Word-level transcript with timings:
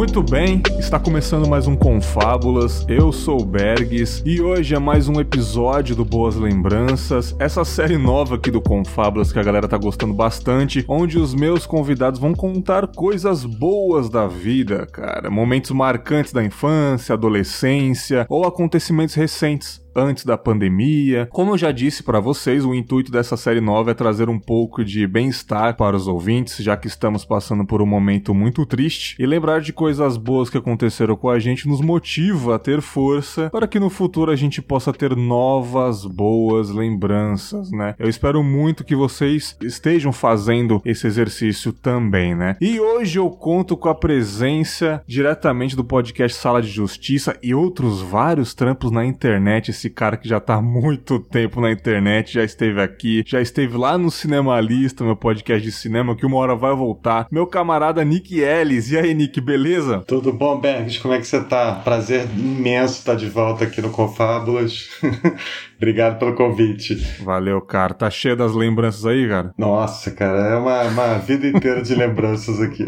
Muito 0.00 0.22
bem, 0.22 0.62
está 0.78 0.98
começando 0.98 1.46
mais 1.46 1.66
um 1.66 1.76
Confábulas. 1.76 2.86
Eu 2.88 3.12
sou 3.12 3.42
o 3.42 3.44
Bergs 3.44 4.22
e 4.24 4.40
hoje 4.40 4.74
é 4.74 4.78
mais 4.78 5.08
um 5.08 5.20
episódio 5.20 5.94
do 5.94 6.06
Boas 6.06 6.36
Lembranças, 6.36 7.36
essa 7.38 7.66
série 7.66 7.98
nova 7.98 8.36
aqui 8.36 8.50
do 8.50 8.62
Confábulas 8.62 9.30
que 9.30 9.38
a 9.38 9.42
galera 9.42 9.68
tá 9.68 9.76
gostando 9.76 10.14
bastante, 10.14 10.86
onde 10.88 11.18
os 11.18 11.34
meus 11.34 11.66
convidados 11.66 12.18
vão 12.18 12.32
contar 12.32 12.86
coisas 12.86 13.44
boas 13.44 14.08
da 14.08 14.26
vida, 14.26 14.86
cara, 14.86 15.28
momentos 15.28 15.70
marcantes 15.70 16.32
da 16.32 16.42
infância, 16.42 17.12
adolescência 17.12 18.24
ou 18.26 18.46
acontecimentos 18.46 19.14
recentes 19.14 19.82
antes 19.94 20.24
da 20.24 20.36
pandemia. 20.36 21.28
Como 21.30 21.52
eu 21.52 21.58
já 21.58 21.72
disse 21.72 22.02
para 22.02 22.20
vocês, 22.20 22.64
o 22.64 22.74
intuito 22.74 23.10
dessa 23.10 23.36
série 23.36 23.60
nova 23.60 23.90
é 23.90 23.94
trazer 23.94 24.28
um 24.28 24.38
pouco 24.38 24.84
de 24.84 25.06
bem-estar 25.06 25.76
para 25.76 25.96
os 25.96 26.06
ouvintes, 26.06 26.56
já 26.58 26.76
que 26.76 26.86
estamos 26.86 27.24
passando 27.24 27.64
por 27.64 27.82
um 27.82 27.86
momento 27.86 28.34
muito 28.34 28.64
triste, 28.66 29.16
e 29.18 29.26
lembrar 29.26 29.60
de 29.60 29.72
coisas 29.72 30.16
boas 30.16 30.50
que 30.50 30.58
aconteceram 30.58 31.16
com 31.16 31.28
a 31.28 31.38
gente 31.38 31.68
nos 31.68 31.80
motiva 31.80 32.56
a 32.56 32.58
ter 32.58 32.80
força 32.80 33.50
para 33.50 33.66
que 33.66 33.80
no 33.80 33.90
futuro 33.90 34.30
a 34.30 34.36
gente 34.36 34.62
possa 34.62 34.92
ter 34.92 35.16
novas 35.16 36.04
boas 36.04 36.70
lembranças, 36.70 37.70
né? 37.70 37.94
Eu 37.98 38.08
espero 38.08 38.42
muito 38.42 38.84
que 38.84 38.96
vocês 38.96 39.56
estejam 39.60 40.12
fazendo 40.12 40.80
esse 40.84 41.06
exercício 41.06 41.72
também, 41.72 42.34
né? 42.34 42.56
E 42.60 42.80
hoje 42.80 43.18
eu 43.18 43.30
conto 43.30 43.76
com 43.76 43.88
a 43.88 43.94
presença 43.94 45.02
diretamente 45.06 45.76
do 45.76 45.84
podcast 45.84 46.36
Sala 46.36 46.62
de 46.62 46.68
Justiça 46.68 47.36
e 47.42 47.54
outros 47.54 48.00
vários 48.00 48.54
trampos 48.54 48.90
na 48.90 49.04
internet 49.04 49.72
esse 49.80 49.90
cara 49.90 50.16
que 50.16 50.28
já 50.28 50.38
tá 50.38 50.56
há 50.56 50.62
muito 50.62 51.18
tempo 51.18 51.60
na 51.60 51.72
internet, 51.72 52.34
já 52.34 52.44
esteve 52.44 52.82
aqui, 52.82 53.24
já 53.26 53.40
esteve 53.40 53.76
lá 53.76 53.96
no 53.96 54.10
Cinemalista, 54.10 55.02
meu 55.02 55.16
podcast 55.16 55.62
de 55.62 55.72
cinema, 55.72 56.14
que 56.14 56.26
uma 56.26 56.36
hora 56.36 56.54
vai 56.54 56.74
voltar. 56.74 57.26
Meu 57.30 57.46
camarada 57.46 58.04
Nick 58.04 58.38
Ellis. 58.38 58.90
E 58.90 58.98
aí, 58.98 59.14
Nick, 59.14 59.40
beleza? 59.40 60.04
Tudo 60.06 60.32
bom, 60.32 60.60
Bergs? 60.60 61.00
Como 61.00 61.14
é 61.14 61.18
que 61.18 61.26
você 61.26 61.42
tá? 61.42 61.74
Prazer 61.76 62.28
imenso 62.36 62.98
estar 62.98 63.14
de 63.14 63.28
volta 63.28 63.64
aqui 63.64 63.80
no 63.80 63.90
Confábulas. 63.90 64.90
Obrigado 65.80 66.18
pelo 66.18 66.34
convite. 66.34 66.94
Valeu, 67.24 67.58
cara. 67.62 67.94
Tá 67.94 68.10
cheio 68.10 68.36
das 68.36 68.52
lembranças 68.52 69.06
aí, 69.06 69.26
cara? 69.26 69.54
Nossa, 69.56 70.10
cara, 70.10 70.38
é 70.48 70.56
uma, 70.56 70.82
uma 70.82 71.18
vida 71.18 71.46
inteira 71.48 71.80
de 71.80 71.94
lembranças 71.94 72.60
aqui. 72.60 72.86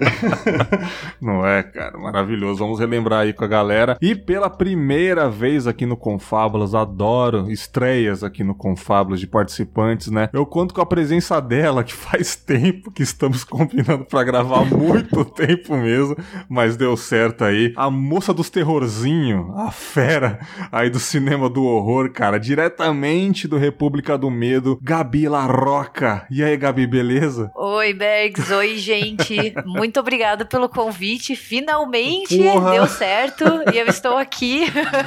Não 1.19 1.47
é, 1.47 1.63
cara? 1.63 1.97
Maravilhoso. 1.97 2.59
Vamos 2.59 2.79
relembrar 2.79 3.21
aí 3.21 3.33
com 3.33 3.45
a 3.45 3.49
galera. 3.49 3.97
E 3.99 4.15
pela 4.15 4.51
primeira 4.51 5.31
vez 5.31 5.67
aqui 5.67 5.87
no 5.87 5.97
Confábulas, 5.97 6.75
adoro 6.75 7.51
estreias 7.51 8.23
aqui 8.23 8.45
no 8.45 8.55
Confábulas 8.55 9.21
de 9.21 9.27
participantes, 9.27 10.09
né? 10.09 10.29
Eu 10.31 10.45
conto 10.45 10.75
com 10.75 10.83
a 10.83 10.87
presença 10.87 11.41
dela, 11.41 11.83
que 11.83 11.95
faz 11.95 12.37
tempo 12.45 12.91
que 12.91 13.03
estamos 13.03 13.43
combinando 13.43 14.05
para 14.05 14.23
gravar, 14.23 14.67
muito 14.67 15.25
tempo 15.33 15.79
mesmo, 15.79 16.15
mas 16.47 16.77
deu 16.77 16.95
certo 16.95 17.43
aí. 17.43 17.73
A 17.75 17.91
moça 17.91 18.35
dos 18.35 18.51
terrorzinho, 18.51 19.55
a 19.57 19.71
fera 19.71 20.41
aí 20.71 20.91
do 20.91 21.01
cinema 21.01 21.49
do 21.49 21.65
horror, 21.65 22.11
cara, 22.11 22.39
direto 22.39 22.82
diretamente 22.83 23.47
do 23.47 23.57
República 23.57 24.19
do 24.19 24.29
Medo, 24.31 24.79
Gabi 24.83 25.29
Larroca. 25.29 26.27
E 26.31 26.43
aí, 26.43 26.57
Gabi, 26.57 26.87
beleza? 26.87 27.51
Oi, 27.55 27.95
Bergs. 27.95 28.53
Oi, 28.53 28.77
gente. 28.77 29.55
Muito 29.65 30.01
obrigada 30.01 30.45
pelo 30.45 30.69
convite. 30.69 31.37
Finalmente 31.37 32.37
Porra. 32.37 32.73
deu 32.73 32.87
certo 32.87 33.45
e 33.73 33.79
eu 33.79 33.87
estou 33.87 34.17
aqui. 34.17 34.65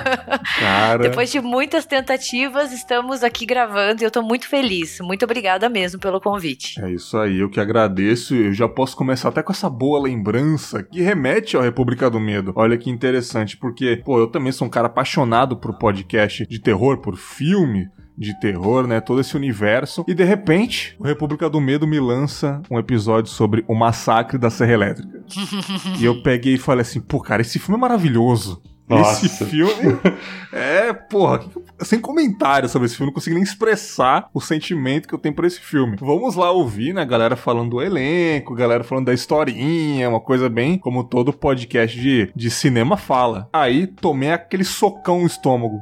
Cara. 0.60 1.04
Depois 1.04 1.32
de 1.32 1.42
muitas 1.42 1.86
tentativas, 1.86 2.72
estamos 2.72 3.24
aqui 3.24 3.46
gravando 3.46 4.02
e 4.02 4.06
eu 4.06 4.08
estou 4.08 4.24
muito 4.24 4.48
feliz. 4.48 5.00
Muito 5.02 5.26
obrigada 5.26 5.68
mesmo 5.68 6.00
pelo 6.00 6.22
convite. 6.22 6.82
É 6.82 6.90
isso 6.92 7.18
aí, 7.18 7.40
eu 7.40 7.50
que 7.50 7.60
agradeço. 7.60 8.36
Eu 8.36 8.54
já 8.54 8.68
posso 8.68 8.96
começar 8.96 9.30
até 9.30 9.44
com 9.44 9.52
essa 9.52 9.70
boa 9.70 10.02
lembrança 10.02 10.82
que 10.82 11.02
remete 11.02 11.58
ao 11.58 11.62
República 11.64 12.10
do 12.10 12.20
Medo. 12.20 12.54
Olha 12.56 12.78
que 12.78 12.90
interessante, 12.90 13.58
porque, 13.58 14.02
pô, 14.06 14.20
eu 14.20 14.28
também 14.28 14.52
sou 14.52 14.68
um 14.68 14.72
cara 14.72 14.88
apaixonado 14.88 15.58
por 15.58 15.78
podcast 15.78 16.46
de 16.46 16.60
terror, 16.60 16.98
por 17.00 17.18
filme 17.18 17.65
filme 17.66 17.90
de 18.18 18.34
terror, 18.40 18.88
né? 18.88 19.02
Todo 19.02 19.20
esse 19.20 19.36
universo. 19.36 20.06
E 20.08 20.14
de 20.14 20.24
repente, 20.24 20.96
o 21.00 21.04
República 21.04 21.50
do 21.50 21.60
Medo 21.60 21.86
me 21.86 22.00
lança 22.00 22.62
um 22.72 22.80
episódio 22.80 23.30
sobre 23.30 23.66
o 23.68 23.76
massacre 23.76 24.38
da 24.38 24.50
Serra 24.50 24.74
Elétrica. 24.74 25.24
e 26.00 26.06
eu 26.06 26.22
peguei 26.22 26.54
e 26.54 26.58
falei 26.58 26.82
assim: 26.82 27.02
pô, 27.02 27.20
cara, 27.20 27.42
esse 27.42 27.60
filme 27.60 27.78
é 27.78 27.82
maravilhoso. 27.82 28.62
Nossa. 28.88 29.26
Esse 29.26 29.46
filme 29.46 29.98
é, 30.54 30.94
porra, 30.94 31.44
sem 31.80 32.00
comentário 32.00 32.70
sobre 32.70 32.86
esse 32.86 32.96
filme, 32.96 33.10
não 33.10 33.14
consigo 33.14 33.36
nem 33.36 33.44
expressar 33.44 34.30
o 34.34 34.40
sentimento 34.40 35.08
que 35.08 35.14
eu 35.14 35.20
tenho 35.20 35.34
por 35.34 35.46
esse 35.46 35.60
filme. 35.60 35.98
Vamos 36.00 36.36
lá 36.36 36.52
ouvir, 36.52 36.94
né, 36.94 37.04
galera 37.06 37.36
falando 37.36 37.72
do 37.72 37.82
elenco, 37.82 38.54
galera 38.54 38.84
falando 38.84 39.06
da 39.08 39.14
historinha, 39.14 40.10
uma 40.10 40.20
coisa 40.20 40.48
bem 40.50 40.78
como 40.78 41.04
todo 41.04 41.34
podcast 41.34 42.00
de, 42.00 42.32
de 42.36 42.50
cinema 42.52 42.96
fala. 42.96 43.50
Aí 43.52 43.88
tomei 43.88 44.32
aquele 44.32 44.64
socão 44.64 45.22
no 45.22 45.28
estômago. 45.28 45.82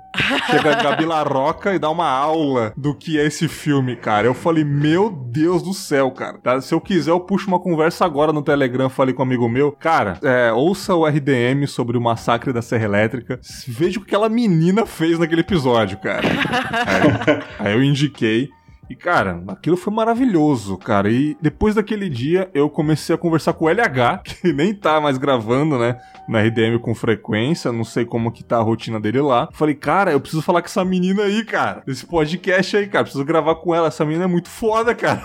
Chega 0.50 0.72
a 0.72 0.84
Gabi 0.84 1.06
Larroca 1.06 1.74
e 1.74 1.80
dá 1.80 1.90
uma 1.90 2.10
aula 2.10 2.74
do 2.78 2.96
que 2.96 3.20
é 3.20 3.26
esse 3.26 3.48
filme, 3.48 3.96
cara. 3.96 4.28
Eu 4.28 4.34
falei, 4.34 4.64
meu 4.64 5.10
Deus 5.10 5.62
do 5.62 5.74
céu, 5.74 6.12
cara. 6.12 6.38
Tá? 6.38 6.62
Se 6.62 6.74
eu 6.74 6.80
quiser, 6.80 7.12
eu 7.12 7.20
puxo 7.20 7.48
uma 7.48 7.60
conversa 7.60 8.06
agora 8.06 8.32
no 8.32 8.42
Telegram, 8.42 8.90
falei 8.90 9.14
com 9.14 9.22
um 9.22 9.26
amigo 9.26 9.50
meu. 9.50 9.72
Cara, 9.72 10.18
é, 10.24 10.52
ouça 10.52 10.96
o 10.96 11.06
RDM 11.06 11.66
sobre 11.68 11.98
o 11.98 12.02
massacre 12.02 12.54
da 12.54 12.62
Serra 12.62 12.93
elétrica. 12.94 13.40
Veja 13.68 14.00
o 14.00 14.02
que 14.04 14.08
aquela 14.08 14.30
menina 14.30 14.86
fez 14.86 15.18
naquele 15.18 15.42
episódio, 15.42 15.98
cara. 15.98 16.28
aí, 17.60 17.68
aí 17.68 17.74
eu 17.74 17.84
indiquei. 17.84 18.50
E, 18.90 18.96
cara, 18.96 19.42
aquilo 19.48 19.78
foi 19.78 19.94
maravilhoso, 19.94 20.78
cara. 20.78 21.10
E 21.10 21.38
depois 21.42 21.76
daquele 21.76 22.10
dia, 22.10 22.50
eu 22.54 22.70
comecei 22.70 23.16
a 23.16 23.18
conversar 23.18 23.54
com 23.54 23.66
o 23.66 23.70
LH, 23.70 24.22
que 24.24 24.54
nem 24.54 24.74
tá 24.74 25.00
mais 25.00 25.18
gravando, 25.18 25.78
né? 25.80 25.98
Na 26.28 26.42
RDM 26.42 26.80
com 26.80 26.94
frequência, 26.94 27.72
não 27.72 27.84
sei 27.84 28.06
como 28.06 28.32
que 28.32 28.44
tá 28.44 28.58
a 28.58 28.62
rotina 28.62 29.00
dele 29.00 29.22
lá. 29.22 29.50
Falei, 29.52 29.76
cara, 29.76 30.12
eu 30.12 30.20
preciso 30.20 30.42
falar 30.42 30.62
com 30.62 30.68
essa 30.68 30.84
menina 30.84 31.24
aí, 31.24 31.44
cara. 31.44 31.84
Esse 31.88 32.06
podcast 32.06 32.78
aí, 32.78 32.88
cara. 32.88 33.04
Preciso 33.04 33.26
gravar 33.26 33.56
com 33.56 33.74
ela. 33.74 33.88
Essa 33.88 34.06
menina 34.06 34.26
é 34.26 34.28
muito 34.28 34.50
foda, 34.50 34.94
cara. 34.94 35.24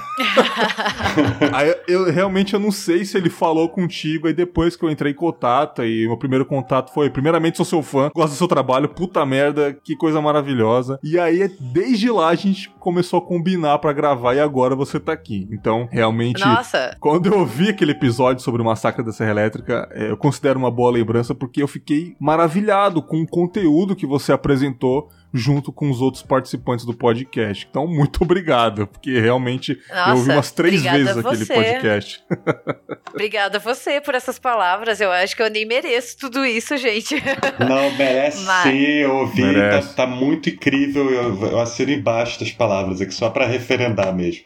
aí 1.53 1.75
eu 1.87 2.11
realmente 2.11 2.55
eu 2.55 2.61
não 2.61 2.73
sei 2.73 3.05
se 3.05 3.17
ele 3.17 3.31
falou 3.31 3.69
contigo. 3.69 4.27
Aí 4.27 4.33
depois 4.33 4.77
que 4.77 4.85
eu 4.85 4.91
entrei 4.91 5.13
em 5.13 5.17
contato, 5.17 5.85
e 5.85 6.07
meu 6.07 6.17
primeiro 6.17 6.45
contato 6.45 6.93
foi: 6.93 7.11
primeiramente, 7.11 7.57
sou 7.57 7.67
seu 7.67 7.83
fã, 7.83 8.11
gosto 8.15 8.33
do 8.33 8.37
seu 8.37 8.49
trabalho, 8.49 8.89
puta 8.89 9.25
merda, 9.25 9.73
que 9.73 9.97
coisa 9.97 10.21
maravilhosa. 10.21 10.99
E 11.03 11.19
aí, 11.19 11.49
desde 11.61 12.11
lá, 12.11 12.29
a 12.29 12.35
gente 12.35 12.71
começou 12.81 13.19
a 13.19 13.23
combinar 13.23 13.48
para 13.79 13.93
gravar 13.93 14.35
e 14.35 14.41
agora 14.41 14.75
você 14.75 14.99
tá 14.99 15.13
aqui. 15.13 15.49
Então, 15.51 15.89
realmente, 15.91 16.45
Nossa. 16.45 16.97
quando 17.01 17.27
eu 17.33 17.47
vi 17.47 17.71
aquele 17.71 17.93
episódio 17.93 18.43
sobre 18.43 18.61
o 18.61 18.65
massacre 18.65 19.05
da 19.05 19.13
Serra 19.13 19.31
Elétrica, 19.31 19.89
é, 19.93 20.11
eu 20.11 20.17
considero 20.17 20.59
uma 20.59 20.71
boa 20.71 20.91
lembrança 20.91 21.35
porque 21.35 21.63
eu 21.63 21.69
fiquei 21.69 22.17
maravilhado 22.21 23.01
com 23.01 23.23
o 23.23 23.27
conteúdo 23.27 23.97
que 23.97 24.07
você 24.07 24.33
apresentou 24.33 25.09
junto 25.33 25.73
com 25.73 25.91
os 25.91 26.01
outros 26.01 26.23
participantes 26.23 26.85
do 26.85 26.95
podcast. 26.95 27.67
Então, 27.69 27.87
muito 27.87 28.23
obrigado, 28.25 28.87
porque 28.87 29.21
realmente 29.21 29.79
Nossa, 29.89 30.11
eu 30.11 30.17
ouvi 30.17 30.31
umas 30.31 30.51
três 30.51 30.83
vezes 30.83 31.17
aquele 31.17 31.47
podcast. 31.47 32.25
obrigada 33.13 33.59
a 33.59 33.61
você 33.61 34.01
por 34.01 34.15
essas 34.15 34.39
palavras. 34.39 35.01
Eu 35.01 35.11
acho 35.11 35.37
que 35.37 35.43
eu 35.43 35.51
nem 35.51 35.67
mereço 35.67 36.17
tudo 36.19 36.45
isso, 36.45 36.77
gente. 36.77 37.17
Não, 37.59 37.91
merece 37.97 38.45
Mas... 38.45 38.63
sim, 38.65 38.79
eu 38.79 39.17
ouvi, 39.17 39.43
tá, 39.43 39.49
merece. 39.49 39.89
Tá, 39.89 39.95
tá, 39.95 40.07
muito 40.07 40.49
incrível. 40.49 41.11
Eu, 41.11 41.51
eu 41.51 41.61
assino 41.61 41.93
embaixo 41.93 42.41
das 42.41 42.51
palavras 42.51 43.01
aqui, 43.01 43.13
só 43.13 43.31
para 43.31 43.47
referendar 43.47 44.15
mesmo. 44.15 44.45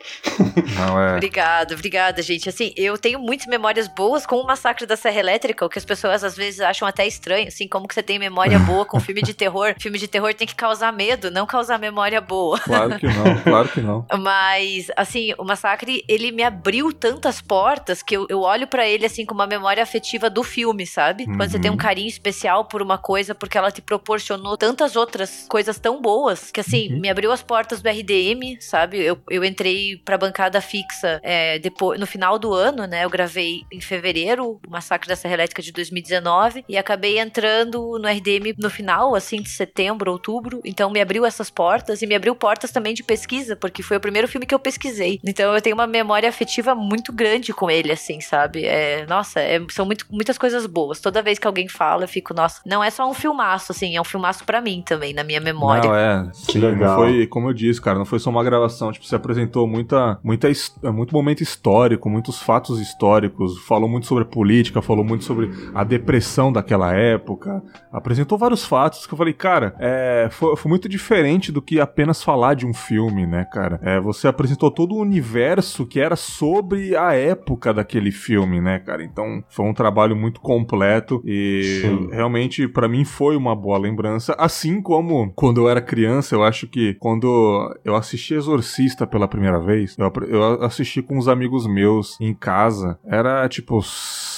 Não 0.77 1.01
é. 1.01 1.15
Obrigada, 1.15 1.75
obrigada, 1.75 2.23
gente. 2.23 2.49
Assim, 2.49 2.73
eu 2.77 2.99
tenho 2.99 3.19
muitas 3.19 3.47
memórias 3.47 3.89
boas 3.89 4.27
com 4.27 4.37
o 4.37 4.47
Massacre 4.47 4.87
da 4.87 4.97
Serra 4.97 5.21
Elétrica, 5.21 5.65
o 5.65 5.69
que 5.69 5.79
as 5.79 5.85
pessoas 5.85 6.25
às 6.25 6.37
vezes 6.37 6.61
acham 6.61 6.87
até 6.87 7.07
estranho, 7.07 7.49
assim, 7.49 7.69
como 7.69 7.87
que 7.87 7.95
você 7.95 8.03
tem 8.03 8.19
memória 8.19 8.59
boa 8.59 8.85
com 8.85 8.99
filme 9.01 9.23
de 9.23 9.35
terror. 9.35 9.75
filme 9.79 9.99
de 9.99 10.09
terror 10.09 10.35
tem 10.35 10.47
que 10.47 10.55
causar 10.55 10.72
causar 10.73 10.93
medo, 10.93 11.31
não 11.31 11.45
causar 11.45 11.79
memória 11.79 12.21
boa. 12.21 12.59
Claro 12.59 12.99
que 12.99 13.07
não, 13.07 13.39
claro 13.43 13.69
que 13.69 13.81
não. 13.81 14.07
Mas, 14.19 14.91
assim, 14.97 15.35
o 15.39 15.45
Massacre, 15.45 16.03
ele 16.09 16.33
me 16.33 16.43
abriu 16.43 16.93
tantas 16.93 17.43
portas 17.43 18.03
que 18.03 18.17
eu, 18.17 18.27
eu 18.31 18.41
olho 18.41 18.67
para 18.67 18.89
ele, 18.89 19.05
assim, 19.05 19.27
com 19.27 19.35
uma 19.35 19.47
memória 19.47 19.83
afetiva 19.83 20.31
do 20.31 20.43
filme, 20.43 20.87
sabe? 20.87 21.25
Uhum. 21.25 21.37
Quando 21.37 21.51
você 21.51 21.59
tem 21.59 21.71
um 21.71 21.75
uhum. 21.75 21.79
carinho 21.79 22.09
especial 22.09 22.65
por 22.65 22.81
uma 22.81 22.97
coisa, 22.97 23.35
porque 23.35 23.59
ela 23.59 23.71
te 23.71 23.83
proporcionou 23.83 24.57
tantas 24.57 24.97
outras 24.97 25.47
coisas 25.49 25.79
tão 25.79 26.01
boas, 26.01 26.51
que, 26.51 26.61
assim, 26.61 26.91
uhum. 26.95 27.01
me 27.01 27.11
abriu 27.11 27.31
as 27.31 27.43
portas 27.43 27.83
do 27.83 27.89
RDM, 27.89 28.59
sabe? 28.61 28.99
Eu, 28.99 29.19
eu 29.29 29.45
entrei 29.45 30.01
pra 30.03 30.17
bancada 30.17 30.61
fixa 30.61 31.21
é, 31.23 31.59
depois, 31.59 32.01
no 32.01 32.07
final 32.07 32.39
do 32.39 32.55
ano, 32.55 32.87
né? 32.87 33.05
Eu 33.05 33.11
gravei 33.11 33.65
em 33.71 33.81
fevereiro 33.81 34.59
o 34.67 34.71
Massacre 34.71 35.09
da 35.09 35.17
Serra 35.17 35.35
Elétrica 35.35 35.61
de 35.61 35.73
2019 35.73 36.65
e 36.67 36.79
acabei 36.79 37.19
entrando 37.19 37.99
no 37.99 38.09
RDM 38.09 38.55
no 38.59 38.71
final, 38.71 39.15
assim, 39.15 39.43
de 39.43 39.51
setembro, 39.51 40.11
outubro, 40.11 40.62
então 40.65 40.91
me 40.91 41.01
abriu 41.01 41.25
essas 41.25 41.51
portas 41.51 42.03
e 42.03 42.07
me 42.07 42.15
abriu 42.15 42.35
portas 42.35 42.71
também 42.71 42.95
de 42.95 43.03
pesquisa, 43.03 43.57
porque 43.57 43.83
foi 43.83 43.97
o 43.97 44.01
primeiro 44.01 44.29
filme 44.29 44.47
que 44.47 44.55
eu 44.55 44.59
pesquisei. 44.59 45.21
Então 45.25 45.55
eu 45.55 45.61
tenho 45.61 45.75
uma 45.75 45.87
memória 45.87 46.29
afetiva 46.29 46.75
muito 46.75 47.13
grande 47.13 47.53
com 47.53 47.71
ele, 47.71 47.93
assim, 47.93 48.21
sabe? 48.21 48.65
É, 48.65 49.07
nossa, 49.07 49.41
é, 49.41 49.61
são 49.71 49.87
muito, 49.87 50.07
muitas 50.11 50.39
coisas 50.39 50.67
boas. 50.67 51.01
Toda 51.01 51.23
vez 51.23 51.39
que 51.39 51.47
alguém 51.47 51.69
fala, 51.69 52.05
eu 52.05 52.09
fico, 52.09 52.35
nossa, 52.35 52.61
não 52.67 52.83
é 52.83 52.91
só 52.91 53.09
um 53.09 53.15
filmaço, 53.15 53.73
assim, 53.73 53.97
é 53.97 54.01
um 54.01 54.05
filmaço 54.05 54.45
para 54.45 54.61
mim 54.61 54.83
também, 54.85 55.13
na 55.13 55.25
minha 55.25 55.41
memória. 55.41 55.89
Não, 55.89 55.97
é, 55.97 56.31
sim, 56.33 56.59
legal. 56.59 56.97
foi, 56.97 57.27
como 57.27 57.49
eu 57.49 57.53
disse, 57.53 57.81
cara, 57.81 57.99
não 57.99 58.07
foi 58.07 58.19
só 58.19 58.31
uma 58.31 58.45
gravação, 58.45 58.93
tipo, 58.93 59.07
você 59.07 59.17
apresentou 59.17 59.67
muita, 59.67 60.19
muita, 60.23 60.49
muito 60.93 61.15
momento 61.15 61.43
histórico, 61.43 62.09
muitos 62.09 62.41
fatos 62.41 62.81
históricos, 62.81 63.59
falou 63.67 63.89
muito 63.89 64.07
sobre 64.07 64.25
política, 64.25 64.83
falou 64.83 65.05
muito 65.05 65.25
sobre 65.25 65.51
a 65.75 65.85
depressão 65.85 66.53
daquela 66.53 66.95
época, 66.95 67.63
apresentou 67.93 68.39
vários 68.39 68.65
fatos 68.65 69.07
que 69.07 69.15
eu 69.15 69.19
falei, 69.19 69.33
cara, 69.33 69.75
é, 69.79 70.29
foi, 70.31 70.52
foi 70.57 70.69
muito 70.69 70.89
diferente 70.89 71.53
do 71.53 71.63
que 71.63 71.81
apenas 71.81 72.23
falar 72.23 72.55
de 72.55 72.67
um 72.67 72.75
filme, 72.75 73.27
né, 73.27 73.45
cara? 73.45 73.81
É, 73.83 74.01
você 74.01 74.29
apresentou 74.29 74.71
todo 74.71 74.95
o 74.95 75.01
universo 75.01 75.87
que 75.87 76.01
era 76.01 76.17
sobre 76.17 76.97
a 76.97 77.15
época 77.15 77.73
daquele 77.73 78.11
filme, 78.11 78.61
né, 78.61 78.79
cara? 78.79 79.03
Então 79.05 79.43
foi 79.49 79.67
um 79.67 79.75
trabalho 79.75 80.17
muito 80.17 80.41
completo 80.41 81.23
e 81.25 81.81
Sim. 81.83 82.09
realmente 82.13 82.67
para 82.69 82.89
mim 82.89 83.05
foi 83.05 83.37
uma 83.37 83.55
boa 83.55 83.79
lembrança. 83.79 84.35
Assim 84.39 84.81
como 84.81 85.33
quando 85.35 85.61
eu 85.61 85.69
era 85.69 85.81
criança, 85.81 86.35
eu 86.35 86.43
acho 86.43 86.67
que 86.67 86.95
quando 86.95 87.75
eu 87.85 87.95
assisti 87.95 88.35
Exorcista 88.35 89.07
pela 89.07 89.29
primeira 89.29 89.61
vez, 89.61 89.97
eu, 89.99 90.13
eu 90.29 90.65
assisti 90.65 91.03
com 91.03 91.17
uns 91.17 91.29
amigos 91.29 91.67
meus 91.67 92.21
em 92.21 92.35
casa. 92.35 92.99
Era 93.05 93.49
tipo 93.49 93.81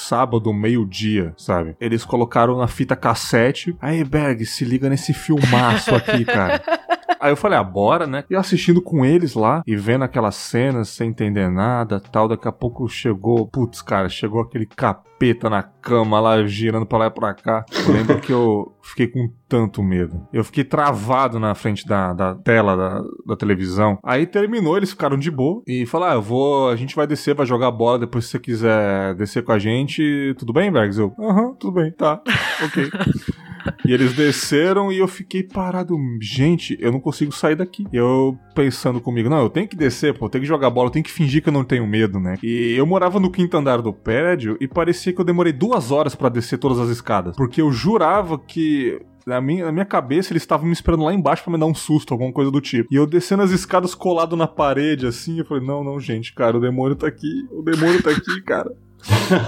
sábado, 0.06 0.52
meio-dia, 0.52 1.32
sabe? 1.36 1.76
Eles 1.80 2.04
colocaram 2.04 2.58
na 2.58 2.66
fita 2.66 2.94
cassete. 2.96 3.76
Aí, 3.80 4.04
Berg, 4.04 4.44
se 4.44 4.64
liga 4.64 4.88
nesse 4.88 5.12
filmaço 5.12 5.94
aqui, 5.94 6.24
cara. 6.24 6.62
Aí 7.24 7.32
eu 7.32 7.36
falei, 7.36 7.58
ah, 7.58 7.64
bora, 7.64 8.06
né? 8.06 8.22
E 8.28 8.36
assistindo 8.36 8.82
com 8.82 9.02
eles 9.02 9.32
lá 9.32 9.62
e 9.66 9.74
vendo 9.74 10.04
aquelas 10.04 10.34
cenas 10.34 10.90
sem 10.90 11.08
entender 11.08 11.48
nada 11.48 11.98
tal. 11.98 12.28
Daqui 12.28 12.46
a 12.46 12.52
pouco 12.52 12.86
chegou, 12.86 13.46
putz, 13.46 13.80
cara, 13.80 14.10
chegou 14.10 14.42
aquele 14.42 14.66
capeta 14.66 15.48
na 15.48 15.62
cama 15.62 16.20
lá, 16.20 16.46
girando 16.46 16.84
pra 16.84 16.98
lá 16.98 17.06
e 17.06 17.10
pra 17.10 17.32
cá. 17.32 17.64
Eu 17.88 17.94
lembro 17.94 18.20
que 18.20 18.30
eu 18.30 18.76
fiquei 18.82 19.06
com 19.06 19.32
tanto 19.48 19.82
medo. 19.82 20.28
Eu 20.34 20.44
fiquei 20.44 20.64
travado 20.64 21.40
na 21.40 21.54
frente 21.54 21.86
da, 21.86 22.12
da 22.12 22.34
tela 22.34 22.76
da, 22.76 23.02
da, 23.28 23.36
televisão. 23.36 23.98
Aí 24.04 24.26
terminou, 24.26 24.76
eles 24.76 24.90
ficaram 24.90 25.16
de 25.16 25.30
boa 25.30 25.62
e 25.66 25.86
falaram: 25.86 26.12
ah, 26.12 26.16
eu 26.16 26.22
vou, 26.22 26.68
a 26.68 26.76
gente 26.76 26.94
vai 26.94 27.06
descer, 27.06 27.34
vai 27.34 27.46
jogar 27.46 27.70
bola 27.70 28.00
depois 28.00 28.26
se 28.26 28.32
você 28.32 28.38
quiser 28.38 29.14
descer 29.14 29.42
com 29.42 29.52
a 29.52 29.58
gente. 29.58 30.34
Tudo 30.38 30.52
bem, 30.52 30.70
Bergs? 30.70 31.00
Eu, 31.00 31.14
aham, 31.18 31.54
tudo 31.54 31.72
bem, 31.72 31.90
tá, 31.90 32.20
ok. 32.62 32.90
E 33.86 33.92
eles 33.92 34.14
desceram 34.14 34.92
e 34.92 34.98
eu 34.98 35.08
fiquei 35.08 35.42
parado. 35.42 35.96
Gente, 36.20 36.76
eu 36.80 36.92
não 36.92 37.00
consigo 37.00 37.32
sair 37.32 37.56
daqui. 37.56 37.86
Eu 37.92 38.38
pensando 38.54 39.00
comigo, 39.00 39.28
não, 39.28 39.42
eu 39.42 39.50
tenho 39.50 39.68
que 39.68 39.76
descer, 39.76 40.16
pô, 40.16 40.26
eu 40.26 40.30
tenho 40.30 40.42
que 40.42 40.48
jogar 40.48 40.70
bola, 40.70 40.88
eu 40.88 40.92
tenho 40.92 41.04
que 41.04 41.10
fingir 41.10 41.42
que 41.42 41.48
eu 41.48 41.52
não 41.52 41.64
tenho 41.64 41.86
medo, 41.86 42.18
né? 42.20 42.36
E 42.42 42.74
eu 42.76 42.86
morava 42.86 43.18
no 43.20 43.30
quinto 43.30 43.56
andar 43.56 43.80
do 43.80 43.92
prédio 43.92 44.56
e 44.60 44.68
parecia 44.68 45.12
que 45.12 45.20
eu 45.20 45.24
demorei 45.24 45.52
duas 45.52 45.90
horas 45.90 46.14
para 46.14 46.28
descer 46.28 46.58
todas 46.58 46.78
as 46.78 46.88
escadas. 46.88 47.36
Porque 47.36 47.60
eu 47.60 47.70
jurava 47.72 48.38
que 48.38 49.00
na 49.26 49.40
minha, 49.40 49.64
na 49.64 49.72
minha 49.72 49.84
cabeça, 49.84 50.32
eles 50.32 50.42
estavam 50.42 50.66
me 50.66 50.72
esperando 50.72 51.04
lá 51.04 51.14
embaixo 51.14 51.42
para 51.42 51.52
me 51.52 51.58
dar 51.58 51.66
um 51.66 51.74
susto, 51.74 52.12
alguma 52.12 52.32
coisa 52.32 52.50
do 52.50 52.60
tipo. 52.60 52.92
E 52.92 52.96
eu 52.96 53.06
descendo 53.06 53.42
as 53.42 53.50
escadas 53.50 53.94
colado 53.94 54.36
na 54.36 54.46
parede, 54.46 55.06
assim, 55.06 55.38
eu 55.38 55.46
falei, 55.46 55.66
não, 55.66 55.82
não, 55.82 55.98
gente, 55.98 56.34
cara, 56.34 56.56
o 56.56 56.60
demônio 56.60 56.94
tá 56.94 57.06
aqui, 57.06 57.46
o 57.50 57.62
demônio 57.62 58.02
tá 58.02 58.10
aqui, 58.10 58.42
cara 58.42 58.70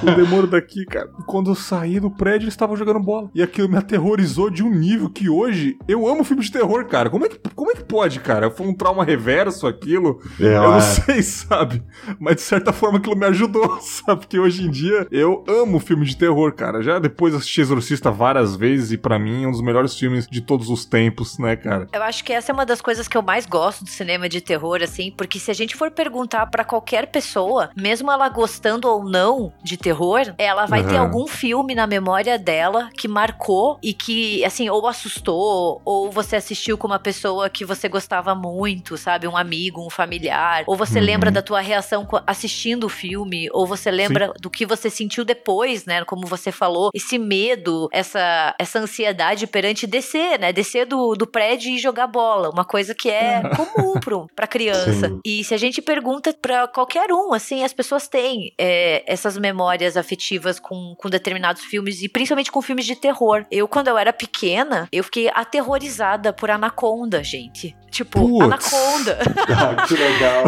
o 0.02 0.14
demônio 0.14 0.46
daqui, 0.46 0.84
cara. 0.84 1.08
Quando 1.26 1.50
eu 1.50 1.54
saí 1.54 2.00
do 2.00 2.10
prédio, 2.10 2.44
eles 2.44 2.54
estavam 2.54 2.76
jogando 2.76 3.00
bola. 3.00 3.30
E 3.34 3.42
aquilo 3.42 3.68
me 3.68 3.76
aterrorizou 3.76 4.50
de 4.50 4.62
um 4.62 4.70
nível 4.70 5.10
que 5.10 5.28
hoje 5.28 5.76
eu 5.86 6.06
amo 6.06 6.24
filme 6.24 6.42
de 6.42 6.50
terror, 6.50 6.84
cara. 6.86 7.10
Como 7.10 7.26
é 7.26 7.28
que, 7.28 7.38
como 7.54 7.70
é 7.70 7.74
que 7.74 7.84
pode, 7.84 8.20
cara? 8.20 8.50
Foi 8.50 8.66
um 8.66 8.74
trauma 8.74 9.04
reverso 9.04 9.66
aquilo? 9.66 10.20
É, 10.40 10.56
eu 10.56 10.62
não 10.62 10.80
sei, 10.80 11.22
sabe? 11.22 11.82
Mas 12.18 12.36
de 12.36 12.42
certa 12.42 12.72
forma 12.72 12.98
aquilo 12.98 13.16
me 13.16 13.26
ajudou, 13.26 13.78
sabe? 13.80 14.20
Porque 14.20 14.38
hoje 14.38 14.64
em 14.64 14.70
dia 14.70 15.06
eu 15.10 15.44
amo 15.48 15.78
filme 15.78 16.04
de 16.04 16.16
terror, 16.16 16.52
cara. 16.52 16.82
Já 16.82 16.98
depois 16.98 17.34
assisti 17.34 17.60
Exorcista 17.60 18.10
várias 18.10 18.56
vezes 18.56 18.92
e 18.92 18.98
para 18.98 19.18
mim 19.18 19.44
é 19.44 19.48
um 19.48 19.50
dos 19.50 19.62
melhores 19.62 19.96
filmes 19.98 20.26
de 20.26 20.40
todos 20.40 20.68
os 20.70 20.84
tempos, 20.84 21.38
né, 21.38 21.56
cara? 21.56 21.88
Eu 21.92 22.02
acho 22.02 22.24
que 22.24 22.32
essa 22.32 22.52
é 22.52 22.54
uma 22.54 22.66
das 22.66 22.80
coisas 22.80 23.08
que 23.08 23.16
eu 23.16 23.22
mais 23.22 23.46
gosto 23.46 23.84
do 23.84 23.90
cinema 23.90 24.28
de 24.28 24.40
terror, 24.40 24.80
assim, 24.82 25.12
porque 25.16 25.38
se 25.38 25.50
a 25.50 25.54
gente 25.54 25.74
for 25.74 25.90
perguntar 25.90 26.46
para 26.46 26.64
qualquer 26.64 27.06
pessoa, 27.06 27.70
mesmo 27.76 28.10
ela 28.10 28.28
gostando 28.28 28.88
ou 28.88 29.04
não, 29.04 29.52
de 29.66 29.76
terror, 29.76 30.32
ela 30.38 30.64
vai 30.64 30.82
uhum. 30.82 30.88
ter 30.88 30.96
algum 30.96 31.26
filme 31.26 31.74
na 31.74 31.86
memória 31.86 32.38
dela 32.38 32.88
que 32.96 33.08
marcou 33.08 33.78
e 33.82 33.92
que, 33.92 34.44
assim, 34.44 34.70
ou 34.70 34.86
assustou, 34.86 35.82
ou 35.84 36.10
você 36.10 36.36
assistiu 36.36 36.78
com 36.78 36.86
uma 36.86 36.98
pessoa 36.98 37.50
que 37.50 37.64
você 37.64 37.88
gostava 37.88 38.34
muito, 38.34 38.96
sabe? 38.96 39.26
Um 39.26 39.36
amigo, 39.36 39.84
um 39.84 39.90
familiar. 39.90 40.64
Ou 40.66 40.76
você 40.76 41.00
uhum. 41.00 41.04
lembra 41.04 41.30
da 41.30 41.42
tua 41.42 41.60
reação 41.60 42.06
assistindo 42.26 42.84
o 42.84 42.88
filme, 42.88 43.48
ou 43.52 43.66
você 43.66 43.90
lembra 43.90 44.28
Sim. 44.28 44.32
do 44.40 44.48
que 44.48 44.64
você 44.64 44.88
sentiu 44.88 45.24
depois, 45.24 45.84
né? 45.84 46.04
Como 46.04 46.26
você 46.26 46.52
falou, 46.52 46.90
esse 46.94 47.18
medo, 47.18 47.88
essa, 47.92 48.54
essa 48.58 48.78
ansiedade 48.78 49.46
perante 49.46 49.86
descer, 49.86 50.38
né? 50.38 50.52
Descer 50.52 50.86
do, 50.86 51.14
do 51.14 51.26
prédio 51.26 51.72
e 51.72 51.78
jogar 51.78 52.06
bola. 52.06 52.50
Uma 52.50 52.64
coisa 52.64 52.94
que 52.94 53.10
é 53.10 53.42
comum 53.74 53.98
pro, 53.98 54.28
pra 54.34 54.46
criança. 54.46 55.08
Sim. 55.08 55.20
E 55.24 55.42
se 55.42 55.52
a 55.52 55.58
gente 55.58 55.82
pergunta 55.82 56.32
pra 56.40 56.68
qualquer 56.68 57.10
um, 57.12 57.32
assim, 57.32 57.64
as 57.64 57.72
pessoas 57.72 58.06
têm 58.06 58.52
é, 58.56 59.02
essas 59.06 59.36
memórias 59.36 59.55
afetivas 59.96 60.58
com, 60.58 60.94
com 60.96 61.08
determinados 61.08 61.62
filmes 61.62 62.02
e 62.02 62.08
principalmente 62.08 62.50
com 62.50 62.60
filmes 62.62 62.84
de 62.84 62.96
terror. 62.96 63.44
Eu, 63.50 63.66
quando 63.68 63.88
eu 63.88 63.98
era 63.98 64.12
pequena, 64.12 64.88
eu 64.92 65.04
fiquei 65.04 65.30
aterrorizada 65.34 66.32
por 66.32 66.50
Anaconda, 66.50 67.22
gente. 67.22 67.76
Tipo, 67.90 68.20
Putz. 68.20 68.44
Anaconda. 68.44 69.18
Ah, 69.48 69.86
que 69.86 69.94
legal. 69.94 70.44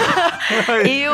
eu 0.86 1.12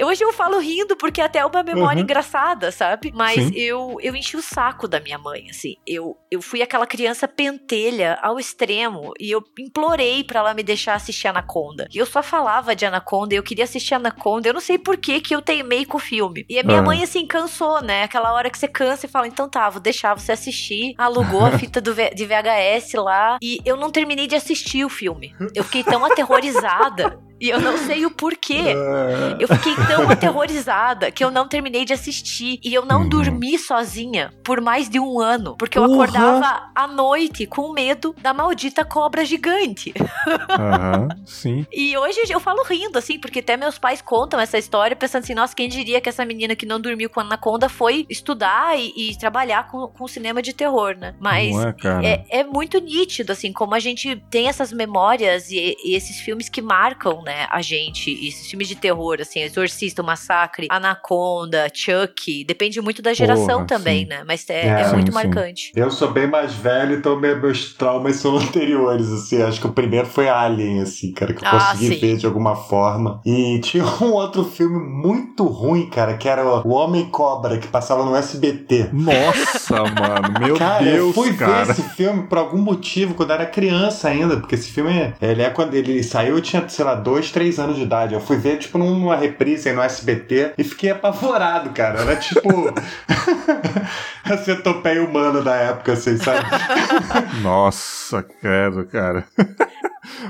Hoje 0.00 0.24
eu 0.24 0.32
falo 0.32 0.58
rindo 0.58 0.96
porque 0.96 1.20
até 1.20 1.40
é 1.40 1.46
uma 1.46 1.62
memória 1.62 1.98
uhum. 1.98 2.04
engraçada, 2.04 2.70
sabe? 2.70 3.12
Mas 3.14 3.50
eu, 3.54 3.96
eu 4.00 4.14
enchi 4.14 4.36
o 4.36 4.42
saco 4.42 4.88
da 4.88 5.00
minha 5.00 5.18
mãe, 5.18 5.48
assim. 5.50 5.76
Eu, 5.86 6.16
eu 6.30 6.40
fui 6.40 6.62
aquela 6.62 6.86
criança 6.86 7.28
pentelha 7.28 8.18
ao 8.22 8.38
extremo 8.38 9.12
e 9.18 9.30
eu 9.30 9.42
implorei 9.58 10.24
para 10.24 10.40
ela 10.40 10.54
me 10.54 10.62
deixar 10.62 10.94
assistir 10.94 11.28
Anaconda. 11.28 11.88
E 11.92 11.98
eu 11.98 12.06
só 12.06 12.22
falava 12.22 12.74
de 12.74 12.86
Anaconda, 12.86 13.34
eu 13.34 13.42
queria 13.42 13.64
assistir 13.64 13.94
Anaconda. 13.94 14.48
Eu 14.48 14.54
não 14.54 14.60
sei 14.60 14.78
por 14.78 14.96
que 14.96 15.20
que 15.20 15.34
eu 15.34 15.42
teimei 15.42 15.84
com 15.84 15.98
o 15.98 16.00
filme. 16.00 16.44
E 16.48 16.58
a 16.58 16.62
minha 16.62 16.78
uhum. 16.78 16.86
mãe, 16.86 17.02
assim, 17.02 17.26
cansou, 17.26 17.82
né? 17.82 18.04
Aquela 18.04 18.32
hora 18.32 18.50
que 18.50 18.58
você 18.58 18.68
cansa 18.68 19.06
e 19.06 19.08
fala, 19.08 19.26
então 19.26 19.48
tá, 19.48 19.68
vou 19.68 19.80
deixar 19.80 20.14
você 20.14 20.32
assistir. 20.32 20.94
Alugou 20.96 21.44
a 21.44 21.52
fita 21.58 21.80
do, 21.80 21.94
de 21.94 22.26
VHS 22.26 22.94
lá. 22.94 23.38
E 23.42 23.60
eu 23.64 23.76
não 23.76 23.90
terminei 23.90 24.26
de 24.26 24.34
assistir 24.34 24.84
o 24.84 24.88
filme. 24.88 25.34
Eu 25.54 25.64
fiquei 25.64 25.84
tão 25.84 26.04
aterrorizada 26.06 27.18
e 27.42 27.50
eu 27.50 27.60
não 27.60 27.76
sei 27.76 28.06
o 28.06 28.10
porquê. 28.12 28.68
É. 28.68 29.36
Eu 29.40 29.48
fiquei 29.48 29.74
tão 29.88 30.06
aterrorizada 30.08 31.10
que 31.10 31.24
eu 31.24 31.28
não 31.28 31.48
terminei 31.48 31.84
de 31.84 31.92
assistir. 31.92 32.60
E 32.62 32.72
eu 32.72 32.86
não 32.86 33.02
uhum. 33.02 33.08
dormi 33.08 33.58
sozinha 33.58 34.32
por 34.44 34.60
mais 34.60 34.88
de 34.88 35.00
um 35.00 35.18
ano. 35.18 35.56
Porque 35.56 35.76
eu 35.76 35.82
acordava 35.82 36.70
à 36.72 36.86
noite 36.86 37.44
com 37.44 37.72
medo 37.72 38.14
da 38.22 38.32
maldita 38.32 38.84
cobra 38.84 39.24
gigante. 39.24 39.92
Uhum, 39.98 41.08
sim. 41.26 41.66
E 41.72 41.98
hoje 41.98 42.20
eu 42.30 42.38
falo 42.38 42.62
rindo, 42.62 42.96
assim, 42.96 43.18
porque 43.18 43.40
até 43.40 43.56
meus 43.56 43.76
pais 43.76 44.00
contam 44.00 44.38
essa 44.38 44.56
história 44.56 44.94
pensando 44.94 45.24
assim, 45.24 45.34
nossa, 45.34 45.56
quem 45.56 45.68
diria 45.68 46.00
que 46.00 46.08
essa 46.08 46.24
menina 46.24 46.54
que 46.54 46.64
não 46.64 46.80
dormiu 46.80 47.10
com 47.10 47.18
a 47.18 47.24
Anaconda 47.24 47.68
foi 47.68 48.06
estudar 48.08 48.78
e, 48.78 48.92
e 48.96 49.18
trabalhar 49.18 49.68
com, 49.68 49.88
com 49.88 50.06
cinema 50.06 50.40
de 50.40 50.52
terror, 50.52 50.96
né? 50.96 51.16
Mas 51.18 51.56
é, 51.56 51.74
é, 52.04 52.40
é, 52.40 52.44
muito 52.44 52.78
nítido, 52.78 53.32
assim, 53.32 53.52
como 53.52 53.74
a 53.74 53.80
gente 53.80 54.14
tem 54.30 54.46
essas 54.46 54.72
memórias 54.72 55.50
e, 55.50 55.76
e 55.84 55.96
esses 55.96 56.20
filmes 56.20 56.48
que 56.48 56.62
marcam, 56.62 57.20
né? 57.22 57.31
Né, 57.32 57.46
a 57.50 57.62
gente, 57.62 58.10
esses 58.26 58.46
filmes 58.46 58.68
de 58.68 58.76
terror, 58.76 59.16
assim, 59.20 59.40
Exorcista, 59.40 60.02
o 60.02 60.04
Massacre, 60.04 60.66
Anaconda, 60.70 61.66
Chuck, 61.72 62.44
depende 62.44 62.80
muito 62.82 63.00
da 63.00 63.14
geração 63.14 63.56
Porra, 63.60 63.66
também, 63.66 64.00
sim. 64.00 64.08
né? 64.10 64.22
Mas 64.26 64.48
é, 64.50 64.66
é, 64.66 64.82
é 64.82 64.92
muito 64.92 65.08
sim. 65.08 65.14
marcante. 65.14 65.72
Eu 65.74 65.90
sou 65.90 66.10
bem 66.10 66.26
mais 66.26 66.52
velho, 66.52 66.96
então 66.96 67.18
meus 67.18 67.72
traumas 67.72 68.16
são 68.16 68.36
anteriores, 68.38 69.10
assim. 69.10 69.42
Acho 69.42 69.60
que 69.60 69.66
o 69.66 69.72
primeiro 69.72 70.06
foi 70.06 70.28
Alien, 70.28 70.82
assim, 70.82 71.12
cara, 71.12 71.32
que 71.32 71.42
eu 71.42 71.48
ah, 71.48 71.72
consegui 71.72 71.94
sim. 71.94 72.00
ver 72.00 72.16
de 72.18 72.26
alguma 72.26 72.54
forma. 72.54 73.20
E 73.24 73.58
tinha 73.60 73.84
um 74.02 74.12
outro 74.12 74.44
filme 74.44 74.78
muito 74.78 75.44
ruim, 75.46 75.88
cara, 75.88 76.18
que 76.18 76.28
era 76.28 76.44
O 76.66 76.72
Homem 76.72 77.06
Cobra, 77.08 77.56
que 77.56 77.68
passava 77.68 78.04
no 78.04 78.14
SBT. 78.14 78.90
Nossa, 78.92 79.76
mano, 79.88 80.38
meu 80.38 80.56
cara, 80.56 80.84
Deus, 80.84 80.96
eu 80.98 81.12
fui 81.14 81.32
cara. 81.34 81.64
ver 81.64 81.72
esse 81.72 81.82
filme 81.90 82.24
por 82.24 82.36
algum 82.36 82.58
motivo 82.58 83.14
quando 83.14 83.32
era 83.32 83.46
criança 83.46 84.08
ainda, 84.08 84.36
porque 84.36 84.54
esse 84.54 84.70
filme, 84.70 85.14
ele 85.20 85.40
é 85.40 85.48
quando 85.48 85.74
ele 85.74 86.02
saiu, 86.02 86.36
eu 86.36 86.42
tinha, 86.42 86.68
sei 86.68 86.84
lá, 86.84 86.94
dois 86.94 87.21
dois, 87.22 87.30
três 87.30 87.58
anos 87.58 87.76
de 87.76 87.82
idade. 87.82 88.14
Eu 88.14 88.20
fui 88.20 88.36
ver, 88.36 88.58
tipo, 88.58 88.76
numa 88.76 89.16
reprise 89.16 89.68
aí 89.68 89.74
no 89.74 89.82
SBT 89.82 90.54
e 90.58 90.64
fiquei 90.64 90.90
apavorado, 90.90 91.70
cara. 91.70 92.00
Era 92.00 92.16
tipo. 92.16 92.48
a 94.24 94.36
centopeia 94.38 95.02
humana 95.04 95.40
da 95.40 95.54
época, 95.54 95.92
assim, 95.92 96.16
sabe? 96.16 96.46
Nossa, 97.42 98.22
credo, 98.22 98.84
cara. 98.86 99.24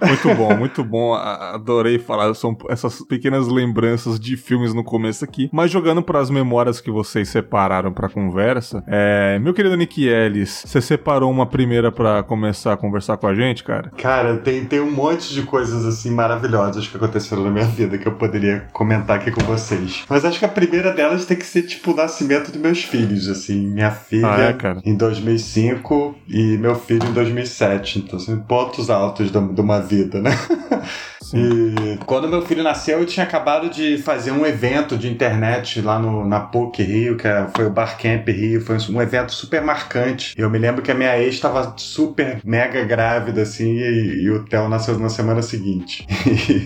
muito 0.02 0.34
bom, 0.34 0.56
muito 0.56 0.84
bom. 0.84 1.14
Adorei 1.14 1.98
falar. 1.98 2.34
São 2.34 2.56
essas 2.68 3.02
pequenas 3.02 3.48
lembranças 3.48 4.18
de 4.18 4.36
filmes 4.36 4.74
no 4.74 4.84
começo 4.84 5.24
aqui. 5.24 5.48
Mas 5.52 5.70
jogando 5.70 6.02
para 6.02 6.20
as 6.20 6.30
memórias 6.30 6.80
que 6.80 6.90
vocês 6.90 7.28
separaram 7.28 7.92
pra 7.92 8.08
conversa, 8.08 8.82
é... 8.86 9.38
meu 9.38 9.54
querido 9.54 9.76
Nick 9.76 10.06
Ellis, 10.06 10.64
você 10.66 10.80
separou 10.80 11.30
uma 11.30 11.46
primeira 11.46 11.90
para 11.90 12.22
começar 12.22 12.72
a 12.72 12.76
conversar 12.76 13.16
com 13.16 13.26
a 13.26 13.34
gente, 13.34 13.64
cara? 13.64 13.90
Cara, 13.96 14.36
tem, 14.38 14.64
tem 14.64 14.80
um 14.80 14.90
monte 14.90 15.32
de 15.32 15.42
coisas 15.42 15.84
assim 15.84 16.10
maravilhosas 16.10 16.86
que 16.86 16.96
aconteceram 16.96 17.44
na 17.44 17.50
minha 17.50 17.66
vida 17.66 17.98
que 17.98 18.06
eu 18.06 18.12
poderia 18.12 18.68
comentar 18.72 19.16
aqui 19.16 19.30
com 19.30 19.42
vocês. 19.42 20.04
Mas 20.08 20.24
acho 20.24 20.38
que 20.38 20.44
a 20.44 20.48
primeira 20.48 20.92
delas 20.92 21.24
tem 21.24 21.36
que 21.36 21.46
ser 21.46 21.62
tipo 21.62 21.92
o 21.92 21.96
nascimento 21.96 22.50
dos 22.50 22.60
meus 22.60 22.84
filhos, 22.84 23.28
assim. 23.28 23.66
Minha 23.66 23.90
filha 23.90 24.28
ah, 24.28 24.80
é, 24.84 24.88
em 24.88 24.96
2005 24.96 26.14
e 26.28 26.58
meu 26.58 26.74
filho 26.74 27.06
em 27.06 27.12
2007. 27.12 28.00
Então, 28.00 28.18
assim, 28.18 28.36
pontos 28.36 28.90
altos 28.90 29.30
de 29.30 29.61
uma 29.62 29.80
vida, 29.80 30.20
né? 30.20 30.30
E 31.34 31.98
quando 32.04 32.28
meu 32.28 32.42
filho 32.42 32.62
nasceu, 32.62 32.98
eu 32.98 33.06
tinha 33.06 33.24
acabado 33.24 33.70
de 33.70 33.98
fazer 33.98 34.32
um 34.32 34.44
evento 34.44 34.96
de 34.96 35.10
internet 35.10 35.80
lá 35.80 35.98
no, 35.98 36.26
na 36.26 36.40
PUC 36.40 36.82
Rio, 36.82 37.16
que 37.16 37.28
é, 37.28 37.46
foi 37.54 37.66
o 37.66 37.70
Barcamp 37.70 38.26
Rio, 38.28 38.60
foi 38.60 38.76
um 38.90 39.00
evento 39.00 39.32
super 39.32 39.62
marcante. 39.62 40.34
Eu 40.36 40.50
me 40.50 40.58
lembro 40.58 40.82
que 40.82 40.90
a 40.90 40.94
minha 40.94 41.16
ex 41.18 41.34
estava 41.34 41.74
super 41.76 42.40
mega 42.44 42.84
grávida, 42.84 43.42
assim, 43.42 43.78
e, 43.78 44.24
e, 44.24 44.30
o 44.30 44.44
Theo 44.44 44.68
nasceu 44.68 44.98
na 44.98 45.08
semana 45.08 45.42
seguinte. 45.42 46.06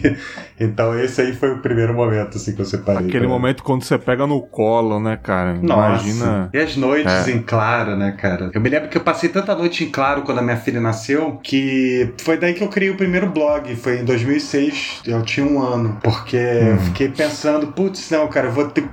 então 0.59 0.99
esse 0.99 1.21
aí 1.21 1.35
foi 1.35 1.53
o 1.53 1.59
primeiro 1.59 1.93
momento, 1.93 2.37
assim, 2.37 2.55
que 2.55 2.61
eu 2.61 2.67
separei. 2.67 3.09
Aquele 3.09 3.27
momento 3.27 3.63
quando 3.63 3.83
você 3.83 3.99
pega 3.99 4.27
no 4.27 4.41
colo, 4.41 4.99
né, 4.99 5.19
cara? 5.23 5.55
Nossa. 5.55 6.09
Imagina. 6.09 6.51
E 6.53 6.59
as 6.59 6.77
noites 6.77 7.29
é. 7.29 7.31
em 7.31 7.43
claro, 7.43 7.97
né, 7.97 8.13
cara? 8.13 8.51
Eu 8.55 8.61
me 8.61 8.69
lembro 8.69 8.89
que 8.89 8.97
eu 8.97 9.03
passei 9.03 9.29
tanta 9.29 9.55
noite 9.55 9.85
em 9.85 9.91
claro 9.91 10.23
quando 10.23 10.39
a 10.39 10.43
minha 10.43 10.57
filha 10.57 10.81
nasceu, 10.81 11.39
que 11.43 12.13
foi 12.19 12.39
daí 12.39 12.55
que 12.55 12.63
eu 12.63 12.69
criei 12.69 12.91
o 12.91 12.97
primeiro 12.97 13.29
blog, 13.29 13.75
foi 13.77 14.01
em 14.01 14.05
2006 14.05 14.46
2006, 14.47 15.03
eu 15.07 15.23
tinha 15.23 15.47
um 15.47 15.61
ano, 15.63 15.99
porque 16.03 16.37
eu 16.37 16.79
fiquei 16.79 17.09
pensando, 17.09 17.67
putz, 17.69 18.11
não, 18.11 18.29
cara, 18.29 18.49
eu 18.49 18.53
vou 18.53 18.69
ter 18.69 18.83
que 18.83 18.89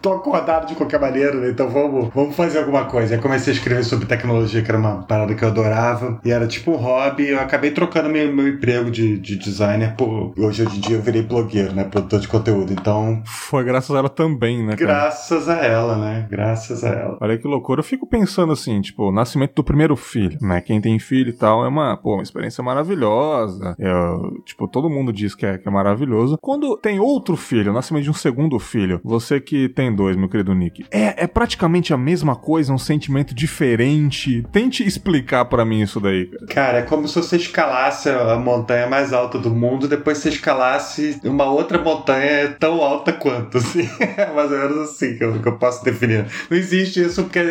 tô 0.00 0.12
acordado 0.12 0.66
de 0.66 0.74
qualquer 0.74 1.00
maneira, 1.00 1.34
né? 1.34 1.50
Então 1.50 1.68
vamos, 1.68 2.08
vamos 2.14 2.34
fazer 2.34 2.58
alguma 2.58 2.84
coisa. 2.84 3.14
Aí 3.14 3.20
comecei 3.20 3.52
a 3.52 3.56
escrever 3.56 3.84
sobre 3.84 4.06
tecnologia, 4.06 4.62
que 4.62 4.70
era 4.70 4.78
uma 4.78 5.02
parada 5.02 5.34
que 5.34 5.42
eu 5.42 5.48
adorava. 5.48 6.20
E 6.24 6.30
era 6.30 6.46
tipo 6.46 6.72
um 6.72 6.76
hobby. 6.76 7.28
Eu 7.28 7.40
acabei 7.40 7.70
trocando 7.70 8.08
meu, 8.08 8.32
meu 8.34 8.48
emprego 8.48 8.90
de, 8.90 9.18
de 9.18 9.36
designer 9.36 9.94
por. 9.96 10.32
Hoje, 10.38 10.64
hoje 10.64 10.76
em 10.76 10.80
dia 10.80 10.96
eu 10.96 11.02
virei 11.02 11.22
blogueiro, 11.22 11.74
né? 11.74 11.84
Produtor 11.84 12.20
de 12.20 12.28
conteúdo. 12.28 12.72
Então. 12.72 13.22
Foi 13.24 13.64
graças 13.64 13.94
a 13.94 13.98
ela 13.98 14.08
também, 14.08 14.64
né? 14.64 14.76
Cara? 14.76 14.86
Graças 14.86 15.48
a 15.48 15.56
ela, 15.56 15.96
né? 15.96 16.26
Graças 16.30 16.84
a 16.84 16.88
ela. 16.88 17.18
Olha 17.20 17.38
que 17.38 17.46
loucura. 17.46 17.80
Eu 17.80 17.84
fico 17.84 18.06
pensando 18.06 18.52
assim, 18.52 18.80
tipo, 18.80 19.08
o 19.08 19.12
nascimento 19.12 19.54
do 19.54 19.64
primeiro 19.64 19.96
filho, 19.96 20.38
né? 20.40 20.60
Quem 20.60 20.80
tem 20.80 20.98
filho 20.98 21.30
e 21.30 21.32
tal 21.32 21.64
é 21.64 21.68
uma, 21.68 21.96
pô, 21.96 22.14
uma 22.14 22.22
experiência 22.22 22.62
maravilhosa. 22.62 23.74
Eu, 23.78 24.42
tipo, 24.44 24.68
todo 24.68 24.90
mundo 24.90 25.12
diz 25.12 25.34
que 25.34 25.46
é, 25.46 25.58
que 25.58 25.68
é 25.68 25.70
maravilhoso. 25.70 26.38
Quando 26.40 26.76
tem 26.76 27.00
outro 27.00 27.36
filho, 27.36 27.70
o 27.70 27.74
nascimento 27.74 28.04
de 28.04 28.10
um 28.10 28.14
segundo 28.14 28.58
filho, 28.58 29.00
você 29.02 29.40
que 29.40 29.68
tem 29.68 29.94
dois, 29.96 30.16
meu 30.16 30.28
querido 30.28 30.54
Nick. 30.54 30.84
É, 30.90 31.24
é 31.24 31.26
praticamente 31.26 31.94
a 31.94 31.96
mesma 31.96 32.36
coisa, 32.36 32.72
um 32.72 32.78
sentimento 32.78 33.34
diferente. 33.34 34.44
Tente 34.52 34.86
explicar 34.86 35.46
para 35.46 35.64
mim 35.64 35.80
isso 35.80 35.98
daí, 35.98 36.26
cara. 36.48 36.66
Cara, 36.66 36.78
é 36.78 36.82
como 36.82 37.06
se 37.06 37.14
você 37.14 37.36
escalasse 37.36 38.10
a 38.10 38.36
montanha 38.36 38.88
mais 38.88 39.12
alta 39.12 39.38
do 39.38 39.50
mundo, 39.50 39.86
depois 39.86 40.18
você 40.18 40.30
escalasse 40.30 41.20
uma 41.24 41.44
outra 41.44 41.78
montanha 41.78 42.54
tão 42.58 42.82
alta 42.82 43.12
quanto, 43.12 43.58
assim. 43.58 43.88
É 44.16 44.32
mais 44.32 44.50
ou 44.50 44.58
menos 44.58 44.90
assim 44.90 45.16
que 45.16 45.24
eu, 45.24 45.40
que 45.40 45.46
eu 45.46 45.58
posso 45.58 45.84
definir. 45.84 46.26
Não 46.50 46.56
existe 46.56 47.02
isso 47.02 47.22
porque 47.24 47.42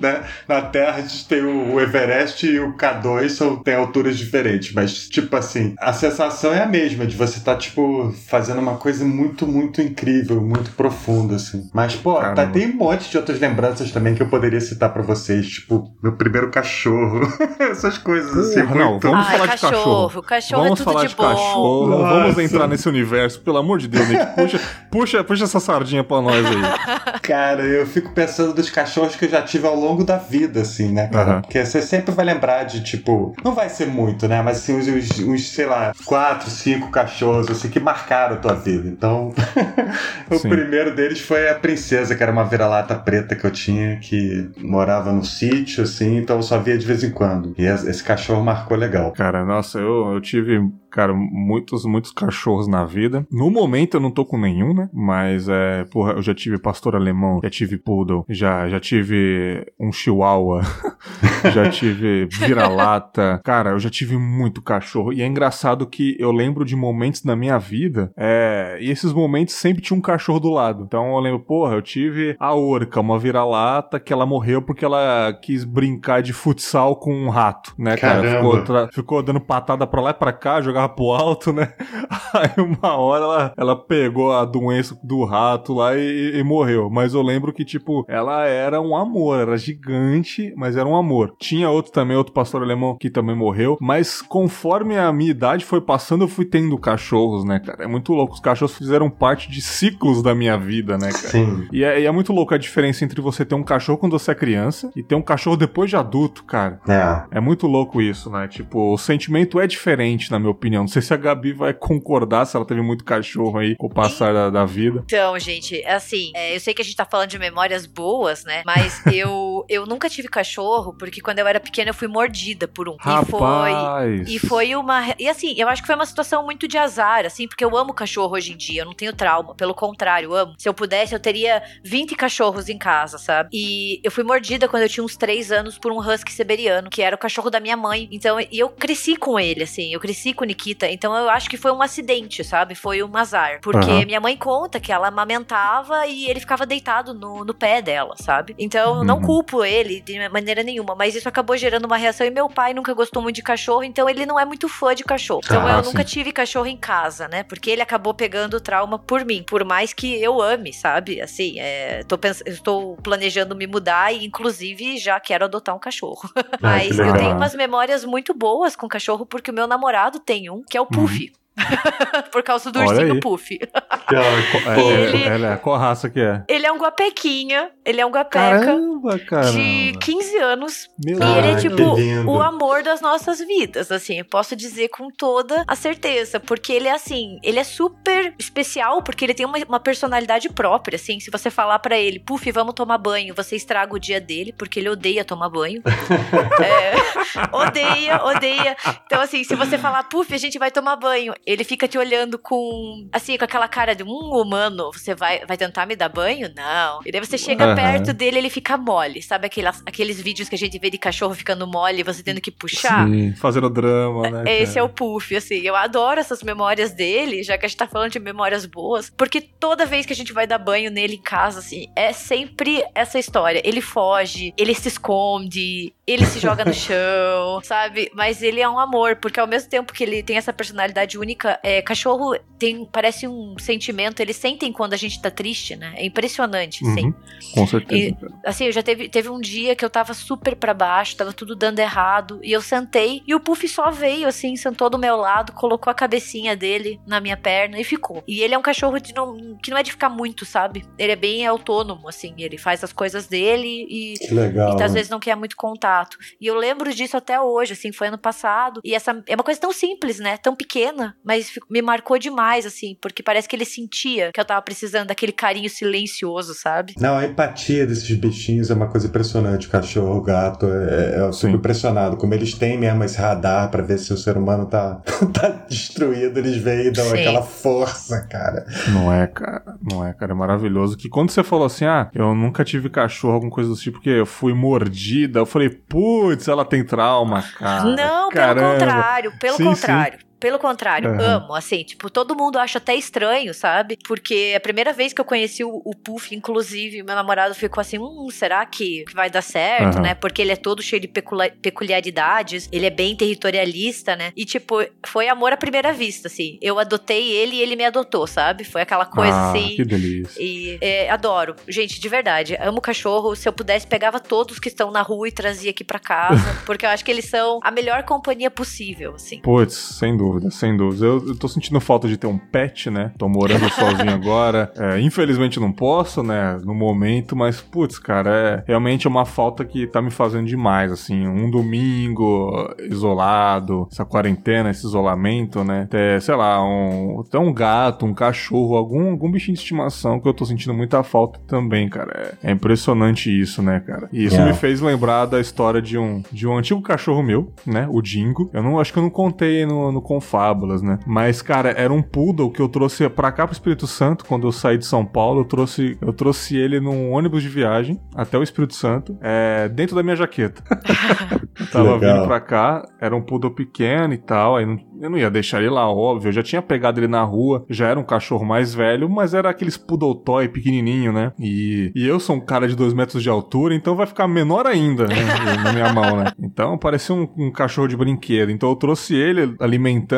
né, 0.00 0.22
na 0.46 0.62
Terra 0.62 0.98
a 0.98 1.00
gente 1.00 1.26
tem 1.26 1.42
o 1.42 1.80
Everest 1.80 2.46
e 2.46 2.60
o 2.60 2.76
K2 2.76 3.28
são, 3.30 3.56
tem 3.56 3.74
alturas 3.74 4.18
diferentes, 4.18 4.72
mas 4.72 5.08
tipo 5.08 5.34
assim, 5.34 5.74
a 5.78 5.92
sensação 5.92 6.52
é 6.52 6.62
a 6.62 6.66
mesma 6.66 7.06
de 7.06 7.16
você 7.16 7.38
estar, 7.38 7.54
tá, 7.54 7.58
tipo, 7.58 8.12
fazendo 8.28 8.60
uma 8.60 8.76
coisa 8.76 9.04
muito, 9.04 9.46
muito 9.46 9.80
incrível, 9.80 10.40
muito 10.40 10.70
profunda, 10.72 11.36
assim. 11.36 11.68
Mas 11.80 11.96
pô, 11.96 12.16
tá, 12.16 12.46
tem 12.46 12.66
um 12.68 12.76
monte 12.76 13.10
de 13.10 13.16
outras 13.16 13.40
lembranças 13.40 13.90
também 13.90 14.14
que 14.14 14.22
eu 14.22 14.26
poderia 14.26 14.60
citar 14.60 14.92
para 14.92 15.00
vocês. 15.00 15.48
Tipo, 15.48 15.90
meu 16.02 16.12
primeiro 16.12 16.50
cachorro. 16.50 17.20
Essas 17.58 17.96
coisas 17.96 18.36
assim. 18.36 18.66
Porra, 18.66 18.74
não, 18.74 19.00
vamos 19.00 19.26
Ai, 19.26 19.38
falar 19.38 19.48
cachorro. 19.48 19.72
de 19.72 19.78
cachorro. 19.78 20.22
Cachorro 20.22 20.62
vamos 20.62 20.80
é 20.80 20.84
tudo 20.84 20.92
falar 20.92 21.04
de, 21.04 21.08
de 21.08 21.16
cachorro. 21.16 21.86
Nossa. 21.88 22.14
Vamos 22.14 22.38
entrar 22.38 22.68
nesse 22.68 22.86
universo, 22.86 23.40
pelo 23.40 23.56
amor 23.56 23.78
de 23.78 23.88
Deus, 23.88 24.06
Nick. 24.08 24.26
Puxa, 24.36 24.60
puxa, 24.90 25.24
puxa 25.24 25.44
essa 25.44 25.58
sardinha 25.58 26.04
pra 26.04 26.20
nós 26.20 26.44
aí. 26.44 27.20
Cara, 27.22 27.62
eu 27.62 27.86
fico 27.86 28.12
pensando 28.12 28.52
dos 28.52 28.68
cachorros 28.68 29.16
que 29.16 29.24
eu 29.24 29.30
já 29.30 29.40
tive 29.40 29.66
ao 29.66 29.74
longo 29.74 30.04
da 30.04 30.18
vida, 30.18 30.60
assim, 30.60 30.92
né, 30.92 31.08
cara? 31.08 31.36
Uhum. 31.36 31.40
Porque 31.40 31.64
você 31.64 31.80
sempre 31.80 32.14
vai 32.14 32.26
lembrar 32.26 32.64
de, 32.64 32.82
tipo, 32.82 33.34
não 33.42 33.54
vai 33.54 33.70
ser 33.70 33.86
muito, 33.86 34.28
né? 34.28 34.42
Mas 34.42 34.58
assim, 34.58 34.76
uns, 34.76 34.86
uns, 34.86 35.18
uns 35.20 35.48
sei 35.48 35.64
lá, 35.64 35.94
quatro, 36.04 36.50
cinco 36.50 36.90
cachorros, 36.90 37.48
assim, 37.48 37.70
que 37.70 37.80
marcaram 37.80 38.34
a 38.34 38.38
tua 38.38 38.54
vida. 38.54 38.86
Então, 38.86 39.32
o 40.30 40.36
Sim. 40.36 40.48
primeiro 40.50 40.94
deles 40.94 41.20
foi 41.20 41.48
a 41.48 41.54
princesa 41.54 41.69
princesa, 41.70 42.14
que 42.14 42.22
era 42.22 42.32
uma 42.32 42.44
vira-lata 42.44 42.94
preta 42.94 43.36
que 43.36 43.44
eu 43.44 43.50
tinha, 43.50 43.96
que 43.96 44.50
morava 44.58 45.12
no 45.12 45.24
sítio, 45.24 45.84
assim, 45.84 46.16
então 46.16 46.36
eu 46.36 46.42
só 46.42 46.58
via 46.58 46.76
de 46.76 46.86
vez 46.86 47.04
em 47.04 47.10
quando. 47.10 47.54
E 47.56 47.64
esse 47.64 48.02
cachorro 48.02 48.42
marcou 48.42 48.76
legal. 48.76 49.12
Cara, 49.12 49.44
nossa, 49.44 49.78
eu, 49.78 50.12
eu 50.14 50.20
tive 50.20 50.60
cara, 50.90 51.14
muitos, 51.14 51.84
muitos 51.84 52.10
cachorros 52.10 52.66
na 52.66 52.84
vida. 52.84 53.26
No 53.30 53.50
momento 53.50 53.96
eu 53.96 54.00
não 54.00 54.10
tô 54.10 54.24
com 54.24 54.38
nenhum, 54.38 54.74
né? 54.74 54.88
Mas, 54.92 55.48
é, 55.48 55.84
porra, 55.84 56.12
eu 56.12 56.22
já 56.22 56.34
tive 56.34 56.58
pastor 56.58 56.96
alemão, 56.96 57.40
já 57.42 57.50
tive 57.50 57.78
poodle, 57.78 58.24
já, 58.28 58.68
já 58.68 58.80
tive 58.80 59.66
um 59.78 59.92
chihuahua, 59.92 60.62
já 61.52 61.70
tive 61.70 62.26
vira-lata. 62.26 63.40
Cara, 63.44 63.70
eu 63.70 63.78
já 63.78 63.90
tive 63.90 64.16
muito 64.16 64.62
cachorro. 64.62 65.12
E 65.12 65.22
é 65.22 65.26
engraçado 65.26 65.86
que 65.86 66.16
eu 66.18 66.32
lembro 66.32 66.64
de 66.64 66.76
momentos 66.76 67.24
na 67.24 67.36
minha 67.36 67.58
vida, 67.58 68.12
é, 68.16 68.78
e 68.80 68.90
esses 68.90 69.12
momentos 69.12 69.54
sempre 69.54 69.82
tinha 69.82 69.96
um 69.96 70.02
cachorro 70.02 70.40
do 70.40 70.50
lado. 70.50 70.84
Então 70.84 71.14
eu 71.14 71.20
lembro, 71.20 71.40
porra, 71.40 71.74
eu 71.74 71.82
tive 71.82 72.36
a 72.38 72.54
Orca, 72.54 73.00
uma 73.00 73.18
vira-lata, 73.18 74.00
que 74.00 74.12
ela 74.12 74.26
morreu 74.26 74.62
porque 74.62 74.84
ela 74.84 75.32
quis 75.40 75.64
brincar 75.64 76.22
de 76.22 76.32
futsal 76.32 76.96
com 76.96 77.14
um 77.14 77.28
rato, 77.28 77.74
né, 77.78 77.96
cara? 77.96 78.36
Ficou, 78.36 78.88
ficou 78.92 79.22
dando 79.22 79.40
patada 79.40 79.86
pra 79.86 80.00
lá 80.00 80.10
e 80.10 80.14
pra 80.14 80.32
cá, 80.32 80.60
jogava 80.60 80.79
pro 80.88 81.12
alto, 81.12 81.52
né? 81.52 81.72
Aí 82.32 82.64
uma 82.64 82.96
hora 82.96 83.24
ela, 83.24 83.52
ela 83.56 83.76
pegou 83.76 84.32
a 84.32 84.44
doença 84.44 84.98
do 85.02 85.24
rato 85.24 85.74
lá 85.74 85.96
e, 85.96 86.38
e, 86.38 86.42
morreu. 86.42 86.88
Mas 86.90 87.14
eu 87.14 87.22
lembro 87.22 87.52
que, 87.52 87.64
tipo, 87.64 88.04
ela 88.08 88.44
era 88.46 88.80
um 88.80 88.96
amor, 88.96 89.40
era 89.40 89.56
gigante, 89.56 90.52
mas 90.56 90.76
era 90.76 90.88
um 90.88 90.96
amor. 90.96 91.34
Tinha 91.38 91.68
outro 91.70 91.92
também, 91.92 92.16
outro 92.16 92.32
pastor 92.32 92.62
alemão 92.62 92.96
que 92.98 93.10
também 93.10 93.36
morreu. 93.36 93.76
Mas 93.80 94.22
conforme 94.22 94.96
a 94.96 95.12
minha 95.12 95.30
idade 95.30 95.64
foi 95.64 95.80
passando, 95.80 96.24
eu 96.24 96.28
fui 96.28 96.44
tendo 96.44 96.76
cachorros, 96.78 97.44
né, 97.44 97.58
cara? 97.60 97.84
É 97.84 97.86
muito 97.86 98.12
louco. 98.12 98.34
Os 98.34 98.40
cachorros 98.40 98.76
fizeram 98.76 99.10
parte 99.10 99.50
de 99.50 99.60
ciclos 99.60 100.22
da 100.22 100.34
minha 100.34 100.56
vida, 100.56 100.96
né, 100.96 101.10
cara? 101.10 101.28
Sim. 101.28 101.68
E 101.72 101.84
é, 101.84 102.00
e 102.00 102.06
é 102.06 102.10
muito 102.10 102.32
louco 102.32 102.54
a 102.54 102.58
diferença 102.58 103.04
entre 103.04 103.20
você 103.20 103.44
ter 103.44 103.54
um 103.54 103.62
cachorro 103.62 103.98
quando 103.98 104.18
você 104.18 104.30
é 104.30 104.34
criança 104.34 104.90
e 104.94 105.02
ter 105.02 105.14
um 105.14 105.22
cachorro 105.22 105.56
depois 105.56 105.90
de 105.90 105.96
adulto, 105.96 106.44
cara. 106.44 106.80
É. 106.88 107.38
É 107.38 107.40
muito 107.40 107.66
louco 107.66 108.00
isso, 108.00 108.30
né? 108.30 108.48
Tipo, 108.48 108.94
o 108.94 108.98
sentimento 108.98 109.60
é 109.60 109.66
diferente, 109.66 110.30
na 110.30 110.38
minha 110.38 110.50
opinião 110.50 110.69
opinião. 110.70 110.82
Não 110.82 110.88
sei 110.88 111.02
se 111.02 111.12
a 111.12 111.16
Gabi 111.16 111.52
vai 111.52 111.74
concordar, 111.74 112.46
se 112.46 112.56
ela 112.56 112.64
teve 112.64 112.80
muito 112.80 113.04
cachorro 113.04 113.58
aí 113.58 113.74
com 113.76 113.86
o 113.86 113.90
passar 113.90 114.32
da, 114.32 114.50
da 114.50 114.64
vida. 114.64 115.02
Então, 115.04 115.38
gente, 115.38 115.84
assim, 115.84 116.30
é, 116.34 116.54
eu 116.54 116.60
sei 116.60 116.72
que 116.72 116.80
a 116.80 116.84
gente 116.84 116.96
tá 116.96 117.04
falando 117.04 117.28
de 117.28 117.38
memórias 117.38 117.86
boas, 117.86 118.44
né? 118.44 118.62
Mas 118.64 119.04
eu, 119.12 119.64
eu 119.68 119.86
nunca 119.86 120.08
tive 120.08 120.28
cachorro, 120.28 120.94
porque 120.96 121.20
quando 121.20 121.40
eu 121.40 121.46
era 121.46 121.58
pequena 121.58 121.90
eu 121.90 121.94
fui 121.94 122.08
mordida 122.08 122.68
por 122.68 122.88
um. 122.88 122.96
Rapaz. 122.98 123.28
E 123.28 123.30
foi. 123.30 124.34
E 124.36 124.38
foi 124.38 124.76
uma. 124.76 125.14
E 125.18 125.28
assim, 125.28 125.54
eu 125.56 125.68
acho 125.68 125.82
que 125.82 125.86
foi 125.86 125.96
uma 125.96 126.06
situação 126.06 126.44
muito 126.44 126.68
de 126.68 126.78
azar, 126.78 127.26
assim, 127.26 127.48
porque 127.48 127.64
eu 127.64 127.76
amo 127.76 127.92
cachorro 127.92 128.34
hoje 128.34 128.52
em 128.52 128.56
dia, 128.56 128.82
eu 128.82 128.86
não 128.86 128.94
tenho 128.94 129.12
trauma. 129.12 129.54
Pelo 129.54 129.74
contrário, 129.74 130.30
eu 130.30 130.34
amo. 130.34 130.54
Se 130.58 130.68
eu 130.68 130.74
pudesse, 130.74 131.14
eu 131.14 131.20
teria 131.20 131.62
20 131.84 132.14
cachorros 132.14 132.68
em 132.68 132.78
casa, 132.78 133.18
sabe? 133.18 133.50
E 133.52 134.00
eu 134.04 134.10
fui 134.10 134.22
mordida 134.22 134.68
quando 134.68 134.84
eu 134.84 134.88
tinha 134.88 135.04
uns 135.04 135.16
3 135.16 135.50
anos 135.50 135.78
por 135.78 135.92
um 135.92 135.98
husky 135.98 136.32
siberiano, 136.32 136.90
que 136.90 137.02
era 137.02 137.16
o 137.16 137.18
cachorro 137.18 137.50
da 137.50 137.60
minha 137.60 137.76
mãe. 137.76 138.08
Então, 138.10 138.38
e 138.40 138.58
eu 138.58 138.68
cresci 138.68 139.16
com 139.16 139.38
ele, 139.38 139.62
assim, 139.62 139.92
eu 139.92 140.00
cresci 140.00 140.32
com 140.32 140.44
o 140.44 140.46
Então 140.90 141.16
eu 141.16 141.28
acho 141.30 141.48
que 141.48 141.56
foi 141.56 141.70
um 141.72 141.82
acidente, 141.82 142.42
sabe? 142.44 142.74
Foi 142.74 143.02
um 143.02 143.16
azar. 143.16 143.60
Porque 143.62 143.90
uhum. 143.90 144.06
minha 144.06 144.20
mãe 144.20 144.36
conta 144.36 144.80
que 144.80 144.92
ela 144.92 145.08
amamentava 145.08 146.06
e 146.06 146.26
ele 146.28 146.40
ficava 146.40 146.66
deitado 146.66 147.14
no, 147.14 147.44
no 147.44 147.54
pé 147.54 147.80
dela, 147.80 148.14
sabe? 148.18 148.54
Então 148.58 148.98
eu 148.98 149.04
não 149.04 149.16
uhum. 149.16 149.22
culpo 149.22 149.64
ele 149.64 150.00
de 150.00 150.28
maneira 150.28 150.62
nenhuma, 150.62 150.94
mas 150.94 151.14
isso 151.14 151.28
acabou 151.28 151.56
gerando 151.56 151.84
uma 151.84 151.96
reação. 151.96 152.26
E 152.26 152.30
meu 152.30 152.48
pai 152.48 152.74
nunca 152.74 152.92
gostou 152.92 153.22
muito 153.22 153.36
de 153.36 153.42
cachorro, 153.42 153.84
então 153.84 154.08
ele 154.08 154.26
não 154.26 154.38
é 154.38 154.44
muito 154.44 154.68
fã 154.68 154.94
de 154.94 155.04
cachorro. 155.04 155.40
Então 155.44 155.66
ah, 155.66 155.78
eu 155.78 155.84
sim. 155.84 155.90
nunca 155.90 156.04
tive 156.04 156.32
cachorro 156.32 156.66
em 156.66 156.76
casa, 156.76 157.28
né? 157.28 157.42
Porque 157.42 157.70
ele 157.70 157.82
acabou 157.82 158.12
pegando 158.12 158.60
trauma 158.60 158.98
por 158.98 159.24
mim. 159.24 159.42
Por 159.42 159.64
mais 159.64 159.92
que 159.92 160.20
eu 160.22 160.40
ame, 160.42 160.72
sabe? 160.72 161.20
Assim, 161.20 161.58
é, 161.58 162.02
tô 162.04 162.18
pens 162.18 162.42
estou 162.46 162.96
planejando 162.96 163.54
me 163.54 163.66
mudar 163.66 164.12
e, 164.12 164.24
inclusive, 164.24 164.98
já 164.98 165.18
quero 165.20 165.44
adotar 165.44 165.74
um 165.74 165.78
cachorro. 165.78 166.30
mas 166.60 166.98
eu 166.98 167.12
tenho 167.14 167.36
umas 167.36 167.54
memórias 167.54 168.04
muito 168.04 168.34
boas 168.34 168.76
com 168.76 168.88
cachorro, 168.88 169.24
porque 169.24 169.50
o 169.50 169.54
meu 169.54 169.66
namorado 169.66 170.18
tem 170.18 170.49
um 170.52 170.62
que 170.62 170.76
é 170.76 170.80
o 170.80 170.86
Puff. 170.86 171.24
Uhum. 171.24 171.39
Por 172.32 172.42
causa 172.42 172.70
do 172.70 172.80
ursinho 172.80 173.20
Puff. 173.20 173.58
é, 173.58 175.34
ele, 175.34 175.44
é, 175.46 175.56
qual 175.56 175.78
raça 175.78 176.08
que 176.08 176.20
é? 176.20 176.42
Ele 176.48 176.66
é 176.66 176.72
um 176.72 176.78
guapequinha. 176.78 177.70
Ele 177.84 178.00
é 178.00 178.06
um 178.06 178.10
guapeca 178.10 178.30
caramba, 178.30 179.18
caramba. 179.18 179.52
de 179.52 179.92
15 180.00 180.36
anos. 180.38 180.88
Meu 181.04 181.18
e 181.18 181.38
ele 181.38 181.48
é 181.48 181.56
tipo 181.56 182.30
o 182.30 182.40
amor 182.40 182.82
das 182.82 183.00
nossas 183.00 183.38
vidas, 183.40 183.90
assim. 183.90 184.22
Posso 184.24 184.54
dizer 184.54 184.88
com 184.88 185.10
toda 185.10 185.64
a 185.66 185.74
certeza. 185.74 186.38
Porque 186.38 186.72
ele 186.72 186.88
é 186.88 186.92
assim, 186.92 187.38
ele 187.42 187.58
é 187.58 187.64
super 187.64 188.34
especial, 188.38 189.02
porque 189.02 189.24
ele 189.24 189.34
tem 189.34 189.46
uma, 189.46 189.58
uma 189.68 189.80
personalidade 189.80 190.48
própria, 190.48 190.96
assim. 190.96 191.20
Se 191.20 191.30
você 191.30 191.50
falar 191.50 191.78
para 191.78 191.98
ele, 191.98 192.18
Puff, 192.18 192.50
vamos 192.52 192.74
tomar 192.74 192.98
banho, 192.98 193.34
você 193.34 193.56
estraga 193.56 193.94
o 193.94 193.98
dia 193.98 194.20
dele, 194.20 194.52
porque 194.52 194.80
ele 194.80 194.88
odeia 194.88 195.24
tomar 195.24 195.48
banho. 195.48 195.82
é, 196.62 196.94
odeia, 197.52 198.22
odeia. 198.24 198.76
Então, 199.06 199.20
assim, 199.20 199.44
se 199.44 199.54
você 199.54 199.78
falar, 199.78 200.04
Puff, 200.04 200.32
a 200.32 200.38
gente 200.38 200.58
vai 200.58 200.70
tomar 200.70 200.96
banho, 200.96 201.34
ele 201.52 201.64
fica 201.64 201.88
te 201.88 201.98
olhando 201.98 202.38
com, 202.38 203.08
assim, 203.12 203.36
com 203.36 203.44
aquela 203.44 203.68
cara 203.68 203.94
de 203.94 204.02
um 204.02 204.08
humano, 204.08 204.90
você 204.92 205.14
vai, 205.14 205.44
vai 205.46 205.56
tentar 205.56 205.86
me 205.86 205.96
dar 205.96 206.08
banho? 206.08 206.50
Não. 206.54 207.00
E 207.04 207.10
daí 207.12 207.20
você 207.20 207.38
chega 207.38 207.68
uhum. 207.68 207.74
perto 207.74 208.12
dele, 208.12 208.38
ele 208.38 208.50
fica 208.50 208.76
mole. 208.76 209.22
Sabe 209.22 209.46
aquelas, 209.46 209.82
aqueles 209.86 210.20
vídeos 210.20 210.48
que 210.48 210.54
a 210.54 210.58
gente 210.58 210.78
vê 210.78 210.90
de 210.90 210.98
cachorro 210.98 211.34
ficando 211.34 211.66
mole 211.66 212.00
e 212.00 212.04
você 212.04 212.22
tendo 212.22 212.40
que 212.40 212.50
puxar? 212.50 213.06
Sim, 213.06 213.34
fazendo 213.34 213.70
drama, 213.70 214.30
né? 214.30 214.60
Esse 214.60 214.74
cara? 214.74 214.80
é 214.80 214.82
o 214.82 214.88
Puff, 214.88 215.34
assim. 215.34 215.56
Eu 215.56 215.76
adoro 215.76 216.20
essas 216.20 216.42
memórias 216.42 216.92
dele, 216.92 217.42
já 217.42 217.56
que 217.56 217.66
a 217.66 217.68
gente 217.68 217.78
tá 217.78 217.86
falando 217.86 218.12
de 218.12 218.18
memórias 218.18 218.66
boas, 218.66 219.10
porque 219.10 219.40
toda 219.40 219.86
vez 219.86 220.06
que 220.06 220.12
a 220.12 220.16
gente 220.16 220.32
vai 220.32 220.46
dar 220.46 220.58
banho 220.58 220.90
nele 220.90 221.14
em 221.14 221.22
casa, 221.22 221.60
assim, 221.60 221.86
é 221.96 222.12
sempre 222.12 222.82
essa 222.94 223.18
história. 223.18 223.62
Ele 223.64 223.80
foge, 223.80 224.52
ele 224.56 224.74
se 224.74 224.88
esconde, 224.88 225.92
ele 226.12 226.26
se 226.26 226.38
joga 226.38 226.64
no 226.64 226.72
chão, 226.74 227.60
sabe? 227.62 228.10
Mas 228.14 228.42
ele 228.42 228.60
é 228.60 228.68
um 228.68 228.78
amor, 228.78 229.16
porque 229.16 229.38
ao 229.38 229.46
mesmo 229.46 229.68
tempo 229.68 229.92
que 229.92 230.02
ele 230.02 230.22
tem 230.22 230.36
essa 230.36 230.52
personalidade 230.52 231.18
única, 231.18 231.58
é, 231.62 231.80
cachorro 231.82 232.36
tem, 232.58 232.84
parece 232.84 233.26
um 233.26 233.56
sentimento, 233.58 234.20
eles 234.20 234.36
sentem 234.36 234.72
quando 234.72 234.92
a 234.92 234.96
gente 234.96 235.20
tá 235.20 235.30
triste, 235.30 235.76
né? 235.76 235.94
É 235.96 236.04
impressionante, 236.04 236.84
uhum, 236.84 236.94
sim. 236.94 237.14
Com 237.54 237.66
certeza. 237.66 238.16
E, 238.22 238.48
assim, 238.48 238.66
eu 238.66 238.72
já 238.72 238.82
teve, 238.82 239.08
teve 239.08 239.28
um 239.28 239.40
dia 239.40 239.74
que 239.74 239.84
eu 239.84 239.90
tava 239.90 240.12
super 240.14 240.54
para 240.56 240.74
baixo, 240.74 241.16
tava 241.16 241.32
tudo 241.32 241.56
dando 241.56 241.78
errado, 241.78 242.38
e 242.42 242.52
eu 242.52 242.60
sentei, 242.60 243.22
e 243.26 243.34
o 243.34 243.40
Puff 243.40 243.66
só 243.68 243.90
veio, 243.90 244.28
assim, 244.28 244.56
sentou 244.56 244.90
do 244.90 244.98
meu 244.98 245.16
lado, 245.16 245.52
colocou 245.52 245.90
a 245.90 245.94
cabecinha 245.94 246.56
dele 246.56 247.00
na 247.06 247.20
minha 247.20 247.36
perna 247.36 247.80
e 247.80 247.84
ficou. 247.84 248.22
E 248.26 248.42
ele 248.42 248.54
é 248.54 248.58
um 248.58 248.62
cachorro 248.62 248.98
de 248.98 249.14
não, 249.14 249.56
que 249.62 249.70
não 249.70 249.78
é 249.78 249.82
de 249.82 249.92
ficar 249.92 250.08
muito, 250.08 250.44
sabe? 250.44 250.84
Ele 250.98 251.12
é 251.12 251.16
bem 251.16 251.46
autônomo, 251.46 252.08
assim, 252.08 252.34
ele 252.38 252.58
faz 252.58 252.84
as 252.84 252.92
coisas 252.92 253.26
dele 253.26 253.86
e, 253.88 254.14
que 254.18 254.34
legal, 254.34 254.78
e 254.78 254.82
às 254.82 254.92
vezes 254.92 255.10
não 255.10 255.20
quer 255.20 255.36
muito 255.36 255.56
contato. 256.00 256.16
E 256.40 256.46
eu 256.46 256.56
lembro 256.56 256.92
disso 256.92 257.16
até 257.16 257.40
hoje, 257.40 257.72
assim, 257.72 257.92
foi 257.92 258.08
ano 258.08 258.18
passado. 258.18 258.80
E 258.84 258.94
essa 258.94 259.22
é 259.26 259.34
uma 259.34 259.44
coisa 259.44 259.60
tão 259.60 259.72
simples, 259.72 260.18
né? 260.18 260.36
Tão 260.36 260.54
pequena, 260.54 261.16
mas 261.24 261.52
me 261.70 261.82
marcou 261.82 262.18
demais, 262.18 262.66
assim, 262.66 262.96
porque 263.00 263.22
parece 263.22 263.48
que 263.48 263.56
ele 263.56 263.64
sentia 263.64 264.30
que 264.32 264.40
eu 264.40 264.44
tava 264.44 264.62
precisando 264.62 265.08
daquele 265.08 265.32
carinho 265.32 265.68
silencioso, 265.68 266.54
sabe? 266.54 266.94
Não, 266.98 267.16
a 267.16 267.26
empatia 267.26 267.86
desses 267.86 268.10
bichinhos 268.16 268.70
é 268.70 268.74
uma 268.74 268.88
coisa 268.88 269.06
impressionante. 269.06 269.66
O 269.66 269.70
cachorro, 269.70 270.16
o 270.16 270.22
gato, 270.22 270.66
é, 270.66 271.16
é 271.16 271.20
eu 271.20 271.32
fico 271.32 271.56
impressionado. 271.56 272.16
Como 272.16 272.34
eles 272.34 272.54
têm 272.54 272.78
mesmo 272.78 273.02
esse 273.04 273.18
radar 273.18 273.70
para 273.70 273.82
ver 273.82 273.98
se 273.98 274.12
o 274.12 274.16
ser 274.16 274.36
humano 274.36 274.66
tá, 274.66 275.00
tá 275.32 275.48
destruído, 275.68 276.38
eles 276.38 276.56
veem 276.56 276.86
e 276.86 276.90
dão 276.90 277.04
Sim. 277.06 277.20
aquela 277.20 277.42
força, 277.42 278.26
cara. 278.26 278.64
Não 278.92 279.12
é, 279.12 279.26
cara. 279.26 279.76
Não 279.82 280.06
é, 280.06 280.12
cara. 280.12 280.32
É 280.32 280.34
maravilhoso. 280.34 280.96
Que 280.96 281.08
quando 281.08 281.30
você 281.30 281.42
falou 281.42 281.66
assim, 281.66 281.84
ah, 281.84 282.10
eu 282.14 282.34
nunca 282.34 282.64
tive 282.64 282.88
cachorro, 282.88 283.34
alguma 283.34 283.52
coisa 283.52 283.68
do 283.68 283.76
tipo, 283.76 284.00
porque 284.00 284.10
eu 284.10 284.26
fui 284.26 284.54
mordida, 284.54 285.40
eu 285.40 285.46
falei, 285.46 285.68
putz, 285.90 286.46
ela 286.48 286.64
tem 286.64 286.84
trauma, 286.84 287.42
cara. 287.58 287.84
Não, 287.84 288.30
Caramba. 288.30 288.60
pelo 288.60 288.72
contrário, 288.72 289.32
pelo 289.38 289.56
sim, 289.56 289.64
contrário. 289.64 290.18
Sim. 290.20 290.29
Pelo 290.40 290.58
contrário, 290.58 291.10
uhum. 291.10 291.20
amo, 291.20 291.54
assim, 291.54 291.84
tipo, 291.84 292.08
todo 292.08 292.34
mundo 292.34 292.58
acha 292.58 292.78
até 292.78 292.94
estranho, 292.94 293.52
sabe? 293.52 293.98
Porque 294.02 294.54
a 294.56 294.60
primeira 294.60 294.90
vez 294.92 295.12
que 295.12 295.20
eu 295.20 295.24
conheci 295.24 295.62
o, 295.62 295.82
o 295.84 295.94
Puff, 295.94 296.34
inclusive, 296.34 297.02
meu 297.02 297.14
namorado 297.14 297.54
ficou 297.54 297.80
assim, 297.80 297.98
hum, 297.98 298.28
será 298.32 298.64
que 298.64 299.04
vai 299.14 299.28
dar 299.28 299.42
certo, 299.42 299.96
uhum. 299.96 300.02
né? 300.02 300.14
Porque 300.14 300.40
ele 300.40 300.52
é 300.52 300.56
todo 300.56 300.82
cheio 300.82 301.00
de 301.00 301.08
peculiaridades, 301.08 302.70
ele 302.72 302.86
é 302.86 302.90
bem 302.90 303.14
territorialista, 303.14 304.16
né? 304.16 304.32
E, 304.34 304.46
tipo, 304.46 304.82
foi 305.06 305.28
amor 305.28 305.52
à 305.52 305.58
primeira 305.58 305.92
vista, 305.92 306.28
assim. 306.28 306.58
Eu 306.62 306.78
adotei 306.78 307.30
ele 307.32 307.56
e 307.56 307.60
ele 307.60 307.76
me 307.76 307.84
adotou, 307.84 308.26
sabe? 308.26 308.64
Foi 308.64 308.80
aquela 308.80 309.04
coisa 309.04 309.34
ah, 309.34 309.50
assim. 309.50 309.76
Que 309.76 309.84
delícia. 309.84 310.42
E 310.42 310.78
é, 310.80 311.10
adoro. 311.10 311.54
Gente, 311.68 312.00
de 312.00 312.08
verdade, 312.08 312.56
amo 312.60 312.80
cachorro. 312.80 313.36
Se 313.36 313.46
eu 313.46 313.52
pudesse, 313.52 313.86
pegava 313.86 314.18
todos 314.18 314.58
que 314.58 314.68
estão 314.68 314.90
na 314.90 315.02
rua 315.02 315.28
e 315.28 315.32
trazia 315.32 315.70
aqui 315.70 315.84
para 315.84 315.98
casa, 315.98 316.56
porque 316.64 316.86
eu 316.86 316.90
acho 316.90 317.04
que 317.04 317.10
eles 317.10 317.26
são 317.26 317.60
a 317.62 317.70
melhor 317.70 318.04
companhia 318.04 318.50
possível, 318.50 319.14
assim. 319.16 319.40
Putz, 319.40 319.74
sem 319.74 320.16
dúvida 320.16 320.29
dúvida, 320.30 320.50
sem 320.50 320.76
dúvida. 320.76 321.06
Eu, 321.06 321.28
eu 321.28 321.36
tô 321.36 321.48
sentindo 321.48 321.80
falta 321.80 322.08
de 322.08 322.16
ter 322.16 322.26
um 322.26 322.38
pet, 322.38 322.90
né? 322.90 323.12
Tô 323.18 323.28
morando 323.28 323.68
sozinho 323.70 324.12
agora. 324.12 324.72
É, 324.76 325.00
infelizmente 325.00 325.60
não 325.60 325.72
posso, 325.72 326.22
né? 326.22 326.58
No 326.64 326.74
momento, 326.74 327.34
mas, 327.36 327.60
putz, 327.60 327.98
cara, 327.98 328.30
é 328.30 328.64
realmente 328.66 329.08
uma 329.08 329.24
falta 329.24 329.64
que 329.64 329.86
tá 329.86 330.00
me 330.00 330.10
fazendo 330.10 330.46
demais, 330.46 330.92
assim. 330.92 331.26
Um 331.26 331.50
domingo 331.50 332.74
isolado, 332.78 333.88
essa 333.90 334.04
quarentena, 334.04 334.70
esse 334.70 334.86
isolamento, 334.86 335.64
né? 335.64 335.86
Ter, 335.90 336.20
sei 336.22 336.34
lá, 336.34 336.62
um, 336.64 337.20
até 337.20 337.38
um 337.38 337.52
gato, 337.52 338.06
um 338.06 338.14
cachorro, 338.14 338.76
algum, 338.76 339.10
algum 339.10 339.30
bichinho 339.30 339.54
de 339.54 339.60
estimação 339.60 340.20
que 340.20 340.28
eu 340.28 340.34
tô 340.34 340.44
sentindo 340.44 340.74
muita 340.74 341.02
falta 341.02 341.40
também, 341.46 341.88
cara. 341.88 342.36
É, 342.42 342.50
é 342.50 342.52
impressionante 342.52 343.30
isso, 343.30 343.62
né, 343.62 343.80
cara? 343.80 344.08
E 344.12 344.24
isso 344.24 344.36
yeah. 344.36 344.52
me 344.52 344.58
fez 344.58 344.80
lembrar 344.80 345.26
da 345.26 345.40
história 345.40 345.80
de 345.82 345.98
um, 345.98 346.22
de 346.30 346.46
um 346.46 346.56
antigo 346.56 346.80
cachorro 346.82 347.22
meu, 347.22 347.52
né? 347.66 347.88
O 347.90 348.00
Dingo. 348.00 348.50
Eu 348.52 348.62
não 348.62 348.78
acho 348.78 348.92
que 348.92 348.98
eu 348.98 349.02
não 349.02 349.10
contei 349.10 349.66
no, 349.66 349.92
no 349.92 350.02
fábulas, 350.20 350.82
né? 350.82 350.98
Mas, 351.06 351.42
cara, 351.42 351.70
era 351.70 351.92
um 351.92 352.02
poodle 352.02 352.50
que 352.50 352.60
eu 352.60 352.68
trouxe 352.68 353.08
pra 353.08 353.32
cá 353.32 353.46
pro 353.46 353.54
Espírito 353.54 353.86
Santo 353.86 354.24
quando 354.24 354.46
eu 354.46 354.52
saí 354.52 354.78
de 354.78 354.86
São 354.86 355.04
Paulo. 355.04 355.40
Eu 355.40 355.44
trouxe, 355.44 355.98
eu 356.00 356.12
trouxe 356.12 356.56
ele 356.56 356.80
num 356.80 357.10
ônibus 357.10 357.42
de 357.42 357.48
viagem 357.48 358.00
até 358.14 358.38
o 358.38 358.42
Espírito 358.42 358.74
Santo, 358.74 359.16
é, 359.20 359.68
dentro 359.68 359.96
da 359.96 360.02
minha 360.02 360.16
jaqueta. 360.16 360.62
Tava 361.72 361.94
Legal. 361.94 362.14
vindo 362.14 362.26
pra 362.26 362.40
cá, 362.40 362.86
era 363.00 363.14
um 363.14 363.20
poodle 363.20 363.50
pequeno 363.50 364.14
e 364.14 364.18
tal, 364.18 364.56
aí 364.56 364.64
não, 364.64 364.78
eu 365.00 365.10
não 365.10 365.18
ia 365.18 365.30
deixar 365.30 365.60
ele 365.60 365.70
lá, 365.70 365.90
óbvio. 365.90 366.28
Eu 366.28 366.32
já 366.32 366.42
tinha 366.42 366.62
pegado 366.62 367.00
ele 367.00 367.08
na 367.08 367.22
rua, 367.22 367.64
já 367.68 367.88
era 367.88 367.98
um 367.98 368.04
cachorro 368.04 368.44
mais 368.44 368.74
velho, 368.74 369.08
mas 369.08 369.34
era 369.34 369.50
aqueles 369.50 369.76
poodle 369.76 370.14
toy 370.14 370.48
pequenininho, 370.48 371.12
né? 371.12 371.32
E, 371.38 371.92
e 371.94 372.06
eu 372.06 372.18
sou 372.18 372.36
um 372.36 372.40
cara 372.40 372.66
de 372.66 372.76
dois 372.76 372.94
metros 372.94 373.22
de 373.22 373.28
altura, 373.28 373.74
então 373.74 373.94
vai 373.94 374.06
ficar 374.06 374.26
menor 374.26 374.66
ainda 374.66 375.06
né, 375.06 375.14
na 375.62 375.72
minha 375.72 375.92
mão, 375.92 376.16
né? 376.16 376.32
Então 376.38 376.78
parecia 376.78 377.14
um, 377.14 377.28
um, 377.36 377.50
cachorro 377.50 377.88
de 377.88 377.96
brinquedo. 377.96 378.50
Então 378.50 378.68
eu 378.68 378.76
trouxe 378.76 379.14
ele 379.14 379.54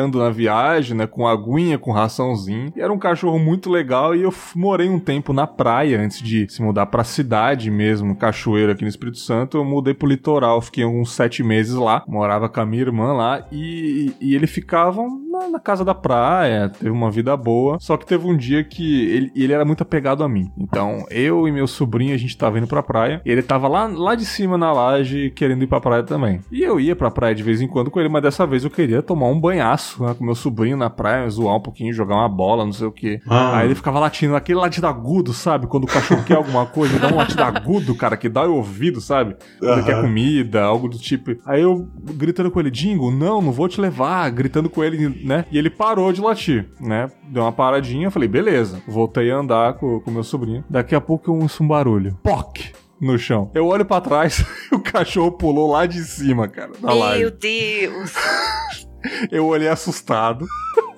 na 0.01 0.29
viagem, 0.29 0.95
né? 0.95 1.07
Com 1.07 1.27
aguinha, 1.27 1.77
com 1.77 1.91
raçãozinho. 1.91 2.71
E 2.75 2.81
era 2.81 2.91
um 2.91 2.99
cachorro 2.99 3.39
muito 3.39 3.69
legal 3.69 4.15
e 4.15 4.23
eu 4.23 4.33
morei 4.55 4.89
um 4.89 4.99
tempo 4.99 5.33
na 5.33 5.47
praia 5.47 5.99
antes 5.99 6.21
de 6.21 6.47
se 6.49 6.61
mudar 6.61 6.85
pra 6.87 7.03
cidade 7.03 7.69
mesmo, 7.69 8.15
cachoeiro 8.15 8.71
aqui 8.71 8.83
no 8.83 8.89
Espírito 8.89 9.17
Santo. 9.17 9.57
Eu 9.57 9.65
mudei 9.65 9.93
pro 9.93 10.07
litoral, 10.07 10.61
fiquei 10.61 10.85
uns 10.85 11.13
sete 11.13 11.43
meses 11.43 11.75
lá, 11.75 12.03
morava 12.07 12.49
com 12.49 12.59
a 12.59 12.65
minha 12.65 12.81
irmã 12.81 13.13
lá 13.13 13.45
e, 13.51 14.13
e 14.19 14.35
ele 14.35 14.47
ficava 14.47 15.01
na, 15.31 15.49
na, 15.49 15.59
casa 15.59 15.83
da 15.83 15.95
praia, 15.95 16.69
teve 16.69 16.89
uma 16.89 17.11
vida 17.11 17.35
boa. 17.35 17.77
Só 17.79 17.97
que 17.97 18.05
teve 18.05 18.27
um 18.27 18.35
dia 18.35 18.63
que 18.63 19.05
ele, 19.09 19.31
ele 19.35 19.53
era 19.53 19.65
muito 19.65 19.81
apegado 19.81 20.23
a 20.23 20.29
mim. 20.29 20.51
Então, 20.57 21.05
eu 21.09 21.47
e 21.47 21.51
meu 21.51 21.67
sobrinho, 21.67 22.13
a 22.13 22.17
gente 22.17 22.37
tava 22.37 22.57
indo 22.57 22.67
pra 22.67 22.83
praia. 22.83 23.21
E 23.25 23.31
ele 23.31 23.41
tava 23.41 23.67
lá, 23.67 23.87
lá 23.87 24.15
de 24.15 24.25
cima 24.25 24.57
na 24.57 24.71
laje, 24.71 25.31
querendo 25.31 25.63
ir 25.63 25.67
pra 25.67 25.81
praia 25.81 26.03
também. 26.03 26.39
E 26.51 26.61
eu 26.61 26.79
ia 26.79 26.95
pra 26.95 27.11
praia 27.11 27.35
de 27.35 27.43
vez 27.43 27.61
em 27.61 27.67
quando 27.67 27.91
com 27.91 27.99
ele, 27.99 28.09
mas 28.09 28.23
dessa 28.23 28.45
vez 28.45 28.63
eu 28.63 28.69
queria 28.69 29.01
tomar 29.01 29.27
um 29.27 29.39
banhaço 29.39 29.82
né, 29.99 30.15
com 30.17 30.23
meu 30.23 30.35
sobrinho 30.35 30.77
na 30.77 30.89
praia, 30.89 31.29
zoar 31.29 31.55
um 31.55 31.61
pouquinho, 31.61 31.93
jogar 31.93 32.15
uma 32.15 32.29
bola, 32.29 32.65
não 32.65 32.73
sei 32.73 32.87
o 32.87 32.91
que. 32.91 33.19
Ah. 33.27 33.57
Aí 33.57 33.67
ele 33.67 33.75
ficava 33.75 33.99
latindo, 33.99 34.35
aquele 34.35 34.59
latido 34.59 34.87
agudo, 34.87 35.33
sabe? 35.33 35.67
Quando 35.67 35.83
o 35.83 35.87
cachorro 35.87 36.23
quer 36.23 36.35
alguma 36.35 36.65
coisa, 36.65 36.99
dá 36.99 37.07
um 37.07 37.15
latido 37.15 37.43
agudo, 37.43 37.95
cara, 37.95 38.17
que 38.17 38.29
dá 38.29 38.45
o 38.45 38.55
ouvido, 38.55 39.01
sabe? 39.01 39.35
Quando 39.59 39.79
uhum. 39.79 39.85
quer 39.85 40.01
comida, 40.01 40.61
algo 40.63 40.87
do 40.87 40.97
tipo. 40.97 41.35
Aí 41.45 41.61
eu 41.61 41.87
gritando 42.15 42.51
com 42.51 42.59
ele, 42.59 42.71
Dingo, 42.71 43.11
não, 43.11 43.41
não 43.41 43.51
vou 43.51 43.67
te 43.67 43.79
levar, 43.79 44.29
gritando 44.29 44.69
com 44.69 44.83
ele, 44.83 45.23
né? 45.23 45.45
E 45.51 45.57
ele 45.57 45.69
parou 45.69 46.11
de 46.11 46.21
latir, 46.21 46.69
né? 46.79 47.09
Deu 47.27 47.43
uma 47.43 47.51
paradinha, 47.51 48.07
eu 48.07 48.11
falei, 48.11 48.27
beleza. 48.27 48.81
Voltei 48.87 49.31
a 49.31 49.37
andar 49.37 49.73
com 49.73 50.01
o 50.05 50.11
meu 50.11 50.23
sobrinho. 50.23 50.63
Daqui 50.69 50.95
a 50.95 51.01
pouco 51.01 51.29
eu 51.31 51.35
ouço 51.35 51.63
um 51.63 51.67
barulho. 51.67 52.17
POC! 52.23 52.83
no 53.03 53.17
chão. 53.19 53.51
Eu 53.53 53.67
olho 53.67 53.85
para 53.85 54.01
trás 54.01 54.45
e 54.71 54.75
o 54.75 54.79
cachorro 54.79 55.33
pulou 55.33 55.71
lá 55.71 55.85
de 55.85 56.01
cima, 56.03 56.47
cara. 56.47 56.71
Meu 56.81 56.97
live. 56.97 57.31
Deus! 57.31 58.13
eu 59.31 59.45
olhei 59.45 59.67
assustado. 59.67 60.45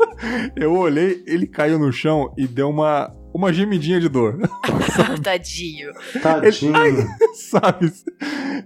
eu 0.55 0.73
olhei, 0.75 1.23
ele 1.25 1.47
caiu 1.47 1.79
no 1.79 1.91
chão 1.91 2.33
e 2.37 2.47
deu 2.47 2.69
uma 2.69 3.13
uma 3.35 3.51
gemidinha 3.51 3.99
de 3.99 4.07
dor. 4.07 4.39
Tadinho. 5.21 5.91
Tadinho. 6.23 6.73
Ele, 6.77 7.01
ai, 7.01 7.07
sabe? 7.33 7.91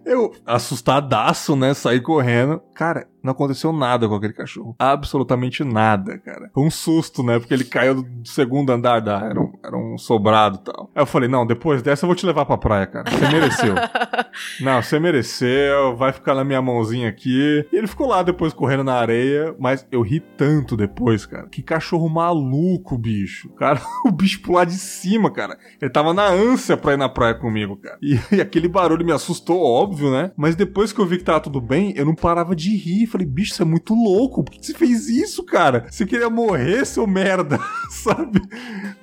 Eu, 0.06 0.32
assustadaço, 0.45 1.56
né? 1.56 1.73
Saí 1.73 1.99
correndo. 1.99 2.62
Cara, 2.75 3.08
Não 3.23 3.32
aconteceu 3.32 3.73
nada 3.73 4.08
com 4.08 4.15
aquele 4.15 4.34
cachorro. 4.34 4.75
Absolutamente 4.79 5.63
nada, 5.63 6.17
cara. 6.17 6.49
Foi 6.53 6.63
um 6.63 6.71
susto, 6.71 7.21
né? 7.21 7.39
Porque 7.39 7.53
ele 7.53 7.63
caiu 7.63 8.01
do 8.01 8.27
segundo 8.27 8.71
andar 8.71 8.99
da. 8.99 9.19
Era 9.19 9.39
um, 9.39 9.53
era 9.63 9.77
um 9.77 9.97
sobrado 9.97 10.60
e 10.62 10.63
tal. 10.63 10.89
Aí 10.95 11.01
eu 11.01 11.05
falei: 11.05 11.27
não, 11.27 11.45
depois 11.45 11.82
dessa 11.82 12.05
eu 12.05 12.08
vou 12.08 12.15
te 12.15 12.25
levar 12.25 12.45
pra 12.45 12.58
praia, 12.58 12.88
cara. 12.88 13.10
Você 13.10 13.27
mereceu. 13.27 13.75
não, 14.62 14.82
você 14.82 14.99
mereceu. 14.99 15.95
Vai 15.95 16.13
ficar 16.13 16.34
na 16.34 16.43
minha 16.43 16.62
mãozinha 16.62 17.10
aqui. 17.10 17.65
E 17.71 17.75
ele 17.75 17.88
ficou 17.88 18.08
lá 18.08 18.23
depois 18.23 18.53
correndo 18.53 18.84
na 18.84 18.95
areia. 18.95 19.55
Mas 19.60 19.86
eu 19.91 20.01
ri 20.01 20.19
tanto 20.19 20.77
depois, 20.77 21.25
cara. 21.25 21.47
Que 21.47 21.62
cachorro 21.62 22.08
maluco, 22.10 22.97
bicho. 22.97 23.49
Cara, 23.49 23.82
o 24.05 24.12
bicho 24.12 24.41
pular 24.41 24.65
de 24.65 24.73
cima, 24.73 25.29
cara. 25.29 25.58
Ele 25.82 25.91
tava 25.91 26.13
na 26.13 26.27
ânsia 26.27 26.77
pra 26.77 26.93
ir 26.93 26.97
na 26.97 27.10
praia 27.10 27.34
comigo, 27.34 27.75
cara. 27.75 27.97
E, 28.01 28.17
e 28.32 28.41
aquele 28.41 28.67
barulho 28.67 29.05
me 29.05 29.12
assustou, 29.12 29.62
óbvio, 29.62 30.12
né? 30.12 30.32
Mas 30.38 30.55
depois 30.55 30.93
que 30.93 30.99
eu 30.99 31.05
vi 31.05 31.17
que 31.17 31.23
tava 31.23 31.39
tudo 31.39 31.60
bem, 31.60 31.93
eu 31.95 32.05
não 32.05 32.15
parava 32.15 32.55
de 32.55 32.75
rir. 32.75 33.09
Falei, 33.10 33.26
bicho, 33.26 33.54
você 33.54 33.62
é 33.62 33.65
muito 33.65 33.93
louco. 33.93 34.43
Por 34.43 34.52
que 34.52 34.65
você 34.65 34.74
fez 34.74 35.10
isso, 35.10 35.43
cara? 35.43 35.86
Você 35.89 36.06
queria 36.06 36.30
morrer, 36.30 36.86
seu 36.86 37.08
merda, 37.08 37.60
sabe? 37.89 38.41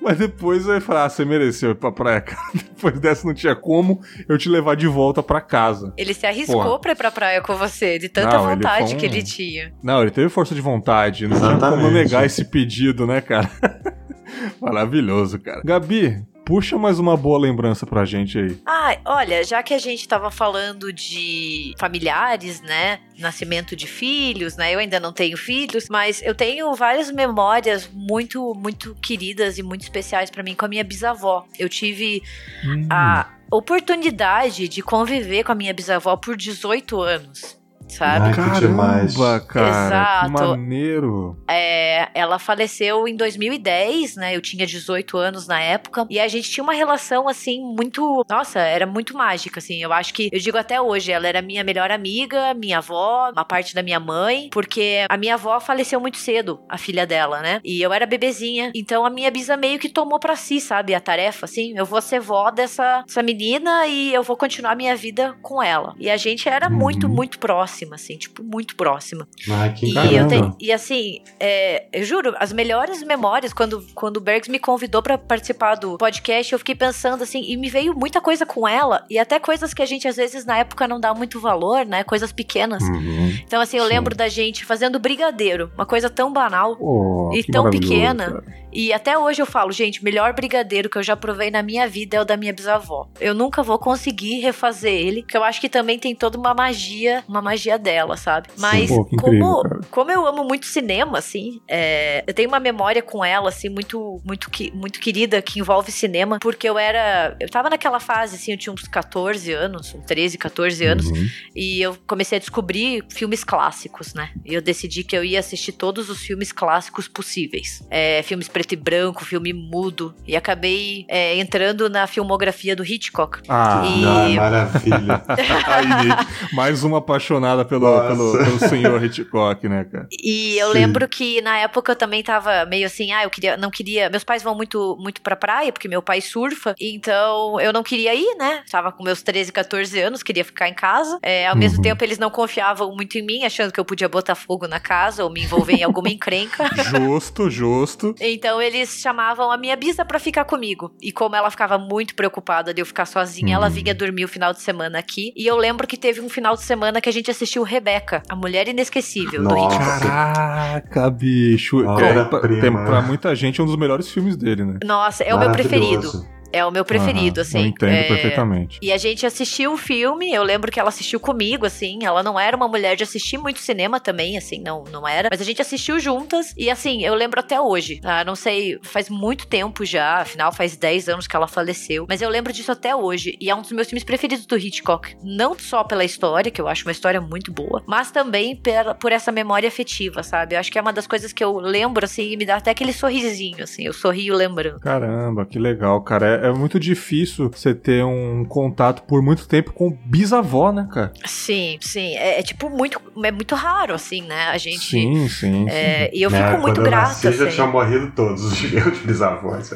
Mas 0.01 0.17
depois 0.17 0.65
eu 0.65 0.75
ia 0.75 0.81
falar, 0.81 1.05
ah, 1.05 1.09
você 1.09 1.25
mereceu 1.25 1.71
ir 1.71 1.75
pra 1.75 1.91
praia, 1.91 2.21
cara. 2.21 2.41
Depois 2.77 2.99
dessa 2.99 3.25
não 3.25 3.33
tinha 3.33 3.55
como 3.55 3.99
eu 4.29 4.37
te 4.37 4.47
levar 4.47 4.75
de 4.75 4.87
volta 4.87 5.23
pra 5.23 5.41
casa. 5.41 5.93
Ele 5.97 6.13
se 6.13 6.25
arriscou 6.25 6.61
Porra. 6.61 6.79
pra 6.79 6.91
ir 6.91 6.95
pra 6.95 7.11
praia 7.11 7.41
com 7.41 7.55
você, 7.55 7.97
de 7.97 8.07
tanta 8.07 8.37
não, 8.37 8.45
vontade 8.45 8.93
um... 8.93 8.97
que 8.97 9.05
ele 9.05 9.23
tinha. 9.23 9.73
Não, 9.83 10.01
ele 10.01 10.11
teve 10.11 10.29
força 10.29 10.53
de 10.53 10.61
vontade. 10.61 11.27
Não 11.27 11.39
tinha 11.39 11.57
como 11.57 11.89
negar 11.89 12.25
esse 12.25 12.45
pedido, 12.45 13.07
né, 13.07 13.19
cara? 13.19 13.49
Maravilhoso, 14.61 15.39
cara. 15.39 15.61
Gabi, 15.65 16.23
Puxa 16.47 16.77
mais 16.77 16.97
uma 16.97 17.17
boa 17.17 17.37
lembrança 17.37 17.85
pra 17.85 18.05
gente 18.05 18.39
aí. 18.39 18.57
Ah, 18.65 18.97
olha, 19.03 19.43
já 19.43 19.61
que 19.61 19.73
a 19.73 19.77
gente 19.77 20.07
tava 20.07 20.31
falando 20.31 20.93
de 20.93 21.73
familiares, 21.77 22.61
né? 22.61 23.01
Nascimento 23.19 23.75
de 23.75 23.85
filhos, 23.85 24.55
né? 24.55 24.73
Eu 24.73 24.79
ainda 24.79 24.97
não 24.97 25.11
tenho 25.11 25.37
filhos, 25.37 25.89
mas 25.89 26.21
eu 26.21 26.33
tenho 26.33 26.73
várias 26.73 27.11
memórias 27.11 27.89
muito, 27.93 28.53
muito 28.55 28.95
queridas 29.01 29.57
e 29.57 29.63
muito 29.63 29.81
especiais 29.81 30.29
para 30.29 30.41
mim 30.41 30.55
com 30.55 30.63
a 30.63 30.69
minha 30.69 30.85
bisavó. 30.85 31.45
Eu 31.59 31.67
tive 31.67 32.23
hum. 32.63 32.87
a 32.89 33.27
oportunidade 33.51 34.69
de 34.69 34.81
conviver 34.81 35.43
com 35.43 35.51
a 35.51 35.55
minha 35.55 35.73
bisavó 35.73 36.15
por 36.15 36.37
18 36.37 37.01
anos 37.01 37.56
sabe? 37.89 38.27
Ai, 38.27 38.33
Caramba, 38.33 38.59
demais. 38.59 39.15
cara. 39.47 39.69
Exato. 39.69 40.25
Que 40.25 40.31
maneiro. 40.31 41.37
É, 41.47 42.09
ela 42.13 42.39
faleceu 42.39 43.07
em 43.07 43.15
2010, 43.15 44.15
né? 44.15 44.35
Eu 44.35 44.41
tinha 44.41 44.65
18 44.65 45.17
anos 45.17 45.47
na 45.47 45.61
época. 45.61 46.05
E 46.09 46.19
a 46.19 46.27
gente 46.27 46.49
tinha 46.49 46.63
uma 46.63 46.73
relação, 46.73 47.27
assim, 47.27 47.61
muito. 47.61 48.25
Nossa, 48.29 48.59
era 48.59 48.85
muito 48.85 49.15
mágica, 49.15 49.59
assim. 49.59 49.81
Eu 49.81 49.93
acho 49.93 50.13
que. 50.13 50.29
Eu 50.31 50.39
digo 50.39 50.57
até 50.57 50.79
hoje, 50.79 51.11
ela 51.11 51.27
era 51.27 51.41
minha 51.41 51.63
melhor 51.63 51.91
amiga, 51.91 52.53
minha 52.53 52.79
avó, 52.79 53.31
uma 53.31 53.45
parte 53.45 53.73
da 53.73 53.81
minha 53.81 53.99
mãe, 53.99 54.49
porque 54.51 55.05
a 55.09 55.17
minha 55.17 55.35
avó 55.35 55.59
faleceu 55.59 55.99
muito 55.99 56.17
cedo, 56.17 56.59
a 56.69 56.77
filha 56.77 57.05
dela, 57.05 57.41
né? 57.41 57.59
E 57.63 57.81
eu 57.81 57.93
era 57.93 58.05
bebezinha. 58.05 58.71
Então 58.75 59.05
a 59.05 59.09
minha 59.09 59.31
bisa 59.31 59.55
meio 59.57 59.79
que 59.79 59.89
tomou 59.89 60.19
para 60.19 60.35
si, 60.35 60.59
sabe? 60.59 60.93
A 60.93 60.99
tarefa, 60.99 61.45
assim. 61.45 61.73
Eu 61.77 61.85
vou 61.85 62.01
ser 62.01 62.19
vó 62.19 62.51
dessa, 62.51 63.03
dessa 63.05 63.23
menina 63.23 63.87
e 63.87 64.13
eu 64.13 64.23
vou 64.23 64.35
continuar 64.35 64.75
minha 64.75 64.95
vida 64.95 65.35
com 65.41 65.61
ela. 65.61 65.95
E 65.99 66.09
a 66.09 66.17
gente 66.17 66.47
era 66.49 66.67
uhum. 66.67 66.75
muito, 66.75 67.09
muito 67.09 67.39
próximo 67.39 67.76
próxima, 67.77 67.95
assim, 67.95 68.17
tipo, 68.17 68.43
muito 68.43 68.75
próxima. 68.75 69.27
Ai, 69.49 69.73
que 69.73 69.85
e, 69.85 70.15
eu 70.15 70.27
te, 70.27 70.35
e 70.59 70.71
assim, 70.71 71.21
é, 71.39 71.85
eu 71.93 72.03
juro, 72.03 72.33
as 72.39 72.51
melhores 72.51 73.03
memórias, 73.03 73.53
quando, 73.53 73.85
quando 73.93 74.17
o 74.17 74.21
Bergs 74.21 74.49
me 74.49 74.59
convidou 74.59 75.01
para 75.01 75.17
participar 75.17 75.75
do 75.75 75.97
podcast, 75.97 76.53
eu 76.53 76.59
fiquei 76.59 76.75
pensando 76.75 77.23
assim, 77.23 77.43
e 77.43 77.55
me 77.57 77.69
veio 77.69 77.93
muita 77.93 78.19
coisa 78.19 78.45
com 78.45 78.67
ela, 78.67 79.05
e 79.09 79.19
até 79.19 79.39
coisas 79.39 79.73
que 79.73 79.81
a 79.81 79.85
gente 79.85 80.07
às 80.07 80.15
vezes 80.15 80.45
na 80.45 80.57
época 80.57 80.87
não 80.87 80.99
dá 80.99 81.13
muito 81.13 81.39
valor, 81.39 81.85
né? 81.85 82.03
Coisas 82.03 82.31
pequenas. 82.31 82.81
Uhum, 82.83 83.37
então, 83.45 83.61
assim, 83.61 83.77
eu 83.77 83.83
sim. 83.83 83.89
lembro 83.89 84.15
da 84.15 84.27
gente 84.27 84.65
fazendo 84.65 84.99
brigadeiro, 84.99 85.71
uma 85.75 85.85
coisa 85.85 86.09
tão 86.09 86.31
banal 86.31 86.77
oh, 86.79 87.31
e 87.33 87.43
tão 87.43 87.69
pequena. 87.69 88.31
Cara. 88.31 88.66
E 88.77 88.93
até 88.93 89.17
hoje 89.17 89.41
eu 89.41 89.45
falo, 89.47 89.71
gente, 89.71 90.03
melhor 90.03 90.33
brigadeiro 90.33 90.87
que 90.87 90.99
eu 90.99 91.01
já 91.01 91.15
provei 91.15 91.49
na 91.49 91.63
minha 91.63 91.87
vida 91.87 92.17
é 92.17 92.21
o 92.21 92.23
da 92.23 92.37
minha 92.37 92.53
bisavó. 92.53 93.09
Eu 93.19 93.33
nunca 93.33 93.63
vou 93.63 93.79
conseguir 93.79 94.39
refazer 94.39 94.93
ele, 94.93 95.23
porque 95.23 95.35
eu 95.35 95.43
acho 95.43 95.59
que 95.59 95.67
também 95.67 95.97
tem 95.97 96.13
toda 96.13 96.37
uma 96.37 96.53
magia, 96.53 97.23
uma 97.27 97.41
magia 97.41 97.79
dela, 97.79 98.15
sabe? 98.15 98.49
Mas 98.55 98.89
Sim, 98.89 98.95
pô, 98.95 99.17
como, 99.17 99.63
como 99.89 100.11
eu 100.11 100.27
amo 100.27 100.43
muito 100.43 100.67
cinema, 100.67 101.17
assim, 101.17 101.59
é, 101.67 102.23
eu 102.27 102.35
tenho 102.35 102.47
uma 102.47 102.59
memória 102.59 103.01
com 103.01 103.25
ela, 103.25 103.49
assim, 103.49 103.67
muito, 103.67 104.21
muito, 104.23 104.47
muito 104.75 104.99
querida 104.99 105.41
que 105.41 105.59
envolve 105.59 105.91
cinema, 105.91 106.37
porque 106.39 106.69
eu 106.69 106.77
era. 106.77 107.35
Eu 107.39 107.49
tava 107.49 107.71
naquela 107.71 107.99
fase, 107.99 108.35
assim, 108.35 108.51
eu 108.51 108.59
tinha 108.59 108.71
uns 108.71 108.87
14 108.87 109.51
anos, 109.53 109.95
uns 109.95 110.05
13, 110.05 110.37
14 110.37 110.85
anos, 110.85 111.07
uhum. 111.07 111.27
e 111.55 111.81
eu 111.81 111.97
comecei 112.05 112.35
a 112.35 112.39
descobrir 112.39 113.03
filmes 113.09 113.43
clássicos, 113.43 114.13
né? 114.13 114.29
E 114.45 114.53
eu 114.53 114.61
decidi 114.61 115.03
que 115.03 115.17
eu 115.17 115.23
ia 115.23 115.39
assistir 115.39 115.71
todos 115.71 116.11
os 116.11 116.19
filmes 116.19 116.51
clássicos 116.51 117.07
possíveis. 117.07 117.81
É, 117.89 118.21
filmes 118.21 118.47
preto 118.47 118.66
e 118.73 118.75
branco, 118.75 119.25
filme 119.25 119.53
mudo. 119.53 120.13
E 120.27 120.35
acabei 120.35 121.05
é, 121.07 121.37
entrando 121.37 121.89
na 121.89 122.07
filmografia 122.07 122.75
do 122.75 122.83
Hitchcock. 122.83 123.39
Ah, 123.47 123.83
e... 123.85 124.35
maravilha. 124.37 125.23
Aí, 125.65 126.53
mais 126.53 126.83
uma 126.83 126.99
apaixonada 126.99 127.65
pelo, 127.65 128.01
pelo, 128.07 128.37
pelo, 128.37 128.59
senhor 128.59 129.03
Hitchcock, 129.03 129.67
né, 129.67 129.85
cara? 129.85 130.07
E 130.11 130.57
eu 130.57 130.67
Sim. 130.67 130.73
lembro 130.73 131.07
que 131.07 131.41
na 131.41 131.57
época 131.57 131.91
eu 131.91 131.95
também 131.95 132.23
tava 132.23 132.65
meio 132.65 132.85
assim, 132.85 133.11
ah, 133.11 133.23
eu 133.23 133.29
queria, 133.29 133.57
não 133.57 133.69
queria. 133.69 134.09
Meus 134.09 134.23
pais 134.23 134.43
vão 134.43 134.55
muito, 134.55 134.97
muito 134.99 135.21
pra 135.21 135.35
praia, 135.35 135.71
porque 135.71 135.87
meu 135.87 136.01
pai 136.01 136.21
surfa, 136.21 136.75
então 136.79 137.59
eu 137.59 137.73
não 137.73 137.83
queria 137.83 138.13
ir, 138.13 138.35
né? 138.37 138.63
Tava 138.69 138.91
com 138.91 139.03
meus 139.03 139.21
13, 139.21 139.51
14 139.51 139.99
anos, 139.99 140.23
queria 140.23 140.43
ficar 140.45 140.69
em 140.69 140.73
casa. 140.73 141.19
É, 141.21 141.47
ao 141.47 141.53
uhum. 141.53 141.59
mesmo 141.59 141.81
tempo, 141.81 142.03
eles 142.03 142.17
não 142.17 142.29
confiavam 142.29 142.95
muito 142.95 143.17
em 143.17 143.25
mim, 143.25 143.43
achando 143.43 143.71
que 143.71 143.79
eu 143.79 143.85
podia 143.85 144.09
botar 144.09 144.35
fogo 144.35 144.67
na 144.67 144.79
casa 144.79 145.23
ou 145.23 145.29
me 145.29 145.43
envolver 145.43 145.73
em 145.73 145.83
alguma 145.83 146.09
encrenca. 146.09 146.69
Justo, 146.83 147.49
justo. 147.49 148.15
Então, 148.37 148.46
então 148.47 148.61
eles 148.61 149.01
chamavam 149.01 149.51
a 149.51 149.57
minha 149.57 149.75
bisa 149.75 150.05
para 150.05 150.17
ficar 150.17 150.45
comigo. 150.45 150.89
E 151.01 151.11
como 151.11 151.35
ela 151.35 151.51
ficava 151.51 151.77
muito 151.77 152.15
preocupada 152.15 152.73
de 152.73 152.81
eu 152.81 152.85
ficar 152.85 153.05
sozinha, 153.05 153.55
ela 153.55 153.67
vinha 153.69 153.91
uhum. 153.91 153.97
dormir 153.97 154.23
o 154.23 154.27
final 154.29 154.53
de 154.53 154.61
semana 154.61 154.97
aqui. 154.99 155.33
E 155.35 155.45
eu 155.45 155.57
lembro 155.57 155.85
que 155.85 155.97
teve 155.97 156.21
um 156.21 156.29
final 156.29 156.55
de 156.55 156.63
semana 156.63 157.01
que 157.01 157.09
a 157.09 157.11
gente 157.11 157.29
assistiu 157.29 157.61
Rebeca, 157.63 158.23
a 158.29 158.37
mulher 158.37 158.69
inesquecível 158.69 159.41
Nossa. 159.41 159.55
do 159.55 159.65
Hitchcock. 159.65 159.99
Caraca, 160.07 161.09
bicho. 161.09 161.81
É, 161.99 162.23
pra, 162.23 162.85
pra 162.85 163.01
muita 163.01 163.35
gente 163.35 163.59
é 163.59 163.63
um 163.63 163.67
dos 163.67 163.75
melhores 163.75 164.09
filmes 164.09 164.37
dele, 164.37 164.63
né? 164.63 164.79
Nossa, 164.85 165.25
é 165.25 165.35
o 165.35 165.39
meu 165.39 165.51
preferido. 165.51 166.09
É 166.51 166.65
o 166.65 166.71
meu 166.71 166.85
preferido, 166.85 167.41
assim. 167.41 167.59
Eu 167.59 167.65
entendo 167.67 167.91
é... 167.91 168.03
perfeitamente. 168.03 168.79
E 168.81 168.91
a 168.91 168.97
gente 168.97 169.25
assistiu 169.25 169.73
o 169.73 169.77
filme, 169.77 170.31
eu 170.33 170.43
lembro 170.43 170.71
que 170.71 170.79
ela 170.79 170.89
assistiu 170.89 171.19
comigo, 171.19 171.65
assim. 171.65 171.99
Ela 172.03 172.23
não 172.23 172.39
era 172.39 172.55
uma 172.55 172.67
mulher 172.67 172.95
de 172.95 173.03
assistir 173.03 173.37
muito 173.37 173.59
cinema 173.59 173.99
também, 173.99 174.37
assim, 174.37 174.61
não, 174.61 174.83
não 174.91 175.07
era. 175.07 175.29
Mas 175.31 175.41
a 175.41 175.43
gente 175.43 175.61
assistiu 175.61 175.99
juntas 175.99 176.53
e, 176.57 176.69
assim, 176.69 177.03
eu 177.03 177.13
lembro 177.13 177.39
até 177.39 177.59
hoje. 177.59 177.99
Tá? 178.01 178.23
Não 178.23 178.35
sei, 178.35 178.79
faz 178.83 179.09
muito 179.09 179.47
tempo 179.47 179.85
já, 179.85 180.21
afinal 180.21 180.51
faz 180.51 180.75
10 180.75 181.09
anos 181.09 181.27
que 181.27 181.35
ela 181.35 181.47
faleceu. 181.47 182.05
Mas 182.07 182.21
eu 182.21 182.29
lembro 182.29 182.53
disso 182.53 182.71
até 182.71 182.95
hoje. 182.95 183.37
E 183.39 183.49
é 183.49 183.55
um 183.55 183.61
dos 183.61 183.71
meus 183.71 183.87
filmes 183.87 184.03
preferidos 184.03 184.45
do 184.45 184.57
Hitchcock. 184.57 185.15
Não 185.23 185.57
só 185.57 185.83
pela 185.83 186.03
história, 186.03 186.51
que 186.51 186.61
eu 186.61 186.67
acho 186.67 186.85
uma 186.85 186.91
história 186.91 187.19
muito 187.19 187.51
boa, 187.51 187.83
mas 187.87 188.11
também 188.11 188.55
por, 188.55 188.95
por 188.95 189.11
essa 189.11 189.31
memória 189.31 189.67
afetiva, 189.67 190.23
sabe? 190.23 190.55
Eu 190.55 190.59
acho 190.59 190.71
que 190.71 190.77
é 190.77 190.81
uma 190.81 190.93
das 190.93 191.07
coisas 191.07 191.33
que 191.33 191.43
eu 191.43 191.57
lembro, 191.57 192.05
assim, 192.05 192.31
e 192.31 192.37
me 192.37 192.45
dá 192.45 192.57
até 192.57 192.71
aquele 192.71 192.93
sorrisinho, 192.93 193.63
assim. 193.63 193.83
Eu 193.83 193.93
sorrio 193.93 194.35
lembrando. 194.35 194.79
Caramba, 194.79 195.45
que 195.45 195.59
legal, 195.59 196.01
cara. 196.01 196.27
É 196.27 196.36
é, 196.43 196.53
muito 196.53 196.79
difícil 196.79 197.49
você 197.49 197.73
ter 197.73 198.03
um 198.03 198.45
contato 198.45 199.03
por 199.03 199.21
muito 199.21 199.47
tempo 199.47 199.73
com 199.73 199.91
bisavó, 200.05 200.71
né, 200.71 200.87
cara? 200.91 201.13
Sim, 201.25 201.77
sim. 201.81 202.15
É, 202.15 202.39
é 202.39 202.43
tipo 202.43 202.69
muito, 202.69 202.99
é 203.23 203.31
muito 203.31 203.55
raro, 203.55 203.93
assim, 203.93 204.21
né? 204.21 204.47
A 204.47 204.57
gente. 204.57 204.79
Sim, 204.79 205.27
sim. 205.27 205.65
É, 205.69 206.05
sim. 206.05 206.17
E 206.17 206.21
eu 206.21 206.29
fico 206.29 206.43
é, 206.43 206.57
muito 206.57 206.81
grata. 206.81 207.31
Já 207.31 207.45
assim. 207.45 207.55
tinham 207.55 207.71
morrido 207.71 208.11
todos 208.15 208.43
os 208.43 208.61
meus 208.71 208.99
bisavós. 208.99 209.73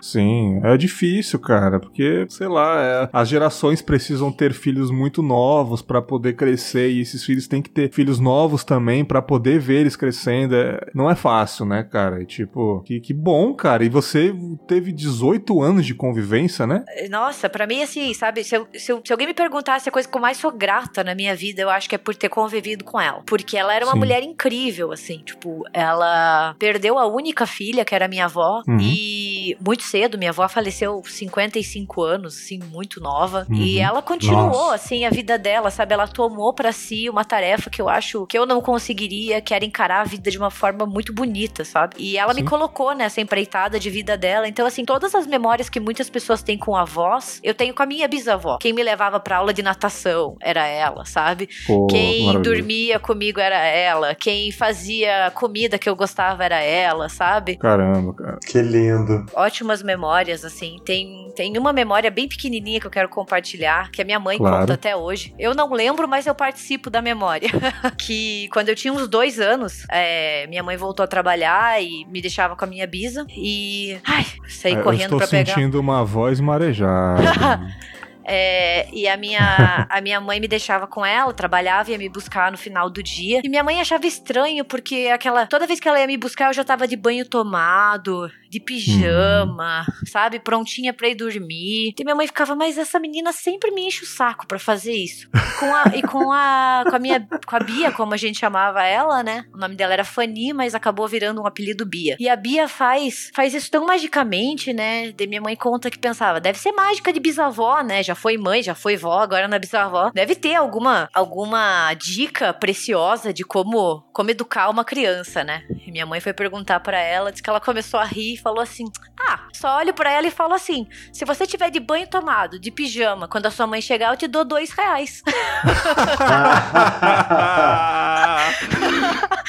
Sim, 0.00 0.60
é 0.62 0.76
difícil, 0.76 1.38
cara, 1.38 1.78
porque, 1.78 2.26
sei 2.28 2.48
lá, 2.48 2.82
é, 2.82 3.08
as 3.12 3.28
gerações 3.28 3.80
precisam 3.80 4.32
ter 4.32 4.52
filhos 4.52 4.90
muito 4.90 5.22
novos 5.22 5.82
para 5.82 6.02
poder 6.02 6.34
crescer 6.34 6.90
e 6.90 7.00
esses 7.00 7.24
filhos 7.24 7.46
têm 7.46 7.62
que 7.62 7.70
ter 7.70 7.90
filhos 7.92 8.18
novos 8.18 8.64
também 8.64 9.04
para 9.04 9.22
poder 9.22 9.58
ver 9.58 9.80
eles 9.80 9.96
crescendo. 9.96 10.54
É, 10.54 10.80
não 10.94 11.10
é 11.10 11.14
fácil, 11.14 11.64
né, 11.64 11.82
cara? 11.82 12.22
E, 12.22 12.26
tipo, 12.26 12.82
que, 12.84 13.00
que 13.00 13.14
bom, 13.14 13.54
cara. 13.54 13.84
E 13.84 13.88
você 13.88 14.34
teve 14.66 14.92
18 14.92 15.62
anos 15.62 15.86
de 15.86 15.94
convivência, 16.02 16.66
né? 16.66 16.84
Nossa, 17.08 17.48
para 17.48 17.64
mim, 17.64 17.80
assim, 17.80 18.12
sabe, 18.12 18.42
se, 18.42 18.56
eu, 18.56 18.66
se, 18.74 18.90
eu, 18.90 19.00
se, 19.04 19.12
alguém 19.12 19.28
me 19.28 19.32
perguntasse 19.32 19.88
a 19.88 19.92
coisa 19.92 20.08
que 20.08 20.16
eu 20.16 20.20
mais 20.20 20.36
sou 20.36 20.50
grata 20.50 21.04
na 21.04 21.14
minha 21.14 21.32
vida, 21.32 21.62
eu 21.62 21.70
acho 21.70 21.88
que 21.88 21.94
é 21.94 21.98
por 21.98 22.12
ter 22.12 22.28
convivido 22.28 22.82
com 22.82 23.00
ela. 23.00 23.22
Porque 23.24 23.56
ela 23.56 23.72
era 23.72 23.84
uma 23.86 23.92
Sim. 23.92 23.98
mulher 24.00 24.20
incrível, 24.24 24.90
assim, 24.90 25.18
tipo, 25.18 25.62
ela 25.72 26.56
perdeu 26.58 26.98
a 26.98 27.06
única 27.06 27.46
filha, 27.46 27.84
que 27.84 27.94
era 27.94 28.08
minha 28.08 28.24
avó, 28.24 28.64
uhum. 28.66 28.78
e 28.80 29.56
muito 29.64 29.84
cedo, 29.84 30.18
minha 30.18 30.32
avó 30.32 30.48
faleceu 30.48 31.00
55 31.06 32.02
anos, 32.02 32.36
assim, 32.36 32.58
muito 32.58 33.00
nova, 33.00 33.46
uhum. 33.48 33.54
e 33.54 33.78
ela 33.78 34.02
continuou, 34.02 34.48
Nossa. 34.48 34.74
assim, 34.74 35.04
a 35.04 35.10
vida 35.10 35.38
dela, 35.38 35.70
sabe, 35.70 35.94
ela 35.94 36.08
tomou 36.08 36.52
para 36.52 36.72
si 36.72 37.08
uma 37.08 37.24
tarefa 37.24 37.70
que 37.70 37.80
eu 37.80 37.88
acho 37.88 38.26
que 38.26 38.36
eu 38.36 38.44
não 38.44 38.60
conseguiria, 38.60 39.40
que 39.40 39.54
era 39.54 39.64
encarar 39.64 40.00
a 40.00 40.04
vida 40.04 40.32
de 40.32 40.38
uma 40.38 40.50
forma 40.50 40.84
muito 40.84 41.12
bonita, 41.12 41.64
sabe? 41.64 41.94
E 41.96 42.18
ela 42.18 42.34
Sim. 42.34 42.42
me 42.42 42.48
colocou 42.48 42.92
nessa 42.92 43.20
empreitada 43.20 43.78
de 43.78 43.88
vida 43.88 44.16
dela, 44.16 44.48
então, 44.48 44.66
assim, 44.66 44.84
todas 44.84 45.14
as 45.14 45.28
memórias 45.28 45.68
que 45.68 45.78
muitas 45.92 46.08
pessoas 46.08 46.42
têm 46.42 46.56
com 46.56 46.74
avós, 46.74 47.38
eu 47.44 47.52
tenho 47.52 47.74
com 47.74 47.82
a 47.82 47.86
minha 47.86 48.08
bisavó. 48.08 48.56
Quem 48.56 48.72
me 48.72 48.82
levava 48.82 49.20
pra 49.20 49.36
aula 49.36 49.52
de 49.52 49.62
natação 49.62 50.36
era 50.40 50.66
ela, 50.66 51.04
sabe? 51.04 51.50
Pô, 51.66 51.86
Quem 51.86 52.40
dormia 52.40 52.98
comigo 52.98 53.38
era 53.38 53.58
ela. 53.58 54.14
Quem 54.14 54.50
fazia 54.50 55.30
comida 55.34 55.78
que 55.78 55.86
eu 55.86 55.94
gostava 55.94 56.44
era 56.44 56.58
ela, 56.62 57.10
sabe? 57.10 57.56
Caramba, 57.56 58.14
cara. 58.14 58.38
Que 58.46 58.62
lindo. 58.62 59.26
Ótimas 59.34 59.82
memórias, 59.82 60.46
assim. 60.46 60.78
Tem, 60.82 61.30
tem 61.36 61.58
uma 61.58 61.74
memória 61.74 62.10
bem 62.10 62.26
pequenininha 62.26 62.80
que 62.80 62.86
eu 62.86 62.90
quero 62.90 63.10
compartilhar, 63.10 63.90
que 63.90 64.00
a 64.00 64.04
minha 64.04 64.18
mãe 64.18 64.38
claro. 64.38 64.60
conta 64.60 64.72
até 64.72 64.96
hoje. 64.96 65.34
Eu 65.38 65.54
não 65.54 65.70
lembro, 65.74 66.08
mas 66.08 66.26
eu 66.26 66.34
participo 66.34 66.88
da 66.88 67.02
memória. 67.02 67.50
que 67.98 68.48
quando 68.50 68.70
eu 68.70 68.74
tinha 68.74 68.94
uns 68.94 69.06
dois 69.06 69.38
anos, 69.38 69.84
é, 69.90 70.46
minha 70.46 70.62
mãe 70.62 70.78
voltou 70.78 71.04
a 71.04 71.06
trabalhar 71.06 71.82
e 71.82 72.06
me 72.06 72.22
deixava 72.22 72.56
com 72.56 72.64
a 72.64 72.68
minha 72.68 72.86
bisa. 72.86 73.26
E. 73.28 73.98
Ai, 74.06 74.24
saí 74.48 74.72
é, 74.72 74.82
correndo 74.82 75.18
pra 75.18 75.26
pegar. 75.26 75.38
Eu 75.38 75.42
estou 75.42 75.54
sentindo 75.54 75.81
uma 75.82 76.04
voz 76.04 76.40
marejada. 76.40 77.22
É, 78.24 78.88
e 78.92 79.08
a 79.08 79.16
minha, 79.16 79.86
a 79.90 80.00
minha 80.00 80.20
mãe 80.20 80.38
me 80.38 80.46
deixava 80.46 80.86
com 80.86 81.04
ela, 81.04 81.32
trabalhava, 81.32 81.90
ia 81.90 81.98
me 81.98 82.08
buscar 82.08 82.52
no 82.52 82.56
final 82.56 82.88
do 82.88 83.02
dia. 83.02 83.40
E 83.42 83.48
minha 83.48 83.64
mãe 83.64 83.80
achava 83.80 84.06
estranho, 84.06 84.64
porque 84.64 85.10
aquela. 85.12 85.46
Toda 85.46 85.66
vez 85.66 85.80
que 85.80 85.88
ela 85.88 85.98
ia 85.98 86.06
me 86.06 86.16
buscar, 86.16 86.46
eu 86.46 86.54
já 86.54 86.62
tava 86.62 86.86
de 86.86 86.96
banho 86.96 87.28
tomado, 87.28 88.30
de 88.52 88.60
pijama, 88.60 89.86
hum. 89.88 90.06
sabe? 90.06 90.38
Prontinha 90.38 90.92
pra 90.92 91.08
ir 91.08 91.14
dormir. 91.14 91.94
E 91.98 92.04
minha 92.04 92.14
mãe 92.14 92.26
ficava, 92.26 92.54
mas 92.54 92.76
essa 92.76 93.00
menina 93.00 93.32
sempre 93.32 93.70
me 93.70 93.86
enche 93.86 94.04
o 94.04 94.06
saco 94.06 94.46
pra 94.46 94.58
fazer 94.58 94.92
isso. 94.92 95.26
Com 95.58 95.74
a, 95.74 95.84
e 95.96 96.02
com 96.02 96.30
a, 96.30 96.84
com 96.90 96.96
a 96.96 96.98
minha. 96.98 97.26
Com 97.46 97.56
a 97.56 97.60
Bia, 97.60 97.90
como 97.92 98.12
a 98.12 98.16
gente 98.18 98.38
chamava 98.38 98.82
ela, 98.82 99.22
né? 99.22 99.46
O 99.54 99.56
nome 99.56 99.74
dela 99.74 99.94
era 99.94 100.04
Fanny, 100.04 100.52
mas 100.52 100.74
acabou 100.74 101.08
virando 101.08 101.40
um 101.40 101.46
apelido 101.46 101.86
Bia. 101.86 102.16
E 102.20 102.28
a 102.28 102.36
Bia 102.36 102.68
faz, 102.68 103.30
faz 103.34 103.54
isso 103.54 103.70
tão 103.70 103.86
magicamente, 103.86 104.72
né? 104.74 105.12
De 105.12 105.26
minha 105.26 105.40
mãe 105.40 105.56
conta 105.56 105.90
que 105.90 105.98
pensava, 105.98 106.38
deve 106.38 106.58
ser 106.58 106.72
mágica 106.72 107.10
de 107.10 107.20
bisavó, 107.20 107.80
né? 107.82 108.02
Já 108.02 108.14
foi 108.14 108.36
mãe, 108.36 108.62
já 108.62 108.74
foi 108.74 108.98
vó, 108.98 109.20
agora 109.20 109.48
na 109.48 109.58
bisavó. 109.58 110.10
Deve 110.10 110.34
ter 110.34 110.56
alguma, 110.56 111.08
alguma 111.14 111.94
dica 111.94 112.52
preciosa 112.52 113.32
de 113.32 113.44
como, 113.44 114.02
como 114.12 114.30
educar 114.30 114.68
uma 114.68 114.84
criança, 114.84 115.42
né? 115.42 115.64
E 115.86 115.90
minha 115.90 116.04
mãe 116.04 116.20
foi 116.20 116.34
perguntar 116.34 116.80
para 116.80 116.98
ela, 116.98 117.30
disse 117.30 117.42
que 117.42 117.48
ela 117.48 117.60
começou 117.60 117.98
a 117.98 118.04
rir 118.04 118.41
falou 118.42 118.60
assim: 118.60 118.84
Ah, 119.28 119.40
só 119.52 119.78
olho 119.78 119.94
para 119.94 120.10
ela 120.10 120.26
e 120.26 120.30
falo 120.30 120.54
assim: 120.54 120.86
se 121.12 121.24
você 121.24 121.46
tiver 121.46 121.70
de 121.70 121.80
banho 121.80 122.06
tomado, 122.06 122.58
de 122.58 122.70
pijama, 122.70 123.28
quando 123.28 123.46
a 123.46 123.50
sua 123.50 123.66
mãe 123.66 123.80
chegar, 123.80 124.10
eu 124.10 124.16
te 124.16 124.26
dou 124.26 124.44
dois 124.44 124.70
reais. 124.70 125.22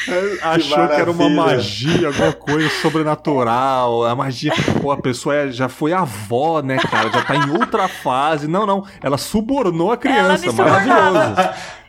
Achou 0.42 0.88
que, 0.88 0.96
que, 0.96 1.02
era 1.02 1.12
uma 1.12 1.30
magia, 1.30 2.08
alguma 2.08 2.34
coisa 2.34 2.70
sobrenatural. 2.82 4.06
A 4.06 4.16
magia, 4.16 4.52
pô, 4.82 4.92
a 4.92 4.98
pessoa 4.98 5.36
é, 5.36 5.52
já 5.52 5.70
foi 5.70 5.94
avó, 5.94 6.62
né, 6.62 6.78
cara? 6.78 7.10
Já 7.10 7.24
tá 7.24 7.36
em 7.36 7.50
outra 7.52 7.88
fase. 7.88 8.48
Não, 8.48 8.66
não. 8.66 8.86
Ela 9.02 9.18
subornou 9.18 9.92
a 9.92 9.98
criança. 9.98 10.52
Maravilhoso. 10.52 11.36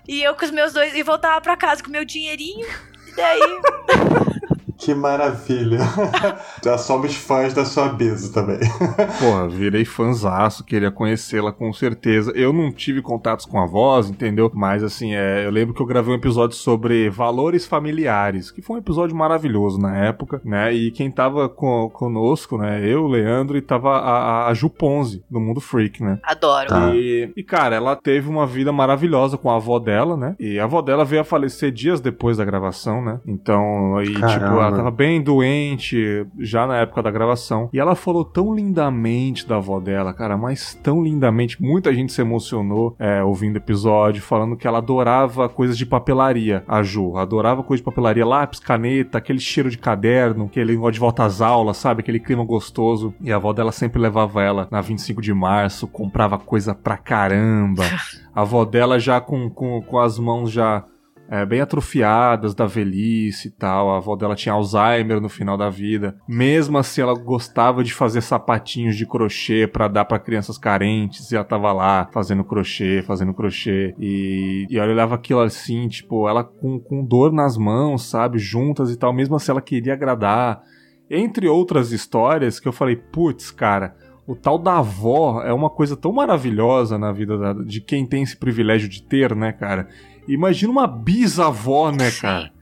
E 0.07 0.23
eu 0.23 0.35
com 0.35 0.45
os 0.45 0.51
meus 0.51 0.73
dois. 0.73 0.95
E 0.95 1.03
voltava 1.03 1.41
pra 1.41 1.57
casa 1.57 1.83
com 1.83 1.91
meu 1.91 2.05
dinheirinho. 2.05 2.67
E 3.09 3.17
daí. 3.17 3.41
Que 4.85 4.95
maravilha. 4.95 5.79
Já 6.63 6.77
somos 6.77 7.15
fãs 7.15 7.55
da 7.55 7.65
sua 7.65 7.89
Biso 7.89 8.31
também. 8.35 8.59
Porra, 9.19 9.49
virei 9.49 9.83
fãzaço, 9.83 10.63
queria 10.63 10.91
conhecê-la 10.91 11.51
com 11.53 11.73
certeza. 11.73 12.31
Eu 12.35 12.53
não 12.53 12.71
tive 12.71 13.01
contatos 13.01 13.47
com 13.47 13.59
a 13.59 13.65
voz, 13.65 14.11
entendeu? 14.11 14.53
Mas 14.53 14.85
assim, 14.85 15.15
é, 15.15 15.47
eu 15.47 15.51
lembro 15.51 15.73
que 15.73 15.81
eu 15.81 15.87
gravei 15.87 16.13
um 16.13 16.19
episódio 16.19 16.55
sobre 16.55 17.09
valores 17.09 17.65
familiares, 17.65 18.51
que 18.51 18.61
foi 18.61 18.77
um 18.77 18.79
episódio 18.79 19.17
maravilhoso 19.17 19.79
na 19.79 19.97
época, 19.97 20.43
né? 20.45 20.75
E 20.75 20.91
quem 20.91 21.11
tava 21.11 21.49
com, 21.49 21.89
conosco, 21.89 22.59
né? 22.59 22.87
Eu, 22.87 23.07
Leandro, 23.07 23.57
e 23.57 23.63
tava 23.63 23.97
a, 23.97 24.49
a 24.49 24.53
Ju 24.53 24.69
Ponzi, 24.69 25.25
do 25.31 25.41
Mundo 25.41 25.63
Freak, 25.63 26.03
né? 26.03 26.19
Adoro. 26.23 26.69
Tá. 26.69 26.95
E, 26.95 27.33
e, 27.35 27.43
cara, 27.43 27.75
ela 27.75 27.97
teve 27.97 28.29
uma 28.29 28.47
vida 28.47 28.71
maravilhosa 28.71 29.39
com 29.39 29.51
a 29.51 29.57
avó 29.57 29.79
dela, 29.79 30.15
né? 30.15 30.37
E 30.39 30.61
a 30.61 30.65
avó 30.65 30.83
dela 30.83 31.07
veio 31.07 31.23
a 31.23 31.25
falecer 31.25 31.73
dias 31.73 32.03
depois 32.03 32.37
da 32.37 32.45
gravação, 32.45 33.03
né? 33.03 33.19
Então, 33.27 33.97
aí, 33.97 34.13
tipo, 34.13 34.74
ela 34.75 34.85
tava 34.85 34.91
bem 34.91 35.23
doente 35.23 36.27
já 36.39 36.67
na 36.67 36.79
época 36.79 37.03
da 37.03 37.11
gravação. 37.11 37.69
E 37.73 37.79
ela 37.79 37.95
falou 37.95 38.25
tão 38.25 38.55
lindamente 38.55 39.47
da 39.47 39.57
avó 39.57 39.81
dela, 39.81 40.13
cara, 40.13 40.37
mas 40.37 40.75
tão 40.83 41.03
lindamente. 41.03 41.61
Muita 41.63 41.93
gente 41.95 42.13
se 42.13 42.21
emocionou 42.21 42.95
é, 42.99 43.23
ouvindo 43.23 43.57
o 43.57 43.59
episódio, 43.59 44.23
falando 44.23 44.57
que 44.57 44.67
ela 44.67 44.79
adorava 44.79 45.49
coisas 45.49 45.77
de 45.77 45.87
papelaria, 45.87 46.65
a 46.67 46.83
Ju. 46.83 47.17
Adorava 47.17 47.63
coisas 47.63 47.81
de 47.81 47.85
papelaria, 47.85 48.27
lápis, 48.27 48.61
caneta, 48.61 49.19
aquele 49.19 49.39
cheiro 49.39 49.71
de 49.71 49.79
caderno, 49.79 50.47
aquele 50.47 50.73
negócio 50.73 50.93
de 50.93 51.01
volta 51.01 51.25
às 51.25 51.41
aulas, 51.41 51.77
sabe? 51.77 52.01
Aquele 52.01 52.21
clima 52.21 52.45
gostoso. 52.45 53.15
E 53.21 53.33
a 53.33 53.37
avó 53.37 53.53
dela 53.53 53.73
sempre 53.73 54.01
levava 54.01 54.43
ela 54.43 54.69
na 54.71 54.81
25 54.81 55.21
de 55.21 55.33
março, 55.33 55.87
comprava 55.87 56.39
coisa 56.39 56.75
pra 56.75 56.97
caramba. 56.97 57.85
A 58.35 58.41
avó 58.41 58.65
dela 58.65 58.99
já 58.99 59.21
com, 59.21 59.49
com, 59.49 59.81
com 59.81 59.97
as 59.97 60.19
mãos 60.19 60.51
já 60.51 60.85
é, 61.29 61.45
bem 61.45 61.61
atrofiadas 61.61 62.55
da 62.55 62.67
velhice 62.67 63.49
e 63.49 63.51
tal. 63.51 63.91
A 63.91 63.97
avó 63.97 64.15
dela 64.17 64.35
tinha 64.35 64.53
Alzheimer 64.53 65.21
no 65.21 65.29
final 65.29 65.57
da 65.57 65.71
vida. 65.71 66.17
Mesmo 66.29 66.79
assim, 66.79 67.01
ela 67.01 67.15
gostava 67.15 67.83
de 67.83 67.93
fazer 67.93 68.21
sapatinhos 68.21 68.97
de 68.97 69.07
crochê 69.07 69.67
para 69.67 69.89
dar 69.89 70.05
para 70.05 70.19
crianças 70.19 70.59
carentes. 70.59 71.31
E 71.31 71.37
ela 71.37 71.45
tava 71.45 71.73
lá 71.73 72.09
fazendo 72.13 72.45
crochê, 72.45 73.03
fazendo 73.07 73.35
crochê. 73.35 73.95
E, 73.99 74.67
e 74.69 74.79
ela 74.79 74.93
olhava 74.93 75.15
aquilo 75.15 75.41
assim, 75.41 75.89
tipo, 75.89 76.29
ela 76.29 76.45
com, 76.45 76.79
com 76.79 77.05
dor 77.05 77.33
nas 77.33 77.57
mãos, 77.57 78.05
sabe? 78.05 78.39
Juntas 78.39 78.91
e 78.91 78.97
tal. 78.97 79.13
Mesmo 79.13 79.37
assim, 79.37 79.51
ela 79.51 79.63
queria 79.63 79.95
agradar. 79.95 80.63
Entre 81.11 81.49
outras 81.49 81.93
histórias 81.93 82.59
que 82.59 82.69
eu 82.69 82.73
falei, 82.73 82.97
putz, 82.97 83.51
cara 83.51 83.95
o 84.27 84.35
tal 84.35 84.59
da 84.59 84.79
avó 84.79 85.43
é 85.43 85.53
uma 85.53 85.69
coisa 85.69 85.97
tão 85.97 86.13
maravilhosa 86.13 86.97
na 86.97 87.13
vida 87.13 87.37
da, 87.37 87.53
de 87.53 87.81
quem 87.81 88.07
tem 88.07 88.23
esse 88.23 88.37
privilégio 88.37 88.89
de 88.89 89.03
ter, 89.03 89.35
né, 89.37 89.53
cara? 89.53 89.89
Imagina 90.27 90.73
uma 90.73 90.87
bisavó, 90.87 91.91
né, 91.91 92.11
cara? 92.11 92.54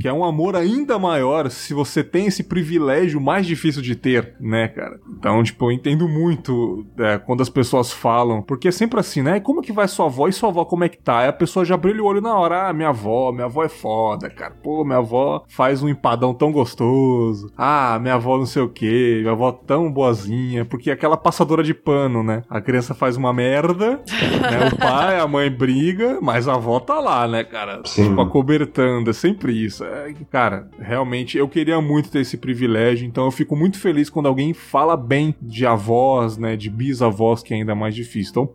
Que 0.00 0.08
é 0.08 0.12
um 0.12 0.24
amor 0.24 0.56
ainda 0.56 0.98
maior 0.98 1.50
se 1.50 1.74
você 1.74 2.02
tem 2.02 2.26
esse 2.26 2.44
privilégio 2.44 3.20
mais 3.20 3.46
difícil 3.46 3.82
de 3.82 3.94
ter, 3.94 4.34
né, 4.40 4.68
cara? 4.68 4.98
Então, 5.18 5.42
tipo, 5.42 5.66
eu 5.66 5.72
entendo 5.72 6.08
muito 6.08 6.86
é, 6.98 7.18
quando 7.18 7.42
as 7.42 7.48
pessoas 7.48 7.92
falam, 7.92 8.42
porque 8.42 8.68
é 8.68 8.72
sempre 8.72 9.00
assim, 9.00 9.22
né? 9.22 9.40
Como 9.40 9.62
que 9.62 9.72
vai 9.72 9.88
sua 9.88 10.06
avó 10.06 10.28
e 10.28 10.32
sua 10.32 10.48
avó 10.48 10.64
como 10.64 10.84
é 10.84 10.88
que 10.88 10.98
tá? 10.98 11.20
Aí 11.20 11.28
a 11.28 11.32
pessoa 11.32 11.64
já 11.64 11.76
brilha 11.76 12.02
o 12.02 12.06
olho 12.06 12.20
na 12.20 12.34
hora, 12.36 12.68
ah, 12.68 12.72
minha 12.72 12.90
avó, 12.90 13.32
minha 13.32 13.46
avó 13.46 13.64
é 13.64 13.68
foda, 13.68 14.30
cara. 14.30 14.54
Pô, 14.62 14.84
minha 14.84 14.98
avó 14.98 15.44
faz 15.48 15.82
um 15.82 15.88
empadão 15.88 16.32
tão 16.32 16.52
gostoso. 16.52 17.52
Ah, 17.56 17.98
minha 18.00 18.14
avó 18.14 18.38
não 18.38 18.46
sei 18.46 18.62
o 18.62 18.68
que, 18.68 19.20
minha 19.20 19.32
avó 19.32 19.52
tão 19.52 19.90
boazinha, 19.90 20.64
porque 20.64 20.90
é 20.90 20.92
aquela 20.92 21.16
passadora 21.16 21.62
de 21.62 21.74
pano, 21.74 22.22
né? 22.22 22.42
A 22.48 22.60
criança 22.60 22.94
faz 22.94 23.16
uma 23.16 23.32
merda, 23.32 24.00
né? 24.00 24.68
O 24.72 24.76
pai, 24.76 25.18
a 25.18 25.26
mãe 25.26 25.50
briga, 25.50 26.18
mas 26.20 26.46
a 26.46 26.54
avó 26.54 26.78
tá 26.80 27.00
lá, 27.00 27.26
né, 27.26 27.44
cara? 27.44 27.80
Sim. 27.84 28.08
Tipo, 28.08 28.20
acobertando, 28.20 29.10
é 29.10 29.12
sempre 29.12 29.52
isso. 29.52 29.84
É, 29.88 30.14
cara, 30.30 30.68
realmente 30.78 31.38
eu 31.38 31.48
queria 31.48 31.80
muito 31.80 32.10
ter 32.10 32.20
esse 32.20 32.36
privilégio, 32.36 33.06
então 33.06 33.24
eu 33.24 33.30
fico 33.30 33.56
muito 33.56 33.78
feliz 33.78 34.10
quando 34.10 34.26
alguém 34.26 34.52
fala 34.52 34.96
bem 34.96 35.34
de 35.40 35.66
avós, 35.66 36.36
né, 36.36 36.56
de 36.56 36.68
bisavós, 36.68 37.42
que 37.42 37.54
é 37.54 37.56
ainda 37.56 37.74
mais 37.74 37.94
difícil. 37.94 38.30
Então, 38.30 38.50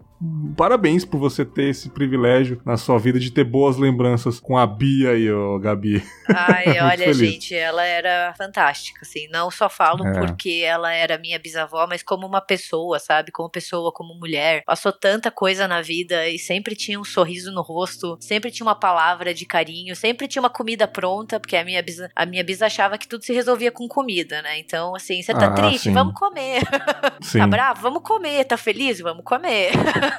parabéns 0.55 1.03
por 1.03 1.17
você 1.17 1.43
ter 1.43 1.69
esse 1.69 1.89
privilégio 1.89 2.61
na 2.65 2.77
sua 2.77 2.97
vida 2.97 3.19
de 3.19 3.31
ter 3.31 3.43
boas 3.43 3.77
lembranças 3.77 4.39
com 4.39 4.57
a 4.57 4.65
Bia 4.65 5.13
e 5.13 5.31
o 5.31 5.59
Gabi. 5.59 6.03
Ai, 6.27 6.79
olha, 6.79 6.97
feliz. 6.97 7.17
gente, 7.17 7.55
ela 7.55 7.83
era 7.83 8.33
fantástica, 8.37 8.99
assim. 9.01 9.27
Não 9.29 9.49
só 9.51 9.69
falo 9.69 10.05
é. 10.07 10.19
porque 10.19 10.63
ela 10.65 10.93
era 10.93 11.17
minha 11.17 11.39
bisavó, 11.39 11.85
mas 11.87 12.03
como 12.03 12.25
uma 12.25 12.41
pessoa, 12.41 12.99
sabe? 12.99 13.31
Como 13.31 13.49
pessoa, 13.49 13.91
como 13.91 14.13
mulher. 14.15 14.63
Passou 14.65 14.91
tanta 14.91 15.31
coisa 15.31 15.67
na 15.67 15.81
vida 15.81 16.27
e 16.27 16.37
sempre 16.39 16.75
tinha 16.75 16.99
um 16.99 17.03
sorriso 17.03 17.51
no 17.51 17.61
rosto, 17.61 18.17
sempre 18.19 18.51
tinha 18.51 18.65
uma 18.65 18.75
palavra 18.75 19.33
de 19.33 19.45
carinho, 19.45 19.95
sempre 19.95 20.27
tinha 20.27 20.41
uma 20.41 20.49
comida 20.49 20.87
pronta, 20.87 21.39
porque 21.39 21.55
a 21.55 21.63
minha 21.63 21.81
bisa, 21.81 22.09
a 22.15 22.25
minha 22.25 22.43
bisa 22.43 22.65
achava 22.65 22.97
que 22.97 23.07
tudo 23.07 23.23
se 23.23 23.33
resolvia 23.33 23.71
com 23.71 23.87
comida, 23.87 24.41
né? 24.41 24.59
Então, 24.59 24.95
assim, 24.95 25.21
você 25.21 25.33
tá 25.33 25.47
ah, 25.47 25.51
triste? 25.51 25.85
Sim. 25.85 25.93
Vamos 25.93 26.13
comer. 26.13 26.63
tá 27.37 27.47
bravo? 27.47 27.81
Vamos 27.81 28.03
comer. 28.03 28.45
Tá 28.45 28.57
feliz? 28.57 28.99
Vamos 28.99 29.23
comer. 29.23 29.71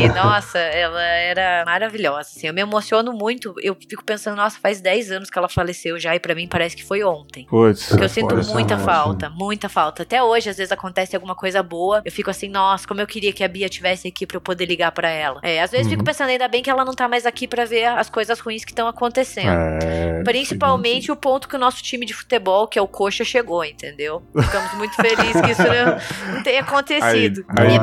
e, 0.00 0.08
nossa, 0.08 0.58
ela 0.58 1.02
era 1.02 1.64
maravilhosa, 1.64 2.30
assim. 2.34 2.46
Eu 2.46 2.54
me 2.54 2.60
emociono 2.60 3.12
muito. 3.12 3.54
Eu 3.62 3.74
fico 3.74 4.04
pensando, 4.04 4.36
nossa, 4.36 4.58
faz 4.58 4.80
10 4.80 5.12
anos 5.12 5.30
que 5.30 5.38
ela 5.38 5.48
faleceu 5.48 5.98
já 5.98 6.14
e 6.14 6.20
para 6.20 6.34
mim 6.34 6.46
parece 6.48 6.76
que 6.76 6.84
foi 6.84 7.02
ontem. 7.02 7.46
Puts, 7.46 7.88
Porque 7.88 8.04
eu 8.04 8.08
sinto 8.08 8.36
muita 8.52 8.78
falta, 8.78 9.30
muita 9.30 9.68
falta. 9.68 10.02
Até 10.02 10.22
hoje, 10.22 10.50
às 10.50 10.56
vezes 10.56 10.72
acontece 10.72 11.14
alguma 11.14 11.34
coisa 11.34 11.62
boa, 11.62 12.02
eu 12.04 12.12
fico 12.12 12.30
assim, 12.30 12.48
nossa, 12.48 12.86
como 12.86 13.00
eu 13.00 13.06
queria 13.06 13.32
que 13.32 13.44
a 13.44 13.48
Bia 13.48 13.68
tivesse 13.68 14.08
aqui 14.08 14.26
para 14.26 14.36
eu 14.36 14.40
poder 14.40 14.66
ligar 14.66 14.92
para 14.92 15.08
ela. 15.08 15.40
É, 15.42 15.62
às 15.62 15.70
vezes 15.70 15.86
uhum. 15.86 15.92
fico 15.92 16.04
pensando, 16.04 16.28
ainda 16.28 16.48
bem 16.48 16.62
que 16.62 16.70
ela 16.70 16.84
não 16.84 16.94
tá 16.94 17.08
mais 17.08 17.26
aqui 17.26 17.46
para 17.46 17.64
ver 17.64 17.84
as 17.84 18.08
coisas 18.08 18.38
ruins 18.40 18.64
que 18.64 18.72
estão 18.72 18.88
acontecendo. 18.88 19.82
É, 19.82 20.22
Principalmente 20.24 21.06
sim. 21.06 21.12
o 21.12 21.16
ponto 21.16 21.48
que 21.48 21.56
o 21.56 21.58
nosso 21.58 21.82
time 21.82 22.06
de 22.06 22.14
futebol, 22.14 22.66
que 22.66 22.78
é 22.78 22.82
o 22.82 22.88
Coxa, 22.88 23.24
chegou, 23.24 23.64
entendeu? 23.64 24.22
Ficamos 24.36 24.74
muito 24.74 24.94
felizes 24.96 25.40
que 25.40 25.50
isso 25.50 25.62
não, 25.62 26.34
não 26.34 26.42
tenha 26.42 26.60
acontecido. 26.72 27.44
Aí, 27.48 27.68
aí, 27.68 27.78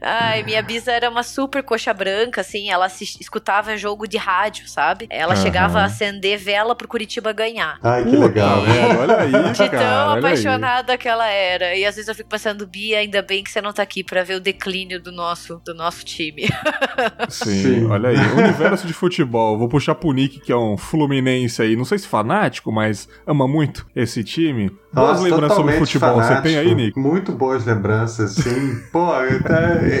Ai, 0.00 0.42
minha 0.42 0.62
bisa 0.62 0.92
era 0.92 1.08
uma 1.08 1.22
super 1.22 1.62
coxa 1.62 1.92
branca, 1.92 2.40
assim, 2.40 2.70
ela 2.70 2.88
se, 2.88 3.04
escutava 3.20 3.76
jogo 3.76 4.06
de 4.06 4.16
rádio, 4.16 4.68
sabe? 4.68 5.06
Ela 5.10 5.34
uhum. 5.34 5.42
chegava 5.42 5.80
a 5.80 5.84
acender 5.84 6.38
vela 6.38 6.74
pro 6.74 6.88
Curitiba 6.88 7.32
ganhar. 7.32 7.78
Ai, 7.82 8.04
que 8.04 8.16
legal. 8.16 8.64
É, 8.66 8.96
olha 8.96 9.16
aí, 9.18 9.52
De 9.52 9.68
cara, 9.68 9.78
tão 9.78 10.18
apaixonada 10.18 10.96
que 10.96 11.08
ela 11.08 11.28
era. 11.28 11.74
E 11.74 11.84
às 11.84 11.94
vezes 11.94 12.08
eu 12.08 12.14
fico 12.14 12.28
pensando, 12.28 12.66
Bia, 12.66 12.98
ainda 12.98 13.22
bem 13.22 13.42
que 13.42 13.50
você 13.50 13.60
não 13.60 13.72
tá 13.72 13.82
aqui 13.82 14.04
pra 14.04 14.22
ver 14.22 14.34
o 14.34 14.40
declínio 14.40 15.00
do 15.00 15.12
nosso, 15.12 15.60
do 15.64 15.74
nosso 15.74 16.04
time. 16.04 16.48
Sim, 17.28 17.62
Sim. 17.62 17.86
olha 17.86 18.10
aí. 18.10 18.16
Universo 18.16 18.86
de 18.86 18.92
futebol. 18.92 19.58
Vou 19.58 19.68
puxar 19.68 19.94
pro 19.94 20.12
Nick, 20.12 20.40
que 20.40 20.52
é 20.52 20.56
um 20.56 20.76
fluminense 20.76 21.62
aí, 21.62 21.76
não 21.76 21.84
sei 21.84 21.98
se 21.98 22.06
fanático, 22.06 22.70
mas 22.72 23.08
ama 23.26 23.46
muito 23.46 23.86
esse 23.94 24.22
time. 24.22 24.70
Boas 24.92 25.18
Nossa, 25.18 25.22
lembranças 25.24 25.56
sobre 25.56 25.78
futebol, 25.78 26.08
fanático. 26.10 26.36
você 26.36 26.42
tem 26.42 26.56
aí, 26.56 26.74
Nick? 26.74 26.98
Muito 26.98 27.32
boas 27.32 27.64
lembranças, 27.64 28.33
sim. 28.42 28.80
Pô, 28.92 29.14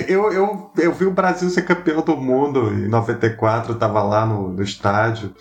eu, 0.08 0.30
eu, 0.32 0.70
eu 0.76 0.92
vi 0.92 1.04
o 1.04 1.10
Brasil 1.10 1.48
ser 1.48 1.62
campeão 1.62 2.02
do 2.02 2.16
mundo 2.16 2.72
em 2.72 2.88
94, 2.88 3.72
eu 3.72 3.78
tava 3.78 4.02
lá 4.02 4.26
no, 4.26 4.48
no 4.48 4.62
estádio. 4.62 5.32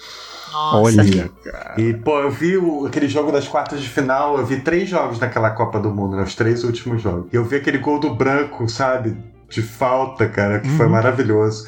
Nossa. 0.52 0.78
Olha, 0.78 1.30
cara. 1.44 1.82
E, 1.82 1.94
pô, 1.94 2.20
eu 2.20 2.30
vi 2.30 2.58
o, 2.58 2.86
aquele 2.86 3.08
jogo 3.08 3.32
das 3.32 3.48
quartas 3.48 3.82
de 3.82 3.90
final, 3.90 4.38
eu 4.38 4.46
vi 4.46 4.60
três 4.60 4.88
jogos 4.88 5.20
naquela 5.20 5.50
Copa 5.50 5.80
do 5.80 5.90
Mundo, 5.90 6.16
né, 6.16 6.24
os 6.24 6.36
três 6.36 6.64
últimos 6.64 7.02
jogos. 7.02 7.26
E 7.34 7.36
eu 7.36 7.44
vi 7.44 7.56
aquele 7.56 7.80
gol 7.80 8.00
do 8.00 8.14
branco, 8.14 8.70
sabe? 8.70 9.18
De 9.50 9.62
falta, 9.62 10.28
cara, 10.28 10.60
que 10.60 10.68
uhum. 10.68 10.78
foi 10.78 10.88
maravilhoso. 10.88 11.68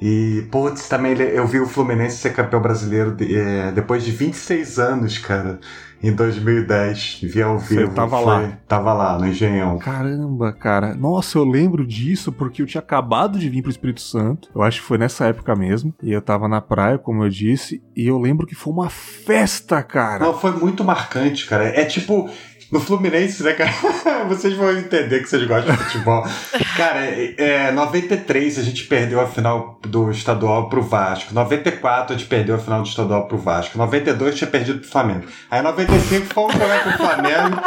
E, 0.00 0.46
putz, 0.50 0.88
também 0.88 1.16
eu 1.16 1.46
vi 1.46 1.60
o 1.60 1.66
Fluminense 1.66 2.16
ser 2.16 2.32
campeão 2.32 2.60
brasileiro 2.60 3.12
de, 3.12 3.36
é, 3.36 3.70
depois 3.70 4.02
de 4.02 4.10
26 4.10 4.78
anos, 4.78 5.18
cara 5.18 5.60
em 6.02 6.12
2010. 6.12 7.20
Vi 7.22 7.42
ao 7.42 7.58
vivo. 7.58 7.82
Você 7.82 7.94
tava 7.94 8.16
foi, 8.16 8.26
lá? 8.26 8.52
Tava 8.66 8.92
lá, 8.92 9.18
no 9.18 9.26
Engenhão. 9.26 9.78
Caramba, 9.78 10.52
cara. 10.52 10.94
Nossa, 10.94 11.38
eu 11.38 11.44
lembro 11.44 11.86
disso 11.86 12.32
porque 12.32 12.62
eu 12.62 12.66
tinha 12.66 12.80
acabado 12.80 13.38
de 13.38 13.48
vir 13.48 13.62
pro 13.62 13.70
Espírito 13.70 14.00
Santo. 14.00 14.50
Eu 14.54 14.62
acho 14.62 14.80
que 14.80 14.86
foi 14.86 14.98
nessa 14.98 15.26
época 15.26 15.54
mesmo. 15.54 15.94
E 16.02 16.12
eu 16.12 16.20
tava 16.20 16.48
na 16.48 16.60
praia, 16.60 16.98
como 16.98 17.22
eu 17.22 17.28
disse. 17.28 17.82
E 17.94 18.06
eu 18.06 18.18
lembro 18.18 18.46
que 18.46 18.54
foi 18.54 18.72
uma 18.72 18.90
festa, 18.90 19.82
cara. 19.82 20.24
Não, 20.24 20.34
foi 20.34 20.50
muito 20.52 20.82
marcante, 20.82 21.46
cara. 21.46 21.64
É 21.64 21.84
tipo, 21.84 22.28
no 22.72 22.80
Fluminense, 22.80 23.42
né, 23.42 23.52
cara? 23.52 23.70
vocês 24.26 24.54
vão 24.54 24.70
entender 24.72 25.20
que 25.20 25.28
vocês 25.28 25.46
gostam 25.46 25.76
de 25.76 25.84
futebol. 25.84 26.26
cara, 26.74 27.00
é, 27.04 27.70
93 27.70 28.58
a 28.58 28.62
gente 28.62 28.84
perdeu 28.84 29.20
a 29.20 29.26
final 29.26 29.78
do 29.86 30.10
estadual 30.10 30.70
pro 30.70 30.82
Vasco. 30.82 31.34
94 31.34 32.14
a 32.14 32.18
gente 32.18 32.26
perdeu 32.26 32.54
a 32.54 32.58
final 32.58 32.80
do 32.80 32.88
estadual 32.88 33.28
pro 33.28 33.36
Vasco. 33.36 33.76
92 33.76 34.34
tinha 34.34 34.48
perdido 34.48 34.80
pro 34.80 34.88
Flamengo. 34.88 35.26
Aí 35.50 35.60
95 35.60 36.32
fomos 36.32 36.54
jogar 36.54 36.82
pro 36.82 36.92
Flamengo. 36.96 37.62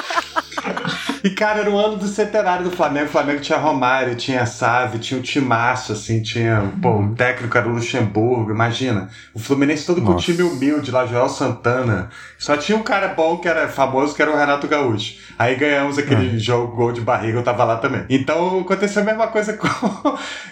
E, 1.25 1.31
cara, 1.31 1.61
era 1.61 1.71
o 1.71 1.79
ano 1.79 1.97
do 1.97 2.05
centenário 2.05 2.65
do 2.65 2.69
Flamengo. 2.69 3.07
O 3.07 3.09
Flamengo 3.09 3.41
tinha 3.41 3.57
Romário, 3.57 4.13
tinha 4.13 4.45
Sávio, 4.45 4.99
tinha 4.99 5.19
o 5.19 5.23
Timaço, 5.23 5.93
assim, 5.93 6.21
tinha. 6.21 6.71
Pô, 6.79 6.99
o 6.99 7.15
técnico 7.15 7.57
era 7.57 7.67
o 7.67 7.71
Luxemburgo, 7.71 8.51
imagina. 8.51 9.09
O 9.33 9.39
Fluminense 9.39 9.87
todo 9.87 9.99
Nossa. 10.01 10.13
com 10.13 10.19
time 10.19 10.43
humilde 10.43 10.91
lá, 10.91 11.03
Joel 11.07 11.27
Santana. 11.27 12.11
Só 12.37 12.55
tinha 12.55 12.77
um 12.77 12.83
cara 12.83 13.07
bom 13.07 13.39
que 13.39 13.47
era 13.47 13.67
famoso, 13.67 14.13
que 14.13 14.21
era 14.21 14.31
o 14.31 14.37
Renato 14.37 14.67
Gaúcho. 14.67 15.15
Aí 15.39 15.55
ganhamos 15.55 15.97
aquele 15.97 16.35
é. 16.35 16.37
jogo 16.37 16.75
gol 16.75 16.91
de 16.91 17.01
barriga, 17.01 17.39
eu 17.39 17.43
tava 17.43 17.63
lá 17.63 17.77
também. 17.77 18.05
Então 18.07 18.59
aconteceu 18.59 19.01
a 19.01 19.05
mesma 19.05 19.25
coisa 19.25 19.53
com, 19.57 19.67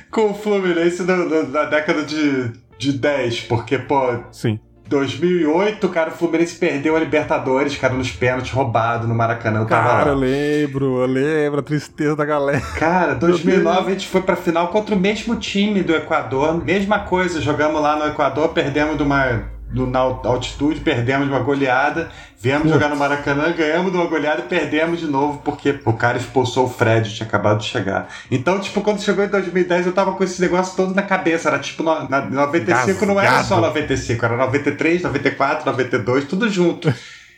com 0.09 0.31
o 0.31 0.33
Fluminense 0.33 1.03
na, 1.03 1.17
na 1.45 1.65
década 1.65 2.01
de, 2.01 2.51
de 2.79 2.93
10, 2.93 3.41
porque, 3.41 3.77
pô. 3.77 4.23
Sim 4.31 4.59
2008, 4.93 5.89
cara, 5.89 6.10
o 6.12 6.13
Fluminense 6.13 6.56
perdeu 6.56 6.95
a 6.95 6.99
Libertadores, 6.99 7.75
cara, 7.75 7.93
nos 7.95 8.12
pênaltis, 8.12 8.51
roubado 8.51 9.08
no 9.08 9.15
Maracanã. 9.15 9.62
Eu 9.62 9.65
tava 9.65 9.88
cara, 9.88 10.06
lá. 10.06 10.12
eu 10.12 10.15
lembro, 10.15 11.01
eu 11.01 11.08
lembro 11.08 11.60
a 11.60 11.63
tristeza 11.63 12.15
da 12.15 12.23
galera. 12.23 12.62
Cara, 12.77 13.15
2009 13.15 13.88
a 13.88 13.93
gente 13.93 14.08
foi 14.08 14.21
pra 14.21 14.36
final 14.36 14.67
contra 14.67 14.93
o 14.93 14.99
mesmo 14.99 15.36
time 15.36 15.82
do 15.82 15.95
Equador. 15.95 16.63
Mesma 16.63 16.99
coisa, 16.99 17.41
jogamos 17.41 17.82
lá 17.82 17.95
no 17.95 18.06
Equador, 18.06 18.49
perdemos 18.49 18.95
de 18.95 19.03
uma 19.03 19.43
do, 19.73 19.88
na 19.88 19.99
altitude, 19.99 20.79
perdemos 20.79 21.27
uma 21.27 21.39
goleada, 21.39 22.09
viemos 22.39 22.69
jogar 22.69 22.89
no 22.89 22.95
Maracanã, 22.95 23.51
ganhamos 23.51 23.91
de 23.91 23.97
uma 23.97 24.05
goleada 24.05 24.41
e 24.41 24.43
perdemos 24.43 24.99
de 24.99 25.07
novo, 25.07 25.41
porque 25.43 25.79
o 25.83 25.93
cara 25.93 26.17
expulsou 26.17 26.65
o 26.65 26.69
Fred, 26.69 27.13
tinha 27.13 27.27
acabado 27.27 27.59
de 27.59 27.65
chegar. 27.65 28.07
Então, 28.29 28.59
tipo, 28.59 28.81
quando 28.81 29.01
chegou 29.01 29.25
em 29.25 29.27
2010, 29.27 29.88
eu 29.88 29.93
tava 29.93 30.13
com 30.13 30.23
esse 30.23 30.39
negócio 30.39 30.75
todo 30.75 30.93
na 30.93 31.01
cabeça. 31.01 31.49
Era 31.49 31.57
tipo, 31.57 31.81
no, 31.81 32.07
na, 32.07 32.21
95 32.21 32.86
Gasgado. 32.86 33.05
não 33.07 33.19
era 33.19 33.43
só 33.43 33.59
95, 33.59 34.25
era 34.25 34.38
93, 34.38 35.01
94, 35.01 35.65
92, 35.65 36.25
tudo 36.25 36.49
junto. 36.49 36.93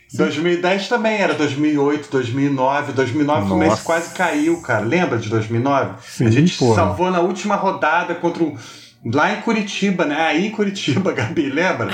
Sim. 0.08 0.18
2010 0.18 0.88
também, 0.88 1.18
era 1.20 1.34
2008, 1.34 2.08
2009. 2.10 2.92
2009 2.92 3.42
o 3.42 3.48
Fluminense 3.48 3.82
quase 3.82 4.14
caiu, 4.14 4.60
cara. 4.60 4.84
Lembra 4.84 5.18
de 5.18 5.28
2009? 5.28 5.94
Sim, 6.02 6.26
a 6.26 6.30
gente 6.30 6.56
porra. 6.58 6.76
salvou 6.76 7.10
na 7.10 7.20
última 7.20 7.56
rodada 7.56 8.14
contra 8.14 8.44
o 8.44 8.56
Lá 9.12 9.32
em 9.32 9.40
Curitiba, 9.40 10.04
né? 10.04 10.20
Aí 10.20 10.46
em 10.46 10.50
Curitiba, 10.50 11.12
Gabi, 11.14 11.48
lembra? 11.48 11.88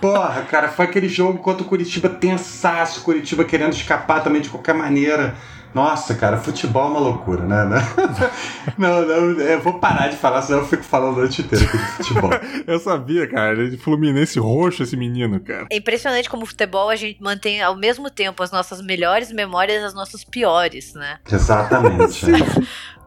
Porra, 0.00 0.42
cara, 0.42 0.68
foi 0.68 0.86
aquele 0.86 1.08
jogo 1.08 1.38
contra 1.38 1.62
o 1.62 1.66
Curitiba 1.66 2.08
tensaço, 2.08 3.02
Curitiba 3.02 3.44
querendo 3.44 3.72
escapar 3.72 4.22
também 4.22 4.42
de 4.42 4.48
qualquer 4.48 4.74
maneira. 4.74 5.34
Nossa, 5.74 6.14
cara, 6.14 6.36
futebol 6.36 6.86
é 6.86 6.90
uma 6.90 7.00
loucura, 7.00 7.44
né? 7.44 7.64
Não, 8.76 9.00
não, 9.06 9.40
eu 9.40 9.60
vou 9.60 9.78
parar 9.78 10.08
de 10.08 10.16
falar, 10.16 10.42
senão 10.42 10.60
eu 10.60 10.66
fico 10.66 10.82
falando 10.82 11.14
a 11.14 11.18
noite 11.20 11.40
inteira 11.40 11.64
de 11.64 11.78
futebol. 11.78 12.30
eu 12.66 12.78
sabia, 12.78 13.26
cara, 13.26 13.52
ele 13.52 13.76
é 13.76 13.78
Fluminense 13.78 14.38
roxo 14.38 14.82
esse 14.82 14.96
menino, 14.96 15.40
cara. 15.40 15.66
É 15.70 15.76
impressionante 15.76 16.28
como 16.28 16.42
o 16.42 16.46
futebol 16.46 16.90
a 16.90 16.96
gente 16.96 17.22
mantém 17.22 17.62
ao 17.62 17.74
mesmo 17.74 18.10
tempo 18.10 18.42
as 18.42 18.50
nossas 18.50 18.82
melhores 18.82 19.32
memórias 19.32 19.80
e 19.80 19.84
as 19.84 19.94
nossas 19.94 20.22
piores, 20.24 20.92
né? 20.92 21.18
Exatamente. 21.30 22.26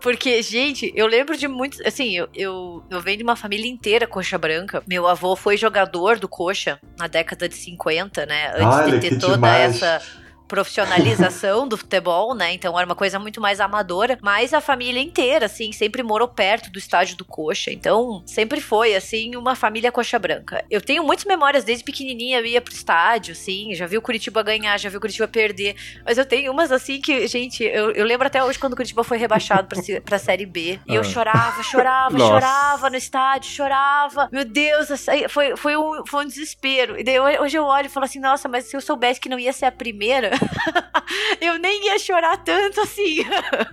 Porque, 0.02 0.42
gente, 0.42 0.92
eu 0.96 1.08
lembro 1.08 1.38
de 1.38 1.48
muitos. 1.48 1.82
Assim, 1.82 2.16
eu, 2.16 2.28
eu, 2.34 2.84
eu 2.90 3.02
venho 3.02 3.18
de 3.18 3.24
uma 3.24 3.36
família 3.36 3.70
inteira 3.70 4.06
coxa 4.06 4.38
branca. 4.38 4.84
Meu 4.88 5.08
avô 5.08 5.36
foi 5.36 5.58
jogador 5.58 6.20
do 6.20 6.28
coxa 6.28 6.80
na 6.98 7.08
década 7.08 7.50
de 7.50 7.56
50, 7.56 8.26
né? 8.26 8.52
Antes 8.56 8.78
Olha, 8.80 9.00
de 9.00 9.10
ter 9.10 9.20
toda 9.20 9.36
demais. 9.36 9.82
essa 9.82 10.02
profissionalização 10.48 11.68
do 11.68 11.78
futebol, 11.78 12.34
né? 12.34 12.54
Então 12.54 12.78
era 12.78 12.86
uma 12.86 12.96
coisa 12.96 13.20
muito 13.20 13.42
mais 13.42 13.60
amadora, 13.60 14.18
mas 14.22 14.54
a 14.54 14.62
família 14.62 15.02
inteira, 15.02 15.46
assim, 15.46 15.72
sempre 15.72 16.04
morou 16.04 16.28
perto 16.28 16.72
do 16.72 16.80
estádio 16.80 17.18
do 17.18 17.26
Coxa. 17.26 17.72
Então 17.72 18.24
sempre 18.26 18.62
foi, 18.62 18.96
assim, 18.96 19.36
uma 19.36 19.56
família 19.56 19.92
coxa 19.92 20.18
branca. 20.20 20.64
Eu 20.70 20.82
tenho 20.82 21.04
muitas 21.04 21.26
memórias 21.26 21.64
desde 21.64 21.84
pequenininha, 21.84 22.40
eu 22.40 22.46
ia 22.46 22.62
pro 22.62 22.74
estádio, 22.74 23.34
assim, 23.34 23.74
já 23.74 23.86
vi 23.86 23.98
o 23.98 24.02
Curitiba 24.02 24.44
ganhar, 24.44 24.78
já 24.80 24.90
vi 24.90 24.98
o 24.98 25.02
Curitiba 25.02 25.28
perder, 25.28 25.76
mas 26.06 26.18
eu 26.18 26.26
tenho 26.26 26.52
umas, 26.52 26.72
assim, 26.72 27.00
que, 27.00 27.28
gente, 27.28 27.64
eu, 27.64 27.92
eu 27.92 28.06
lembro 28.06 28.28
até 28.28 28.44
hoje 28.44 28.60
quando 28.60 28.74
o 28.74 28.76
Curitiba 28.76 29.04
foi 29.04 29.18
rebaixado 29.18 29.68
pra, 29.68 29.80
pra 30.02 30.20
Série 30.20 30.46
B. 30.46 30.80
E 30.88 30.96
eu 30.96 31.02
ah. 31.02 31.04
chorava, 31.04 31.64
chorava, 31.64 32.18
chorava 32.18 32.90
no 32.90 32.96
estádio, 32.96 33.52
chorava. 33.52 34.30
Meu 34.32 34.46
Deus, 34.46 34.90
foi, 35.30 35.56
foi, 35.58 35.78
um, 35.78 36.06
foi 36.06 36.26
um 36.26 36.28
desespero. 36.28 37.00
E 37.00 37.04
daí 37.04 37.20
hoje 37.20 37.58
eu 37.58 37.64
olho 37.64 37.88
e 37.88 37.90
falo 37.90 38.06
assim, 38.06 38.20
nossa, 38.20 38.48
mas 38.48 38.66
se 38.66 38.76
eu 38.76 38.82
soubesse 38.82 39.20
que 39.20 39.30
não 39.30 39.40
ia 39.40 39.54
ser 39.54 39.66
a 39.66 39.72
primeira, 39.72 40.32
eu 41.42 41.58
nem 41.60 41.88
ia 41.88 42.00
chorar 42.00 42.38
tanto 42.38 42.82
assim. 42.82 43.26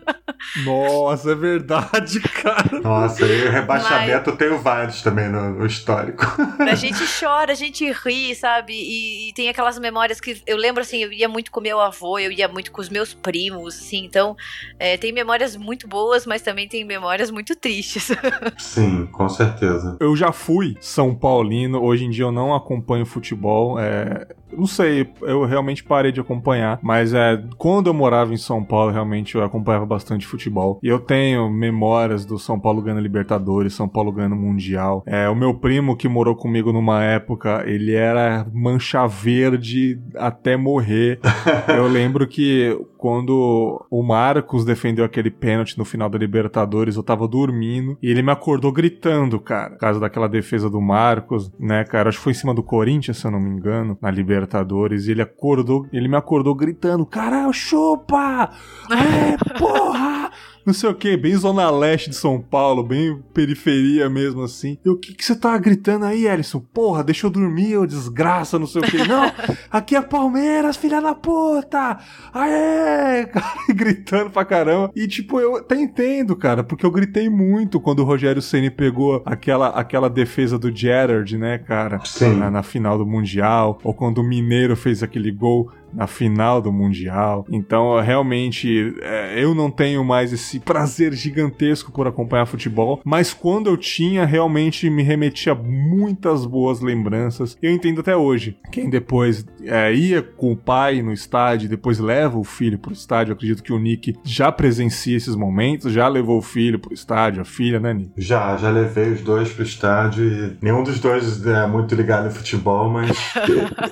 Nossa, 0.64 1.33
é 1.33 1.35
verdade, 1.35 2.20
cara. 2.20 2.81
Nossa, 2.81 3.25
e 3.25 3.46
o 3.46 3.51
rebaixamento 3.51 4.31
Mas... 4.31 4.38
tenho 4.38 4.59
vários 4.59 5.03
também 5.03 5.29
no, 5.29 5.51
no, 5.51 5.66
histórico. 5.66 6.25
A 6.59 6.75
gente 6.75 7.05
chora, 7.20 7.53
a 7.53 7.55
gente 7.55 7.90
ri, 7.90 8.35
sabe? 8.35 8.72
E, 8.72 9.29
e, 9.29 9.33
tem 9.35 9.48
aquelas 9.48 9.79
memórias 9.79 10.20
que 10.20 10.42
eu 10.46 10.57
lembro 10.57 10.83
assim, 10.83 10.98
eu 10.98 11.12
ia 11.12 11.29
muito 11.29 11.51
com 11.51 11.61
meu 11.61 11.81
avô, 11.81 12.18
eu 12.18 12.33
ia 12.33 12.48
muito 12.48 12.72
com 12.72 12.81
os 12.81 12.88
meus 12.88 13.14
primos, 13.14 13.79
assim, 13.79 14.05
então 14.05 14.37
é, 14.79 14.96
tem 14.96 15.12
memórias 15.12 15.57
muito 15.57 15.87
boas, 15.87 16.27
mas 16.27 16.42
também 16.42 16.68
tem 16.68 16.85
memórias 16.85 17.31
muito 17.31 17.55
tristes. 17.55 18.11
Sim, 18.59 19.07
com 19.07 19.29
certeza. 19.29 19.96
Eu 20.01 20.16
já 20.16 20.33
fui 20.33 20.77
São 20.81 21.14
Paulino, 21.14 21.83
hoje 21.83 22.05
em 22.05 22.11
dia 22.11 22.25
eu 22.25 22.33
não 22.33 22.55
acompanho 22.55 23.07
futebol, 23.07 23.79
é, 23.79 24.27
não 24.56 24.66
sei, 24.66 25.08
eu 25.22 25.44
realmente 25.44 25.82
parei 25.84 26.12
de 26.12 26.20
acompanhar, 26.20 26.78
mas 26.82 27.14
é 27.14 27.42
quando 27.56 27.88
eu 27.88 27.94
morava 27.94 28.32
em 28.32 28.36
São 28.36 28.62
Paulo, 28.62 28.92
realmente 28.92 29.34
eu 29.34 29.44
acompanhava 29.44 29.86
bastante 29.86 30.26
futebol. 30.26 30.78
E 30.82 30.88
eu 30.88 30.98
tenho 30.98 31.50
memórias 31.50 32.24
do 32.24 32.38
São 32.38 32.58
Paulo 32.58 32.82
ganhando 32.82 33.00
Libertadores, 33.00 33.74
São 33.74 33.88
Paulo 33.88 34.12
ganhando 34.12 34.36
Mundial. 34.36 35.02
É, 35.06 35.28
o 35.28 35.34
meu 35.34 35.54
primo 35.54 35.96
que 35.96 36.08
morou 36.08 36.34
comigo 36.34 36.72
numa 36.72 37.02
época, 37.02 37.64
ele 37.66 37.94
era 37.94 38.46
mancha 38.52 39.06
verde 39.06 40.00
até 40.16 40.56
morrer. 40.56 41.20
eu 41.68 41.86
lembro 41.86 42.26
que 42.26 42.78
quando 43.02 43.84
o 43.90 44.00
Marcos 44.00 44.64
defendeu 44.64 45.04
aquele 45.04 45.28
pênalti 45.28 45.76
no 45.76 45.84
final 45.84 46.08
da 46.08 46.16
Libertadores, 46.16 46.94
eu 46.94 47.02
tava 47.02 47.26
dormindo 47.26 47.98
e 48.00 48.08
ele 48.08 48.22
me 48.22 48.30
acordou 48.30 48.70
gritando, 48.70 49.40
cara. 49.40 49.70
Por 49.70 49.80
causa 49.80 49.98
daquela 49.98 50.28
defesa 50.28 50.70
do 50.70 50.80
Marcos, 50.80 51.50
né, 51.58 51.82
cara? 51.82 52.10
Acho 52.10 52.18
que 52.18 52.22
foi 52.22 52.30
em 52.30 52.36
cima 52.36 52.54
do 52.54 52.62
Corinthians, 52.62 53.16
se 53.16 53.26
eu 53.26 53.32
não 53.32 53.40
me 53.40 53.50
engano, 53.50 53.98
na 54.00 54.08
Libertadores. 54.08 55.08
E 55.08 55.10
ele 55.10 55.22
acordou, 55.22 55.84
ele 55.92 56.06
me 56.06 56.16
acordou 56.16 56.54
gritando: 56.54 57.04
Caralho, 57.04 57.52
chupa! 57.52 58.50
É, 58.88 59.58
porra! 59.58 60.21
Não 60.64 60.73
sei 60.73 60.88
o 60.88 60.95
que, 60.95 61.16
bem 61.16 61.35
zona 61.35 61.68
leste 61.71 62.11
de 62.11 62.16
São 62.16 62.40
Paulo, 62.40 62.83
bem 62.85 63.21
periferia 63.35 64.09
mesmo 64.09 64.42
assim. 64.42 64.79
E 64.85 64.88
o 64.88 64.97
que 64.97 65.12
que 65.12 65.25
você 65.25 65.35
tá 65.35 65.57
gritando 65.59 66.05
aí, 66.05 66.27
Ellison? 66.27 66.61
Porra, 66.61 67.03
deixa 67.03 67.27
eu 67.27 67.31
dormir, 67.31 67.77
ô 67.77 67.87
desgraça, 67.87 68.59
não 68.59 68.66
sei 68.66 68.83
o 68.83 68.85
que. 68.85 69.03
Não, 69.03 69.31
aqui 69.71 69.97
é 69.97 70.01
Palmeiras, 70.01 70.77
filha 70.77 71.01
da 71.01 71.14
puta! 71.14 71.99
Aê! 72.33 73.27
Cara, 73.33 73.55
gritando 73.75 74.31
pra 74.31 74.45
caramba. 74.45 74.90
E 74.95 75.09
tipo, 75.09 75.40
eu 75.40 75.57
até 75.57 75.77
entendo, 75.77 76.37
cara, 76.37 76.62
porque 76.62 76.87
eu 76.87 76.90
gritei 76.90 77.29
muito 77.29 77.81
quando 77.81 78.01
o 78.01 78.05
Rogério 78.05 78.40
Ceni 78.40 78.71
pegou 78.71 79.23
aquela, 79.27 79.68
aquela 79.68 80.09
defesa 80.09 80.59
do 80.59 80.75
Gerard, 80.75 81.37
né, 81.37 81.59
cara? 81.59 82.01
Sim. 82.05 82.37
Na, 82.37 82.51
na 82.51 82.62
final 82.62 82.97
do 82.97 83.07
Mundial, 83.07 83.79
ou 83.83 83.92
quando 83.92 84.18
o 84.18 84.25
Mineiro 84.25 84.77
fez 84.77 85.03
aquele 85.03 85.31
gol 85.31 85.71
na 85.92 86.07
final 86.07 86.61
do 86.61 86.72
Mundial. 86.72 87.44
Então, 87.50 88.00
realmente, 88.00 88.94
é, 89.00 89.42
eu 89.42 89.55
não 89.55 89.70
tenho 89.70 90.05
mais 90.05 90.33
esse 90.33 90.59
prazer 90.61 91.12
gigantesco 91.12 91.92
por 91.92 92.07
acompanhar 92.07 92.47
futebol, 92.47 93.01
mas 93.05 93.32
quando 93.32 93.68
eu 93.68 93.76
tinha, 93.76 94.24
realmente 94.24 94.88
me 94.88 95.03
remetia 95.03 95.53
a 95.53 95.57
muitas 95.57 96.47
boas 96.47 96.80
lembranças. 96.80 97.57
Eu 97.62 97.72
entendo 97.72 98.01
até 98.01 98.16
hoje. 98.16 98.57
Quem 98.70 98.88
depois 98.88 99.45
é, 99.64 99.95
ia 99.95 100.22
com 100.22 100.53
o 100.53 100.57
pai 100.57 101.03
no 101.03 101.12
estádio, 101.12 101.68
depois 101.68 101.99
leva 101.99 102.38
o 102.38 102.45
filho 102.45 102.78
pro 102.78 102.93
estádio, 102.93 103.32
eu 103.32 103.34
acredito 103.34 103.62
que 103.62 103.72
o 103.72 103.78
Nick 103.78 104.16
já 104.24 104.51
presencia 104.51 105.16
esses 105.16 105.36
momentos, 105.36 105.93
já 105.93 106.09
levou 106.09 106.38
o 106.38 106.43
filho 106.43 106.78
pro 106.78 106.93
estádio, 106.93 107.43
a 107.43 107.45
filha, 107.45 107.78
né, 107.78 107.95
Nick? 107.95 108.12
Já, 108.16 108.57
já 108.57 108.70
levei 108.70 109.12
os 109.12 109.22
dois 109.22 109.51
pro 109.51 109.62
estádio 109.62 110.24
e 110.24 110.57
nenhum 110.62 110.82
dos 110.82 111.01
dois 111.01 111.45
é 111.47 111.66
muito 111.66 111.95
ligado 111.95 112.28
em 112.28 112.30
futebol, 112.30 112.88
mas. 112.88 113.11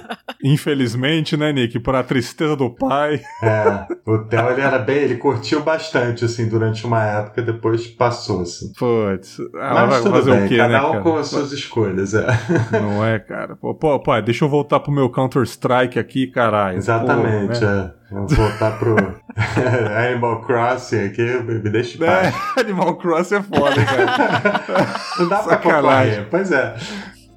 Infelizmente, 0.43 1.37
né, 1.37 1.53
Nick? 1.53 1.79
A 1.99 2.03
tristeza 2.03 2.57
do 2.57 2.71
pai. 2.71 3.21
É, 3.43 3.87
o 4.07 4.19
Theo 4.19 4.51
ele 4.51 4.61
era 4.61 4.79
bem, 4.79 4.99
ele 4.99 5.17
curtiu 5.17 5.63
bastante, 5.63 6.25
assim, 6.25 6.49
durante 6.49 6.87
uma 6.87 7.03
época, 7.05 7.43
depois 7.43 7.87
passou, 7.87 8.43
assim. 8.43 8.73
Putz, 8.79 9.39
ah, 9.61 9.87
mas 9.87 10.03
tudo 10.03 10.23
bem, 10.23 10.45
o 10.45 10.49
quê, 10.49 10.57
cada 10.57 10.69
né, 10.69 10.81
um 10.83 11.03
com 11.03 11.17
as 11.17 11.29
suas 11.29 11.53
escolhas, 11.53 12.15
é. 12.15 12.27
Não 12.81 13.05
é, 13.05 13.19
cara? 13.19 13.57
Pô, 13.57 13.75
pô, 13.75 13.99
pô 13.99 14.21
deixa 14.21 14.45
eu 14.45 14.49
voltar 14.49 14.81
pro 14.81 14.93
meu 14.93 15.11
Counter-Strike 15.11 15.99
aqui, 15.99 16.27
caralho. 16.27 16.79
Exatamente, 16.79 17.61
pô, 17.61 17.67
né? 17.67 17.93
é. 17.97 18.01
Vamos 18.13 18.33
voltar 18.35 18.77
pro 18.77 18.97
Animal 20.09 20.41
Crossing 20.43 21.07
aqui, 21.07 21.23
me 21.23 21.71
deixa 21.71 21.97
em 21.97 22.01
paz. 22.05 22.35
É, 22.57 22.59
Animal 22.61 22.97
Crossing 22.97 23.37
é 23.37 23.43
foda, 23.43 23.85
cara. 23.85 24.87
Não 25.19 25.29
dá 25.29 25.39
pra 25.39 25.57
concorrer, 25.59 26.27
pois 26.29 26.51
é 26.51 26.75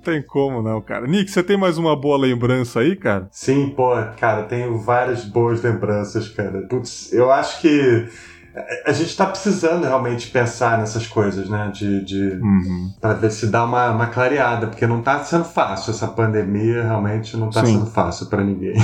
tem 0.04 0.22
como 0.22 0.62
não, 0.62 0.82
cara. 0.82 1.08
Nick, 1.08 1.32
você 1.32 1.42
tem 1.42 1.58
mais 1.58 1.78
uma 1.78 1.96
boa 1.96 2.18
lembrança 2.18 2.82
aí, 2.82 2.96
cara? 2.96 3.28
Sim, 3.32 3.74
pô, 3.76 3.96
cara, 4.20 4.44
tenho 4.44 4.78
várias 4.78 5.24
boas 5.24 5.62
lembranças, 5.62 6.28
cara. 6.30 6.62
Putz, 6.68 7.12
eu 7.14 7.32
acho 7.32 7.62
que 7.62 8.08
a 8.86 8.92
gente 8.92 9.16
tá 9.18 9.26
precisando 9.26 9.84
realmente 9.84 10.30
pensar 10.30 10.78
nessas 10.78 11.08
coisas, 11.08 11.50
né? 11.50 11.72
De, 11.74 12.06
de 12.06 12.40
uhum. 12.42 12.94
para 13.02 13.14
ver 13.14 13.32
se 13.32 13.48
dá 13.48 13.64
uma, 13.64 13.90
uma 13.90 14.08
clareada, 14.08 14.68
porque 14.68 14.86
não 14.86 15.02
tá 15.02 15.24
sendo 15.24 15.46
fácil 15.46 15.92
essa 15.92 16.08
pandemia, 16.08 16.84
realmente 16.84 17.36
não 17.36 17.50
tá 17.50 17.66
Sim. 17.66 17.74
sendo 17.74 17.88
fácil 17.88 18.28
para 18.28 18.44
ninguém. 18.44 18.76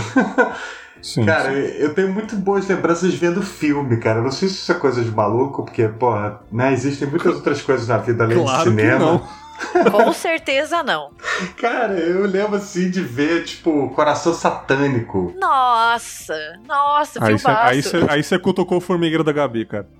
Sim, 1.01 1.23
cara, 1.25 1.53
sim. 1.53 1.77
eu 1.77 1.93
tenho 1.93 2.11
muito 2.11 2.35
boas 2.35 2.67
lembranças 2.67 3.13
vendo 3.13 3.41
filme, 3.41 3.95
cara. 3.97 4.19
Eu 4.19 4.23
não 4.23 4.31
sei 4.31 4.49
se 4.49 4.55
isso 4.55 4.71
é 4.71 4.75
coisa 4.75 5.01
de 5.01 5.09
maluco, 5.09 5.63
porque, 5.63 5.87
porra, 5.87 6.41
né, 6.51 6.73
existem 6.73 7.07
muitas 7.07 7.35
outras 7.35 7.61
coisas 7.61 7.87
na 7.87 7.97
vida 7.97 8.25
além 8.25 8.37
claro 8.37 8.57
de 8.57 8.69
cinema. 8.69 8.97
Que 8.97 9.05
não. 9.05 9.48
Com 9.91 10.13
certeza 10.13 10.83
não. 10.83 11.11
Cara, 11.57 11.93
eu 11.93 12.25
lembro 12.25 12.55
assim 12.55 12.89
de 12.89 13.01
ver, 13.01 13.43
tipo, 13.43 13.89
Coração 13.89 14.33
Satânico. 14.33 15.33
Nossa, 15.39 16.35
nossa, 16.67 17.23
aí 17.23 17.37
cê, 17.37 17.49
aí 17.49 17.81
você 17.81 18.05
aí 18.09 18.23
você 18.23 18.39
cutucou 18.39 18.77
o 18.77 18.81
formigueiro 18.81 19.23
da 19.23 19.31
Gabi, 19.31 19.65
cara. 19.65 19.87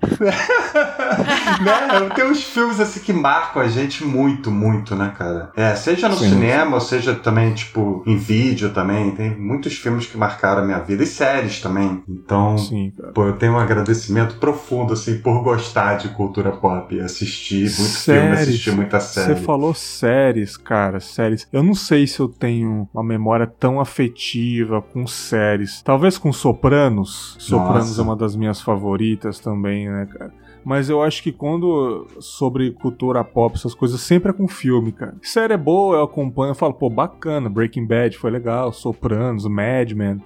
né? 1.60 2.10
Tem 2.14 2.24
uns 2.24 2.42
filmes 2.42 2.80
assim 2.80 3.00
que 3.00 3.12
marcam 3.12 3.62
a 3.62 3.68
gente 3.68 4.04
muito, 4.04 4.50
muito, 4.50 4.94
né, 4.94 5.12
cara? 5.16 5.50
É, 5.56 5.74
seja 5.74 6.08
no 6.08 6.16
Sim. 6.16 6.30
cinema, 6.30 6.74
ou 6.74 6.80
seja 6.80 7.14
também, 7.14 7.54
tipo, 7.54 8.02
em 8.06 8.16
vídeo 8.16 8.70
também. 8.70 9.10
Tem 9.12 9.30
muitos 9.30 9.74
filmes 9.74 10.06
que 10.06 10.16
marcaram 10.16 10.62
a 10.62 10.64
minha 10.64 10.78
vida. 10.78 11.02
E 11.02 11.06
séries 11.06 11.60
também. 11.60 12.02
Então, 12.08 12.56
Sim, 12.58 12.92
pô, 13.14 13.26
eu 13.26 13.34
tenho 13.34 13.54
um 13.54 13.58
agradecimento 13.58 14.36
profundo, 14.36 14.92
assim, 14.92 15.18
por 15.18 15.42
gostar 15.42 15.94
de 15.94 16.08
cultura 16.08 16.52
pop. 16.52 16.98
Assistir 17.00 17.62
muito 17.62 17.72
séries? 17.72 18.22
filme, 18.22 18.36
assistir 18.36 18.72
muita 18.72 19.00
série 19.00 19.49
falou 19.50 19.74
séries, 19.74 20.56
cara, 20.56 21.00
séries. 21.00 21.48
Eu 21.52 21.64
não 21.64 21.74
sei 21.74 22.06
se 22.06 22.20
eu 22.20 22.28
tenho 22.28 22.88
uma 22.94 23.02
memória 23.02 23.48
tão 23.48 23.80
afetiva 23.80 24.80
com 24.80 25.08
séries. 25.08 25.82
Talvez 25.82 26.16
com 26.16 26.32
Sopranos. 26.32 27.34
Sopranos 27.40 27.88
Nossa. 27.88 28.00
é 28.00 28.04
uma 28.04 28.14
das 28.14 28.36
minhas 28.36 28.60
favoritas 28.60 29.40
também, 29.40 29.88
né, 29.88 30.06
cara? 30.06 30.32
Mas 30.64 30.88
eu 30.88 31.02
acho 31.02 31.22
que 31.22 31.32
quando 31.32 32.06
sobre 32.20 32.70
cultura 32.70 33.24
pop, 33.24 33.56
essas 33.56 33.74
coisas, 33.74 34.00
sempre 34.00 34.30
é 34.30 34.32
com 34.32 34.46
filme, 34.46 34.92
cara. 34.92 35.14
Série 35.22 35.54
é 35.54 35.56
boa, 35.56 35.96
eu 35.96 36.04
acompanho, 36.04 36.50
eu 36.50 36.54
falo, 36.54 36.74
pô, 36.74 36.88
bacana, 36.88 37.48
Breaking 37.48 37.86
Bad 37.86 38.16
foi 38.18 38.30
legal, 38.30 38.72
Sopranos, 38.72 39.46
Mad 39.46 39.90
Men, 39.92 40.22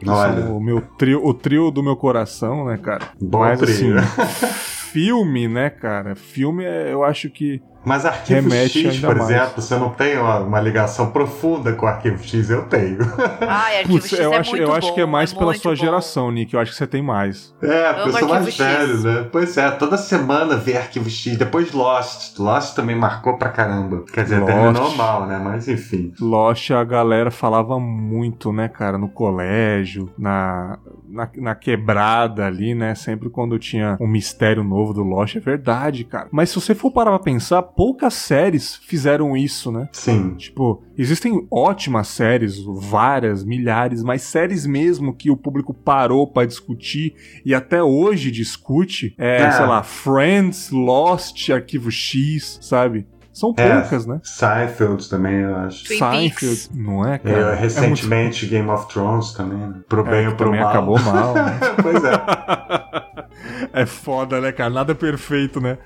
o 0.51 0.61
meu 0.61 0.83
trio, 0.99 1.25
o 1.25 1.33
trio 1.33 1.71
do 1.71 1.83
meu 1.83 1.97
coração, 1.97 2.67
né, 2.67 2.77
cara? 2.77 3.09
Bom 3.19 3.39
Mas 3.39 3.61
trio. 3.61 3.97
assim, 3.97 4.84
filme, 4.95 5.49
né, 5.49 5.71
cara? 5.71 6.15
Filme, 6.15 6.65
é, 6.65 6.93
eu 6.93 7.03
acho 7.03 7.29
que 7.29 7.61
mas 7.85 8.07
Arquivo 8.07 8.51
X, 8.51 8.99
por 8.99 9.15
mais. 9.15 9.31
exemplo, 9.31 9.63
você 9.63 9.77
não 9.77 9.91
tem 9.91 10.17
uma, 10.19 10.39
uma, 10.39 10.61
ligação 10.61 11.11
profunda 11.11 11.75
com 11.75 11.85
o 11.85 11.89
Arquivo 11.89 12.23
X? 12.25 12.49
Eu 12.49 12.65
tenho. 12.65 12.99
Ah, 13.41 13.67
Arquivo 13.79 14.01
X 14.01 14.19
eu 14.19 14.33
é 14.33 14.37
acho, 14.39 14.51
muito 14.51 14.63
Eu 14.63 14.69
bom, 14.69 14.75
acho 14.75 14.95
que 14.95 15.01
é 15.01 15.07
mais 15.07 15.33
é 15.33 15.37
pela 15.37 15.55
sua 15.55 15.73
bom. 15.73 15.77
geração, 15.77 16.31
Nick. 16.31 16.55
Eu 16.55 16.61
acho 16.61 16.73
que 16.73 16.79
você 16.79 16.87
tem 16.87 17.03
mais. 17.03 17.55
É, 17.63 17.93
porque 17.93 18.09
eu 18.09 18.13
sou 18.21 18.29
mais 18.29 18.49
X. 18.49 18.57
velho, 18.57 19.03
né? 19.03 19.29
Pois 19.31 19.57
é, 19.59 19.71
toda 19.73 19.99
semana 19.99 20.57
ver 20.57 20.79
Arquivo 20.79 21.11
X. 21.11 21.37
Depois 21.37 21.73
Lost. 21.73 22.39
Lost 22.39 22.75
também 22.75 22.97
marcou 22.97 23.37
pra 23.37 23.51
caramba. 23.51 24.05
Quer 24.13 24.25
dizer, 24.25 24.41
Lost. 24.41 24.53
terminou 24.53 24.97
mal, 24.97 25.27
né? 25.27 25.39
Mas 25.39 25.69
enfim. 25.69 26.13
Lost, 26.21 26.71
a 26.71 26.85
galera 26.85 27.31
falava 27.31 27.79
muito, 27.79 28.53
né, 28.53 28.69
cara? 28.69 28.97
No 28.97 29.09
colégio, 29.09 30.11
na, 30.17 30.79
na, 31.15 31.31
na 31.37 31.55
quebrada 31.55 32.45
ali, 32.45 32.75
né? 32.75 32.95
Sempre 32.95 33.31
quando 33.31 33.59
tinha 33.59 33.97
um 34.01 34.07
mistério 34.07 34.65
novo 34.65 34.93
do 34.93 35.03
Lost. 35.03 35.37
É 35.37 35.41
verdade, 35.41 36.05
cara. 36.05 36.29
Mas 36.31 36.51
se 36.51 36.57
você 36.57 36.75
for 36.75 36.91
parar 36.91 37.11
pra 37.13 37.21
pensar, 37.21 37.63
poucas 37.63 38.15
séries 38.15 38.77
fizeram 38.77 39.37
isso, 39.37 39.71
né? 39.71 39.89
Sim. 39.93 40.35
Tipo, 40.35 40.83
existem 40.99 41.47
ótimas 41.51 42.09
séries, 42.09 42.57
várias, 42.63 43.45
milhares, 43.45 44.03
mas 44.03 44.23
séries 44.23 44.67
mesmo 44.67 45.15
que 45.15 45.31
o 45.31 45.37
público 45.37 45.73
parou 45.73 46.27
para 46.27 46.47
discutir 46.47 47.15
e 47.45 47.55
até 47.55 47.83
hoje 47.83 48.31
discute, 48.31 49.15
é, 49.17 49.43
é, 49.43 49.51
sei 49.53 49.67
lá, 49.67 49.83
Friends, 49.83 50.71
Lost, 50.71 51.51
Arquivo 51.51 51.91
X, 51.91 52.59
sabe? 52.61 53.07
São 53.35 53.53
é, 53.57 53.81
poucas, 53.81 54.07
né? 54.07 54.21
Seinfeld 54.23 55.11
também, 55.11 55.41
eu 55.41 55.57
acho. 55.57 55.85
Twin 55.85 55.99
Seinfeld, 55.99 56.69
não 56.73 57.05
é, 57.05 57.19
cara? 57.19 57.37
É, 57.37 57.55
recentemente, 57.57 58.47
é 58.47 58.49
muito... 58.49 58.69
Game 58.69 58.71
of 58.71 58.95
Thrones 58.95 59.33
também, 59.33 59.59
né? 59.59 59.75
Pro 59.89 60.05
bem 60.05 60.25
é, 60.25 60.29
ou 60.29 60.37
pro 60.37 60.47
também 60.47 60.61
mal. 60.61 60.71
acabou 60.71 61.01
mal. 61.01 61.35
Né? 61.35 61.59
pois 61.83 62.05
é. 62.05 63.24
É 63.73 63.85
foda, 63.87 64.41
né, 64.41 64.53
cara? 64.53 64.71
Nada 64.71 64.95
perfeito, 64.95 65.61
né? 65.61 65.79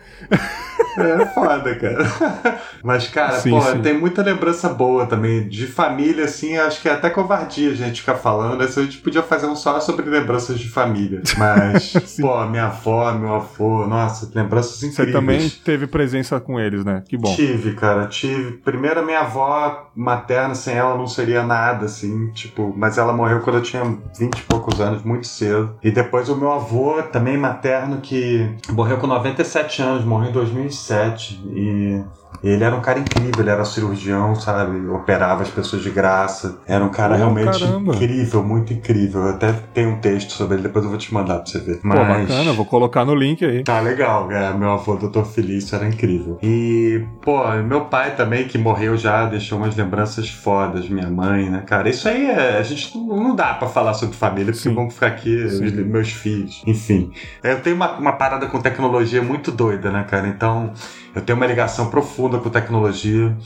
É 0.99 1.27
foda, 1.27 1.75
cara. 1.77 2.61
Mas, 2.83 3.09
cara, 3.09 3.39
sim, 3.39 3.51
pô, 3.51 3.61
sim. 3.61 3.81
tem 3.81 3.99
muita 3.99 4.23
lembrança 4.23 4.69
boa 4.69 5.07
também. 5.07 5.49
De 5.49 5.67
família, 5.67 6.25
assim, 6.25 6.57
acho 6.57 6.83
que 6.83 6.89
é 6.89 6.93
até 6.93 7.09
covardia 7.11 7.71
a 7.71 7.75
gente 7.75 8.01
ficar 8.01 8.17
falando. 8.17 8.67
Se 8.69 8.81
a 8.81 8.83
gente 8.83 8.99
podia 8.99 9.23
fazer 9.23 9.47
um 9.47 9.57
só 9.57 9.79
sobre 9.81 10.09
lembranças 10.09 10.59
de 10.59 10.69
família. 10.69 11.23
Mas, 11.37 11.93
pô, 12.21 12.45
minha 12.47 12.67
avó, 12.67 13.13
meu 13.13 13.35
avô, 13.35 13.87
nossa, 13.87 14.31
lembranças 14.35 14.83
incríveis. 14.83 15.09
Você 15.09 15.13
também 15.13 15.49
teve 15.65 15.87
presença 15.87 16.41
com 16.41 16.59
eles, 16.59 16.85
né? 16.85 17.03
Que 17.09 17.17
bom. 17.17 17.35
Tive, 17.35 17.75
cara, 17.75 18.07
tive. 18.07 18.53
Primeiro, 18.53 19.01
a 19.01 19.03
minha 19.05 19.21
avó 19.21 19.91
materna, 19.95 20.55
sem 20.55 20.75
ela 20.75 20.97
não 20.97 21.07
seria 21.07 21.43
nada, 21.43 21.87
assim, 21.87 22.31
tipo, 22.33 22.75
mas 22.77 22.99
ela 22.99 23.13
morreu 23.13 23.41
quando 23.41 23.57
eu 23.57 23.63
tinha 23.63 23.83
20 24.19 24.39
e 24.39 24.43
poucos 24.43 24.81
anos, 24.81 25.03
muito 25.03 25.27
cedo. 25.27 25.77
E 25.83 25.91
depois 25.91 26.29
o 26.29 26.37
meu 26.37 26.53
avô, 26.53 27.03
também 27.05 27.38
materno, 27.39 28.01
que 28.01 28.57
morreu 28.71 28.99
com 28.99 29.07
97 29.07 29.83
anos, 29.83 30.05
morreu 30.05 30.31
em 30.31 30.33
2007. 30.33 31.41
E 31.55 32.03
ele 32.43 32.63
era 32.63 32.75
um 32.75 32.81
cara 32.81 32.99
incrível, 32.99 33.41
ele 33.41 33.51
era 33.51 33.65
cirurgião, 33.65 34.35
sabe? 34.35 34.87
Operava 34.89 35.43
as 35.43 35.51
pessoas 35.51 35.83
de 35.83 35.91
graça. 35.91 36.59
Era 36.67 36.85
um 36.85 36.89
cara 36.89 37.15
oh, 37.15 37.19
realmente 37.19 37.59
caramba. 37.59 37.95
incrível, 37.95 38.43
muito 38.45 38.73
incrível. 38.73 39.23
Eu 39.23 39.31
até 39.31 39.53
tenho 39.75 39.91
um 39.91 39.99
texto 39.99 40.33
sobre 40.33 40.55
ele, 40.55 40.63
depois 40.63 40.85
eu 40.85 40.91
vou 40.91 40.99
te 40.99 41.13
mandar 41.13 41.39
pra 41.39 41.47
você 41.47 41.59
ver. 41.59 41.81
Mas... 41.83 41.99
Pô, 41.99 42.05
bacana, 42.05 42.53
vou 42.53 42.65
colocar 42.65 43.05
no 43.05 43.15
link 43.15 43.45
aí. 43.45 43.65
Tá 43.65 43.81
legal, 43.81 44.31
é, 44.31 44.53
meu 44.55 44.71
avô, 44.71 44.95
doutor 44.95 45.27
Felício, 45.27 45.75
era 45.75 45.87
incrível. 45.87 46.39
E, 46.43 47.05
pô, 47.23 47.45
meu 47.65 47.87
pai 47.87 48.15
também, 48.15 48.47
que 48.47 48.57
morreu 48.57 48.97
já, 48.97 49.27
deixou 49.27 49.59
umas 49.59 49.75
lembranças 49.75 50.31
fodas, 50.31 50.89
minha 50.89 51.11
mãe, 51.11 51.51
né, 51.51 51.63
cara? 51.67 51.89
Isso 51.89 52.09
aí 52.09 52.27
é, 52.27 52.59
a 52.59 52.63
gente 52.63 52.97
não 52.97 53.35
dá 53.35 53.55
para 53.55 53.69
falar 53.69 53.95
sobre 53.95 54.17
família, 54.17 54.53
porque 54.53 54.69
Sim. 54.69 54.75
vamos 54.75 54.95
ficar 54.95 55.09
aqui, 55.09 55.51
Sim. 55.51 55.71
meus 55.85 56.13
filhos, 56.13 56.63
enfim. 56.67 57.11
Eu 57.43 57.61
tenho 57.61 57.75
uma, 57.75 57.93
uma 57.95 58.13
parada 58.13 58.47
com 58.47 58.61
tecnologia 58.61 59.23
muito 59.23 59.51
doida, 59.51 59.91
né, 59.91 60.05
cara? 60.09 60.29
Então, 60.29 60.73
eu 61.15 61.23
tenho 61.23 61.37
uma 61.37 61.47
ligação 61.47 61.91
profunda 62.19 62.39
com 62.39 62.51
tecnologia. 62.51 63.37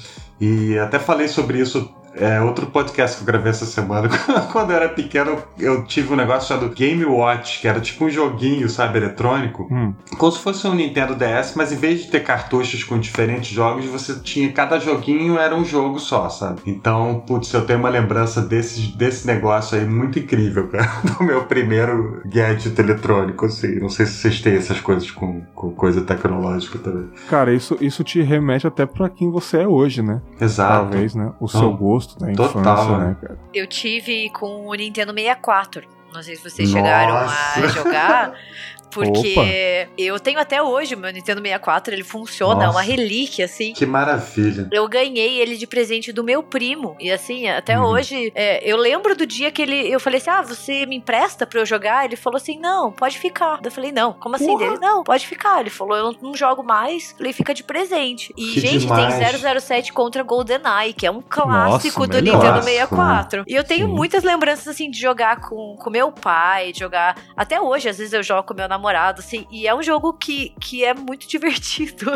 E 0.41 0.79
até 0.79 0.99
falei 0.99 1.29
sobre 1.29 1.61
isso 1.61 1.95
É, 2.15 2.41
outro 2.41 2.67
podcast 2.67 3.17
que 3.17 3.23
eu 3.23 3.27
gravei 3.27 3.51
essa 3.51 3.65
semana. 3.65 4.09
Quando 4.53 4.71
eu 4.71 4.77
era 4.77 4.89
pequeno, 4.89 5.39
eu 5.59 5.85
tive 5.85 6.13
um 6.13 6.17
negócio 6.17 6.49
chamado 6.49 6.75
Game 6.75 7.05
Watch, 7.05 7.61
que 7.61 7.69
era 7.69 7.81
tipo 7.81 8.05
um 8.05 8.11
joguinho, 8.11 8.69
sabe, 8.69 8.99
eletrônico. 8.99 9.67
Hum. 9.71 9.95
Como 10.19 10.33
se 10.33 10.39
fosse 10.39 10.67
um 10.67 10.75
Nintendo 10.75 11.15
DS, 11.15 11.55
mas 11.57 11.73
em 11.73 11.77
vez 11.77 12.03
de 12.03 12.11
ter 12.11 12.21
cartuchos 12.21 12.85
com 12.85 12.99
diferentes 12.99 13.51
jogos, 13.51 13.87
você 13.87 14.15
tinha. 14.21 14.53
Cada 14.53 14.79
joguinho 14.79 15.39
era 15.39 15.55
um 15.55 15.65
jogo 15.65 15.99
só, 15.99 16.29
sabe? 16.29 16.61
Então, 16.67 17.23
putz, 17.27 17.53
eu 17.53 17.65
tenho 17.65 17.79
uma 17.79 17.89
lembrança 17.89 18.41
desse, 18.41 18.97
desse 18.97 19.27
negócio 19.27 19.79
aí 19.79 19.87
muito 19.87 20.19
incrível, 20.19 20.69
cara. 20.69 20.91
Do 21.19 21.25
meu 21.25 21.45
primeiro 21.45 22.23
gadget 22.27 22.79
eletrônico, 22.79 23.47
assim. 23.47 23.79
Não 23.81 23.89
sei 23.89 24.07
se 24.07 24.15
vocês 24.15 24.41
têm 24.41 24.55
essas 24.55 24.81
coisas 24.81 25.11
com, 25.11 25.43
com 25.55 25.71
coisa 25.73 26.03
tecnológica 26.03 26.79
também. 26.79 27.09
Cara, 27.29 27.53
isso, 27.55 27.77
isso 27.81 28.05
te 28.05 28.21
remete 28.21 28.67
até 28.67 28.85
pra 28.85 29.09
quem 29.09 29.31
você 29.31 29.59
é 29.59 29.69
hoje, 29.69 30.03
né? 30.03 30.21
Exato. 30.41 30.91
Talvez, 30.91 31.15
né? 31.15 31.33
O 31.41 31.49
seu 31.49 31.73
gosto 31.73 32.02
da 32.07 32.33
Total, 32.35 32.61
infância, 32.61 32.99
né, 32.99 33.17
cara? 33.21 33.39
Eu 33.53 33.67
tive 33.67 34.31
com 34.31 34.67
o 34.67 34.75
Nintendo 34.75 35.13
64. 35.13 35.83
Não 36.13 36.23
sei 36.23 36.37
se 36.37 36.43
vocês 36.43 36.71
Nossa. 36.71 36.83
chegaram 36.83 37.17
a 37.17 37.69
jogar. 37.69 38.35
Porque 38.93 39.35
Opa. 39.37 39.93
eu 39.97 40.21
tenho 40.21 40.39
até 40.39 40.63
hoje 40.63 40.95
o 40.95 40.99
meu 40.99 41.11
Nintendo 41.11 41.41
64, 41.41 41.95
ele 41.95 42.05
funciona, 42.05 42.55
Nossa. 42.55 42.67
é 42.67 42.71
uma 42.71 42.83
relíquia, 42.83 43.47
assim. 43.47 43.73
Que 43.73 43.87
maravilha. 43.87 44.69
Eu 44.71 44.87
ganhei 44.87 45.41
ele 45.41 45.57
de 45.57 45.67
presente 45.67 46.13
do 46.13 46.23
meu 46.23 46.43
primo. 46.43 46.95
E 47.01 47.11
assim, 47.11 47.49
até 47.49 47.79
uhum. 47.79 47.87
hoje, 47.87 48.31
é, 48.35 48.63
eu 48.71 48.77
lembro 48.77 49.17
do 49.17 49.27
dia 49.27 49.51
que 49.51 49.63
ele. 49.63 49.91
Eu 49.91 49.99
falei 49.99 50.19
assim: 50.19 50.31
ah, 50.31 50.43
você 50.43 50.85
me 50.85 50.97
empresta 50.97 51.47
pra 51.47 51.61
eu 51.61 51.67
jogar? 51.67 52.05
Ele 52.05 52.17
falou 52.17 52.37
assim: 52.37 52.59
não, 52.59 52.93
pode 52.93 53.19
ficar. 53.19 53.61
Eu 53.65 53.71
falei: 53.71 53.91
não, 53.91 54.13
como 54.13 54.37
assim 54.37 54.57
dele? 54.59 54.79
Não, 54.79 55.03
pode 55.03 55.27
ficar. 55.27 55.61
Ele 55.61 55.71
falou: 55.71 55.97
eu 55.97 56.17
não, 56.21 56.35
jogo 56.35 56.63
mais. 56.63 57.13
Eu 57.13 57.17
falei: 57.17 57.33
fica 57.33 57.55
de 57.55 57.65
presente. 57.65 58.33
E, 58.37 58.53
que 58.53 58.61
gente, 58.61 58.81
demais. 58.81 59.17
tem 59.17 59.61
007 59.61 59.93
contra 59.93 60.23
GoldenEye, 60.23 60.93
que 60.93 61.07
é 61.07 61.11
um 61.11 61.23
clássico 61.23 62.01
Nossa, 62.01 62.13
do 62.13 62.23
Nintendo 62.23 62.63
64. 62.63 63.45
E 63.47 63.55
eu 63.55 63.65
tenho 63.65 63.87
Sim. 63.87 63.95
muitas 63.95 64.23
lembranças, 64.23 64.69
assim, 64.69 64.91
de 64.91 65.01
jogar 65.01 65.41
com, 65.41 65.77
com 65.77 65.89
meu 65.89 66.13
pai, 66.13 66.73
de 66.73 66.81
jogar. 66.81 67.17
Até 67.35 67.59
hoje, 67.59 67.89
às 67.89 67.97
vezes 67.97 68.13
eu 68.13 68.23
jogo 68.23 68.43
com 68.43 68.55
meu 68.55 68.69
namorado 68.69 68.82
namorado, 68.83 69.21
assim, 69.21 69.47
e 69.51 69.69
é 69.69 69.75
um 69.75 69.83
jogo 69.83 70.13
que, 70.13 70.53
que 70.61 70.85
é 70.85 70.93
muito 70.93 71.27
divertido. 71.31 72.11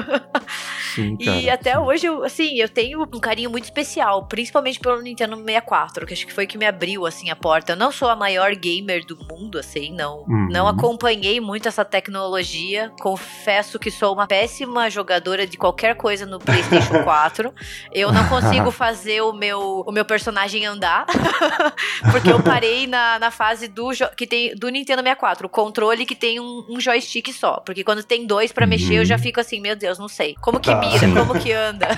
Sim, 0.95 1.17
cara, 1.17 1.41
e 1.41 1.49
até 1.49 1.73
sim. 1.73 1.79
hoje, 1.79 2.09
assim, 2.25 2.59
eu 2.61 2.69
tenho 2.69 3.03
um 3.03 3.21
carinho 3.21 3.49
muito 3.49 3.65
especial, 3.65 4.27
principalmente 4.27 4.81
pelo 4.81 5.01
Nintendo 5.01 5.37
64, 5.37 6.05
que 6.05 6.13
acho 6.13 6.27
que 6.27 6.33
foi 6.33 6.47
que 6.47 6.59
me 6.59 6.67
abriu, 6.67 7.07
assim, 7.07 7.31
a 7.31 7.37
porta. 7.37 7.73
Eu 7.73 7.77
não 7.77 7.93
sou 7.93 8.09
a 8.09 8.17
maior 8.17 8.55
gamer 8.57 9.07
do 9.07 9.17
mundo, 9.17 9.59
assim, 9.59 9.93
não, 9.93 10.25
uhum. 10.27 10.49
não 10.51 10.67
acompanhei 10.67 11.41
muito 11.41 11.69
essa 11.69 11.85
tecnologia. 11.85 12.93
Confesso 13.01 13.79
que 13.79 13.91
sou 13.91 14.13
uma 14.13 14.27
péssima 14.27 14.91
jogadora 14.91 15.47
de 15.47 15.57
qualquer 15.57 15.95
coisa 15.95 16.27
no 16.27 16.39
PlayStation 16.39 17.03
4. 17.05 17.55
Eu 17.93 18.11
não 18.11 18.29
consigo 18.29 18.71
fazer 18.73 19.21
o 19.21 19.33
meu, 19.33 19.85
o 19.87 19.93
meu 19.93 20.05
personagem 20.05 20.67
andar, 20.67 21.07
porque 22.11 22.31
eu 22.31 22.43
parei 22.43 22.87
na, 22.87 23.19
na 23.19 23.31
fase 23.31 23.69
do, 23.69 23.91
que 24.17 24.27
tem, 24.27 24.55
do 24.55 24.69
Nintendo 24.69 25.03
64, 25.03 25.47
o 25.47 25.51
controle 25.51 26.07
que 26.07 26.15
tem 26.15 26.41
um, 26.41 26.56
um 26.69 26.81
joystick 26.81 27.33
só. 27.33 27.61
Porque 27.61 27.85
quando 27.85 28.03
tem 28.03 28.27
dois 28.27 28.53
para 28.53 28.67
mexer, 28.67 28.95
eu 28.95 29.05
já 29.05 29.17
uhum. 29.17 29.23
fico 29.23 29.41
assim, 29.41 29.61
meu 29.61 29.77
Deus, 29.77 29.99
não 29.99 30.09
sei. 30.09 30.35
Como 30.41 30.61
que 30.61 30.71
tá. 30.71 30.81
mira? 30.81 30.99
Sim. 30.99 31.15
Como 31.15 31.39
que 31.39 31.53
anda? 31.53 31.89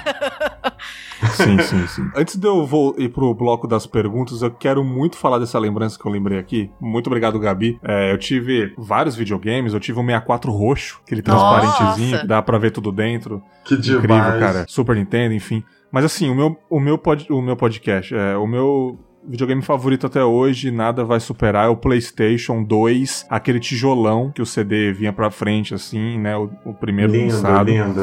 sim, 1.34 1.58
sim, 1.58 1.86
sim. 1.86 2.10
Antes 2.16 2.36
de 2.36 2.46
eu 2.46 2.66
vou 2.66 2.94
ir 2.98 3.08
pro 3.10 3.34
bloco 3.34 3.66
das 3.66 3.86
perguntas, 3.86 4.42
eu 4.42 4.50
quero 4.50 4.84
muito 4.84 5.16
falar 5.16 5.38
dessa 5.38 5.58
lembrança 5.58 5.98
que 5.98 6.06
eu 6.06 6.12
lembrei 6.12 6.38
aqui. 6.38 6.70
Muito 6.80 7.06
obrigado, 7.08 7.38
Gabi. 7.38 7.78
É, 7.82 8.12
eu 8.12 8.18
tive 8.18 8.72
vários 8.76 9.16
videogames, 9.16 9.72
eu 9.72 9.80
tive 9.80 9.98
um 9.98 10.04
64 10.04 10.50
roxo, 10.50 11.00
aquele 11.04 11.22
transparentezinho, 11.22 12.10
Nossa. 12.10 12.22
que 12.22 12.26
dá 12.26 12.42
pra 12.42 12.58
ver 12.58 12.70
tudo 12.70 12.92
dentro. 12.92 13.42
Que 13.64 13.74
Incrível, 13.74 14.00
demais. 14.02 14.40
cara. 14.40 14.64
Super 14.68 14.96
Nintendo, 14.96 15.34
enfim. 15.34 15.62
Mas 15.90 16.04
assim, 16.04 16.28
o 16.28 16.34
meu, 16.34 16.56
o 16.68 16.80
meu, 16.80 16.98
pod, 16.98 17.26
o 17.30 17.40
meu 17.40 17.56
podcast, 17.56 18.14
é, 18.14 18.36
o 18.36 18.46
meu 18.46 18.98
videogame 19.28 19.62
favorito 19.62 20.06
até 20.06 20.24
hoje, 20.24 20.70
nada 20.70 21.04
vai 21.04 21.20
superar, 21.20 21.66
é 21.66 21.68
o 21.68 21.76
PlayStation 21.76 22.62
2, 22.62 23.26
aquele 23.28 23.60
tijolão 23.60 24.30
que 24.32 24.42
o 24.42 24.46
CD 24.46 24.92
vinha 24.92 25.12
pra 25.12 25.30
frente, 25.30 25.74
assim, 25.74 26.18
né? 26.18 26.36
O, 26.36 26.50
o 26.64 26.74
primeiro 26.74 27.12
lindo, 27.12 27.34
lançado. 27.34 27.70
Lindo, 27.70 28.00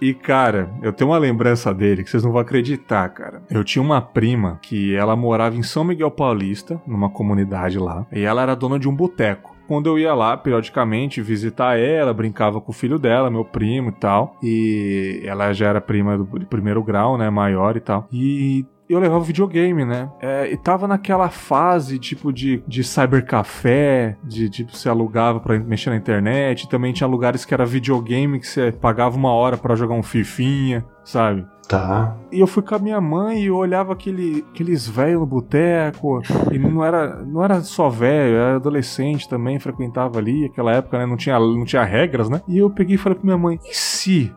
E, 0.00 0.12
cara, 0.12 0.70
eu 0.82 0.92
tenho 0.92 1.10
uma 1.10 1.18
lembrança 1.18 1.72
dele 1.72 2.04
que 2.04 2.10
vocês 2.10 2.22
não 2.22 2.32
vão 2.32 2.40
acreditar, 2.40 3.08
cara. 3.08 3.42
Eu 3.50 3.64
tinha 3.64 3.82
uma 3.82 4.00
prima 4.00 4.58
que 4.60 4.94
ela 4.94 5.16
morava 5.16 5.56
em 5.56 5.62
São 5.62 5.84
Miguel 5.84 6.10
Paulista, 6.10 6.80
numa 6.86 7.08
comunidade 7.08 7.78
lá, 7.78 8.06
e 8.12 8.20
ela 8.20 8.42
era 8.42 8.54
dona 8.54 8.78
de 8.78 8.88
um 8.88 8.94
boteco 8.94 9.56
quando 9.66 9.88
eu 9.88 9.98
ia 9.98 10.14
lá 10.14 10.36
periodicamente 10.36 11.20
visitar 11.20 11.76
ela, 11.78 12.14
brincava 12.14 12.60
com 12.60 12.70
o 12.70 12.74
filho 12.74 12.98
dela, 12.98 13.30
meu 13.30 13.44
primo 13.44 13.90
e 13.90 13.92
tal. 13.92 14.36
E 14.42 15.22
ela 15.24 15.52
já 15.52 15.68
era 15.68 15.80
prima 15.80 16.16
do 16.16 16.24
primeiro 16.46 16.82
grau, 16.82 17.18
né? 17.18 17.28
Maior 17.30 17.76
e 17.76 17.80
tal. 17.80 18.08
E 18.12 18.64
eu 18.88 18.98
levava 18.98 19.22
videogame, 19.24 19.84
né? 19.84 20.10
É, 20.20 20.50
e 20.50 20.56
tava 20.56 20.86
naquela 20.86 21.28
fase, 21.28 21.98
tipo, 21.98 22.32
de, 22.32 22.62
de 22.66 22.84
cybercafé, 22.84 24.16
de 24.22 24.48
tipo, 24.48 24.76
você 24.76 24.88
alugava 24.88 25.40
pra 25.40 25.58
mexer 25.58 25.90
na 25.90 25.96
internet. 25.96 26.68
Também 26.68 26.92
tinha 26.92 27.06
lugares 27.06 27.44
que 27.44 27.52
era 27.52 27.66
videogame 27.66 28.40
que 28.40 28.46
você 28.46 28.72
pagava 28.72 29.16
uma 29.16 29.32
hora 29.32 29.56
para 29.56 29.74
jogar 29.74 29.94
um 29.94 30.02
fifinha, 30.02 30.84
sabe? 31.04 31.46
Tá. 31.68 32.16
E 32.30 32.38
eu 32.38 32.46
fui 32.46 32.62
com 32.62 32.76
a 32.76 32.78
minha 32.78 33.00
mãe 33.00 33.42
e 33.42 33.46
eu 33.46 33.56
olhava 33.56 33.92
aquele, 33.92 34.44
aqueles 34.52 34.86
velhos 34.86 35.20
no 35.20 35.26
boteco. 35.26 36.20
E 36.52 36.58
não 36.58 36.84
era, 36.84 37.24
não 37.24 37.42
era 37.42 37.60
só 37.62 37.88
velho, 37.88 38.36
era 38.36 38.56
adolescente 38.56 39.28
também, 39.28 39.58
frequentava 39.58 40.18
ali. 40.18 40.44
Aquela 40.44 40.72
época, 40.72 40.98
né? 40.98 41.06
Não 41.06 41.16
tinha, 41.16 41.38
não 41.38 41.64
tinha 41.64 41.82
regras, 41.82 42.28
né? 42.28 42.40
E 42.46 42.58
eu 42.58 42.70
peguei 42.70 42.94
e 42.94 42.98
falei 42.98 43.18
pra 43.18 43.24
minha 43.24 43.38
mãe: 43.38 43.58
e 43.64 43.74
se? 43.74 44.32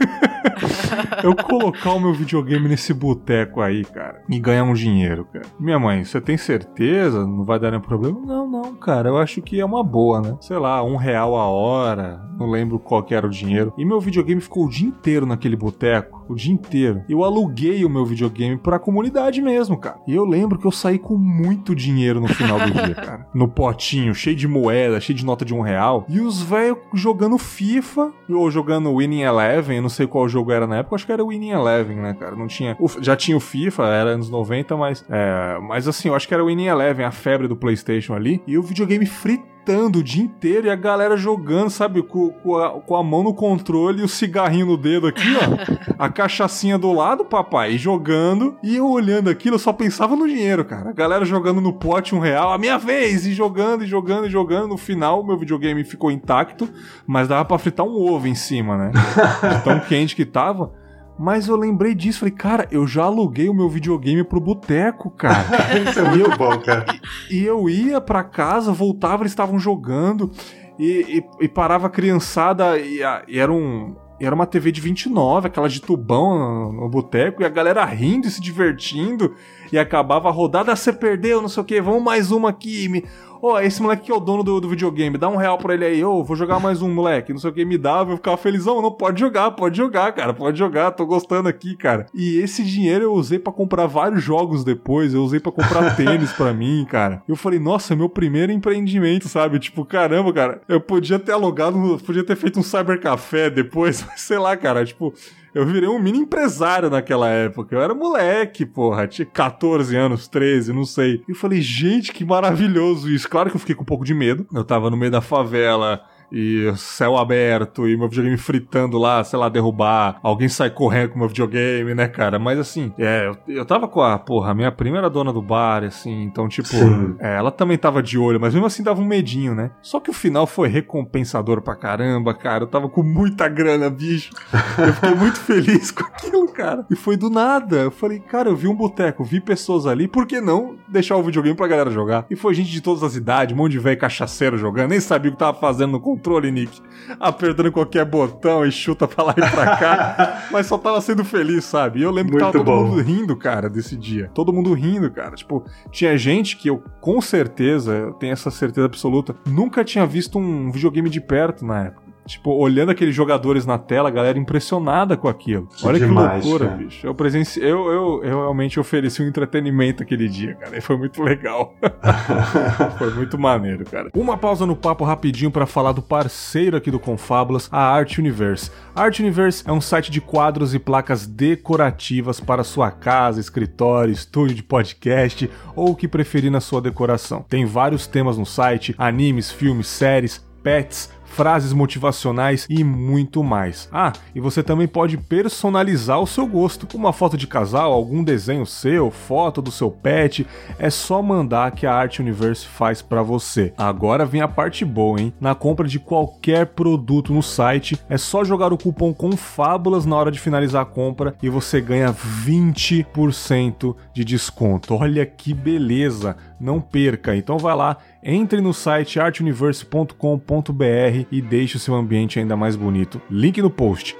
eu 1.22 1.34
colocar 1.34 1.92
o 1.92 2.00
meu 2.00 2.12
videogame 2.12 2.68
nesse 2.68 2.92
boteco 2.92 3.60
aí, 3.60 3.84
cara, 3.84 4.22
e 4.28 4.38
ganhar 4.38 4.64
um 4.64 4.74
dinheiro, 4.74 5.26
cara. 5.32 5.46
Minha 5.58 5.78
mãe, 5.78 6.04
você 6.04 6.20
tem 6.20 6.36
certeza? 6.36 7.26
Não 7.26 7.44
vai 7.44 7.58
dar 7.58 7.70
nenhum 7.70 7.82
problema? 7.82 8.18
Não, 8.24 8.48
não, 8.48 8.74
cara. 8.74 9.08
Eu 9.08 9.18
acho 9.18 9.42
que 9.42 9.60
é 9.60 9.64
uma 9.64 9.82
boa, 9.82 10.20
né? 10.20 10.36
Sei 10.40 10.58
lá, 10.58 10.82
um 10.82 10.96
real 10.96 11.36
a 11.36 11.46
hora. 11.46 12.20
Não 12.38 12.50
lembro 12.50 12.78
qual 12.78 13.02
que 13.02 13.14
era 13.14 13.26
o 13.26 13.30
dinheiro. 13.30 13.72
E 13.76 13.84
meu 13.84 14.00
videogame 14.00 14.40
ficou 14.40 14.66
o 14.66 14.70
dia 14.70 14.88
inteiro 14.88 15.26
naquele 15.26 15.56
boteco. 15.56 16.25
O 16.28 16.34
dia 16.34 16.52
inteiro. 16.52 17.02
Eu 17.08 17.24
aluguei 17.24 17.84
o 17.84 17.90
meu 17.90 18.04
videogame 18.04 18.56
pra 18.56 18.78
comunidade 18.78 19.40
mesmo, 19.40 19.76
cara. 19.76 19.98
E 20.06 20.14
eu 20.14 20.24
lembro 20.24 20.58
que 20.58 20.66
eu 20.66 20.72
saí 20.72 20.98
com 20.98 21.16
muito 21.16 21.74
dinheiro 21.74 22.20
no 22.20 22.28
final 22.28 22.58
do 22.58 22.70
dia, 22.72 22.94
cara. 22.96 23.26
No 23.34 23.48
potinho, 23.48 24.14
cheio 24.14 24.36
de 24.36 24.48
moeda, 24.48 25.00
cheio 25.00 25.16
de 25.16 25.24
nota 25.24 25.44
de 25.44 25.54
um 25.54 25.60
real. 25.60 26.04
E 26.08 26.20
os 26.20 26.42
velhos 26.42 26.78
jogando 26.92 27.38
FIFA, 27.38 28.12
ou 28.28 28.50
jogando 28.50 28.94
Winning 28.94 29.22
Eleven, 29.22 29.76
eu 29.76 29.82
não 29.82 29.88
sei 29.88 30.06
qual 30.06 30.28
jogo 30.28 30.52
era 30.52 30.66
na 30.66 30.78
época, 30.78 30.96
acho 30.96 31.06
que 31.06 31.12
era 31.12 31.24
Winning 31.24 31.50
Eleven, 31.50 31.96
né, 31.96 32.14
cara? 32.14 32.34
Não 32.34 32.46
tinha. 32.46 32.76
Já 33.00 33.16
tinha 33.16 33.36
o 33.36 33.40
FIFA, 33.40 33.84
era 33.86 34.10
anos 34.10 34.30
90, 34.30 34.76
mas. 34.76 35.04
É, 35.08 35.58
mas 35.62 35.86
assim, 35.86 36.08
eu 36.08 36.14
acho 36.14 36.26
que 36.26 36.34
era 36.34 36.44
Winning 36.44 36.66
Eleven, 36.66 37.04
a 37.04 37.10
febre 37.10 37.48
do 37.48 37.56
PlayStation 37.56 38.14
ali. 38.14 38.42
E 38.46 38.58
o 38.58 38.62
videogame 38.62 39.06
fritado 39.06 39.55
gritando 39.66 39.98
o 39.98 40.02
dia 40.02 40.22
inteiro 40.22 40.68
e 40.68 40.70
a 40.70 40.76
galera 40.76 41.16
jogando, 41.16 41.70
sabe, 41.70 42.00
com, 42.00 42.30
com, 42.30 42.56
a, 42.56 42.80
com 42.80 42.94
a 42.94 43.02
mão 43.02 43.24
no 43.24 43.34
controle 43.34 44.00
e 44.00 44.04
o 44.04 44.08
cigarrinho 44.08 44.66
no 44.66 44.76
dedo 44.76 45.08
aqui, 45.08 45.26
ó. 45.36 45.96
a 45.98 46.08
cachaçinha 46.08 46.78
do 46.78 46.92
lado, 46.92 47.24
papai, 47.24 47.72
e 47.72 47.78
jogando. 47.78 48.56
E 48.62 48.76
eu 48.76 48.88
olhando 48.88 49.28
aquilo, 49.28 49.56
eu 49.56 49.58
só 49.58 49.72
pensava 49.72 50.14
no 50.14 50.28
dinheiro, 50.28 50.64
cara. 50.64 50.90
A 50.90 50.92
galera 50.92 51.24
jogando 51.24 51.60
no 51.60 51.72
pote 51.72 52.14
um 52.14 52.20
real, 52.20 52.52
a 52.52 52.58
minha 52.58 52.78
vez, 52.78 53.26
e 53.26 53.34
jogando, 53.34 53.82
e 53.82 53.88
jogando, 53.88 54.26
e 54.26 54.30
jogando. 54.30 54.68
No 54.68 54.76
final, 54.76 55.24
meu 55.26 55.36
videogame 55.36 55.82
ficou 55.82 56.12
intacto, 56.12 56.68
mas 57.04 57.26
dava 57.26 57.44
pra 57.44 57.58
fritar 57.58 57.84
um 57.84 57.96
ovo 57.96 58.28
em 58.28 58.36
cima, 58.36 58.76
né? 58.78 58.92
Tão 59.64 59.80
quente 59.80 60.14
que 60.14 60.24
tava. 60.24 60.85
Mas 61.18 61.48
eu 61.48 61.56
lembrei 61.56 61.94
disso, 61.94 62.20
falei, 62.20 62.34
cara, 62.34 62.68
eu 62.70 62.86
já 62.86 63.04
aluguei 63.04 63.48
o 63.48 63.54
meu 63.54 63.68
videogame 63.68 64.22
pro 64.22 64.40
boteco, 64.40 65.10
cara. 65.10 65.46
Isso 65.88 65.98
é 65.98 66.02
muito 66.02 66.36
bom, 66.36 66.58
cara. 66.58 66.84
E, 67.30 67.38
e, 67.38 67.44
eu 67.44 67.68
ia 67.70 68.00
pra 68.00 68.22
casa, 68.22 68.72
voltava, 68.72 69.22
eles 69.22 69.32
estavam 69.32 69.58
jogando, 69.58 70.30
e, 70.78 71.24
e, 71.40 71.44
e, 71.44 71.48
parava 71.48 71.86
a 71.86 71.90
criançada, 71.90 72.78
e, 72.78 73.00
e 73.28 73.38
era 73.38 73.52
um. 73.52 73.96
Era 74.18 74.34
uma 74.34 74.46
TV 74.46 74.72
de 74.72 74.80
29, 74.80 75.48
aquela 75.48 75.68
de 75.68 75.78
tubão 75.78 76.38
no, 76.38 76.72
no 76.72 76.88
boteco, 76.88 77.42
e 77.42 77.44
a 77.44 77.50
galera 77.50 77.84
rindo 77.84 78.26
e 78.26 78.30
se 78.30 78.40
divertindo, 78.40 79.34
e 79.70 79.78
acabava 79.78 80.30
a 80.30 80.32
rodada, 80.32 80.72
ah, 80.72 80.76
você 80.76 80.90
perdeu, 80.90 81.42
não 81.42 81.50
sei 81.50 81.62
o 81.62 81.66
que, 81.66 81.82
vamos 81.82 82.02
mais 82.02 82.30
uma 82.30 82.48
aqui. 82.48 82.88
Me 82.88 83.04
Ô, 83.46 83.52
oh, 83.52 83.60
esse 83.60 83.80
moleque 83.80 84.06
que 84.06 84.10
é 84.10 84.14
o 84.14 84.18
dono 84.18 84.42
do, 84.42 84.60
do 84.60 84.68
videogame, 84.68 85.16
dá 85.16 85.28
um 85.28 85.36
real 85.36 85.56
pra 85.56 85.72
ele 85.72 85.84
aí, 85.84 86.04
ô, 86.04 86.14
oh, 86.14 86.24
vou 86.24 86.34
jogar 86.34 86.58
mais 86.58 86.82
um, 86.82 86.92
moleque. 86.92 87.32
Não 87.32 87.38
sei 87.38 87.48
o 87.48 87.52
que, 87.52 87.64
me 87.64 87.78
dava, 87.78 88.10
eu 88.10 88.16
ficava 88.16 88.36
felizão. 88.36 88.82
Não, 88.82 88.90
pode 88.90 89.20
jogar, 89.20 89.52
pode 89.52 89.76
jogar, 89.76 90.12
cara, 90.14 90.34
pode 90.34 90.58
jogar, 90.58 90.90
tô 90.90 91.06
gostando 91.06 91.48
aqui, 91.48 91.76
cara. 91.76 92.06
E 92.12 92.38
esse 92.38 92.64
dinheiro 92.64 93.04
eu 93.04 93.12
usei 93.12 93.38
para 93.38 93.52
comprar 93.52 93.86
vários 93.86 94.20
jogos 94.20 94.64
depois, 94.64 95.14
eu 95.14 95.22
usei 95.22 95.38
para 95.38 95.52
comprar 95.52 95.90
tênis 95.94 96.32
para 96.32 96.52
mim, 96.52 96.84
cara. 96.90 97.22
Eu 97.28 97.36
falei, 97.36 97.60
nossa, 97.60 97.94
meu 97.94 98.08
primeiro 98.08 98.50
empreendimento, 98.50 99.28
sabe? 99.28 99.60
Tipo, 99.60 99.84
caramba, 99.84 100.32
cara, 100.32 100.60
eu 100.68 100.80
podia 100.80 101.20
ter 101.20 101.30
alugado, 101.30 102.00
podia 102.04 102.24
ter 102.24 102.34
feito 102.34 102.58
um 102.58 102.64
cybercafé 102.64 103.48
depois, 103.48 104.04
sei 104.18 104.38
lá, 104.38 104.56
cara, 104.56 104.84
tipo, 104.84 105.14
eu 105.56 105.64
virei 105.64 105.88
um 105.88 105.98
mini 105.98 106.18
empresário 106.18 106.90
naquela 106.90 107.30
época. 107.30 107.74
Eu 107.74 107.80
era 107.80 107.94
moleque, 107.94 108.66
porra. 108.66 109.06
Tinha 109.06 109.24
14 109.24 109.96
anos, 109.96 110.28
13, 110.28 110.70
não 110.70 110.84
sei. 110.84 111.22
E 111.26 111.30
eu 111.30 111.34
falei, 111.34 111.62
gente, 111.62 112.12
que 112.12 112.26
maravilhoso 112.26 113.10
isso. 113.10 113.26
Claro 113.26 113.48
que 113.48 113.56
eu 113.56 113.60
fiquei 113.60 113.74
com 113.74 113.80
um 113.82 113.86
pouco 113.86 114.04
de 114.04 114.12
medo. 114.12 114.46
Eu 114.52 114.62
tava 114.62 114.90
no 114.90 114.98
meio 114.98 115.10
da 115.10 115.22
favela 115.22 116.02
e 116.30 116.72
céu 116.76 117.16
aberto, 117.16 117.88
e 117.88 117.96
meu 117.96 118.08
videogame 118.08 118.36
fritando 118.36 118.98
lá, 118.98 119.22
sei 119.24 119.38
lá, 119.38 119.48
derrubar, 119.48 120.18
alguém 120.22 120.48
sai 120.48 120.70
correndo 120.70 121.10
com 121.10 121.18
meu 121.18 121.28
videogame, 121.28 121.94
né, 121.94 122.08
cara? 122.08 122.38
Mas 122.38 122.58
assim, 122.58 122.92
é, 122.98 123.30
eu, 123.46 123.64
tava 123.64 123.88
com 123.88 124.02
a, 124.02 124.18
porra, 124.18 124.50
a 124.50 124.54
minha 124.54 124.72
primeira 124.72 125.08
dona 125.08 125.32
do 125.32 125.42
bar, 125.42 125.84
assim, 125.84 126.22
então, 126.22 126.48
tipo, 126.48 126.76
é, 127.18 127.36
ela 127.36 127.50
também 127.50 127.78
tava 127.78 128.02
de 128.02 128.18
olho, 128.18 128.40
mas 128.40 128.54
mesmo 128.54 128.66
assim 128.66 128.82
dava 128.82 129.00
um 129.00 129.04
medinho, 129.04 129.54
né? 129.54 129.70
Só 129.82 130.00
que 130.00 130.10
o 130.10 130.14
final 130.14 130.46
foi 130.46 130.68
recompensador 130.68 131.60
pra 131.62 131.74
caramba, 131.74 132.34
cara. 132.34 132.64
Eu 132.64 132.68
tava 132.68 132.88
com 132.88 133.02
muita 133.02 133.48
grana, 133.48 133.88
bicho. 133.90 134.32
Eu 134.78 134.92
fiquei 134.92 135.14
muito 135.16 135.38
feliz 135.40 135.90
com 135.90 136.04
aquilo, 136.04 136.48
cara. 136.48 136.86
E 136.90 136.96
foi 136.96 137.16
do 137.16 137.30
nada. 137.30 137.76
Eu 137.76 137.90
falei, 137.90 138.20
cara, 138.20 138.48
eu 138.48 138.56
vi 138.56 138.68
um 138.68 138.74
boteco, 138.74 139.24
vi 139.24 139.40
pessoas 139.40 139.86
ali, 139.86 140.08
por 140.08 140.26
que 140.26 140.40
não 140.40 140.76
deixar 140.88 141.16
o 141.16 141.22
videogame 141.22 141.56
pra 141.56 141.68
galera 141.68 141.90
jogar? 141.90 142.26
E 142.30 142.36
foi 142.36 142.54
gente 142.54 142.70
de 142.70 142.80
todas 142.80 143.02
as 143.02 143.16
idades, 143.16 143.54
um 143.54 143.58
monte 143.58 143.72
de 143.72 143.78
velho 143.78 143.98
cachaceiro 143.98 144.58
jogando, 144.58 144.90
nem 144.90 145.00
sabia 145.00 145.30
o 145.30 145.34
que 145.34 145.38
tava 145.38 145.58
fazendo 145.58 145.92
no 145.92 146.00
controle, 146.16 146.50
Nick. 146.50 146.80
Apertando 147.20 147.70
qualquer 147.70 148.04
botão 148.04 148.64
e 148.64 148.72
chuta 148.72 149.06
pra 149.06 149.24
lá 149.24 149.34
e 149.36 149.40
pra 149.40 149.76
cá. 149.76 150.46
mas 150.50 150.66
só 150.66 150.78
tava 150.78 151.00
sendo 151.00 151.24
feliz, 151.24 151.64
sabe? 151.64 152.00
E 152.00 152.02
eu 152.02 152.10
lembro 152.10 152.32
muito 152.32 152.46
que 152.46 152.52
tava 152.52 152.64
todo 152.64 152.64
bom. 152.64 152.88
mundo 152.88 153.02
rindo, 153.02 153.36
cara, 153.36 153.68
desse 153.68 153.96
dia. 153.96 154.30
Todo 154.34 154.52
mundo 154.52 154.72
rindo, 154.72 155.10
cara. 155.10 155.36
Tipo, 155.36 155.64
tinha 155.90 156.16
gente 156.16 156.56
que 156.56 156.68
eu, 156.68 156.82
com 157.00 157.20
certeza, 157.20 157.92
eu 157.92 158.12
tenho 158.14 158.32
essa 158.32 158.50
certeza 158.50 158.86
absoluta, 158.86 159.36
nunca 159.46 159.84
tinha 159.84 160.06
visto 160.06 160.38
um 160.38 160.70
videogame 160.70 161.10
de 161.10 161.20
perto 161.20 161.64
na 161.64 161.84
época. 161.84 162.05
Tipo, 162.26 162.50
olhando 162.52 162.90
aqueles 162.90 163.14
jogadores 163.14 163.64
na 163.64 163.78
tela, 163.78 164.08
a 164.08 164.12
galera 164.12 164.38
impressionada 164.38 165.16
com 165.16 165.28
aquilo. 165.28 165.68
Olha 165.82 165.98
demais, 165.98 166.42
que 166.42 166.48
loucura, 166.48 166.70
cara. 166.70 166.84
bicho. 166.84 167.06
Eu, 167.06 167.14
presenci... 167.14 167.60
eu, 167.60 167.86
eu, 167.86 168.24
eu 168.24 168.40
realmente 168.40 168.80
ofereci 168.80 169.22
um 169.22 169.28
entretenimento 169.28 170.02
aquele 170.02 170.28
dia, 170.28 170.54
cara. 170.54 170.76
E 170.76 170.80
foi 170.80 170.96
muito 170.96 171.22
legal. 171.22 171.74
foi 172.98 173.14
muito 173.14 173.38
maneiro, 173.38 173.84
cara. 173.84 174.10
Uma 174.14 174.36
pausa 174.36 174.66
no 174.66 174.74
papo 174.74 175.04
rapidinho 175.04 175.50
para 175.50 175.66
falar 175.66 175.92
do 175.92 176.02
parceiro 176.02 176.76
aqui 176.76 176.90
do 176.90 176.98
Confábulas, 176.98 177.68
a 177.70 177.80
Art 177.80 178.18
Universe. 178.18 178.70
A 178.94 179.02
Art 179.02 179.20
Universe 179.20 179.62
é 179.66 179.72
um 179.72 179.80
site 179.80 180.10
de 180.10 180.20
quadros 180.20 180.74
e 180.74 180.78
placas 180.78 181.26
decorativas 181.26 182.40
para 182.40 182.64
sua 182.64 182.90
casa, 182.90 183.40
escritório, 183.40 184.12
estúdio 184.12 184.56
de 184.56 184.62
podcast 184.62 185.48
ou 185.74 185.90
o 185.90 185.96
que 185.96 186.08
preferir 186.08 186.50
na 186.50 186.60
sua 186.60 186.80
decoração. 186.80 187.44
Tem 187.48 187.64
vários 187.64 188.06
temas 188.06 188.36
no 188.36 188.46
site: 188.46 188.94
animes, 188.98 189.50
filmes, 189.50 189.86
séries, 189.86 190.44
pets 190.62 191.14
frases 191.36 191.74
motivacionais 191.74 192.66
e 192.70 192.82
muito 192.82 193.44
mais. 193.44 193.90
Ah, 193.92 194.10
e 194.34 194.40
você 194.40 194.62
também 194.62 194.88
pode 194.88 195.18
personalizar 195.18 196.18
o 196.18 196.26
seu 196.26 196.46
gosto. 196.46 196.88
Uma 196.96 197.12
foto 197.12 197.36
de 197.36 197.46
casal, 197.46 197.92
algum 197.92 198.24
desenho 198.24 198.64
seu, 198.64 199.10
foto 199.10 199.60
do 199.60 199.70
seu 199.70 199.90
pet, 199.90 200.46
é 200.78 200.88
só 200.88 201.20
mandar 201.20 201.72
que 201.72 201.86
a 201.86 201.92
Art 201.92 202.20
Universe 202.20 202.66
faz 202.66 203.02
para 203.02 203.22
você. 203.22 203.74
Agora 203.76 204.24
vem 204.24 204.40
a 204.40 204.48
parte 204.48 204.82
boa, 204.82 205.20
hein? 205.20 205.34
Na 205.38 205.54
compra 205.54 205.86
de 205.86 205.98
qualquer 205.98 206.68
produto 206.68 207.34
no 207.34 207.42
site, 207.42 208.00
é 208.08 208.16
só 208.16 208.42
jogar 208.42 208.72
o 208.72 208.78
cupom 208.78 209.12
CONFABULAS 209.12 210.06
na 210.06 210.16
hora 210.16 210.30
de 210.30 210.40
finalizar 210.40 210.82
a 210.82 210.86
compra 210.86 211.34
e 211.42 211.50
você 211.50 211.82
ganha 211.82 212.14
20% 212.14 213.94
de 214.14 214.24
desconto. 214.24 214.94
Olha 214.94 215.26
que 215.26 215.52
beleza! 215.52 216.34
Não 216.60 216.80
perca. 216.80 217.36
Então 217.36 217.58
vai 217.58 217.74
lá 217.74 217.96
entre 218.22 218.60
no 218.60 218.72
site 218.72 219.20
artuniverse.com.br 219.20 221.26
e 221.30 221.42
deixe 221.42 221.76
o 221.76 221.80
seu 221.80 221.94
ambiente 221.94 222.38
ainda 222.38 222.56
mais 222.56 222.76
bonito. 222.76 223.20
Link 223.30 223.60
no 223.60 223.70
post. 223.70 224.16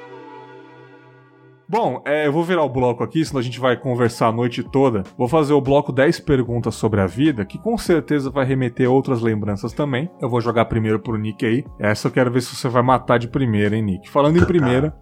Bom, 1.69 2.01
é, 2.07 2.29
eu 2.29 2.33
vou 2.33 2.45
virar 2.45 2.63
o 2.63 2.69
bloco 2.69 3.03
aqui, 3.03 3.25
senão 3.25 3.41
a 3.41 3.43
gente 3.43 3.59
vai 3.59 3.77
conversar 3.77 4.29
a 4.29 4.33
noite 4.33 4.63
toda. 4.63 5.03
Vou 5.19 5.27
fazer 5.27 5.53
o 5.53 5.61
bloco 5.61 5.91
10 5.91 6.21
perguntas 6.21 6.77
sobre 6.77 7.01
a 7.01 7.07
vida, 7.07 7.45
que 7.45 7.59
com 7.59 7.77
certeza 7.77 8.31
vai 8.31 8.45
remeter 8.45 8.89
outras 8.89 9.21
lembranças 9.21 9.73
também. 9.73 10.09
Eu 10.23 10.29
vou 10.29 10.41
jogar 10.41 10.67
primeiro 10.67 11.01
pro 11.01 11.19
Nick 11.19 11.45
aí. 11.45 11.65
Essa 11.81 12.07
eu 12.07 12.13
quero 12.13 12.31
ver 12.31 12.43
se 12.43 12.55
você 12.55 12.69
vai 12.69 12.85
matar 12.85 13.19
de 13.19 13.27
primeira, 13.27 13.75
hein, 13.75 13.83
Nick? 13.83 14.09
Falando 14.09 14.39
em 14.39 14.43
primeira, 14.47 14.97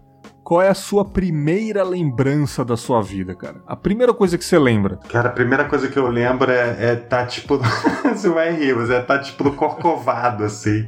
qual 0.45 0.61
é 0.61 0.69
a 0.69 0.75
sua 0.75 1.03
primeira 1.03 1.83
lembrança 1.83 2.63
da 2.63 2.77
sua 2.77 3.01
vida, 3.01 3.33
cara? 3.33 3.63
A 3.65 3.75
primeira 3.75 4.13
coisa 4.13 4.37
que 4.37 4.45
você 4.45 4.59
lembra? 4.59 4.99
Cara, 5.09 5.29
a 5.29 5.31
primeira 5.31 5.65
coisa 5.65 5.87
que 5.87 5.97
eu 5.97 6.07
lembro 6.07 6.51
é, 6.51 6.91
é 6.91 6.95
tá 6.95 7.25
tipo. 7.25 7.59
você 8.13 8.29
vai 8.29 8.53
rir, 8.53 8.75
mas 8.75 8.91
é 8.91 9.01
tá 9.01 9.17
tipo 9.17 9.43
no 9.43 9.53
corcovado, 9.53 10.43
assim. 10.43 10.87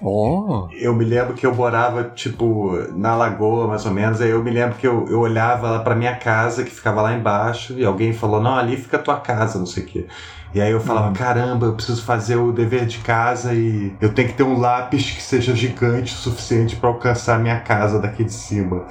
Oh. 0.00 0.68
Eu 0.72 0.94
me 0.94 1.04
lembro 1.04 1.34
que 1.34 1.44
eu 1.44 1.52
morava, 1.52 2.04
tipo, 2.04 2.72
na 2.94 3.16
lagoa, 3.16 3.66
mais 3.66 3.84
ou 3.84 3.90
menos. 3.90 4.20
Aí 4.20 4.30
eu 4.30 4.44
me 4.44 4.50
lembro 4.50 4.76
que 4.76 4.86
eu, 4.86 5.06
eu 5.08 5.18
olhava 5.18 5.70
lá 5.70 5.78
pra 5.80 5.96
minha 5.96 6.14
casa, 6.14 6.62
que 6.62 6.70
ficava 6.70 7.02
lá 7.02 7.14
embaixo, 7.14 7.74
e 7.76 7.84
alguém 7.84 8.12
falou: 8.12 8.40
Não, 8.40 8.56
ali 8.56 8.76
fica 8.76 8.96
a 8.96 9.02
tua 9.02 9.16
casa, 9.16 9.58
não 9.58 9.66
sei 9.66 9.82
o 9.82 9.86
quê. 9.86 10.06
E 10.54 10.60
aí 10.60 10.70
eu 10.70 10.80
falava, 10.80 11.08
uhum. 11.08 11.14
caramba, 11.14 11.66
eu 11.66 11.72
preciso 11.72 12.04
fazer 12.04 12.36
o 12.36 12.52
dever 12.52 12.86
de 12.86 12.98
casa 12.98 13.52
e 13.52 13.92
eu 14.00 14.14
tenho 14.14 14.28
que 14.28 14.34
ter 14.34 14.44
um 14.44 14.56
lápis 14.56 15.10
que 15.10 15.20
seja 15.20 15.54
gigante 15.54 16.14
o 16.14 16.16
suficiente 16.16 16.76
para 16.76 16.88
alcançar 16.90 17.34
a 17.34 17.38
minha 17.40 17.58
casa 17.58 17.98
daqui 17.98 18.22
de 18.22 18.32
cima. 18.32 18.84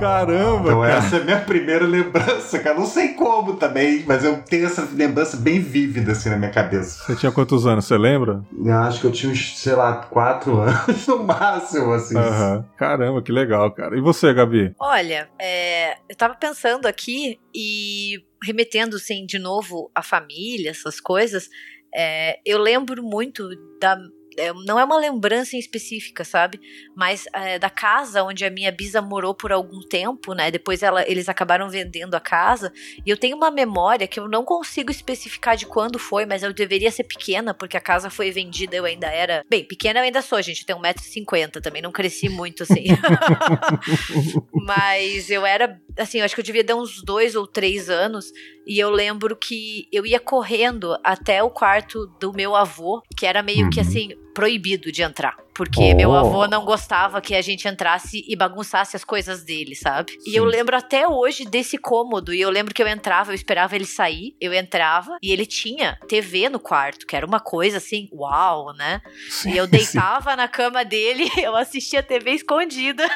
Caramba, 0.00 0.68
Então 0.68 0.80
cara. 0.80 0.94
essa 0.94 1.16
é 1.16 1.20
a 1.20 1.24
minha 1.24 1.40
primeira 1.40 1.84
lembrança, 1.86 2.58
cara. 2.58 2.78
Não 2.78 2.86
sei 2.86 3.08
como 3.14 3.56
também, 3.56 4.04
mas 4.06 4.24
eu 4.24 4.42
tenho 4.42 4.66
essa 4.66 4.88
lembrança 4.92 5.36
bem 5.36 5.60
vívida 5.60 6.12
assim 6.12 6.30
na 6.30 6.36
minha 6.36 6.50
cabeça. 6.50 7.04
Você 7.04 7.16
tinha 7.16 7.30
quantos 7.32 7.66
anos, 7.66 7.84
você 7.84 7.96
lembra? 7.98 8.42
Eu 8.64 8.74
acho 8.78 9.00
que 9.00 9.06
eu 9.06 9.12
tinha 9.12 9.30
uns, 9.32 9.58
sei 9.58 9.74
lá, 9.74 9.94
quatro 9.96 10.58
anos 10.60 11.06
no 11.06 11.22
máximo, 11.24 11.92
assim. 11.92 12.16
Uhum. 12.16 12.64
Caramba, 12.76 13.22
que 13.22 13.30
legal, 13.32 13.70
cara. 13.72 13.96
E 13.96 14.00
você, 14.00 14.32
Gabi? 14.32 14.74
Olha, 14.80 15.28
é, 15.40 15.94
eu 16.08 16.16
tava 16.16 16.34
pensando 16.34 16.86
aqui 16.86 17.38
e 17.54 18.14
remetendo, 18.42 18.96
assim, 18.96 19.26
de 19.26 19.38
novo 19.38 19.90
à 19.94 20.02
família, 20.02 20.70
essas 20.70 20.98
coisas, 21.00 21.48
é, 21.94 22.38
eu 22.46 22.58
lembro 22.58 23.02
muito 23.02 23.48
da 23.80 23.98
é, 24.40 24.52
não 24.64 24.78
é 24.78 24.84
uma 24.84 24.98
lembrança 24.98 25.54
em 25.54 25.58
específica, 25.58 26.24
sabe? 26.24 26.60
Mas 26.96 27.26
é, 27.34 27.58
da 27.58 27.68
casa 27.68 28.22
onde 28.22 28.44
a 28.44 28.50
minha 28.50 28.72
bisa 28.72 29.02
morou 29.02 29.34
por 29.34 29.52
algum 29.52 29.80
tempo, 29.80 30.32
né? 30.32 30.50
Depois 30.50 30.82
ela, 30.82 31.06
eles 31.08 31.28
acabaram 31.28 31.68
vendendo 31.68 32.14
a 32.14 32.20
casa. 32.20 32.72
E 33.04 33.10
eu 33.10 33.16
tenho 33.16 33.36
uma 33.36 33.50
memória 33.50 34.06
que 34.06 34.18
eu 34.18 34.28
não 34.28 34.44
consigo 34.44 34.90
especificar 34.90 35.56
de 35.56 35.66
quando 35.66 35.98
foi, 35.98 36.24
mas 36.24 36.42
eu 36.42 36.52
deveria 36.52 36.90
ser 36.90 37.04
pequena, 37.04 37.52
porque 37.52 37.76
a 37.76 37.80
casa 37.80 38.08
foi 38.08 38.30
vendida, 38.30 38.76
eu 38.76 38.84
ainda 38.84 39.08
era. 39.08 39.44
Bem, 39.48 39.64
pequena 39.64 40.00
eu 40.00 40.04
ainda 40.04 40.22
sou, 40.22 40.40
gente. 40.40 40.60
Eu 40.60 40.66
tenho 40.66 40.78
1,50m 40.78 41.60
também, 41.60 41.82
não 41.82 41.92
cresci 41.92 42.28
muito 42.28 42.62
assim. 42.62 42.84
mas 44.52 45.30
eu 45.30 45.44
era, 45.44 45.80
assim, 45.98 46.18
eu 46.18 46.24
acho 46.24 46.34
que 46.34 46.40
eu 46.40 46.44
devia 46.44 46.64
dar 46.64 46.76
uns 46.76 47.02
dois 47.02 47.34
ou 47.34 47.46
três 47.46 47.90
anos. 47.90 48.32
E 48.66 48.78
eu 48.78 48.90
lembro 48.90 49.36
que 49.36 49.88
eu 49.92 50.06
ia 50.06 50.20
correndo 50.20 50.96
até 51.02 51.42
o 51.42 51.50
quarto 51.50 52.06
do 52.20 52.32
meu 52.32 52.54
avô, 52.54 53.02
que 53.16 53.26
era 53.26 53.42
meio 53.42 53.64
uhum. 53.64 53.70
que 53.70 53.80
assim, 53.80 54.10
proibido 54.34 54.90
de 54.90 55.02
entrar. 55.02 55.36
Porque 55.54 55.92
oh. 55.92 55.96
meu 55.96 56.14
avô 56.14 56.46
não 56.46 56.64
gostava 56.64 57.20
que 57.20 57.34
a 57.34 57.42
gente 57.42 57.68
entrasse 57.68 58.24
e 58.26 58.34
bagunçasse 58.34 58.96
as 58.96 59.04
coisas 59.04 59.44
dele, 59.44 59.74
sabe? 59.74 60.12
Sim. 60.12 60.30
E 60.30 60.36
eu 60.36 60.44
lembro 60.44 60.76
até 60.76 61.06
hoje 61.06 61.44
desse 61.44 61.76
cômodo. 61.76 62.32
E 62.32 62.40
eu 62.40 62.48
lembro 62.48 62.72
que 62.72 62.82
eu 62.82 62.88
entrava, 62.88 63.30
eu 63.30 63.34
esperava 63.34 63.74
ele 63.74 63.84
sair. 63.84 64.34
Eu 64.40 64.54
entrava 64.54 65.18
e 65.22 65.30
ele 65.30 65.44
tinha 65.44 65.98
TV 66.08 66.48
no 66.48 66.58
quarto, 66.58 67.06
que 67.06 67.14
era 67.14 67.26
uma 67.26 67.40
coisa 67.40 67.76
assim, 67.76 68.08
uau, 68.12 68.72
né? 68.74 69.02
Sim, 69.28 69.52
e 69.52 69.56
eu 69.58 69.66
deitava 69.68 70.30
sim. 70.30 70.36
na 70.36 70.48
cama 70.48 70.84
dele, 70.84 71.28
eu 71.42 71.54
assistia 71.54 72.02
TV 72.02 72.30
escondida. 72.30 73.06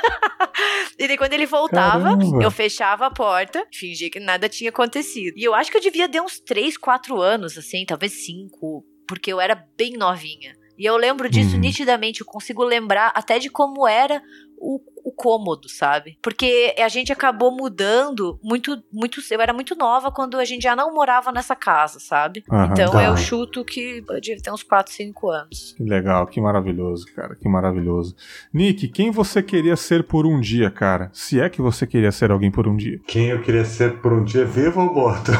e 0.98 1.08
daí 1.08 1.16
quando 1.16 1.32
ele 1.32 1.46
voltava, 1.46 2.16
Caramba. 2.16 2.42
eu 2.42 2.50
fechava 2.50 3.06
a 3.06 3.10
porta, 3.10 3.66
fingia 3.72 4.10
que 4.10 4.20
nada 4.20 4.48
tinha 4.48 4.70
acontecido. 4.70 5.34
E 5.36 5.44
eu 5.44 5.54
acho 5.54 5.70
que 5.70 5.76
eu 5.76 5.82
devia 5.82 6.08
ter 6.08 6.20
uns 6.20 6.38
3, 6.40 6.76
4 6.76 7.20
anos, 7.22 7.56
assim, 7.56 7.86
talvez 7.86 8.12
5, 8.26 8.84
porque 9.08 9.32
eu 9.32 9.40
era 9.40 9.54
bem 9.76 9.94
novinha. 9.96 10.54
E 10.78 10.84
eu 10.84 10.96
lembro 10.96 11.28
disso 11.28 11.54
uhum. 11.54 11.60
nitidamente, 11.60 12.20
eu 12.20 12.26
consigo 12.26 12.62
lembrar 12.64 13.12
até 13.14 13.38
de 13.38 13.48
como 13.48 13.86
era 13.86 14.22
o, 14.56 14.80
o 15.04 15.12
cômodo, 15.12 15.68
sabe? 15.68 16.16
Porque 16.22 16.74
a 16.78 16.88
gente 16.88 17.12
acabou 17.12 17.54
mudando 17.54 18.38
muito, 18.42 18.82
muito. 18.90 19.20
Eu 19.30 19.40
era 19.40 19.52
muito 19.52 19.76
nova 19.76 20.10
quando 20.10 20.38
a 20.38 20.44
gente 20.44 20.62
já 20.62 20.74
não 20.74 20.94
morava 20.94 21.30
nessa 21.30 21.54
casa, 21.54 22.00
sabe? 22.00 22.42
Uhum, 22.50 22.64
então 22.64 22.92
tá. 22.92 23.04
eu 23.04 23.16
chuto 23.16 23.64
que 23.64 24.02
deve 24.22 24.40
ter 24.40 24.50
uns 24.50 24.62
4, 24.62 24.92
5 24.92 25.28
anos. 25.28 25.74
Que 25.76 25.82
legal, 25.82 26.26
que 26.26 26.40
maravilhoso, 26.40 27.06
cara, 27.14 27.36
que 27.36 27.48
maravilhoso. 27.48 28.16
Nick, 28.52 28.88
quem 28.88 29.10
você 29.10 29.42
queria 29.42 29.76
ser 29.76 30.04
por 30.04 30.26
um 30.26 30.40
dia, 30.40 30.70
cara? 30.70 31.10
Se 31.12 31.38
é 31.38 31.50
que 31.50 31.60
você 31.60 31.86
queria 31.86 32.10
ser 32.10 32.30
alguém 32.30 32.50
por 32.50 32.66
um 32.66 32.76
dia. 32.76 32.98
Quem 33.06 33.28
eu 33.28 33.42
queria 33.42 33.64
ser 33.64 34.00
por 34.00 34.12
um 34.12 34.24
dia, 34.24 34.44
vivo 34.46 34.80
ou 34.80 34.94
morto? 34.94 35.32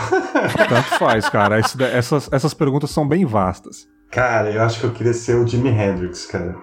Tanto 0.69 0.99
faz, 0.99 1.29
cara. 1.29 1.59
essas, 1.59 2.31
essas 2.31 2.53
perguntas 2.53 2.91
são 2.91 3.09
bem 3.09 3.25
vastas. 3.25 3.89
Cara, 4.15 4.49
eu 4.49 4.63
acho 4.63 4.79
que 4.79 4.87
eu 4.87 4.93
queria 4.93 5.13
ser 5.13 5.35
o 5.35 5.45
Jimi 5.45 5.71
Hendrix, 5.71 6.25
cara. 6.27 6.55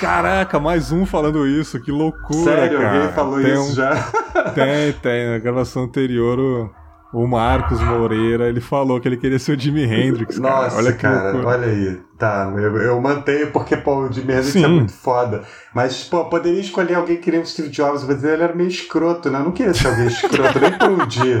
Caraca, 0.00 0.58
mais 0.58 0.90
um 0.90 1.04
falando 1.04 1.46
isso, 1.46 1.78
que 1.78 1.92
loucura, 1.92 2.56
Sério, 2.56 2.78
cara. 2.78 2.94
alguém 2.96 3.12
falou 3.12 3.42
tem 3.42 3.52
isso 3.52 3.72
um... 3.72 3.74
já? 3.74 3.94
Tem, 4.54 4.92
tem. 4.94 5.30
Na 5.30 5.38
gravação 5.38 5.84
anterior, 5.84 6.38
o, 6.38 6.70
o 7.12 7.26
Marcos 7.26 7.80
Moreira, 7.80 8.48
ele 8.48 8.60
falou 8.60 9.00
que 9.00 9.06
ele 9.06 9.16
queria 9.16 9.38
ser 9.38 9.56
o 9.56 9.60
Jimi 9.60 9.84
Hendrix, 9.84 10.38
cara. 10.38 10.62
Nossa, 10.62 10.76
olha 10.78 10.92
cara, 10.94 11.22
loucura. 11.32 11.46
olha 11.48 11.66
aí. 11.66 12.00
Tá, 12.18 12.52
eu, 12.56 12.76
eu 12.78 13.00
mantenho 13.00 13.50
porque, 13.52 13.76
pô, 13.76 14.06
o 14.06 14.12
Jimi 14.12 14.32
Hendrix 14.32 14.48
é 14.48 14.52
Sim. 14.52 14.64
é 14.64 14.68
muito 14.68 14.92
foda. 14.92 15.42
Mas, 15.74 16.04
pô, 16.04 16.24
poderia 16.24 16.60
escolher 16.60 16.94
alguém 16.94 17.16
que 17.16 17.22
queria 17.22 17.40
o 17.40 17.46
Steve 17.46 17.68
Jobs, 17.68 18.02
mas 18.04 18.24
ele 18.24 18.42
era 18.42 18.54
meio 18.54 18.68
escroto, 18.68 19.30
né? 19.30 19.40
Eu 19.40 19.44
não 19.44 19.52
queria 19.52 19.74
ser 19.74 19.88
alguém 19.88 20.06
escroto 20.06 20.58
nem 20.58 20.72
por 20.72 20.88
um 20.90 21.06
dia. 21.06 21.38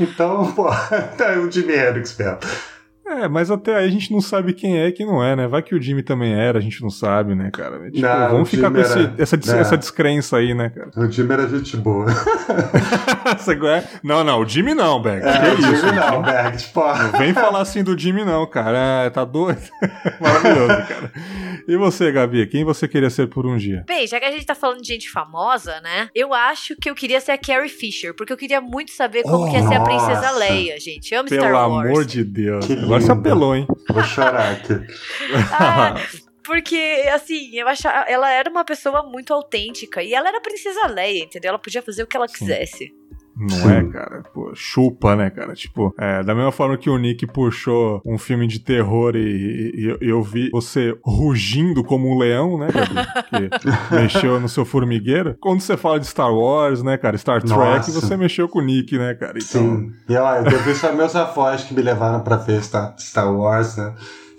Então, 0.00 0.50
pô, 0.52 0.68
tá 1.18 1.38
o 1.38 1.50
Jimi 1.50 1.74
Hendrix 1.74 2.16
mesmo. 2.16 2.38
É, 3.12 3.28
mas 3.28 3.50
até 3.50 3.76
aí 3.76 3.86
a 3.86 3.90
gente 3.90 4.10
não 4.12 4.20
sabe 4.20 4.52
quem 4.52 4.78
é 4.78 4.88
e 4.88 4.92
quem 4.92 5.06
não 5.06 5.22
é, 5.22 5.36
né? 5.36 5.46
Vai 5.46 5.62
que 5.62 5.74
o 5.74 5.82
Jimmy 5.82 6.02
também 6.02 6.32
era, 6.32 6.58
a 6.58 6.62
gente 6.62 6.80
não 6.82 6.90
sabe, 6.90 7.34
né, 7.34 7.50
cara? 7.52 7.90
Tipo, 7.90 8.00
não, 8.00 8.30
vamos 8.30 8.50
ficar 8.50 8.70
com 8.70 8.78
esse, 8.78 8.98
era... 8.98 9.14
essa, 9.18 9.36
é. 9.36 9.60
essa 9.60 9.76
descrença 9.76 10.38
aí, 10.38 10.54
né, 10.54 10.70
cara? 10.70 10.90
O 10.96 11.10
Jimmy 11.10 11.32
era 11.32 11.48
gente 11.48 11.76
boa. 11.76 12.06
não, 14.02 14.24
não, 14.24 14.40
o 14.40 14.48
Jimmy 14.48 14.74
não, 14.74 15.00
Berg. 15.00 15.26
É, 15.26 15.54
que 15.54 15.62
o 15.62 15.72
isso? 15.72 15.86
Jimmy 15.86 15.96
não, 15.96 16.22
Berg, 16.22 16.56
tipo... 16.56 16.80
Não 16.80 17.18
vem 17.18 17.34
falar 17.34 17.60
assim 17.60 17.84
do 17.84 17.98
Jimmy 17.98 18.24
não, 18.24 18.46
cara. 18.46 19.04
É, 19.04 19.10
tá 19.10 19.24
doido? 19.24 19.60
Maravilhoso, 20.20 20.88
cara. 20.88 21.12
E 21.68 21.76
você, 21.76 22.10
Gabi, 22.10 22.46
quem 22.46 22.64
você 22.64 22.88
queria 22.88 23.10
ser 23.10 23.28
por 23.28 23.46
um 23.46 23.56
dia? 23.56 23.84
Bem, 23.86 24.06
já 24.06 24.18
que 24.18 24.24
a 24.24 24.30
gente 24.30 24.46
tá 24.46 24.54
falando 24.54 24.80
de 24.80 24.88
gente 24.88 25.10
famosa, 25.10 25.80
né? 25.80 26.08
Eu 26.14 26.32
acho 26.32 26.74
que 26.76 26.88
eu 26.88 26.94
queria 26.94 27.20
ser 27.20 27.32
a 27.32 27.38
Carrie 27.38 27.68
Fisher, 27.68 28.14
porque 28.14 28.32
eu 28.32 28.36
queria 28.36 28.60
muito 28.60 28.90
saber 28.92 29.22
como 29.22 29.46
oh, 29.46 29.50
que 29.50 29.56
ia 29.56 29.66
ser 29.66 29.74
a 29.74 29.80
Princesa 29.80 30.30
Leia, 30.32 30.80
gente. 30.80 31.12
Eu 31.12 31.20
amo 31.20 31.28
Pelo 31.28 31.42
Star 31.42 31.52
Wars. 31.52 31.82
Pelo 31.82 31.92
amor 31.92 32.04
de 32.04 32.24
Deus. 32.24 32.66
Que 32.66 32.72
Agora 32.72 33.01
você 33.02 33.12
apelou, 33.12 33.54
hein? 33.54 33.66
Vou 33.88 34.02
chorar 34.02 34.52
aqui. 34.52 34.74
ah, 35.52 35.94
porque, 36.44 37.08
assim, 37.12 37.54
eu 37.54 37.68
achava. 37.68 38.08
Ela 38.08 38.30
era 38.30 38.50
uma 38.50 38.64
pessoa 38.64 39.02
muito 39.02 39.32
autêntica. 39.32 40.02
E 40.02 40.14
ela 40.14 40.28
era 40.28 40.38
a 40.38 40.42
princesa 40.42 40.86
Leia, 40.86 41.24
entendeu? 41.24 41.50
Ela 41.50 41.58
podia 41.58 41.82
fazer 41.82 42.02
o 42.02 42.06
que 42.06 42.16
ela 42.16 42.28
Sim. 42.28 42.34
quisesse. 42.34 43.01
Não 43.42 43.70
é, 43.70 43.84
cara? 43.84 44.22
Pô, 44.32 44.52
chupa, 44.54 45.16
né, 45.16 45.30
cara? 45.30 45.54
Tipo, 45.54 45.94
é, 45.98 46.22
da 46.22 46.34
mesma 46.34 46.52
forma 46.52 46.76
que 46.76 46.88
o 46.88 46.96
Nick 46.96 47.26
puxou 47.26 48.00
um 48.06 48.16
filme 48.16 48.46
de 48.46 48.60
terror 48.60 49.16
e, 49.16 49.18
e, 49.20 49.98
e 50.00 50.08
eu 50.08 50.22
vi 50.22 50.50
você 50.50 50.96
rugindo 51.04 51.82
como 51.82 52.08
um 52.08 52.18
leão, 52.18 52.58
né, 52.58 52.68
Gabi? 52.72 53.50
Que 53.50 53.70
mexeu 53.94 54.38
no 54.38 54.48
seu 54.48 54.64
formigueiro. 54.64 55.36
Quando 55.40 55.60
você 55.60 55.76
fala 55.76 55.98
de 55.98 56.06
Star 56.06 56.32
Wars, 56.32 56.82
né, 56.82 56.96
cara? 56.96 57.18
Star 57.18 57.40
Trek, 57.42 57.56
Nossa. 57.56 57.92
você 57.92 58.16
mexeu 58.16 58.48
com 58.48 58.60
o 58.60 58.62
Nick, 58.62 58.96
né, 58.96 59.14
cara? 59.14 59.38
Então... 59.38 59.62
Sim. 59.62 59.92
E 60.08 60.16
ó, 60.16 60.36
eu 60.36 60.58
vi 60.60 60.74
só 60.74 60.92
meus 60.94 61.16
avós 61.16 61.64
que 61.64 61.74
me 61.74 61.82
levaram 61.82 62.20
pra 62.20 62.36
ver 62.36 62.62
Star, 62.62 62.94
Star 62.98 63.34
Wars, 63.34 63.76
né? 63.76 63.92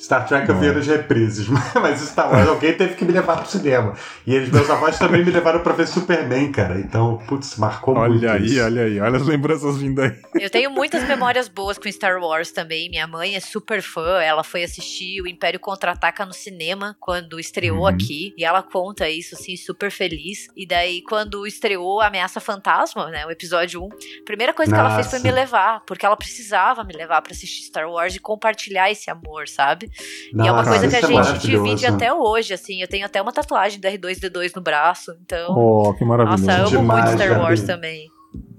Star 0.03 0.27
Trek 0.27 0.49
eu 0.49 0.59
via 0.59 0.73
nas 0.73 0.85
reprises, 0.85 1.47
mas 1.81 2.01
Star 2.01 2.29
Wars 2.29 2.45
alguém 2.45 2.73
teve 2.73 2.95
que 2.95 3.05
me 3.05 3.13
levar 3.13 3.37
pro 3.37 3.49
cinema. 3.49 3.93
E 4.27 4.35
eles, 4.35 4.49
meus 4.51 4.69
avós 4.69 4.99
também 4.99 5.23
me 5.23 5.31
levaram 5.31 5.61
pra 5.61 5.71
ver 5.71 5.87
Superman, 5.87 6.51
cara. 6.51 6.77
Então, 6.77 7.19
putz, 7.25 7.55
marcou 7.55 7.95
olha 7.95 8.09
muito. 8.09 8.25
Olha 8.25 8.33
aí, 8.33 8.45
isso. 8.45 8.61
olha 8.61 8.83
aí, 8.83 8.99
olha 8.99 9.15
as 9.15 9.25
lembranças 9.25 9.77
vindo 9.77 10.01
aí. 10.01 10.13
Eu 10.35 10.49
tenho 10.49 10.69
muitas 10.69 11.07
memórias 11.07 11.47
boas 11.47 11.77
com 11.77 11.89
Star 11.89 12.19
Wars 12.19 12.51
também. 12.51 12.89
Minha 12.89 13.07
mãe 13.07 13.35
é 13.35 13.39
super 13.39 13.81
fã, 13.81 14.19
ela 14.21 14.43
foi 14.43 14.63
assistir 14.63 15.21
o 15.21 15.27
Império 15.27 15.57
Contra-Ataca 15.57 16.25
no 16.25 16.33
cinema 16.33 16.97
quando 16.99 17.39
estreou 17.39 17.79
uhum. 17.79 17.87
aqui. 17.87 18.33
E 18.37 18.43
ela 18.43 18.61
conta 18.61 19.09
isso, 19.09 19.35
assim, 19.35 19.55
super 19.55 19.89
feliz. 19.89 20.49
E 20.53 20.67
daí, 20.67 21.01
quando 21.03 21.47
estreou 21.47 22.01
a 22.01 22.07
Ameaça 22.07 22.41
Fantasma, 22.41 23.09
né, 23.09 23.25
o 23.25 23.31
episódio 23.31 23.81
1, 23.81 23.85
a 23.85 24.25
primeira 24.25 24.53
coisa 24.53 24.69
Nossa. 24.69 24.83
que 24.83 24.85
ela 24.85 24.95
fez 24.95 25.09
foi 25.09 25.19
me 25.19 25.31
levar, 25.31 25.79
porque 25.87 26.05
ela 26.05 26.17
precisava 26.17 26.83
me 26.83 26.93
levar 26.93 27.21
para 27.21 27.31
assistir 27.31 27.63
Star 27.63 27.89
Wars 27.89 28.13
e 28.13 28.19
compartilhar 28.19 28.91
esse 28.91 29.09
amor, 29.09 29.47
sabe? 29.47 29.92
Nossa. 30.33 30.47
E 30.47 30.49
é 30.49 30.51
uma 30.51 30.63
coisa 30.63 30.87
que 30.87 30.95
a 30.95 30.99
é 30.99 31.23
gente 31.23 31.47
divide 31.47 31.85
até 31.85 32.13
hoje, 32.13 32.53
assim. 32.53 32.81
Eu 32.81 32.87
tenho 32.87 33.05
até 33.05 33.21
uma 33.21 33.31
tatuagem 33.31 33.79
do 33.79 33.87
R2D2 33.87 34.51
no 34.55 34.61
braço, 34.61 35.15
então. 35.21 35.55
Oh, 35.55 35.93
que 35.93 36.03
maravilhoso. 36.03 36.45
Nossa, 36.45 36.59
eu 36.59 36.67
amo 36.67 36.77
Demais, 36.81 37.05
muito 37.05 37.23
Star 37.23 37.39
Wars 37.39 37.61
também. 37.63 38.13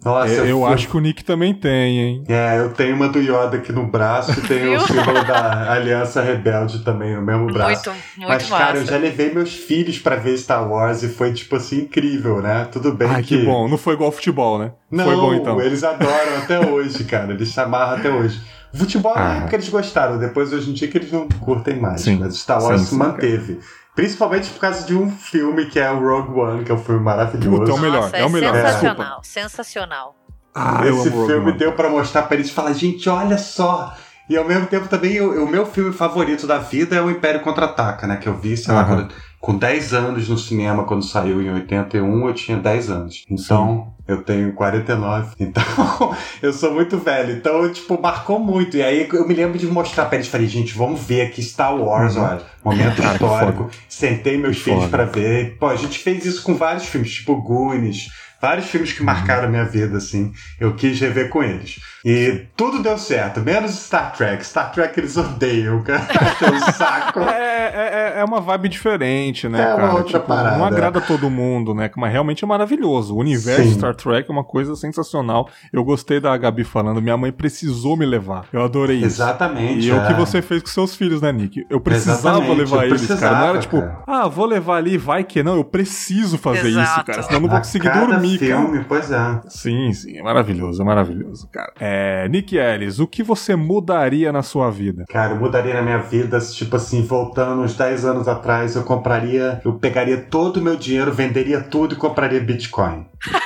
Nossa, 0.04 0.32
eu, 0.32 0.46
eu 0.46 0.66
acho 0.66 0.86
que 0.86 0.96
o 0.98 1.00
Nick 1.00 1.24
também 1.24 1.54
tem, 1.54 1.98
hein? 1.98 2.24
É, 2.28 2.58
eu 2.58 2.70
tenho 2.74 2.94
uma 2.94 3.08
do 3.08 3.18
Yoda 3.18 3.56
aqui 3.56 3.72
no 3.72 3.86
braço 3.86 4.32
e 4.32 4.42
tenho 4.42 4.76
o 4.76 4.80
símbolo 4.80 5.24
da 5.24 5.72
Aliança 5.72 6.20
Rebelde 6.20 6.84
também 6.84 7.16
no 7.16 7.22
mesmo 7.22 7.46
braço. 7.46 7.88
Muito, 7.88 8.04
muito 8.18 8.28
Mas, 8.28 8.50
massa. 8.50 8.64
cara, 8.64 8.78
eu 8.78 8.84
já 8.84 8.98
levei 8.98 9.32
meus 9.32 9.54
filhos 9.54 9.98
para 9.98 10.16
ver 10.16 10.36
Star 10.36 10.70
Wars 10.70 11.02
e 11.02 11.08
foi, 11.08 11.32
tipo 11.32 11.56
assim, 11.56 11.82
incrível, 11.82 12.42
né? 12.42 12.68
Tudo 12.70 12.92
bem 12.92 13.08
Ai, 13.08 13.22
que... 13.22 13.38
que 13.38 13.44
bom. 13.46 13.66
Não 13.66 13.78
foi 13.78 13.94
igual 13.94 14.12
futebol, 14.12 14.58
né? 14.58 14.72
Não, 14.90 15.06
foi 15.06 15.16
bom, 15.16 15.34
então. 15.34 15.58
eles 15.58 15.82
adoram 15.82 16.36
até 16.42 16.60
hoje, 16.60 17.02
cara. 17.04 17.32
Eles 17.32 17.48
se 17.48 17.58
amarram 17.58 17.96
até 17.96 18.10
hoje. 18.10 18.38
Futebol 18.74 19.12
ah. 19.14 19.20
na 19.20 19.34
época 19.36 19.56
eles 19.56 19.68
gostaram, 19.68 20.18
depois 20.18 20.52
hoje 20.52 20.70
em 20.70 20.74
dia 20.74 20.88
que 20.88 20.98
eles 20.98 21.12
não 21.12 21.28
curtem 21.28 21.80
mais. 21.80 22.00
Sim. 22.00 22.18
Mas 22.18 22.36
Star 22.36 22.62
Wars 22.62 22.80
sim, 22.80 22.86
se 22.88 22.94
manteve. 22.94 23.60
Principalmente 23.94 24.50
por 24.50 24.60
causa 24.60 24.84
de 24.84 24.94
um 24.94 25.08
filme 25.10 25.66
que 25.66 25.78
é 25.78 25.90
o 25.90 26.00
Rogue 26.00 26.40
One, 26.40 26.64
que 26.64 26.72
é 26.72 26.74
um 26.74 26.82
filme 26.82 27.00
maravilhoso. 27.00 27.58
Puta, 27.58 27.70
é 27.70 27.74
o 27.74 27.78
melhor, 27.78 28.02
Nossa, 28.02 28.16
é, 28.16 28.24
o 28.24 28.30
melhor. 28.30 28.54
Sensacional, 28.54 29.18
é. 29.18 29.26
sensacional. 29.26 30.16
Ah, 30.54 30.80
Esse 30.86 31.10
filme 31.10 31.52
deu 31.52 31.72
para 31.72 31.88
mostrar 31.88 32.22
para 32.22 32.36
eles 32.36 32.50
falar, 32.50 32.72
gente, 32.72 33.08
olha 33.08 33.38
só. 33.38 33.94
E 34.28 34.36
ao 34.36 34.44
mesmo 34.44 34.66
tempo 34.66 34.88
também 34.88 35.20
o, 35.20 35.44
o 35.44 35.48
meu 35.48 35.66
filme 35.66 35.92
favorito 35.92 36.46
da 36.46 36.58
vida 36.58 36.96
é 36.96 37.02
o 37.02 37.10
Império 37.10 37.40
Contra-Ataca, 37.40 38.06
né? 38.06 38.16
Que 38.16 38.28
eu 38.28 38.36
vi, 38.36 38.56
sei 38.56 38.72
lá, 38.72 38.84
quando, 38.84 39.12
com 39.44 39.58
10 39.58 39.92
anos 39.92 40.26
no 40.26 40.38
cinema, 40.38 40.84
quando 40.84 41.04
saiu 41.04 41.42
em 41.42 41.52
81, 41.52 42.28
eu 42.28 42.32
tinha 42.32 42.56
10 42.56 42.90
anos. 42.90 43.24
Então, 43.30 43.92
Sim. 43.98 44.04
eu 44.08 44.22
tenho 44.22 44.54
49. 44.54 45.34
Então, 45.38 46.16
eu 46.40 46.50
sou 46.50 46.72
muito 46.72 46.96
velho. 46.96 47.36
Então, 47.36 47.70
tipo, 47.70 48.00
marcou 48.00 48.38
muito. 48.38 48.78
E 48.78 48.82
aí 48.82 49.06
eu 49.12 49.28
me 49.28 49.34
lembro 49.34 49.58
de 49.58 49.66
mostrar 49.66 50.06
pra 50.06 50.16
eles. 50.16 50.28
Falei, 50.28 50.46
gente, 50.46 50.72
vamos 50.72 51.02
ver 51.02 51.26
aqui 51.26 51.42
Star 51.42 51.76
Wars, 51.76 52.16
uhum. 52.16 52.22
olha. 52.22 52.42
Momento 52.64 53.02
histórico. 53.02 53.70
Sentei 53.86 54.38
meus 54.38 54.56
filhos 54.56 54.86
para 54.86 55.04
ver. 55.04 55.58
Pô, 55.58 55.66
a 55.66 55.76
gente 55.76 55.98
fez 55.98 56.24
isso 56.24 56.42
com 56.42 56.54
vários 56.54 56.86
filmes, 56.86 57.12
tipo 57.12 57.36
Goonies 57.36 58.08
vários 58.40 58.66
filmes 58.66 58.92
que 58.92 59.02
marcaram 59.02 59.44
a 59.44 59.50
minha 59.50 59.64
vida, 59.64 59.96
assim. 59.96 60.30
Eu 60.60 60.74
quis 60.74 61.00
rever 61.00 61.30
com 61.30 61.42
eles. 61.42 61.80
E 62.04 62.46
tudo 62.54 62.82
deu 62.82 62.98
certo, 62.98 63.40
menos 63.40 63.70
Star 63.70 64.12
Trek. 64.12 64.44
Star 64.44 64.70
Trek 64.72 65.00
eles 65.00 65.16
odeiam, 65.16 65.82
cara. 65.82 66.04
É 66.44 66.50
um 66.50 66.60
saco. 66.72 67.20
É, 67.20 67.72
é, 67.74 68.14
é, 68.16 68.20
é 68.20 68.24
uma 68.24 68.40
vibe 68.40 68.68
diferente, 68.68 69.48
né, 69.48 69.60
é 69.60 69.64
cara? 69.64 69.84
Uma 69.84 69.94
outra 69.94 70.18
tipo, 70.18 70.26
parada. 70.26 70.58
Não 70.58 70.64
agrada 70.64 71.00
todo 71.00 71.30
mundo, 71.30 71.74
né? 71.74 71.90
Mas 71.96 72.12
realmente 72.12 72.44
é 72.44 72.46
maravilhoso. 72.46 73.14
O 73.14 73.18
universo 73.18 73.62
Sim. 73.62 73.74
Star 73.74 73.94
Trek 73.94 74.28
é 74.28 74.32
uma 74.32 74.44
coisa 74.44 74.76
sensacional. 74.76 75.48
Eu 75.72 75.82
gostei 75.82 76.20
da 76.20 76.36
Gabi 76.36 76.64
falando, 76.64 77.00
minha 77.00 77.16
mãe 77.16 77.32
precisou 77.32 77.96
me 77.96 78.04
levar. 78.04 78.46
Eu 78.52 78.62
adorei 78.62 78.98
isso. 78.98 79.06
Exatamente. 79.06 79.86
E 79.86 79.90
é 79.90 79.94
o 79.94 80.06
que 80.06 80.12
é. 80.12 80.16
você 80.16 80.42
fez 80.42 80.60
com 80.60 80.68
seus 80.68 80.94
filhos, 80.94 81.22
né, 81.22 81.32
Nick? 81.32 81.64
Eu 81.70 81.80
precisava 81.80 82.38
Exatamente, 82.38 82.58
levar 82.58 82.86
eles, 82.86 83.06
cara. 83.06 83.38
Não 83.38 83.48
era 83.48 83.58
tipo, 83.58 83.80
cara. 83.80 84.02
ah, 84.06 84.28
vou 84.28 84.44
levar 84.44 84.76
ali, 84.76 84.98
vai 84.98 85.24
que 85.24 85.42
não. 85.42 85.56
Eu 85.56 85.64
preciso 85.64 86.36
fazer 86.36 86.68
Exato. 86.68 86.90
isso, 86.90 87.04
cara. 87.04 87.22
Senão 87.22 87.38
eu 87.38 87.42
não 87.42 87.48
vou 87.48 87.58
conseguir 87.58 87.90
dormir, 87.90 88.38
filme, 88.38 88.72
cara. 88.72 88.86
Pois 88.88 89.10
é. 89.10 89.40
Sim, 89.48 89.92
sim. 89.92 90.18
É 90.18 90.22
maravilhoso, 90.22 90.82
é 90.82 90.84
maravilhoso, 90.84 91.48
cara. 91.50 91.72
É, 91.80 91.93
Nick 92.28 92.56
Ellis, 92.56 92.98
o 92.98 93.06
que 93.06 93.22
você 93.22 93.54
mudaria 93.56 94.32
na 94.32 94.42
sua 94.42 94.70
vida? 94.70 95.04
Cara, 95.08 95.32
eu 95.34 95.40
mudaria 95.40 95.74
na 95.74 95.82
minha 95.82 95.98
vida, 95.98 96.38
tipo 96.38 96.76
assim, 96.76 97.02
voltando 97.02 97.62
uns 97.62 97.74
10 97.74 98.04
anos 98.04 98.28
atrás, 98.28 98.76
eu 98.76 98.82
compraria, 98.82 99.60
eu 99.64 99.74
pegaria 99.74 100.18
todo 100.18 100.58
o 100.58 100.62
meu 100.62 100.76
dinheiro, 100.76 101.12
venderia 101.12 101.60
tudo 101.60 101.94
e 101.94 101.98
compraria 101.98 102.40
Bitcoin. 102.40 103.06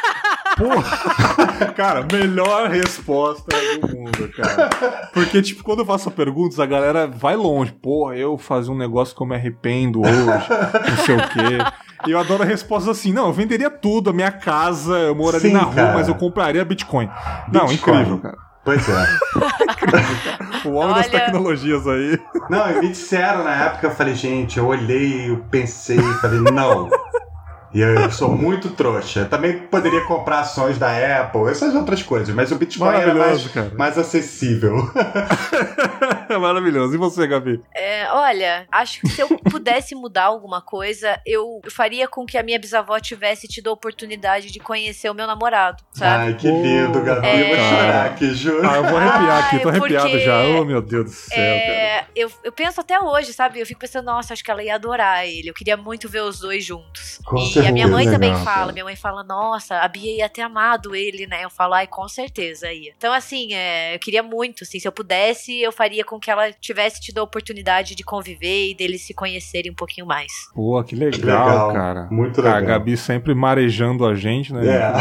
Porra! 0.59 1.73
cara, 1.77 2.07
melhor 2.11 2.69
resposta 2.69 3.57
do 3.81 3.97
mundo, 3.97 4.29
cara. 4.37 4.69
Porque, 5.15 5.41
tipo, 5.41 5.63
quando 5.63 5.81
eu 5.81 5.87
faço 5.87 6.11
perguntas, 6.11 6.59
a 6.59 6.67
galera 6.67 7.07
vai 7.07 7.37
longe. 7.37 7.73
Porra, 7.73 8.17
eu 8.17 8.37
fazer 8.37 8.71
um 8.71 8.77
negócio 8.77 9.15
que 9.17 9.23
eu 9.23 9.27
me 9.27 9.37
arrependo 9.37 10.01
hoje, 10.01 10.13
não 10.17 11.05
sei 11.05 11.17
o 11.17 11.29
quê. 11.29 11.88
E 12.07 12.11
eu 12.11 12.19
adoro 12.19 12.43
a 12.43 12.47
resposta 12.47 12.91
assim: 12.91 13.13
não, 13.13 13.27
eu 13.27 13.33
venderia 13.33 13.71
tudo, 13.71 14.11
a 14.11 14.13
minha 14.13 14.31
casa, 14.31 14.93
eu 14.99 15.15
moraria 15.15 15.49
Sim, 15.49 15.55
na 15.55 15.63
rua, 15.63 15.75
cara. 15.75 15.95
mas 15.95 16.09
eu 16.09 16.15
compraria 16.15 16.65
Bitcoin. 16.65 17.07
Bitcoin. 17.07 17.53
Não, 17.53 17.73
incrível, 17.73 18.19
cara. 18.19 18.37
Pois 18.65 18.87
é. 18.87 19.07
o 20.69 20.75
homem 20.75 20.93
Olha... 20.93 20.95
das 20.97 21.09
tecnologias 21.09 21.87
aí. 21.87 22.21
Não, 22.51 22.71
e 22.71 22.81
me 22.81 22.89
disseram 22.89 23.43
na 23.43 23.55
época, 23.65 23.87
eu 23.87 23.91
falei, 23.91 24.15
gente, 24.15 24.59
eu 24.59 24.67
olhei, 24.67 25.31
eu 25.31 25.39
pensei, 25.51 25.99
falei, 26.21 26.41
não. 26.41 26.91
E 27.73 27.81
eu 27.81 28.11
sou 28.11 28.31
muito 28.31 28.71
trouxa. 28.71 29.25
Também 29.27 29.59
poderia 29.59 30.03
comprar 30.05 30.41
ações 30.41 30.79
da 30.79 31.21
Apple, 31.21 31.51
essas 31.51 31.75
outras 31.75 32.03
coisas, 32.03 32.35
mas 32.35 32.51
o 32.51 32.57
Bitcoin 32.57 32.95
era 32.95 33.15
mais, 33.15 33.55
mais 33.75 33.99
acessível. 33.99 34.91
Maravilhoso. 36.41 36.95
E 36.95 36.99
você, 36.99 37.27
Gabi? 37.27 37.61
É, 37.75 38.11
olha, 38.13 38.67
acho 38.71 39.01
que 39.01 39.09
se 39.09 39.21
eu 39.21 39.29
pudesse 39.51 39.95
mudar 39.95 40.25
alguma 40.25 40.61
coisa, 40.61 41.21
eu 41.27 41.61
faria 41.71 42.07
com 42.07 42.25
que 42.27 42.39
a 42.39 42.43
minha 42.43 42.59
bisavó 42.59 42.99
tivesse 42.99 43.49
tido 43.49 43.71
a 43.71 43.73
oportunidade 43.73 44.51
de 44.51 44.59
conhecer 44.59 45.11
o 45.11 45.15
meu 45.15 45.27
namorado, 45.27 45.83
sabe? 45.93 46.25
Ai, 46.25 46.35
que 46.35 46.51
lindo, 46.51 47.03
Gabi. 47.03 47.27
É... 47.27 47.43
Eu 47.43 47.57
vou 47.57 47.57
chorar 47.57 48.07
aqui, 48.07 48.35
juro. 48.35 48.69
Ah, 48.69 48.77
eu 48.77 48.85
vou 48.85 48.97
arrepiar 48.99 49.45
aqui, 49.45 49.59
tô 49.59 49.69
arrepiado 49.69 50.19
já. 50.19 50.43
Oh, 50.43 50.65
meu 50.65 50.83
Deus 50.83 51.05
do 51.05 51.11
céu, 51.11 51.39
é... 51.39 52.07
eu, 52.15 52.31
eu 52.45 52.53
penso 52.53 52.81
até 52.81 52.99
hoje, 53.01 53.33
sabe? 53.33 53.61
Eu 53.61 53.67
fico 53.67 53.81
pensando, 53.81 54.07
nossa, 54.07 54.33
acho 54.33 54.45
que 54.45 54.51
ela 54.51 54.63
ia 54.63 54.75
adorar 54.75 55.27
ele. 55.27 55.49
Eu 55.49 55.55
queria 55.55 55.77
muito 55.77 56.09
ver 56.09 56.23
os 56.23 56.41
dois 56.41 56.65
juntos. 56.65 57.21
Com 57.25 57.39
e 57.58 57.58
e 57.63 57.67
a 57.67 57.73
minha 57.73 57.89
mãe 57.89 58.05
legal, 58.05 58.15
também 58.15 58.35
fala, 58.45 58.45
cara. 58.45 58.73
minha 58.73 58.85
mãe 58.85 58.97
fala, 58.97 59.25
nossa, 59.25 59.79
a 59.79 59.89
Bia 59.89 60.19
ia 60.19 60.29
ter 60.29 60.43
amado 60.43 60.95
ele, 60.95 61.27
né? 61.27 61.45
Eu 61.45 61.51
falo, 61.51 61.75
ai, 61.75 61.87
com 61.87 62.07
certeza 62.09 62.73
ia. 62.73 62.93
Então, 62.97 63.13
assim, 63.13 63.55
é, 63.55 63.95
eu 63.95 63.99
queria 63.99 64.23
muito, 64.23 64.65
assim, 64.65 64.79
se 64.79 64.87
eu 64.87 64.93
pudesse, 64.93 65.61
eu 65.61 65.73
faria 65.73 66.05
com 66.05 66.19
que 66.19 66.31
ela 66.31 66.53
tivesse 66.53 67.01
tido 67.01 67.19
a 67.19 67.23
oportunidade 67.23 67.95
de 67.95 68.03
conviver 68.03 68.71
e 68.71 68.75
deles 68.75 69.03
se 69.03 69.15
conhecerem 69.15 69.71
um 69.71 69.75
pouquinho 69.75 70.07
mais. 70.07 70.33
Pô, 70.55 70.83
que 70.83 70.95
legal, 70.95 71.13
que 71.13 71.27
legal 71.27 71.73
cara. 71.73 72.09
Muito 72.11 72.41
legal. 72.41 72.59
A 72.59 72.61
Gabi 72.61 72.97
sempre 72.97 73.35
marejando 73.35 74.07
a 74.07 74.15
gente, 74.15 74.53
né? 74.53 74.67
É. 74.67 74.93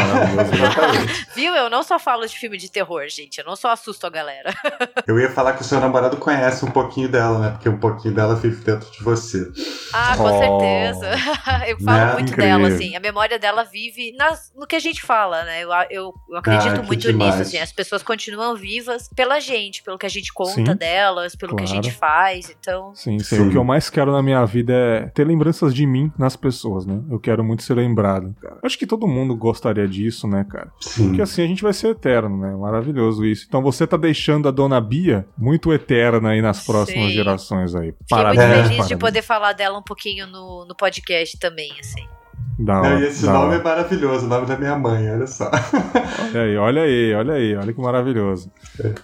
Viu? 1.34 1.54
Eu 1.54 1.68
não 1.68 1.82
só 1.82 1.98
falo 1.98 2.26
de 2.26 2.36
filme 2.38 2.56
de 2.56 2.70
terror, 2.70 3.02
gente. 3.08 3.38
Eu 3.38 3.44
não 3.44 3.56
só 3.56 3.70
assusto 3.70 4.06
a 4.06 4.10
galera. 4.10 4.54
eu 5.06 5.18
ia 5.18 5.30
falar 5.30 5.54
que 5.54 5.62
o 5.62 5.64
seu 5.64 5.80
namorado 5.80 6.16
conhece 6.16 6.64
um 6.64 6.70
pouquinho 6.70 7.08
dela, 7.08 7.38
né? 7.38 7.50
Porque 7.50 7.68
um 7.68 7.78
pouquinho 7.78 8.14
dela 8.14 8.34
vive 8.34 8.64
dentro 8.64 8.90
de 8.90 9.02
você. 9.02 9.50
Ah, 9.92 10.16
com 10.16 10.24
oh. 10.24 10.38
certeza. 10.38 11.10
eu 11.68 11.78
falo 11.80 11.98
né? 11.98 12.12
muito 12.14 12.32
Incrível. 12.32 12.47
Dela, 12.48 12.68
assim. 12.68 12.96
A 12.96 13.00
memória 13.00 13.38
dela 13.38 13.64
vive 13.64 14.12
nas, 14.16 14.52
no 14.56 14.66
que 14.66 14.76
a 14.76 14.80
gente 14.80 15.02
fala, 15.02 15.44
né? 15.44 15.62
Eu, 15.62 15.70
eu, 15.90 16.14
eu 16.30 16.36
acredito 16.36 16.80
ah, 16.80 16.82
muito 16.82 17.10
demais. 17.10 17.36
nisso, 17.36 17.42
assim. 17.42 17.58
As 17.58 17.72
pessoas 17.72 18.02
continuam 18.02 18.54
vivas 18.54 19.08
pela 19.14 19.40
gente, 19.40 19.82
pelo 19.82 19.98
que 19.98 20.06
a 20.06 20.10
gente 20.10 20.32
conta 20.32 20.54
Sim. 20.54 20.64
dela 20.76 20.98
delas, 21.18 21.34
pelo 21.34 21.52
claro. 21.52 21.64
que 21.64 21.72
a 21.72 21.74
gente 21.74 21.90
faz, 21.90 22.54
então... 22.60 22.94
Sim, 22.94 23.18
sim, 23.18 23.40
o 23.40 23.50
que 23.50 23.56
eu 23.56 23.64
mais 23.64 23.90
quero 23.90 24.12
na 24.12 24.22
minha 24.22 24.44
vida 24.44 24.72
é 24.72 25.06
ter 25.08 25.26
lembranças 25.26 25.74
de 25.74 25.86
mim 25.86 26.12
nas 26.18 26.36
pessoas, 26.36 26.86
né? 26.86 27.00
Eu 27.10 27.18
quero 27.18 27.44
muito 27.44 27.62
ser 27.62 27.74
lembrado. 27.74 28.34
Cara. 28.40 28.58
Acho 28.62 28.78
que 28.78 28.86
todo 28.86 29.06
mundo 29.06 29.36
gostaria 29.36 29.86
disso, 29.86 30.26
né, 30.26 30.44
cara? 30.48 30.72
Sim. 30.80 31.08
Porque 31.08 31.22
assim 31.22 31.42
a 31.42 31.46
gente 31.46 31.62
vai 31.62 31.72
ser 31.72 31.88
eterno, 31.88 32.38
né? 32.38 32.54
Maravilhoso 32.54 33.24
isso. 33.24 33.46
Então 33.48 33.62
você 33.62 33.86
tá 33.86 33.96
deixando 33.96 34.48
a 34.48 34.50
Dona 34.50 34.80
Bia 34.80 35.26
muito 35.36 35.72
eterna 35.72 36.30
aí 36.30 36.42
nas 36.42 36.64
próximas 36.64 37.08
sim. 37.08 37.14
gerações 37.14 37.74
aí. 37.74 37.92
Fiquei 37.92 38.06
parabéns, 38.08 38.38
muito 38.38 38.52
feliz 38.52 38.68
parabéns. 38.68 38.88
de 38.88 38.96
poder 38.96 39.22
falar 39.22 39.52
dela 39.52 39.78
um 39.78 39.82
pouquinho 39.82 40.26
no, 40.26 40.64
no 40.66 40.74
podcast 40.74 41.38
também, 41.38 41.72
assim. 41.78 42.06
Da 42.58 42.80
hora, 42.80 42.98
e 42.98 43.04
esse 43.04 43.24
nome 43.24 43.54
hora. 43.54 43.56
é 43.56 43.62
maravilhoso, 43.62 44.26
o 44.26 44.28
nome 44.28 44.46
da 44.46 44.56
minha 44.56 44.76
mãe, 44.76 45.08
olha 45.12 45.26
só. 45.28 45.48
Olha 46.28 46.42
aí, 46.42 46.56
olha 46.56 46.82
aí, 46.82 47.14
olha 47.14 47.34
aí, 47.34 47.56
olha 47.56 47.72
que 47.72 47.80
maravilhoso. 47.80 48.50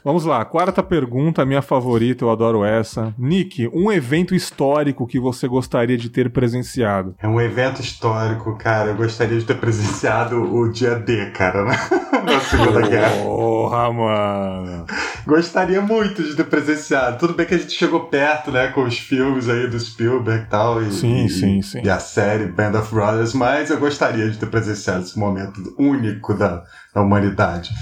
Vamos 0.05 0.24
lá, 0.24 0.44
quarta 0.44 0.82
pergunta, 0.82 1.44
minha 1.44 1.62
favorita, 1.62 2.24
eu 2.24 2.30
adoro 2.30 2.64
essa. 2.64 3.14
Nick, 3.18 3.68
um 3.72 3.90
evento 3.90 4.34
histórico 4.34 5.07
que 5.07 5.18
você 5.18 5.48
gostaria 5.48 5.96
de 5.96 6.11
ter 6.11 6.30
presenciado? 6.30 7.14
É 7.18 7.26
um 7.26 7.40
evento 7.40 7.80
histórico, 7.80 8.57
cara, 8.59 8.90
eu 8.90 8.96
gostaria 8.96 9.38
de 9.38 9.44
ter 9.44 9.57
presenciado 9.57 10.36
o 10.36 10.70
dia 10.70 10.96
D, 10.96 11.30
cara, 11.30 11.64
né? 11.64 11.76
na 12.24 12.40
Segunda 12.40 12.80
Guerra. 12.82 13.22
Porra, 13.22 13.92
mano. 13.92 14.86
Gostaria 15.26 15.80
muito 15.80 16.22
de 16.22 16.34
ter 16.34 16.44
presenciado. 16.44 17.18
Tudo 17.18 17.34
bem 17.34 17.46
que 17.46 17.55
a 17.55 17.59
gente 17.59 17.72
chegou 17.72 18.00
perto, 18.00 18.50
né, 18.50 18.68
com 18.68 18.84
os 18.84 18.98
filmes 18.98 19.48
aí 19.48 19.66
do 19.66 19.78
Spielberg 19.78 20.44
e 20.44 20.46
tal. 20.46 20.82
E, 20.82 20.92
sim, 20.92 21.24
e, 21.24 21.28
sim, 21.28 21.62
sim. 21.62 21.80
E 21.82 21.88
a 21.88 21.98
série 21.98 22.46
Band 22.46 22.78
of 22.78 22.94
Brothers, 22.94 23.32
mas 23.45 23.68
eu 23.68 23.78
gostaria 23.78 24.30
de 24.30 24.38
ter 24.38 24.47
presenciado 24.47 25.03
esse 25.03 25.18
momento 25.18 25.74
único 25.78 26.32
da, 26.32 26.62
da 26.95 27.03
humanidade. 27.03 27.74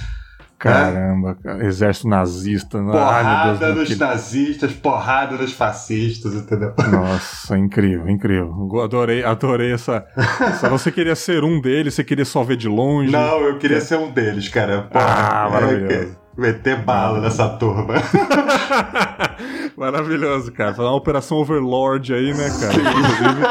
Caramba, 0.58 1.36
cara. 1.40 1.64
Exército 1.64 2.08
nazista. 2.08 2.78
Porrada 2.78 3.66
Deus, 3.66 3.76
nos 3.76 3.88
que... 3.88 3.94
nazistas, 3.96 4.72
porrada 4.72 5.36
nos 5.36 5.52
fascistas, 5.52 6.34
entendeu? 6.34 6.74
Nossa, 6.90 7.56
incrível, 7.56 8.08
incrível. 8.08 8.80
Adorei, 8.82 9.24
adorei 9.24 9.72
essa, 9.72 10.04
essa. 10.16 10.68
Você 10.68 10.90
queria 10.90 11.14
ser 11.14 11.44
um 11.44 11.60
deles, 11.60 11.94
você 11.94 12.02
queria 12.02 12.24
só 12.24 12.42
ver 12.42 12.56
de 12.56 12.68
longe? 12.68 13.12
Não, 13.12 13.40
eu 13.40 13.58
queria 13.58 13.80
ser 13.80 13.98
um 13.98 14.10
deles, 14.10 14.48
cara. 14.48 14.82
Porra, 14.82 15.04
ah, 15.04 15.48
maravilhoso. 15.48 15.94
É, 15.94 16.40
meter 16.40 16.82
bala 16.82 17.20
nessa 17.20 17.48
turma. 17.50 17.94
Maravilhoso, 19.76 20.52
cara. 20.52 20.74
Fazer 20.74 20.88
uma 20.88 20.96
operação 20.96 21.38
Overlord 21.38 22.14
aí, 22.14 22.32
né, 22.34 22.48
cara? 22.60 22.74
Inclusive, 22.74 23.42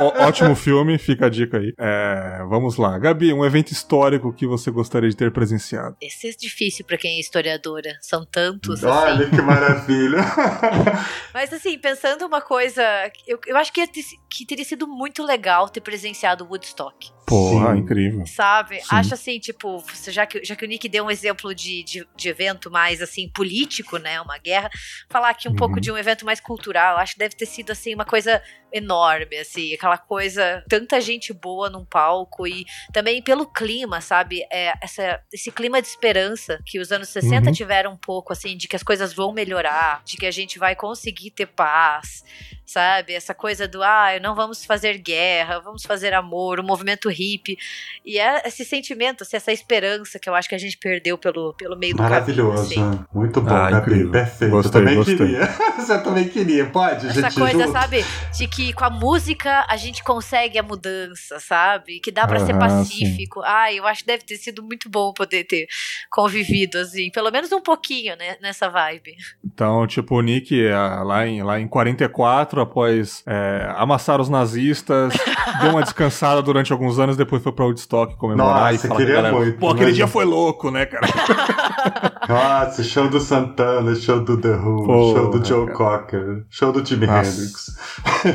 ó, 0.00 0.26
ótimo 0.26 0.54
filme, 0.54 0.98
fica 0.98 1.26
a 1.26 1.28
dica 1.28 1.58
aí. 1.58 1.72
É, 1.78 2.44
vamos 2.48 2.76
lá. 2.76 2.98
Gabi, 2.98 3.32
um 3.32 3.44
evento 3.44 3.72
histórico 3.72 4.32
que 4.32 4.46
você 4.46 4.70
gostaria 4.70 5.08
de 5.08 5.16
ter 5.16 5.32
presenciado? 5.32 5.96
Esse 6.00 6.28
é 6.28 6.30
difícil 6.32 6.84
para 6.84 6.98
quem 6.98 7.16
é 7.16 7.20
historiadora. 7.20 7.96
São 8.00 8.24
tantos. 8.24 8.82
Olha 8.82 9.26
assim. 9.26 9.36
que 9.36 9.42
maravilha. 9.42 10.18
Mas 11.32 11.52
assim, 11.52 11.78
pensando 11.78 12.26
uma 12.26 12.40
coisa, 12.40 12.82
eu, 13.26 13.38
eu 13.46 13.56
acho 13.56 13.72
que, 13.72 13.86
ter, 13.86 14.02
que 14.30 14.46
teria 14.46 14.64
sido 14.64 14.86
muito 14.86 15.22
legal 15.22 15.68
ter 15.68 15.80
presenciado 15.80 16.44
Woodstock. 16.44 17.12
Porra, 17.26 17.72
Sim. 17.72 17.80
incrível. 17.80 18.26
Sabe? 18.26 18.80
Sim. 18.80 18.86
Acho 18.90 19.14
assim, 19.14 19.38
tipo, 19.38 19.82
já 20.08 20.26
que, 20.26 20.44
já 20.44 20.54
que 20.54 20.64
o 20.64 20.68
Nick 20.68 20.88
deu 20.88 21.04
um 21.04 21.10
exemplo 21.10 21.54
de, 21.54 21.82
de, 21.82 22.06
de 22.14 22.28
evento 22.28 22.70
mais 22.70 23.00
assim, 23.00 23.28
político, 23.28 23.96
né? 23.96 24.20
Uma 24.20 24.36
guerra, 24.38 24.70
falar 25.08 25.30
aqui 25.44 25.48
um 25.48 25.52
uhum. 25.52 25.56
pouco 25.56 25.80
de 25.80 25.92
um 25.92 25.98
evento 25.98 26.24
mais 26.24 26.40
cultural. 26.40 26.96
Acho 26.96 27.14
que 27.14 27.18
deve 27.18 27.36
ter 27.36 27.46
sido 27.46 27.70
assim 27.70 27.94
uma 27.94 28.04
coisa 28.04 28.42
enorme, 28.72 29.36
assim, 29.36 29.72
aquela 29.72 29.96
coisa, 29.96 30.64
tanta 30.68 31.00
gente 31.00 31.32
boa 31.32 31.70
num 31.70 31.84
palco 31.84 32.44
e 32.44 32.64
também 32.92 33.22
pelo 33.22 33.46
clima, 33.46 34.00
sabe? 34.00 34.44
É, 34.50 34.74
essa, 34.82 35.20
esse 35.32 35.52
clima 35.52 35.80
de 35.80 35.86
esperança 35.86 36.60
que 36.66 36.80
os 36.80 36.90
anos 36.90 37.08
60 37.10 37.46
uhum. 37.46 37.52
tiveram 37.52 37.92
um 37.92 37.96
pouco, 37.96 38.32
assim, 38.32 38.56
de 38.56 38.66
que 38.66 38.74
as 38.74 38.82
coisas 38.82 39.14
vão 39.14 39.32
melhorar, 39.32 40.02
de 40.04 40.16
que 40.16 40.26
a 40.26 40.30
gente 40.30 40.58
vai 40.58 40.74
conseguir 40.74 41.30
ter 41.30 41.46
paz, 41.46 42.24
sabe? 42.64 43.12
Essa 43.12 43.34
coisa 43.34 43.68
do, 43.68 43.82
ah, 43.82 44.18
não 44.22 44.34
vamos 44.34 44.64
fazer 44.64 44.98
guerra, 44.98 45.60
vamos 45.60 45.82
fazer 45.82 46.14
amor, 46.14 46.60
o 46.60 46.64
movimento 46.64 47.08
hippie. 47.08 47.58
E 48.04 48.18
é 48.18 48.42
esse 48.46 48.64
sentimento, 48.64 49.22
assim, 49.22 49.36
essa 49.36 49.52
esperança 49.52 50.18
que 50.18 50.28
eu 50.28 50.34
acho 50.34 50.48
que 50.48 50.54
a 50.54 50.58
gente 50.58 50.76
perdeu 50.78 51.18
pelo, 51.18 51.54
pelo 51.54 51.76
meio 51.76 51.94
do 51.94 51.98
caminho. 51.98 52.14
Maravilhoso, 52.14 52.62
assim. 52.62 53.04
muito 53.12 53.40
bom, 53.40 53.54
ah, 53.54 53.70
Gabi, 53.70 54.08
perfeito. 54.10 54.50
Gostei, 54.50 54.68
eu 54.68 54.72
também 54.72 54.96
gostei. 54.96 55.16
queria. 55.16 55.46
Você 55.76 55.98
também 55.98 56.28
queria, 56.28 56.66
pode, 56.66 57.06
Essa 57.06 57.22
gente? 57.22 57.34
coisa, 57.34 57.58
junto. 57.58 57.72
sabe, 57.72 58.04
de 58.36 58.48
que 58.48 58.72
com 58.72 58.84
a 58.84 58.90
música 58.90 59.66
a 59.68 59.76
gente 59.76 60.02
consegue 60.02 60.58
a 60.58 60.62
mudança, 60.62 61.38
sabe? 61.40 62.00
Que 62.00 62.10
dá 62.10 62.26
para 62.26 62.40
ser 62.40 62.58
pacífico. 62.58 63.40
Sim. 63.40 63.46
Ah, 63.46 63.72
eu 63.72 63.86
acho 63.86 64.00
que 64.00 64.06
deve 64.06 64.24
ter 64.24 64.36
sido 64.36 64.62
muito 64.62 64.88
bom 64.88 65.12
poder 65.12 65.44
ter 65.44 65.66
convivido, 66.10 66.78
assim, 66.78 67.10
pelo 67.10 67.30
menos 67.30 67.52
um 67.52 67.60
pouquinho, 67.60 68.16
né, 68.16 68.36
nessa 68.40 68.68
vibe. 68.68 69.14
Então, 69.44 69.86
tipo, 69.86 70.16
o 70.16 70.22
Nick, 70.22 70.68
lá 70.68 71.26
em, 71.26 71.42
lá 71.42 71.60
em 71.60 71.68
44, 71.68 72.53
após 72.60 73.22
é, 73.26 73.72
amassar 73.76 74.20
os 74.20 74.28
nazistas, 74.28 75.14
deu 75.60 75.70
uma 75.70 75.82
descansada 75.82 76.42
durante 76.42 76.72
alguns 76.72 76.98
anos, 76.98 77.16
depois 77.16 77.42
foi 77.42 77.52
pra 77.52 77.64
Woodstock 77.64 78.16
comemorar 78.16 78.72
Nossa, 78.72 78.86
e 78.86 78.88
falar 78.88 79.00
queria 79.00 79.14
galera, 79.16 79.36
muito, 79.36 79.58
Pô, 79.58 79.70
aquele 79.70 79.92
dia 79.92 80.06
foi 80.06 80.24
louco, 80.24 80.70
né, 80.70 80.86
cara? 80.86 81.06
Nossa, 82.28 82.82
show 82.82 83.08
do 83.08 83.20
Santana, 83.20 83.94
show 83.94 84.24
do 84.24 84.40
The 84.40 84.56
Who, 84.56 84.86
Pô, 84.86 85.14
show 85.14 85.30
do 85.30 85.44
Joe 85.44 85.66
cara. 85.66 85.78
Cocker, 85.78 86.44
show 86.48 86.72
do 86.72 86.84
Jimi 86.84 87.06
Hendrix. 87.06 87.76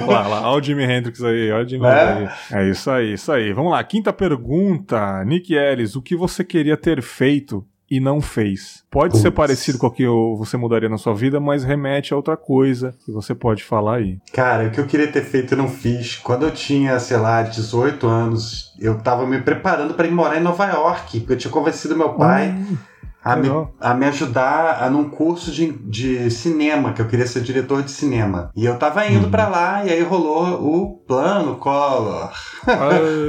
Olha 0.07 0.28
lá, 0.28 0.41
olha 0.49 0.61
o 0.61 0.63
Jimi 0.63 0.84
Hendrix 0.84 1.24
aí, 1.24 1.51
olha 1.51 1.65
o 1.65 1.67
Jimi 1.67 1.86
é? 1.86 2.11
Hendrix 2.11 2.34
aí. 2.51 2.59
É 2.59 2.70
isso 2.70 2.91
aí, 2.91 3.13
isso 3.13 3.32
aí. 3.32 3.53
Vamos 3.53 3.72
lá, 3.72 3.84
quinta 3.84 4.13
pergunta. 4.13 5.24
Nick 5.26 5.53
Ellis, 5.53 5.95
o 5.95 6.01
que 6.01 6.15
você 6.15 6.43
queria 6.43 6.78
ter 6.78 7.01
feito 7.01 7.65
e 7.90 8.00
não 8.00 8.22
fez. 8.22 8.84
Pode 8.90 9.12
Puts. 9.12 9.22
ser 9.22 9.32
parecido 9.32 9.78
com 9.78 9.88
o 9.88 9.92
que 9.92 10.06
você 10.38 10.58
mudaria 10.58 10.90
na 10.90 10.98
sua 10.98 11.14
vida, 11.14 11.40
mas 11.40 11.64
remete 11.64 12.14
a 12.14 12.18
outra 12.18 12.38
coisa 12.38 12.94
que 13.06 13.12
você 13.12 13.34
pode 13.34 13.64
falar 13.64 13.98
aí. 13.98 14.18
Cara, 14.34 14.68
o 14.68 14.72
que 14.72 14.80
eu 14.80 14.86
queria 14.86 15.12
ter 15.12 15.24
feito 15.24 15.54
e 15.54 15.58
não 15.58 15.68
fiz. 15.68 16.18
Quando 16.18 16.44
eu 16.44 16.52
tinha, 16.52 17.00
sei 17.00 17.18
lá, 17.18 17.42
18 17.42 18.08
anos, 18.08 18.74
eu 18.80 18.98
tava 19.00 19.26
me 19.26 19.42
preparando 19.42 19.94
para 19.94 20.08
ir 20.08 20.12
morar 20.12 20.38
em 20.38 20.44
Nova 20.44 20.66
York, 20.68 21.20
porque 21.20 21.34
eu 21.34 21.38
tinha 21.38 21.52
convencido 21.52 21.98
meu 21.98 22.14
pai. 22.14 22.50
Hum 22.50 22.78
a 23.24 23.36
me, 23.36 23.49
a 23.82 23.93
me 23.93 24.05
ajudar 24.05 24.82
a, 24.82 24.89
num 24.89 25.09
curso 25.09 25.51
de, 25.51 25.72
de 25.72 26.32
cinema, 26.32 26.93
que 26.93 27.01
eu 27.01 27.07
queria 27.07 27.28
ser 27.28 27.41
diretor 27.41 27.84
de 27.84 27.91
cinema. 27.91 28.49
E 28.55 28.65
eu 28.65 28.78
tava 28.78 29.05
indo 29.07 29.26
uhum. 29.26 29.32
para 29.32 29.47
lá 29.47 29.86
e 29.86 29.89
aí 29.89 30.01
rolou 30.01 30.45
o 30.63 30.97
plano 31.05 31.57
Collor. 31.57 32.32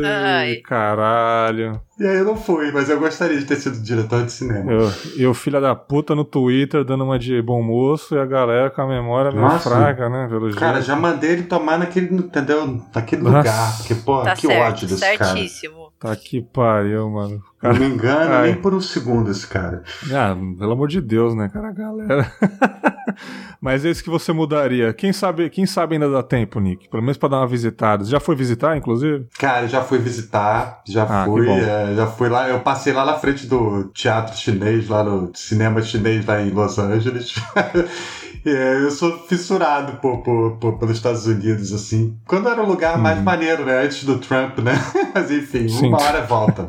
Ai, 0.05 0.57
caralho. 0.57 1.81
E 1.99 2.07
aí 2.07 2.17
eu 2.17 2.25
não 2.25 2.37
fui, 2.37 2.71
mas 2.73 2.89
eu 2.89 2.99
gostaria 3.01 3.39
de 3.39 3.45
ter 3.45 3.57
sido 3.57 3.83
diretor 3.83 4.25
de 4.25 4.33
cinema. 4.33 4.73
Eu, 4.73 4.93
e 5.17 5.27
o 5.27 5.35
filho 5.35 5.61
da 5.61 5.75
puta 5.75 6.15
no 6.15 6.25
Twitter 6.25 6.85
dando 6.85 7.05
uma 7.05 7.19
de 7.19 7.43
bom 7.43 7.63
moço 7.63 8.15
e 8.15 8.19
a 8.19 8.25
galera 8.25 8.71
com 8.71 8.83
a 8.83 8.87
memória 8.87 9.33
meio 9.33 9.59
fraca, 9.59 10.09
né? 10.09 10.27
Pelo 10.29 10.55
cara, 10.55 10.75
jeito. 10.75 10.87
já 10.87 10.97
mandei 10.97 11.33
ele 11.33 11.43
tomar 11.43 11.79
naquele, 11.79 12.15
entendeu? 12.15 12.81
Naquele 12.95 13.23
Nossa. 13.23 13.39
lugar. 13.39 13.77
Porque, 13.79 13.95
pô, 13.97 14.23
tá 14.23 14.35
que 14.35 14.47
certo, 14.47 14.69
ódio 14.69 14.89
desse 14.89 15.01
certíssimo. 15.01 15.93
cara. 15.99 16.15
Tá 16.15 16.21
que 16.21 16.41
pariu, 16.41 17.11
mano. 17.11 17.43
Cara... 17.61 17.75
Não 17.75 17.81
me 17.81 17.95
engano 17.95 18.33
Ai. 18.33 18.47
nem 18.47 18.55
por 18.55 18.73
um 18.73 18.81
segundo 18.81 19.31
esse 19.31 19.47
cara. 19.47 19.83
Ah, 20.11 20.35
pelo 20.59 20.73
amor 20.73 20.89
de 20.89 21.01
Deus, 21.01 21.35
né, 21.35 21.51
cara? 21.53 21.71
Galera. 21.73 22.33
Mas 23.61 23.85
esse 23.85 24.03
que 24.03 24.09
você 24.09 24.33
mudaria. 24.33 24.95
Quem 24.95 25.13
sabe, 25.13 25.51
quem 25.51 25.67
sabe 25.67 25.95
ainda 25.95 26.11
dá 26.11 26.23
tempo, 26.23 26.59
Nick? 26.59 26.89
Pelo 26.89 27.03
menos 27.03 27.19
pra 27.19 27.29
dar 27.29 27.37
uma 27.39 27.47
visitada. 27.47 28.03
Já 28.05 28.19
foi 28.19 28.35
visitar, 28.35 28.79
inclusive? 28.79 29.27
Cara, 29.39 29.69
já 29.69 29.83
fui 29.83 29.99
visitar. 29.99 30.81
Já 30.87 31.05
ah, 31.05 31.27
fui. 31.27 31.47
É, 31.51 31.95
já 31.95 32.07
fui 32.07 32.31
lá. 32.31 32.49
Eu 32.49 32.61
passei 32.61 32.95
lá 32.95 33.05
na 33.05 33.15
frente 33.15 33.47
do 33.47 33.85
teatro 33.93 34.35
chinês, 34.35 34.89
lá 34.89 35.05
no 35.05 35.31
cinema 35.35 35.83
chinês 35.83 36.25
lá 36.25 36.41
em 36.41 36.51
Los 36.51 36.79
Angeles. 36.79 37.35
É, 38.43 38.83
eu 38.83 38.91
sou 38.91 39.19
fissurado 39.29 39.99
por, 39.99 40.23
por, 40.23 40.57
por, 40.57 40.79
pelos 40.79 40.97
Estados 40.97 41.27
Unidos, 41.27 41.75
assim. 41.75 42.17
Quando 42.27 42.49
era 42.49 42.63
o 42.63 42.67
lugar 42.67 42.97
mais 42.97 43.19
uhum. 43.19 43.25
maneiro, 43.25 43.67
né? 43.67 43.85
Antes 43.85 44.03
do 44.05 44.19
Trump, 44.19 44.61
né? 44.61 44.73
Mas 45.15 45.31
enfim, 45.31 45.69
Sim. 45.69 45.89
uma 45.89 46.01
hora 46.01 46.23
volta. 46.23 46.67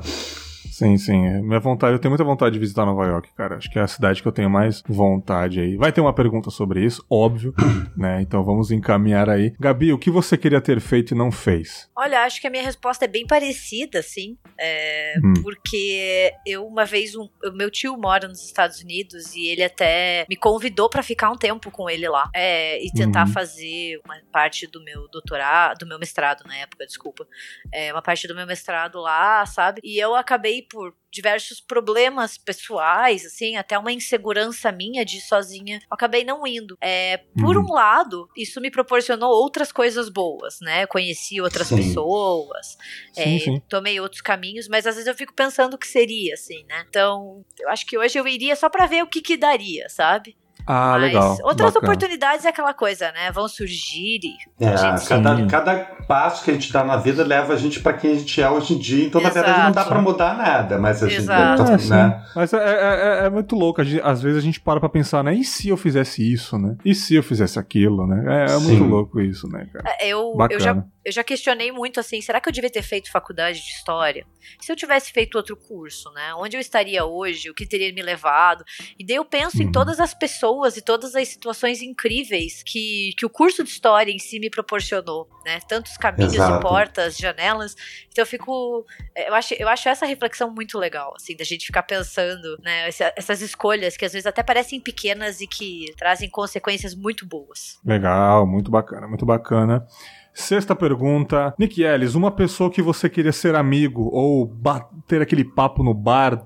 Sim, 0.82 0.98
sim. 0.98 1.28
É, 1.28 1.42
minha 1.44 1.60
vontade, 1.60 1.94
eu 1.94 2.00
tenho 2.00 2.10
muita 2.10 2.24
vontade 2.24 2.54
de 2.54 2.60
visitar 2.60 2.88
Nova 2.88 3.06
York, 3.06 3.32
cara. 3.36 3.58
Acho 3.58 3.70
que 3.70 3.78
é 3.78 3.84
a 3.84 3.88
cidade 3.88 4.20
que 4.20 4.28
eu 4.28 4.32
tenho 4.32 4.50
mais 4.50 4.82
vontade 4.88 5.60
aí. 5.60 5.78
Vai 5.78 5.92
ter 5.92 6.02
uma 6.02 6.12
pergunta 6.12 6.50
sobre 6.50 6.84
isso, 6.84 7.06
óbvio, 7.08 7.54
né? 7.96 8.20
Então 8.20 8.44
vamos 8.44 8.72
encaminhar 8.72 9.30
aí. 9.30 9.54
Gabi, 9.60 9.94
o 9.94 10.00
que 10.00 10.10
você 10.10 10.36
queria 10.36 10.60
ter 10.60 10.82
feito 10.82 11.14
e 11.14 11.18
não 11.18 11.32
fez? 11.32 11.88
Olha, 11.96 12.24
acho 12.24 12.42
que 12.42 12.48
a 12.48 12.50
minha 12.50 12.64
resposta 12.64 13.06
é 13.06 13.08
bem 13.08 13.28
parecida, 13.28 14.02
sim. 14.02 14.40
É, 14.60 15.14
hum. 15.24 15.34
Porque 15.44 16.34
eu, 16.48 16.66
uma 16.66 16.84
vez, 16.84 17.16
um, 17.16 17.30
meu 17.54 17.70
tio 17.70 17.96
mora 17.96 18.28
nos 18.28 18.44
Estados 18.44 18.82
Unidos 18.82 19.36
e 19.36 19.50
ele 19.50 19.64
até 19.64 20.26
me 20.28 20.36
convidou 20.36 20.90
para 20.90 21.04
ficar 21.04 21.30
um 21.30 21.38
tempo 21.38 21.70
com 21.70 21.88
ele 21.88 22.10
lá. 22.10 22.28
É, 22.34 22.84
e 22.84 22.92
tentar 22.92 23.28
uhum. 23.28 23.34
fazer 23.34 24.02
uma 24.04 24.16
parte 24.32 24.66
do 24.66 24.84
meu 24.84 25.08
doutorado, 25.10 25.78
do 25.78 25.86
meu 25.86 26.00
mestrado 26.00 26.44
na 26.48 26.56
época, 26.56 26.88
desculpa. 26.88 27.28
É, 27.72 27.94
uma 27.94 28.02
parte 28.02 28.28
do 28.28 28.34
meu 28.34 28.48
mestrado 28.48 29.00
lá, 29.00 29.46
sabe? 29.46 29.80
E 29.84 30.00
eu 30.00 30.16
acabei 30.16 30.71
por 30.72 30.96
diversos 31.12 31.60
problemas 31.60 32.38
pessoais, 32.38 33.26
assim, 33.26 33.58
até 33.58 33.78
uma 33.78 33.92
insegurança 33.92 34.72
minha 34.72 35.04
de 35.04 35.18
ir 35.18 35.22
sozinha, 35.22 35.78
eu 35.80 35.88
acabei 35.92 36.24
não 36.24 36.48
indo. 36.48 36.78
É, 36.80 37.18
por 37.38 37.58
uhum. 37.58 37.66
um 37.66 37.74
lado, 37.74 38.30
isso 38.36 38.62
me 38.62 38.72
proporcionou 38.72 39.30
outras 39.30 39.72
coisas 39.72 40.08
boas, 40.08 40.60
né? 40.62 40.86
conheci 40.88 41.42
outras 41.42 41.68
sim. 41.68 41.76
pessoas, 41.76 42.78
sim, 43.14 43.36
é, 43.36 43.40
sim. 43.40 43.62
tomei 43.68 44.00
outros 44.00 44.22
caminhos, 44.22 44.68
mas 44.70 44.88
às 44.88 44.96
vezes 44.96 45.08
eu 45.08 45.16
fico 45.16 45.34
pensando 45.34 45.74
o 45.74 45.78
que 45.78 45.88
seria, 45.88 46.34
assim, 46.34 46.64
né? 46.66 46.86
Então, 46.88 47.44
eu 47.60 47.70
acho 47.70 47.86
que 47.86 47.98
hoje 47.98 48.18
eu 48.18 48.28
iria 48.28 48.56
só 48.56 48.70
para 48.70 48.86
ver 48.86 49.04
o 49.04 49.08
que 49.08 49.22
que 49.22 49.36
daria, 49.36 49.90
sabe? 49.90 50.38
Ah, 50.66 50.92
Mas 50.94 51.02
legal. 51.02 51.38
Outras 51.44 51.74
bacana. 51.74 51.94
oportunidades 51.94 52.46
é 52.46 52.50
aquela 52.50 52.74
coisa, 52.74 53.12
né? 53.12 53.32
Vão 53.32 53.48
surgir 53.48 54.20
e. 54.24 54.64
É, 54.64 54.76
cada, 55.08 55.46
cada 55.48 55.76
passo 56.08 56.44
que 56.44 56.52
a 56.52 56.54
gente 56.54 56.72
dá 56.72 56.84
na 56.84 56.98
vida 56.98 57.24
leva 57.24 57.54
a 57.54 57.58
gente 57.58 57.80
para 57.80 57.94
quem 57.94 58.12
a 58.12 58.16
gente 58.16 58.42
é 58.42 58.50
hoje 58.50 58.74
em 58.74 58.78
dia. 58.78 59.06
Então, 59.06 59.22
Exato. 59.22 59.36
na 59.36 59.42
verdade, 59.42 59.66
não 59.66 59.72
dá 59.72 59.86
para 59.86 60.02
mudar 60.02 60.38
nada. 60.38 60.78
Mas 60.78 61.04
a 61.04 61.08
gente. 61.08 61.20
Exato. 61.20 61.64
É, 61.64 61.78
né? 61.90 62.26
Mas 62.36 62.54
é, 62.54 62.58
é, 62.58 63.24
é, 63.24 63.26
é, 63.26 63.30
muito 63.30 63.56
louco. 63.56 63.84
Gente, 63.84 64.02
às 64.04 64.22
vezes 64.22 64.38
a 64.38 64.42
gente 64.42 64.60
para 64.60 64.80
pra 64.80 64.90
pensar, 64.90 65.24
né? 65.24 65.34
E 65.34 65.44
se 65.44 65.70
eu 65.70 65.78
fizesse 65.78 66.22
isso, 66.32 66.58
né? 66.58 66.76
E 66.86 66.94
se 66.94 67.16
eu 67.16 67.24
fizesse 67.24 67.58
aquilo, 67.58 68.06
né? 68.06 68.46
É, 68.48 68.54
é 68.54 68.58
muito 68.58 68.84
louco 68.84 69.20
isso, 69.20 69.48
né, 69.48 69.68
cara? 69.72 69.96
É, 70.00 70.08
eu, 70.08 70.36
eu 70.50 70.60
já 70.60 70.84
eu 71.04 71.12
já 71.12 71.24
questionei 71.24 71.72
muito 71.72 72.00
assim, 72.00 72.22
será 72.22 72.40
que 72.40 72.48
eu 72.48 72.54
devia 72.54 72.70
ter 72.70 72.84
feito 72.84 73.12
faculdade 73.12 73.60
de 73.60 73.72
história? 73.72 74.26
Se 74.60 74.72
eu 74.72 74.76
tivesse 74.76 75.12
feito 75.12 75.36
outro 75.36 75.58
curso, 75.58 76.12
né? 76.12 76.34
Onde 76.36 76.56
eu 76.56 76.62
estaria 76.62 77.04
hoje? 77.04 77.50
O 77.50 77.54
que 77.56 77.66
teria 77.66 77.92
me 77.92 78.02
levado? 78.02 78.64
E 79.00 79.06
daí 79.06 79.16
eu 79.16 79.26
penso 79.26 79.58
uhum. 79.58 79.64
em 79.64 79.72
todas 79.72 80.00
as 80.00 80.14
pessoas 80.14 80.51
e 80.78 80.82
todas 80.82 81.16
as 81.16 81.28
situações 81.28 81.82
incríveis 81.82 82.64
que, 82.64 83.14
que 83.18 83.26
o 83.26 83.30
curso 83.30 83.64
de 83.64 83.70
história 83.70 84.12
em 84.12 84.20
si 84.20 84.40
me 84.40 84.50
proporcionou, 84.50 85.28
né? 85.46 85.60
Tantos 85.68 85.98
caminhos 85.98 86.34
Exato. 86.34 86.60
e 86.60 86.62
portas, 86.62 87.18
janelas. 87.18 87.76
Então 88.12 88.24
eu 88.24 88.26
fico, 88.26 88.86
eu 89.16 89.34
acho, 89.34 89.54
eu 89.56 89.68
acho 89.68 89.90
essa 89.90 90.06
reflexão 90.06 90.52
muito 90.52 90.78
legal, 90.78 91.14
assim, 91.16 91.36
da 91.36 91.44
gente 91.44 91.66
ficar 91.66 91.84
pensando, 91.84 92.58
né? 92.62 92.90
Essas 93.16 93.42
escolhas 93.42 93.96
que 93.96 94.06
às 94.06 94.14
vezes 94.14 94.26
até 94.26 94.44
parecem 94.44 94.80
pequenas 94.80 95.42
e 95.42 95.48
que 95.48 95.94
trazem 95.98 96.30
consequências 96.30 96.94
muito 96.94 97.26
boas. 97.26 97.80
Legal, 97.86 98.46
muito 98.46 98.70
bacana, 98.70 99.08
muito 99.08 99.26
bacana. 99.26 99.86
Sexta 100.34 100.76
pergunta. 100.76 101.54
Nick 101.60 101.84
Ellis, 101.84 102.16
uma 102.16 102.32
pessoa 102.32 102.72
que 102.72 102.82
você 102.82 103.10
queria 103.10 103.34
ser 103.34 103.54
amigo 103.54 104.10
ou 104.14 104.46
bater 104.46 105.22
aquele 105.22 105.44
papo 105.44 105.84
no 105.84 105.94
bar, 105.94 106.46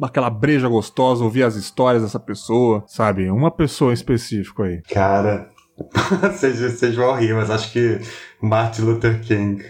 aquela 0.00 0.30
breja 0.30 0.68
gostosa, 0.68 1.24
ouvir 1.24 1.42
as 1.42 1.56
histórias 1.56 2.02
dessa 2.02 2.20
pessoa, 2.20 2.84
sabe? 2.86 3.30
Uma 3.30 3.50
pessoa 3.50 3.92
específica 3.92 4.64
aí. 4.64 4.82
Cara, 4.82 5.50
vocês, 6.32 6.60
vocês 6.60 6.94
vão 6.94 7.14
rir, 7.14 7.34
mas 7.34 7.50
acho 7.50 7.72
que 7.72 8.00
Martin 8.42 8.82
Luther 8.82 9.20
King. 9.20 9.62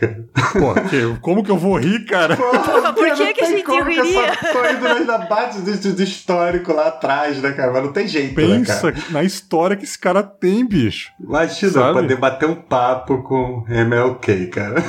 Pô, 0.53 0.75
que, 0.89 1.21
como 1.21 1.45
que 1.45 1.51
eu 1.51 1.59
vou 1.59 1.77
rir, 1.77 2.07
cara? 2.07 2.37
Pô, 2.37 2.51
por 2.95 3.15
que, 3.15 3.35
que 3.35 3.45
a 3.45 3.47
gente 3.47 3.71
riria? 3.71 4.33
Tô 4.53 4.67
indo 4.67 4.87
ainda 4.87 5.19
bate 5.19 5.61
do, 5.61 5.95
do, 5.95 6.03
histórico 6.03 6.73
lá 6.73 6.89
atrás, 6.89 7.41
né, 7.43 7.53
cara? 7.53 7.71
Mas 7.71 7.83
não 7.85 7.93
tem 7.93 8.09
jeito, 8.09 8.35
Pensa 8.35 8.91
né, 8.91 9.03
na 9.11 9.23
história 9.23 9.77
que 9.77 9.85
esse 9.85 9.99
cara 9.99 10.23
tem, 10.23 10.67
bicho. 10.67 11.13
Imagina, 11.21 11.73
Sabe? 11.73 12.01
poder 12.01 12.17
bater 12.17 12.49
um 12.49 12.55
papo 12.55 13.23
com 13.23 13.65
MLK, 13.69 14.47
cara. 14.47 14.83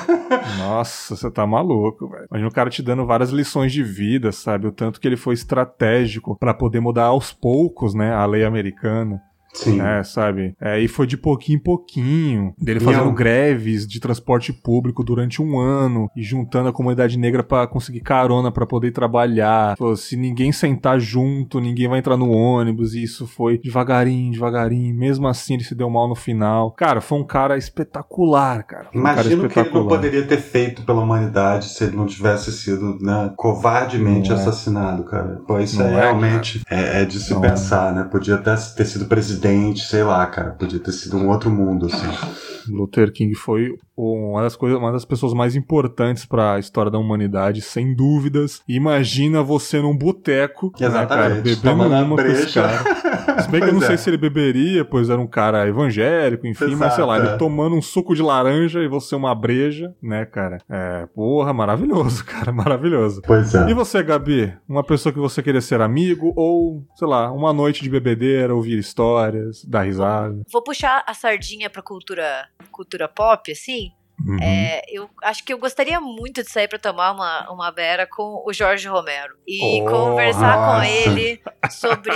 Nossa, 0.58 1.16
você 1.16 1.30
tá 1.30 1.46
maluco, 1.46 2.08
velho. 2.08 2.26
Imagina 2.32 2.48
o 2.48 2.54
cara 2.54 2.70
te 2.70 2.82
dando 2.82 3.06
várias 3.06 3.32
lições 3.32 3.74
de 3.74 3.84
vida, 3.84 4.32
sabe? 4.32 4.68
O 4.68 4.72
tanto 4.72 5.00
que 5.00 5.08
ele 5.08 5.18
foi 5.18 5.34
estratégico 5.34 6.38
para 6.38 6.54
poder 6.54 6.80
mudar 6.80 7.06
aos 7.06 7.34
poucos, 7.34 7.94
né, 7.94 8.14
a 8.14 8.26
lei 8.26 8.46
americana. 8.46 9.22
Sim. 9.54 9.80
É, 9.80 10.04
sabe? 10.04 10.56
É, 10.60 10.80
e 10.80 10.88
foi 10.88 11.06
de 11.06 11.16
pouquinho 11.16 11.58
em 11.58 11.60
pouquinho. 11.60 12.54
Dele 12.60 12.80
fazendo 12.80 13.06
Não. 13.06 13.14
greves 13.14 13.88
de 13.88 14.00
transporte 14.00 14.52
público 14.52 15.04
durante 15.04 15.42
um 15.42 15.60
ano 15.60 16.10
e 16.16 16.24
juntando 16.24 16.70
a 16.70 16.74
comunidade 16.74 17.18
negra 17.18 17.44
para 17.44 17.68
conseguir 17.68 18.02
carona 18.02 18.52
para 18.52 18.66
poder 18.66 18.92
trabalhar. 18.92 19.78
Falou, 19.78 19.96
se 19.96 20.18
ninguém 20.18 20.52
sentar 20.52 21.00
junto, 21.00 21.60
ninguém 21.60 21.88
vai 21.88 22.00
entrar 22.00 22.18
no 22.18 22.32
ônibus. 22.32 22.96
E 22.96 23.04
isso 23.04 23.28
foi 23.28 23.60
devagarinho, 23.60 24.32
devagarinho. 24.32 24.96
Mesmo 24.96 25.28
assim, 25.28 25.54
ele 25.54 25.64
se 25.64 25.76
deu 25.76 25.90
mal 25.90 26.08
no 26.08 26.16
final. 26.16 26.72
Cara, 26.72 27.00
foi 27.00 27.20
um 27.20 27.24
cara 27.24 27.58
espetacular, 27.58 28.64
cara. 28.64 28.90
Um 28.94 29.00
Imagino 29.00 29.48
que 29.48 29.60
ele 29.60 29.70
não 29.70 29.88
poderia 29.88 30.24
ter 30.24 30.38
feito 30.38 30.82
pela 30.84 31.02
humanidade 31.02 31.66
se 31.66 31.84
ele 31.84 31.96
não 31.96 32.08
tivesse 32.08 32.52
sido 32.52 32.98
né, 33.00 33.32
covardemente 33.38 34.32
é. 34.32 34.36
assassinado, 34.36 35.04
cara. 35.04 35.42
Pô, 35.48 35.60
isso 35.60 35.82
é, 35.82 35.90
realmente 35.90 36.62
é, 36.70 37.02
é, 37.02 37.06
de 37.06 37.20
se 37.20 37.34
não 37.34 37.44
é. 37.46 37.50
pensar, 37.50 37.94
né? 37.94 38.08
Podia 38.10 38.36
até 38.36 38.56
ter 38.56 38.86
sido 38.86 39.06
presidente 39.06 39.43
sei 39.78 40.04
lá, 40.04 40.26
cara. 40.26 40.52
Podia 40.52 40.80
ter 40.80 40.92
sido 40.92 41.18
um 41.18 41.30
outro 41.30 41.50
mundo, 41.50 41.88
assim. 41.88 42.08
Luther 42.68 43.12
King 43.12 43.36
foi 43.36 43.78
uma 43.96 44.42
das 44.42 44.56
coisas, 44.56 44.78
uma 44.78 44.92
das 44.92 45.06
pessoas 45.06 45.34
mais 45.34 45.56
importantes 45.56 46.26
para 46.26 46.54
a 46.54 46.60
história 46.60 46.90
da 46.90 46.98
humanidade, 46.98 47.62
sem 47.62 47.94
dúvidas. 47.94 48.62
Imagina 48.68 49.44
você 49.44 49.82
num 49.82 49.96
boteco, 49.96 50.72
né, 50.80 51.06
cara, 51.06 51.36
bebendo 51.36 51.84
uma 51.84 52.16
brecha. 52.16 52.64
Se 53.42 53.50
bem 53.50 53.62
que 53.62 53.70
eu 53.70 53.74
não 53.74 53.84
é. 53.84 53.88
sei 53.88 53.98
se 53.98 54.10
ele 54.10 54.18
beberia, 54.18 54.86
pois 54.86 55.10
era 55.10 55.20
um 55.20 55.28
cara 55.28 55.68
evangélico, 55.68 56.48
enfim, 56.48 56.66
Exato, 56.66 56.80
mas 56.80 56.94
sei 56.94 57.04
lá, 57.04 57.18
é. 57.18 57.20
ele 57.20 57.38
tomando 57.38 57.76
um 57.76 57.82
suco 57.82 58.16
de 58.16 58.22
laranja 58.22 58.82
e 58.82 58.88
você 58.88 59.16
uma 59.16 59.34
breja, 59.34 59.94
né, 60.02 60.26
cara? 60.26 60.60
É, 60.70 61.08
porra, 61.08 61.54
maravilhoso, 61.54 62.24
cara, 62.26 62.52
maravilhoso. 62.52 63.22
Pois 63.26 63.54
é. 63.56 63.70
E 63.70 63.74
você, 63.74 64.04
Gabi? 64.04 64.54
Uma 64.68 64.84
pessoa 64.84 65.12
que 65.12 65.20
você 65.20 65.42
queria 65.42 65.62
ser 65.62 65.82
amigo 65.82 66.34
ou, 66.36 66.86
sei 66.96 67.08
lá, 67.08 67.32
uma 67.32 67.54
noite 67.54 67.82
de 67.82 67.90
bebedeira, 67.90 68.56
ouvir 68.56 68.78
histórias, 68.78 69.64
dar 69.66 69.84
risada? 69.84 70.42
Vou 70.52 70.64
puxar 70.64 71.04
a 71.08 71.14
sardinha 71.14 71.70
pra 71.70 71.82
cultura, 71.82 72.48
cultura 72.72 73.08
pop, 73.08 73.52
assim. 73.52 73.92
Uhum. 74.26 74.38
É, 74.42 74.82
eu 74.88 75.10
acho 75.24 75.44
que 75.44 75.52
eu 75.52 75.58
gostaria 75.58 76.00
muito 76.00 76.44
de 76.44 76.50
sair 76.50 76.68
para 76.68 76.80
tomar 76.80 77.12
uma, 77.12 77.52
uma 77.52 77.72
beira 77.72 78.08
com 78.08 78.44
o 78.46 78.54
Jorge 78.54 78.88
Romero 78.88 79.36
e 79.46 79.82
oh, 79.82 79.86
conversar 79.86 80.56
nossa. 80.56 80.78
com 80.78 80.84
ele 80.84 81.42
sobre 81.72 82.14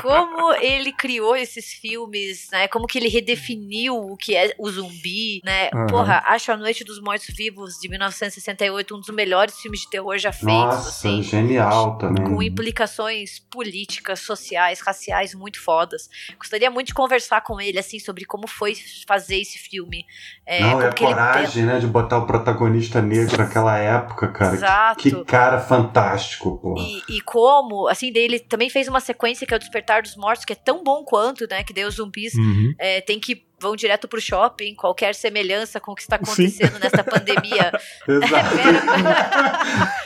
como 0.00 0.54
ele 0.54 0.92
criou 0.92 1.36
esses 1.36 1.72
filmes, 1.72 2.48
né? 2.50 2.68
Como 2.68 2.86
que 2.86 2.98
ele 2.98 3.08
redefiniu 3.08 3.96
o 3.96 4.16
que 4.16 4.34
é 4.34 4.54
o 4.58 4.70
zumbi, 4.70 5.42
né? 5.44 5.68
Uhum. 5.74 5.86
Porra, 5.88 6.22
acho 6.26 6.52
A 6.52 6.56
Noite 6.56 6.84
dos 6.84 7.00
Mortos 7.00 7.34
Vivos 7.36 7.74
de 7.78 7.88
1968 7.88 8.96
um 8.96 9.00
dos 9.00 9.10
melhores 9.10 9.56
filmes 9.56 9.80
de 9.80 9.90
terror 9.90 10.16
já 10.18 10.32
feitos. 10.32 10.52
Nossa, 10.52 10.88
assim, 10.88 11.22
genial 11.22 11.98
também. 11.98 12.24
Com 12.24 12.42
implicações 12.42 13.40
políticas, 13.50 14.20
sociais, 14.20 14.80
raciais 14.80 15.34
muito 15.34 15.60
fodas. 15.60 16.08
Gostaria 16.38 16.70
muito 16.70 16.88
de 16.88 16.94
conversar 16.94 17.42
com 17.42 17.60
ele 17.60 17.78
assim 17.78 17.98
sobre 17.98 18.24
como 18.24 18.46
foi 18.46 18.74
fazer 19.06 19.36
esse 19.36 19.58
filme. 19.58 20.06
É, 20.46 20.60
Não, 20.60 20.80
é 20.80 20.92
coragem 20.92 21.31
coragem, 21.32 21.64
né, 21.64 21.78
de 21.78 21.86
botar 21.86 22.18
o 22.18 22.26
protagonista 22.26 23.00
negro 23.00 23.38
naquela 23.38 23.78
época, 23.78 24.28
cara. 24.28 24.54
Exato. 24.54 25.02
Que, 25.02 25.10
que 25.10 25.24
cara 25.24 25.58
fantástico, 25.58 26.58
pô. 26.58 26.74
E, 26.78 27.16
e, 27.16 27.20
como, 27.20 27.88
assim, 27.88 28.12
ele 28.14 28.38
também 28.38 28.70
fez 28.70 28.88
uma 28.88 29.00
sequência 29.00 29.46
que 29.46 29.52
é 29.52 29.56
o 29.56 29.60
Despertar 29.60 30.02
dos 30.02 30.16
Mortos, 30.16 30.44
que 30.44 30.52
é 30.52 30.56
tão 30.56 30.82
bom 30.82 31.04
quanto, 31.04 31.46
né, 31.48 31.62
que 31.62 31.72
daí 31.72 31.84
os 31.84 31.96
zumbis 31.96 32.34
uhum. 32.34 32.74
é, 32.78 33.00
tem 33.00 33.18
que 33.18 33.44
vão 33.62 33.76
direto 33.76 34.08
pro 34.08 34.20
shopping, 34.20 34.74
qualquer 34.74 35.14
semelhança 35.14 35.80
com 35.80 35.92
o 35.92 35.94
que 35.94 36.02
está 36.02 36.16
acontecendo 36.16 36.74
Sim. 36.74 36.80
nessa 36.80 37.04
pandemia. 37.04 37.72
Exato. 38.08 38.56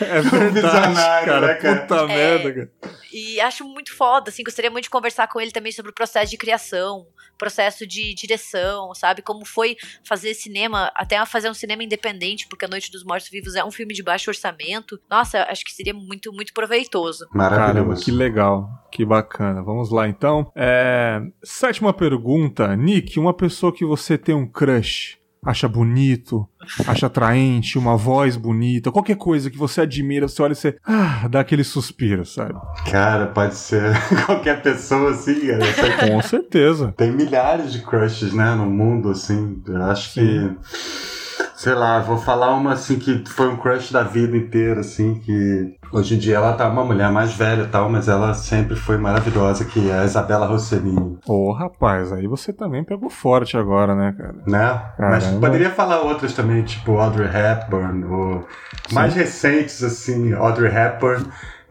é, 0.04 0.18
é 0.18 0.20
verdade, 0.20 0.94
cara, 1.24 1.46
né, 1.46 1.54
cara? 1.54 1.80
Puta 1.80 1.94
é, 1.94 2.06
merda, 2.06 2.52
cara. 2.52 2.70
E 3.12 3.40
acho 3.40 3.64
muito 3.64 3.96
foda, 3.96 4.28
assim, 4.28 4.44
gostaria 4.44 4.70
muito 4.70 4.84
de 4.84 4.90
conversar 4.90 5.26
com 5.26 5.40
ele 5.40 5.50
também 5.50 5.72
sobre 5.72 5.90
o 5.90 5.94
processo 5.94 6.30
de 6.30 6.36
criação, 6.36 7.06
processo 7.38 7.86
de 7.86 8.14
direção, 8.14 8.94
sabe? 8.94 9.22
Como 9.22 9.44
foi 9.44 9.76
fazer 10.04 10.34
cinema, 10.34 10.92
até 10.94 11.24
fazer 11.24 11.48
um 11.48 11.54
cinema 11.54 11.82
independente, 11.82 12.46
porque 12.46 12.66
A 12.66 12.68
Noite 12.68 12.90
dos 12.90 13.04
Mortos 13.04 13.30
Vivos 13.30 13.54
é 13.54 13.64
um 13.64 13.70
filme 13.70 13.94
de 13.94 14.02
baixo 14.02 14.30
orçamento. 14.30 15.00
Nossa, 15.08 15.46
acho 15.48 15.64
que 15.64 15.72
seria 15.72 15.94
muito, 15.94 16.30
muito 16.32 16.52
proveitoso. 16.52 17.26
Maravilhoso. 17.32 17.72
Caramba, 17.72 18.04
que 18.04 18.10
legal, 18.10 18.68
que 18.96 19.04
bacana. 19.04 19.62
Vamos 19.62 19.90
lá, 19.90 20.08
então. 20.08 20.50
É... 20.56 21.20
Sétima 21.44 21.92
pergunta. 21.92 22.74
Nick, 22.74 23.20
uma 23.20 23.34
pessoa 23.34 23.70
que 23.70 23.84
você 23.84 24.16
tem 24.16 24.34
um 24.34 24.46
crush, 24.46 25.18
acha 25.44 25.68
bonito, 25.68 26.48
acha 26.88 27.06
atraente, 27.06 27.78
uma 27.78 27.94
voz 27.94 28.38
bonita, 28.38 28.90
qualquer 28.90 29.16
coisa 29.16 29.50
que 29.50 29.58
você 29.58 29.82
admira, 29.82 30.26
você 30.26 30.42
olha 30.42 30.52
e 30.52 30.56
você 30.56 30.78
ah, 30.82 31.28
dá 31.28 31.40
aquele 31.40 31.62
suspiro, 31.62 32.24
sabe? 32.24 32.54
Cara, 32.90 33.26
pode 33.26 33.54
ser 33.54 33.92
qualquer 34.24 34.62
pessoa 34.62 35.10
assim, 35.10 35.46
cara. 35.46 36.08
Com 36.08 36.22
certeza. 36.22 36.94
Tem 36.96 37.12
milhares 37.12 37.72
de 37.72 37.82
crushes, 37.82 38.32
né, 38.32 38.54
no 38.54 38.64
mundo, 38.64 39.10
assim. 39.10 39.62
Eu 39.68 39.82
acho 39.82 40.14
Sim. 40.14 40.20
que 40.20 41.15
sei 41.66 41.74
lá, 41.74 41.98
vou 41.98 42.16
falar 42.16 42.54
uma 42.54 42.74
assim 42.74 42.96
que 42.96 43.24
foi 43.28 43.48
um 43.48 43.56
crush 43.56 43.92
da 43.92 44.04
vida 44.04 44.36
inteira, 44.36 44.82
assim, 44.82 45.16
que 45.16 45.74
hoje 45.92 46.14
em 46.14 46.18
dia 46.18 46.36
ela 46.36 46.52
tá 46.52 46.68
uma 46.68 46.84
mulher 46.84 47.10
mais 47.10 47.32
velha 47.32 47.62
e 47.62 47.66
tal, 47.66 47.90
mas 47.90 48.06
ela 48.06 48.34
sempre 48.34 48.76
foi 48.76 48.96
maravilhosa, 48.96 49.64
que 49.64 49.90
é 49.90 49.98
a 49.98 50.04
Isabela 50.04 50.46
Rossellini. 50.46 51.18
Ô, 51.26 51.48
oh, 51.48 51.52
rapaz, 51.52 52.12
aí 52.12 52.28
você 52.28 52.52
também 52.52 52.84
pegou 52.84 53.10
forte 53.10 53.56
agora, 53.56 53.96
né, 53.96 54.14
cara? 54.16 54.34
Né? 54.46 54.82
Caramba. 54.96 55.16
Mas 55.16 55.26
poderia 55.26 55.70
falar 55.70 56.02
outras 56.02 56.32
também, 56.34 56.62
tipo 56.62 56.98
Audrey 56.98 57.26
Hepburn, 57.26 58.04
ou 58.04 58.46
Sim. 58.86 58.94
mais 58.94 59.12
recentes, 59.12 59.82
assim, 59.82 60.34
Audrey 60.34 60.72
Hepburn 60.72 61.26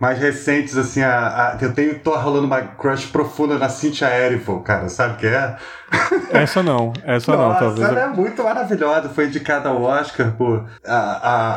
mais 0.05 0.19
recentes, 0.19 0.77
assim, 0.77 1.01
a, 1.01 1.55
a, 1.55 1.57
eu 1.59 1.73
tenho, 1.73 1.97
tô 1.97 2.15
rolando 2.15 2.45
uma 2.45 2.61
crush 2.61 3.07
profunda 3.07 3.57
na 3.57 3.69
Cynthia 3.69 4.07
Erivo, 4.15 4.61
cara, 4.61 4.87
sabe 4.87 5.15
o 5.15 5.17
que 5.17 5.25
é? 5.25 5.55
Essa 6.31 6.61
não, 6.61 6.93
essa 7.03 7.35
Nossa, 7.35 7.53
não, 7.53 7.59
talvez. 7.59 7.89
Ela 7.89 8.01
é 8.01 8.07
muito 8.07 8.43
maravilhosa, 8.43 9.09
foi 9.09 9.25
indicada 9.25 9.69
ao 9.69 9.81
Oscar 9.81 10.31
por 10.33 10.65
a, 10.85 10.95
a, 10.95 11.55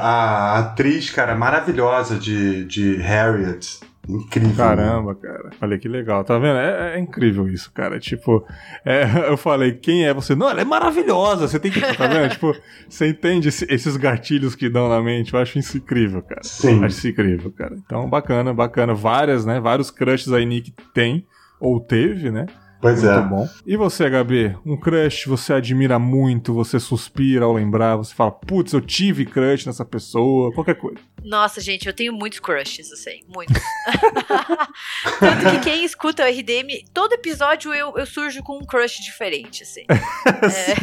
a 0.55 0.59
atriz, 0.61 1.11
cara, 1.11 1.34
maravilhosa 1.34 2.16
de, 2.16 2.64
de 2.64 2.96
Harriet. 2.96 3.80
Incrível. 4.09 4.56
Caramba, 4.56 5.14
cara. 5.14 5.50
Olha 5.61 5.78
que 5.78 5.86
legal. 5.86 6.24
Tá 6.24 6.38
vendo? 6.38 6.56
É, 6.56 6.96
é 6.96 6.98
incrível 6.98 7.48
isso, 7.48 7.70
cara. 7.72 8.00
Tipo, 8.00 8.44
é, 8.84 9.04
eu 9.28 9.36
falei, 9.36 9.72
quem 9.72 10.06
é 10.06 10.14
você? 10.14 10.34
Não, 10.34 10.48
ela 10.48 10.61
é 10.61 10.64
maravilhosa. 10.64 11.46
Você 11.46 11.61
tem 11.61 11.70
que. 11.70 11.80
Tá 11.80 12.06
vendo? 12.06 12.30
tipo, 12.32 12.54
você 12.88 13.09
entende 13.09 13.48
esse, 13.48 13.66
esses 13.68 13.96
gatilhos 13.96 14.54
que 14.54 14.68
dão 14.70 14.88
na 14.88 15.02
mente. 15.02 15.34
Eu 15.34 15.40
acho 15.40 15.59
isso 15.59 15.76
incrível, 15.76 16.22
cara. 16.22 16.42
Sim. 16.42 16.82
Acho 16.84 16.96
isso 16.96 17.09
incrível, 17.09 17.52
cara. 17.52 17.76
Então, 17.76 18.09
bacana, 18.09 18.54
bacana. 18.54 18.94
Várias, 18.94 19.44
né? 19.44 19.61
Vários 19.61 19.90
crushes 19.90 20.32
aí 20.32 20.46
Nick 20.46 20.72
tem, 20.94 21.26
ou 21.61 21.78
teve, 21.78 22.30
né? 22.30 22.46
Pois 22.81 23.03
muito 23.03 23.18
é. 23.18 23.22
bom. 23.22 23.49
E 23.66 23.76
você, 23.76 24.09
Gabi? 24.09 24.57
Um 24.64 24.76
crush 24.76 25.26
você 25.26 25.53
admira 25.53 25.99
muito, 25.99 26.55
você 26.55 26.79
suspira 26.79 27.45
ao 27.45 27.53
lembrar, 27.53 27.97
você 27.97 28.14
fala, 28.14 28.31
putz, 28.31 28.72
eu 28.72 28.81
tive 28.81 29.26
crush 29.26 29.66
nessa 29.66 29.85
pessoa, 29.85 30.53
qualquer 30.53 30.76
coisa. 30.76 30.99
Nossa, 31.24 31.61
gente, 31.61 31.87
eu 31.87 31.93
tenho 31.93 32.12
muitos 32.12 32.39
crushes, 32.39 32.91
eu 32.91 32.97
sei, 32.97 33.22
muitos. 33.29 33.57
Tanto 35.18 35.51
que 35.51 35.61
quem 35.61 35.85
escuta 35.85 36.22
o 36.22 36.26
RDM, 36.26 36.85
todo 36.95 37.12
episódio 37.14 37.74
eu, 37.74 37.97
eu 37.97 38.07
surjo 38.07 38.43
com 38.43 38.59
um 38.59 38.64
crush 38.64 39.03
diferente, 39.03 39.64
assim. 39.64 39.85
é, 39.91 40.74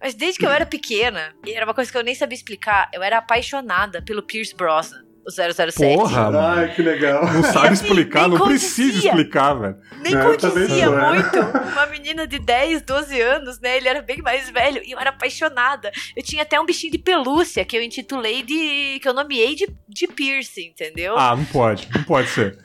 mas 0.00 0.14
desde 0.14 0.40
que 0.40 0.46
eu 0.46 0.50
era 0.50 0.66
pequena, 0.66 1.34
e 1.46 1.52
era 1.52 1.64
uma 1.64 1.74
coisa 1.74 1.90
que 1.90 1.96
eu 1.96 2.04
nem 2.04 2.14
sabia 2.14 2.36
explicar, 2.36 2.90
eu 2.92 3.02
era 3.02 3.18
apaixonada 3.18 4.02
pelo 4.02 4.22
Pierce 4.22 4.54
Brosnan 4.54 5.07
o 5.28 5.30
007. 5.30 5.76
Porra, 5.76 6.54
Ai, 6.54 6.74
que 6.74 6.80
legal. 6.80 7.22
Não 7.30 7.42
sabe 7.42 7.68
assim, 7.68 7.84
explicar, 7.84 8.28
não 8.28 8.40
precisa 8.40 8.98
explicar, 8.98 9.52
velho. 9.52 9.76
Nem 10.02 10.16
é, 10.16 10.22
condizia 10.22 10.90
muito. 10.90 11.38
Uma 11.72 11.86
menina 11.86 12.26
de 12.26 12.38
10, 12.38 12.82
12 12.82 13.20
anos, 13.20 13.60
né? 13.60 13.76
Ele 13.76 13.88
era 13.88 14.00
bem 14.00 14.22
mais 14.22 14.48
velho 14.48 14.82
e 14.84 14.92
eu 14.92 14.98
era 14.98 15.10
apaixonada. 15.10 15.92
Eu 16.16 16.22
tinha 16.22 16.42
até 16.42 16.58
um 16.58 16.64
bichinho 16.64 16.92
de 16.92 16.98
pelúcia 16.98 17.64
que 17.64 17.76
eu 17.76 17.82
intitulei 17.82 18.42
de. 18.42 18.98
que 19.00 19.08
eu 19.08 19.12
nomeei 19.12 19.54
de, 19.54 19.68
de 19.86 20.06
piercing, 20.06 20.68
entendeu? 20.68 21.16
Ah, 21.18 21.36
não 21.36 21.44
pode, 21.44 21.88
não 21.94 22.02
pode 22.04 22.28
ser. 22.28 22.58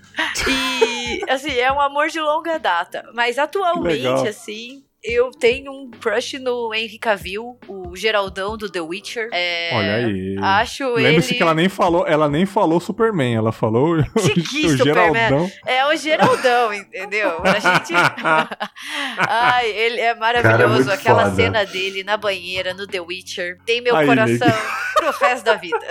E, 0.47 1.21
assim, 1.29 1.51
é 1.51 1.71
um 1.71 1.81
amor 1.81 2.07
de 2.07 2.19
longa 2.19 2.57
data. 2.57 3.03
Mas 3.13 3.37
atualmente, 3.37 4.27
assim, 4.27 4.83
eu 5.03 5.31
tenho 5.31 5.71
um 5.71 5.91
crush 5.91 6.39
no 6.39 6.73
Henry 6.73 6.97
Cavill, 6.97 7.57
o 7.67 7.95
Geraldão 7.95 8.55
do 8.55 8.69
The 8.69 8.79
Witcher. 8.79 9.27
É, 9.33 9.71
Olha 9.73 9.95
aí. 9.95 10.37
Acho 10.41 10.93
Lembre-se 10.95 11.31
ele... 11.31 11.37
que 11.37 11.43
ela 11.43 11.53
nem 11.53 11.67
falou, 11.67 12.07
ela 12.07 12.29
nem 12.29 12.45
falou 12.45 12.79
Superman, 12.79 13.35
ela 13.35 13.51
falou 13.51 13.97
o, 13.97 13.99
o 14.15 14.77
Geraldão. 14.77 15.51
É 15.65 15.85
o 15.85 15.95
Geraldão, 15.97 16.73
entendeu? 16.73 17.41
A 17.43 17.59
gente 17.59 17.93
Ai, 19.17 19.69
ele 19.71 19.99
é 19.99 20.15
maravilhoso 20.15 20.85
Cara, 20.85 20.91
é 20.91 20.95
aquela 20.95 21.23
foda. 21.25 21.35
cena 21.35 21.65
dele 21.65 22.03
na 22.03 22.15
banheira 22.15 22.73
no 22.73 22.87
The 22.87 23.01
Witcher. 23.01 23.57
Tem 23.65 23.81
meu 23.81 23.95
Aí, 23.95 24.07
coração 24.07 24.47
Nick. 24.47 24.93
pro 24.95 25.11
resto 25.11 25.43
da 25.43 25.55
vida. 25.55 25.85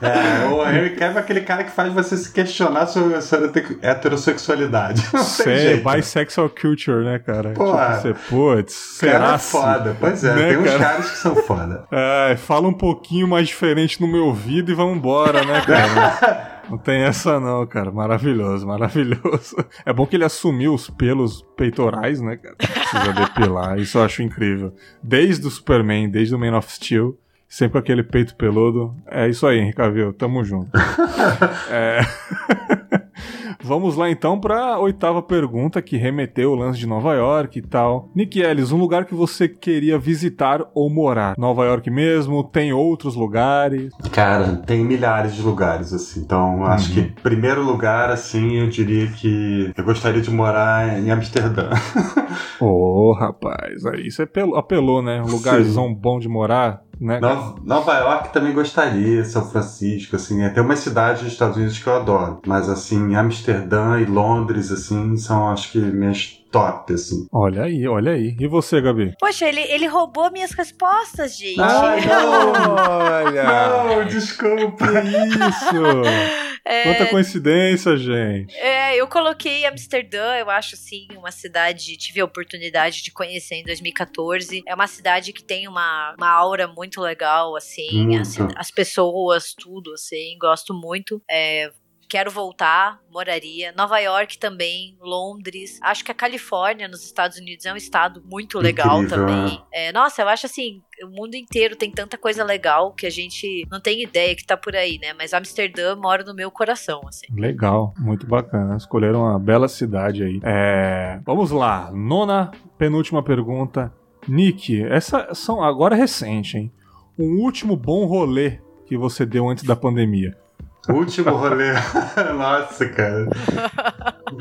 É, 0.00 0.48
o 0.48 0.68
Henry 0.68 0.96
Cavill 0.96 1.18
é 1.18 1.20
aquele 1.20 1.40
cara 1.42 1.62
que 1.64 1.70
faz 1.70 1.92
você 1.92 2.16
se 2.16 2.32
questionar 2.32 2.86
sobre 2.86 3.14
a 3.14 3.20
sua 3.20 3.52
heterossexualidade. 3.82 5.02
Não 5.12 5.20
é 5.20 5.58
jeito. 5.58 5.88
bisexual 5.88 6.50
culture, 6.50 7.04
né, 7.04 7.18
cara? 7.18 7.50
Pô, 7.50 7.72
tipo, 7.72 7.76
você, 7.76 8.14
putz, 8.32 8.98
Cara, 9.00 9.12
será 9.12 9.34
é 9.34 9.38
foda. 9.38 9.96
Pois 10.00 10.24
é, 10.24 10.34
Né, 10.34 10.48
tem 10.48 10.58
uns 10.58 10.64
cara? 10.64 10.78
caras 10.78 11.10
que 11.10 11.16
são 11.18 11.36
foda. 11.36 11.84
É, 11.90 12.36
fala 12.36 12.66
um 12.68 12.72
pouquinho 12.72 13.28
mais 13.28 13.48
diferente 13.48 14.00
no 14.00 14.06
meu 14.08 14.26
ouvido 14.26 14.70
e 14.70 14.74
vamos 14.74 14.96
embora, 14.96 15.44
né, 15.44 15.60
cara? 15.60 16.50
Não 16.70 16.78
tem 16.78 17.02
essa 17.02 17.38
não, 17.40 17.66
cara. 17.66 17.90
Maravilhoso, 17.90 18.66
maravilhoso. 18.66 19.56
É 19.84 19.92
bom 19.92 20.06
que 20.06 20.16
ele 20.16 20.24
assumiu 20.24 20.72
os 20.72 20.88
pelos 20.88 21.42
peitorais, 21.56 22.20
né, 22.20 22.36
cara? 22.36 22.54
Precisa 22.56 23.12
depilar. 23.12 23.78
Isso 23.78 23.98
eu 23.98 24.04
acho 24.04 24.22
incrível. 24.22 24.72
Desde 25.02 25.46
o 25.46 25.50
Superman, 25.50 26.08
desde 26.08 26.34
o 26.34 26.38
Man 26.38 26.56
of 26.56 26.72
Steel, 26.72 27.18
sempre 27.48 27.72
com 27.72 27.78
aquele 27.78 28.02
peito 28.04 28.36
peludo. 28.36 28.94
É 29.10 29.28
isso 29.28 29.46
aí, 29.46 29.58
Henrique 29.58 29.76
Cavill. 29.76 30.12
Tamo 30.14 30.42
junto. 30.44 30.70
É... 31.68 32.00
Vamos 33.64 33.96
lá 33.96 34.10
então 34.10 34.38
para 34.40 34.74
a 34.74 34.78
oitava 34.78 35.22
pergunta 35.22 35.80
que 35.80 35.96
remeteu 35.96 36.52
o 36.52 36.54
lance 36.54 36.78
de 36.78 36.86
Nova 36.86 37.14
York 37.14 37.58
e 37.58 37.62
tal. 37.62 38.08
Nick 38.14 38.40
Ellis, 38.40 38.72
um 38.72 38.76
lugar 38.78 39.04
que 39.04 39.14
você 39.14 39.48
queria 39.48 39.98
visitar 39.98 40.60
ou 40.74 40.90
morar? 40.90 41.34
Nova 41.38 41.64
York 41.64 41.88
mesmo? 41.90 42.42
Tem 42.44 42.72
outros 42.72 43.14
lugares? 43.14 43.92
Cara, 44.10 44.56
tem 44.66 44.84
milhares 44.84 45.34
de 45.34 45.42
lugares, 45.42 45.92
assim. 45.92 46.20
Então, 46.20 46.64
acho 46.66 46.88
Uhum. 46.88 46.94
que 46.94 47.22
primeiro 47.22 47.62
lugar, 47.62 48.10
assim, 48.10 48.54
eu 48.58 48.68
diria 48.68 49.06
que 49.08 49.72
eu 49.76 49.84
gostaria 49.84 50.20
de 50.20 50.30
morar 50.30 50.98
em 50.98 51.10
Amsterdã. 51.10 51.70
Ô, 52.60 53.12
rapaz, 53.12 53.84
aí 53.86 54.10
você 54.10 54.22
apelou, 54.22 54.56
apelou, 54.56 55.02
né? 55.02 55.22
Um 55.22 55.30
lugarzão 55.30 55.92
bom 55.94 56.18
de 56.18 56.28
morar, 56.28 56.82
né? 57.00 57.18
Nova, 57.20 57.54
Nova 57.64 57.94
York 57.98 58.32
também 58.32 58.52
gostaria, 58.52 59.24
São 59.24 59.44
Francisco, 59.44 60.16
assim. 60.16 60.42
é, 60.42 60.48
Tem 60.48 60.62
uma 60.62 60.76
cidade 60.76 61.22
dos 61.24 61.32
Estados 61.32 61.56
Unidos 61.56 61.78
que 61.78 61.86
eu 61.86 61.94
adoro. 61.96 62.40
Mas, 62.46 62.68
assim, 62.68 63.14
Amsterdã 63.14 63.51
e 64.00 64.04
Londres, 64.04 64.70
assim, 64.70 65.16
são, 65.16 65.48
acho 65.48 65.72
que, 65.72 65.78
minhas 65.78 66.42
top, 66.52 66.92
assim. 66.92 67.26
Olha 67.32 67.64
aí, 67.64 67.88
olha 67.88 68.12
aí. 68.12 68.36
E 68.38 68.46
você, 68.46 68.80
Gabi? 68.80 69.14
Poxa, 69.18 69.48
ele, 69.48 69.62
ele 69.62 69.86
roubou 69.86 70.30
minhas 70.30 70.52
respostas, 70.52 71.36
gente. 71.36 71.60
Ai, 71.60 72.00
não! 72.06 72.74
Olha! 72.74 73.42
Não, 73.42 74.04
desculpe! 74.04 74.84
Isso! 74.84 76.42
É, 76.64 76.84
Quanta 76.84 77.10
coincidência, 77.10 77.96
gente. 77.96 78.56
É, 78.56 78.94
eu 78.94 79.08
coloquei 79.08 79.66
Amsterdã, 79.66 80.36
eu 80.36 80.48
acho 80.48 80.76
assim, 80.76 81.08
uma 81.16 81.32
cidade, 81.32 81.96
tive 81.96 82.20
a 82.20 82.24
oportunidade 82.24 83.02
de 83.02 83.10
conhecer 83.10 83.56
em 83.56 83.64
2014. 83.64 84.62
É 84.66 84.72
uma 84.72 84.86
cidade 84.86 85.32
que 85.32 85.42
tem 85.42 85.66
uma, 85.66 86.14
uma 86.16 86.30
aura 86.30 86.68
muito 86.68 87.00
legal, 87.00 87.56
assim, 87.56 88.16
as, 88.16 88.36
as 88.56 88.70
pessoas, 88.70 89.54
tudo, 89.54 89.92
assim, 89.94 90.36
gosto 90.38 90.72
muito. 90.72 91.20
É, 91.28 91.72
Quero 92.12 92.30
voltar, 92.30 93.00
moraria. 93.10 93.72
Nova 93.74 93.98
York 93.98 94.36
também, 94.36 94.94
Londres. 95.00 95.80
Acho 95.82 96.04
que 96.04 96.10
a 96.10 96.14
Califórnia, 96.14 96.86
nos 96.86 97.02
Estados 97.02 97.38
Unidos, 97.38 97.64
é 97.64 97.72
um 97.72 97.76
estado 97.76 98.22
muito 98.30 98.58
legal 98.58 99.02
Incrível, 99.02 99.26
também. 99.26 99.62
É, 99.72 99.90
nossa, 99.92 100.20
eu 100.20 100.28
acho 100.28 100.44
assim, 100.44 100.82
o 101.02 101.08
mundo 101.08 101.36
inteiro 101.36 101.74
tem 101.74 101.90
tanta 101.90 102.18
coisa 102.18 102.44
legal 102.44 102.92
que 102.92 103.06
a 103.06 103.10
gente 103.10 103.66
não 103.70 103.80
tem 103.80 104.02
ideia 104.02 104.36
que 104.36 104.44
tá 104.44 104.58
por 104.58 104.76
aí, 104.76 104.98
né? 104.98 105.14
Mas 105.14 105.32
Amsterdã 105.32 105.96
mora 105.96 106.22
no 106.22 106.34
meu 106.34 106.50
coração, 106.50 107.00
assim. 107.08 107.24
Legal, 107.34 107.94
muito 107.98 108.26
bacana. 108.26 108.76
Escolheram 108.76 109.22
uma 109.22 109.38
bela 109.38 109.66
cidade 109.66 110.22
aí. 110.22 110.38
É, 110.44 111.18
vamos 111.24 111.50
lá, 111.50 111.90
nona 111.94 112.50
penúltima 112.76 113.22
pergunta. 113.22 113.90
Nick, 114.28 114.84
essa 114.84 115.32
são 115.32 115.64
agora 115.64 115.96
recente, 115.96 116.58
hein? 116.58 116.72
Um 117.18 117.40
último 117.40 117.74
bom 117.74 118.04
rolê 118.04 118.58
que 118.84 118.98
você 118.98 119.24
deu 119.24 119.48
antes 119.48 119.64
da 119.64 119.74
pandemia. 119.74 120.41
Último 120.88 121.30
rolê. 121.30 121.72
Nossa, 122.36 122.88
cara. 122.88 123.28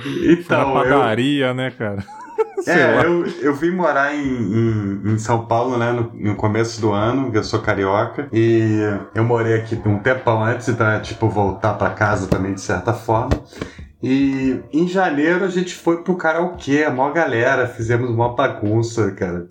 Foi 0.02 0.34
Então, 0.34 0.84
eu, 0.84 1.00
padaria, 1.00 1.54
né, 1.54 1.72
cara? 1.72 2.04
Sei 2.62 2.76
lá. 2.76 3.04
É, 3.04 3.06
eu, 3.06 3.26
eu 3.42 3.56
vim 3.56 3.72
morar 3.72 4.16
em, 4.16 4.24
em, 4.24 5.14
em 5.14 5.18
São 5.18 5.46
Paulo, 5.46 5.78
né, 5.78 5.92
no, 5.92 6.12
no 6.14 6.36
começo 6.36 6.80
do 6.80 6.92
ano, 6.92 7.32
eu 7.34 7.44
sou 7.44 7.60
carioca, 7.60 8.28
e 8.32 8.80
eu 9.16 9.24
morei 9.24 9.56
aqui 9.56 9.80
um 9.86 10.00
tempão 10.00 10.44
antes 10.44 10.74
da, 10.76 11.00
tipo, 11.00 11.28
voltar 11.28 11.74
pra 11.74 11.90
casa 11.92 12.28
também, 12.28 12.54
de 12.54 12.62
certa 12.62 12.94
forma. 12.94 13.32
E 14.04 14.60
em 14.74 14.88
janeiro 14.88 15.44
a 15.46 15.48
gente 15.48 15.76
foi 15.76 16.04
pro 16.04 16.16
karaokê, 16.16 16.84
a 16.84 16.90
maior 16.92 17.14
galera, 17.14 17.68
fizemos 17.68 18.10
uma 18.10 18.36
bagunça, 18.36 19.12
cara. 19.12 19.48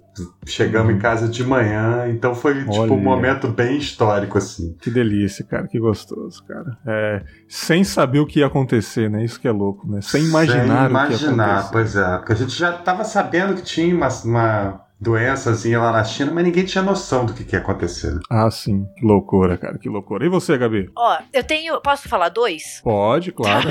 Chegamos 0.47 0.95
em 0.95 0.99
casa 0.99 1.29
de 1.29 1.45
manhã, 1.45 2.09
então 2.09 2.35
foi 2.35 2.65
tipo 2.65 2.95
um 2.95 3.01
momento 3.01 3.49
bem 3.49 3.77
histórico, 3.79 4.39
assim. 4.39 4.75
Que 4.81 4.91
delícia, 4.91 5.45
cara, 5.45 5.67
que 5.69 5.79
gostoso, 5.79 6.43
cara. 6.45 6.77
É, 6.87 7.23
sem 7.49 7.85
saber 7.85 8.21
o 8.21 8.27
que 8.27 8.41
ia 8.41 8.47
acontecer, 8.47 9.09
né? 9.11 9.25
Isso 9.25 9.41
que 9.41 9.49
é 9.49 9.53
louco, 9.53 9.91
né? 9.91 10.01
Sem 10.01 10.25
imaginar, 10.25 10.59
Sem 10.59 10.67
o 10.67 10.67
que 10.67 10.83
ia 10.83 10.89
imaginar, 10.89 11.51
acontecer. 11.51 11.73
pois 11.73 11.97
é. 11.97 12.17
Porque 12.19 12.33
a 12.33 12.37
gente 12.37 12.53
já 12.59 12.73
tava 12.73 13.05
sabendo 13.05 13.55
que 13.55 13.63
tinha 13.63 13.95
uma, 13.95 14.09
uma 14.25 14.81
doençazinha 15.01 15.79
lá 15.81 15.93
na 15.93 16.05
China, 16.05 16.31
mas 16.33 16.45
ninguém 16.45 16.65
tinha 16.65 16.83
noção 16.83 17.25
do 17.25 17.33
que, 17.33 17.45
que 17.45 17.57
ia 17.57 17.61
acontecer. 17.61 18.19
Ah, 18.31 18.51
sim. 18.51 18.85
Que 18.97 19.07
loucura, 19.07 19.57
cara, 19.57 19.79
que 19.79 19.89
loucura. 19.89 20.25
E 20.25 20.29
você, 20.29 20.59
Gabi? 20.59 20.91
Ó, 20.97 21.19
eu 21.33 21.43
tenho. 21.43 21.81
Posso 21.81 22.09
falar 22.09 22.29
dois? 22.29 22.81
Pode, 22.85 23.33
claro. 23.33 23.69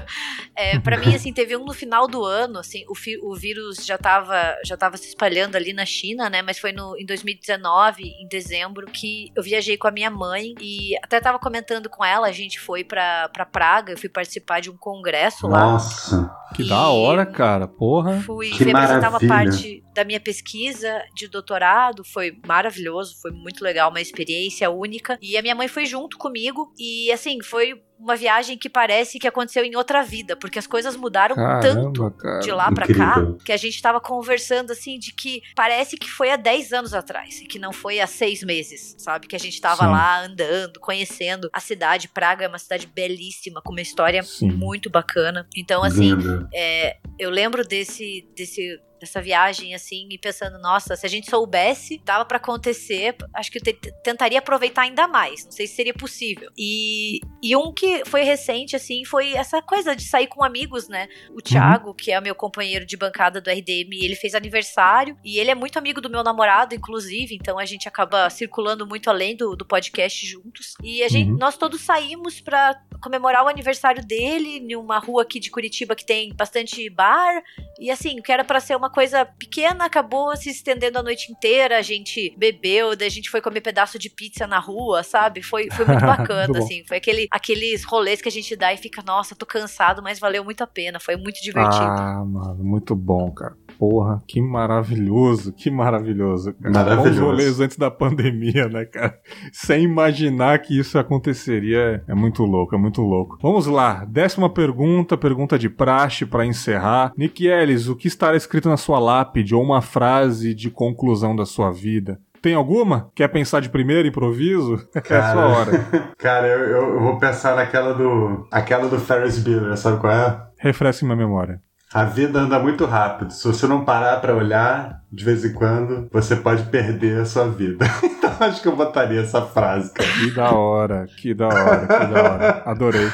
é, 0.56 0.78
para 0.78 0.96
mim, 0.96 1.14
assim, 1.14 1.32
teve 1.32 1.56
um 1.56 1.64
no 1.64 1.72
final 1.74 2.06
do 2.06 2.24
ano, 2.24 2.58
assim, 2.58 2.84
o, 2.88 2.94
fi- 2.94 3.18
o 3.22 3.34
vírus 3.34 3.84
já 3.84 3.98
tava, 3.98 4.54
já 4.64 4.76
tava 4.76 4.96
se 4.96 5.08
espalhando 5.08 5.56
ali 5.56 5.72
na 5.72 5.84
China, 5.84 6.30
né? 6.30 6.42
Mas 6.42 6.58
foi 6.58 6.72
no, 6.72 6.96
em 6.98 7.04
2019, 7.06 8.02
em 8.02 8.28
dezembro, 8.28 8.86
que 8.86 9.30
eu 9.36 9.42
viajei 9.42 9.76
com 9.76 9.86
a 9.88 9.90
minha 9.90 10.10
mãe 10.10 10.54
e 10.60 10.92
até 11.02 11.20
tava 11.20 11.38
comentando 11.38 11.88
com 11.88 12.04
ela, 12.04 12.26
a 12.26 12.32
gente 12.32 12.58
foi 12.58 12.84
pra, 12.84 13.28
pra 13.28 13.44
Praga, 13.44 13.92
eu 13.92 13.98
fui 13.98 14.08
participar 14.08 14.60
de 14.60 14.70
um 14.70 14.76
congresso 14.76 15.46
lá. 15.46 15.72
Nossa, 15.72 16.30
Que 16.54 16.62
E- 16.62 16.68
da 16.68 16.88
hora, 16.88 17.26
cara. 17.26 17.66
Porra. 17.68 18.20
Fui 18.20 18.50
Que 18.50 18.64
representar 18.64 19.10
uma 19.10 19.20
maravilha. 19.20 19.28
parte 19.34 19.82
da 20.00 20.04
minha 20.04 20.20
pesquisa 20.20 21.04
de 21.14 21.28
doutorado, 21.28 22.02
foi 22.02 22.34
maravilhoso, 22.46 23.20
foi 23.20 23.30
muito 23.30 23.62
legal, 23.62 23.90
uma 23.90 24.00
experiência 24.00 24.70
única. 24.70 25.18
E 25.20 25.36
a 25.36 25.42
minha 25.42 25.54
mãe 25.54 25.68
foi 25.68 25.84
junto 25.84 26.16
comigo 26.16 26.72
e 26.78 27.12
assim, 27.12 27.42
foi 27.42 27.82
uma 27.98 28.16
viagem 28.16 28.56
que 28.56 28.70
parece 28.70 29.18
que 29.18 29.28
aconteceu 29.28 29.62
em 29.62 29.76
outra 29.76 30.02
vida, 30.02 30.34
porque 30.34 30.58
as 30.58 30.66
coisas 30.66 30.96
mudaram 30.96 31.36
tanto 31.60 32.00
Caramba, 32.00 32.10
cara. 32.12 32.38
de 32.38 32.50
lá 32.50 32.72
pra 32.72 32.86
cá, 32.86 33.16
que 33.44 33.52
a 33.52 33.58
gente 33.58 33.80
tava 33.82 34.00
conversando 34.00 34.70
assim 34.70 34.98
de 34.98 35.12
que 35.12 35.42
parece 35.54 35.98
que 35.98 36.10
foi 36.10 36.30
há 36.30 36.36
10 36.36 36.72
anos 36.72 36.94
atrás, 36.94 37.42
e 37.42 37.44
que 37.44 37.58
não 37.58 37.74
foi 37.74 38.00
há 38.00 38.06
seis 38.06 38.42
meses, 38.42 38.96
sabe? 38.98 39.26
Que 39.26 39.36
a 39.36 39.38
gente 39.38 39.60
tava 39.60 39.84
Sim. 39.84 39.90
lá 39.90 40.24
andando, 40.24 40.80
conhecendo 40.80 41.50
a 41.52 41.60
cidade. 41.60 42.08
Praga 42.08 42.46
é 42.46 42.48
uma 42.48 42.58
cidade 42.58 42.86
belíssima, 42.86 43.60
com 43.60 43.72
uma 43.72 43.82
história 43.82 44.22
Sim. 44.22 44.50
muito 44.50 44.88
bacana. 44.88 45.46
Então, 45.54 45.84
assim, 45.84 46.12
é, 46.54 46.96
eu 47.18 47.28
lembro 47.28 47.66
desse, 47.66 48.26
desse 48.34 48.80
dessa 49.00 49.20
viagem, 49.20 49.74
assim, 49.74 50.06
e 50.10 50.18
pensando, 50.18 50.60
nossa, 50.60 50.94
se 50.94 51.06
a 51.06 51.08
gente 51.08 51.30
soubesse, 51.30 52.00
dava 52.04 52.24
para 52.24 52.36
acontecer, 52.36 53.16
acho 53.34 53.50
que 53.50 53.58
eu 53.58 53.92
tentaria 54.04 54.38
aproveitar 54.38 54.82
ainda 54.82 55.08
mais. 55.08 55.44
Não 55.44 55.52
sei 55.52 55.66
se 55.66 55.74
seria 55.74 55.94
possível. 55.94 56.50
E, 56.56 57.20
e 57.42 57.56
um 57.56 57.72
que 57.72 58.04
foi 58.04 58.22
recente, 58.22 58.76
assim, 58.76 59.04
foi 59.04 59.32
essa 59.32 59.62
coisa 59.62 59.96
de 59.96 60.04
sair 60.04 60.26
com 60.26 60.44
amigos, 60.44 60.88
né? 60.88 61.08
O 61.30 61.40
Thiago, 61.40 61.88
uhum. 61.88 61.94
que 61.94 62.12
é 62.12 62.20
meu 62.20 62.34
companheiro 62.34 62.84
de 62.84 62.96
bancada 62.96 63.40
do 63.40 63.50
RDM, 63.50 63.92
ele 63.92 64.14
fez 64.14 64.34
aniversário 64.34 65.16
e 65.24 65.38
ele 65.38 65.50
é 65.50 65.54
muito 65.54 65.78
amigo 65.78 66.00
do 66.00 66.10
meu 66.10 66.22
namorado, 66.22 66.74
inclusive, 66.74 67.34
então 67.34 67.58
a 67.58 67.64
gente 67.64 67.88
acaba 67.88 68.28
circulando 68.28 68.86
muito 68.86 69.08
além 69.08 69.34
do, 69.34 69.56
do 69.56 69.64
podcast 69.64 70.26
juntos. 70.26 70.74
E 70.82 71.02
a 71.02 71.08
gente, 71.08 71.30
uhum. 71.30 71.38
nós 71.38 71.56
todos 71.56 71.80
saímos 71.80 72.40
para 72.40 72.80
comemorar 73.00 73.44
o 73.44 73.48
aniversário 73.48 74.04
dele 74.04 74.58
em 74.58 74.76
uma 74.76 74.98
rua 74.98 75.22
aqui 75.22 75.40
de 75.40 75.50
Curitiba 75.50 75.94
que 75.94 76.04
tem 76.04 76.32
bastante 76.34 76.88
bar. 76.90 77.42
E 77.78 77.90
assim, 77.90 78.20
que 78.22 78.30
era 78.30 78.44
para 78.44 78.60
ser 78.60 78.76
uma 78.76 78.90
coisa 78.90 79.24
pequena, 79.24 79.86
acabou 79.86 80.36
se 80.36 80.50
estendendo 80.50 80.98
a 80.98 81.02
noite 81.02 81.32
inteira. 81.32 81.78
A 81.78 81.82
gente 81.82 82.34
bebeu, 82.36 82.94
daí 82.94 83.08
a 83.08 83.10
gente 83.10 83.30
foi 83.30 83.40
comer 83.40 83.60
pedaço 83.60 83.98
de 83.98 84.10
pizza 84.10 84.46
na 84.46 84.58
rua, 84.58 85.02
sabe? 85.02 85.42
Foi, 85.42 85.68
foi 85.70 85.84
muito 85.84 86.04
bacana, 86.06 86.48
muito 86.48 86.62
assim. 86.62 86.84
Foi 86.86 86.98
aquele, 86.98 87.26
aqueles 87.30 87.84
rolês 87.84 88.20
que 88.20 88.28
a 88.28 88.32
gente 88.32 88.54
dá 88.54 88.72
e 88.72 88.76
fica, 88.76 89.02
nossa, 89.02 89.34
tô 89.34 89.46
cansado, 89.46 90.02
mas 90.02 90.18
valeu 90.18 90.44
muito 90.44 90.62
a 90.62 90.66
pena. 90.66 91.00
Foi 91.00 91.16
muito 91.16 91.40
divertido. 91.42 91.84
Ah, 91.84 92.24
mano, 92.24 92.62
muito 92.62 92.94
bom, 92.94 93.30
cara. 93.32 93.56
Porra, 93.80 94.22
que 94.28 94.42
maravilhoso, 94.42 95.54
que 95.54 95.70
maravilhoso. 95.70 96.52
Cara. 96.52 96.70
Maravilhoso. 96.70 97.18
Bons 97.18 97.18
rolês 97.18 97.60
antes 97.60 97.78
da 97.78 97.90
pandemia, 97.90 98.68
né, 98.68 98.84
cara? 98.84 99.18
Sem 99.54 99.84
imaginar 99.84 100.58
que 100.58 100.78
isso 100.78 100.98
aconteceria. 100.98 102.04
É 102.06 102.14
muito 102.14 102.44
louco, 102.44 102.74
é 102.74 102.78
muito 102.78 103.00
louco. 103.00 103.38
Vamos 103.40 103.66
lá, 103.66 104.04
décima 104.04 104.50
pergunta, 104.50 105.16
pergunta 105.16 105.58
de 105.58 105.70
praxe 105.70 106.26
para 106.26 106.44
encerrar. 106.44 107.14
Nick 107.16 107.46
Ellis, 107.46 107.88
o 107.88 107.96
que 107.96 108.06
estará 108.06 108.36
escrito 108.36 108.68
na 108.68 108.76
sua 108.76 108.98
lápide 108.98 109.54
ou 109.54 109.62
uma 109.62 109.80
frase 109.80 110.52
de 110.52 110.70
conclusão 110.70 111.34
da 111.34 111.46
sua 111.46 111.70
vida? 111.70 112.20
Tem 112.42 112.52
alguma? 112.52 113.10
Quer 113.14 113.28
pensar 113.28 113.60
de 113.60 113.70
primeiro, 113.70 114.06
improviso? 114.06 114.76
Cara, 115.02 115.08
é 115.24 115.26
a 115.26 115.32
sua 115.32 115.46
hora. 115.46 115.70
Cara, 116.18 116.46
eu, 116.46 116.60
eu, 116.68 117.00
vou 117.00 117.18
pensar 117.18 117.56
naquela 117.56 117.94
do. 117.94 118.46
aquela 118.50 118.88
do 118.88 118.98
Ferris 118.98 119.42
Bueller, 119.42 119.74
sabe 119.78 119.98
qual 119.98 120.12
é? 120.12 120.38
Refresque 120.58 121.06
minha 121.06 121.16
memória. 121.16 121.62
A 121.92 122.04
vida 122.04 122.38
anda 122.38 122.56
muito 122.60 122.86
rápido. 122.86 123.32
Se 123.32 123.44
você 123.48 123.66
não 123.66 123.84
parar 123.84 124.20
para 124.20 124.32
olhar, 124.32 125.02
de 125.10 125.24
vez 125.24 125.44
em 125.44 125.52
quando, 125.52 126.08
você 126.12 126.36
pode 126.36 126.62
perder 126.64 127.20
a 127.20 127.24
sua 127.24 127.48
vida. 127.48 127.84
então 128.04 128.30
acho 128.38 128.62
que 128.62 128.68
eu 128.68 128.76
botaria 128.76 129.20
essa 129.20 129.42
frase, 129.42 129.92
cara. 129.92 130.08
Que 130.08 130.30
da 130.30 130.52
hora, 130.52 131.06
que 131.16 131.34
da 131.34 131.48
hora, 131.48 131.80
que 131.80 132.06
da 132.06 132.22
hora. 132.22 132.62
Adorei. 132.64 133.10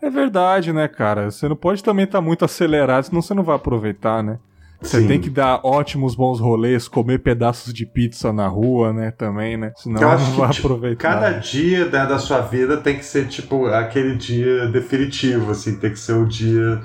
É 0.00 0.08
verdade, 0.08 0.72
né, 0.72 0.88
cara? 0.88 1.30
Você 1.30 1.46
não 1.46 1.56
pode 1.56 1.84
também 1.84 2.06
estar 2.06 2.18
tá 2.18 2.24
muito 2.24 2.46
acelerado, 2.46 3.04
senão 3.04 3.20
você 3.20 3.34
não 3.34 3.42
vai 3.42 3.56
aproveitar, 3.56 4.22
né? 4.22 4.38
Você 4.84 5.00
Sim. 5.00 5.08
tem 5.08 5.18
que 5.18 5.30
dar 5.30 5.60
ótimos 5.64 6.14
bons 6.14 6.38
rolês, 6.38 6.86
comer 6.86 7.18
pedaços 7.20 7.72
de 7.72 7.86
pizza 7.86 8.32
na 8.32 8.46
rua, 8.46 8.92
né? 8.92 9.10
Também, 9.10 9.56
né? 9.56 9.72
Senão 9.76 10.02
Eu 10.02 10.10
acho 10.10 10.30
não 10.30 10.36
vai 10.36 10.50
tipo, 10.50 10.66
aproveitar. 10.68 11.14
Cada 11.14 11.30
dia 11.38 11.86
né, 11.86 12.06
da 12.06 12.18
sua 12.18 12.42
vida 12.42 12.76
tem 12.76 12.98
que 12.98 13.04
ser, 13.04 13.26
tipo, 13.26 13.66
aquele 13.66 14.14
dia 14.14 14.66
definitivo, 14.66 15.52
assim. 15.52 15.76
Tem 15.76 15.90
que 15.90 15.98
ser 15.98 16.12
o 16.12 16.26
dia 16.26 16.80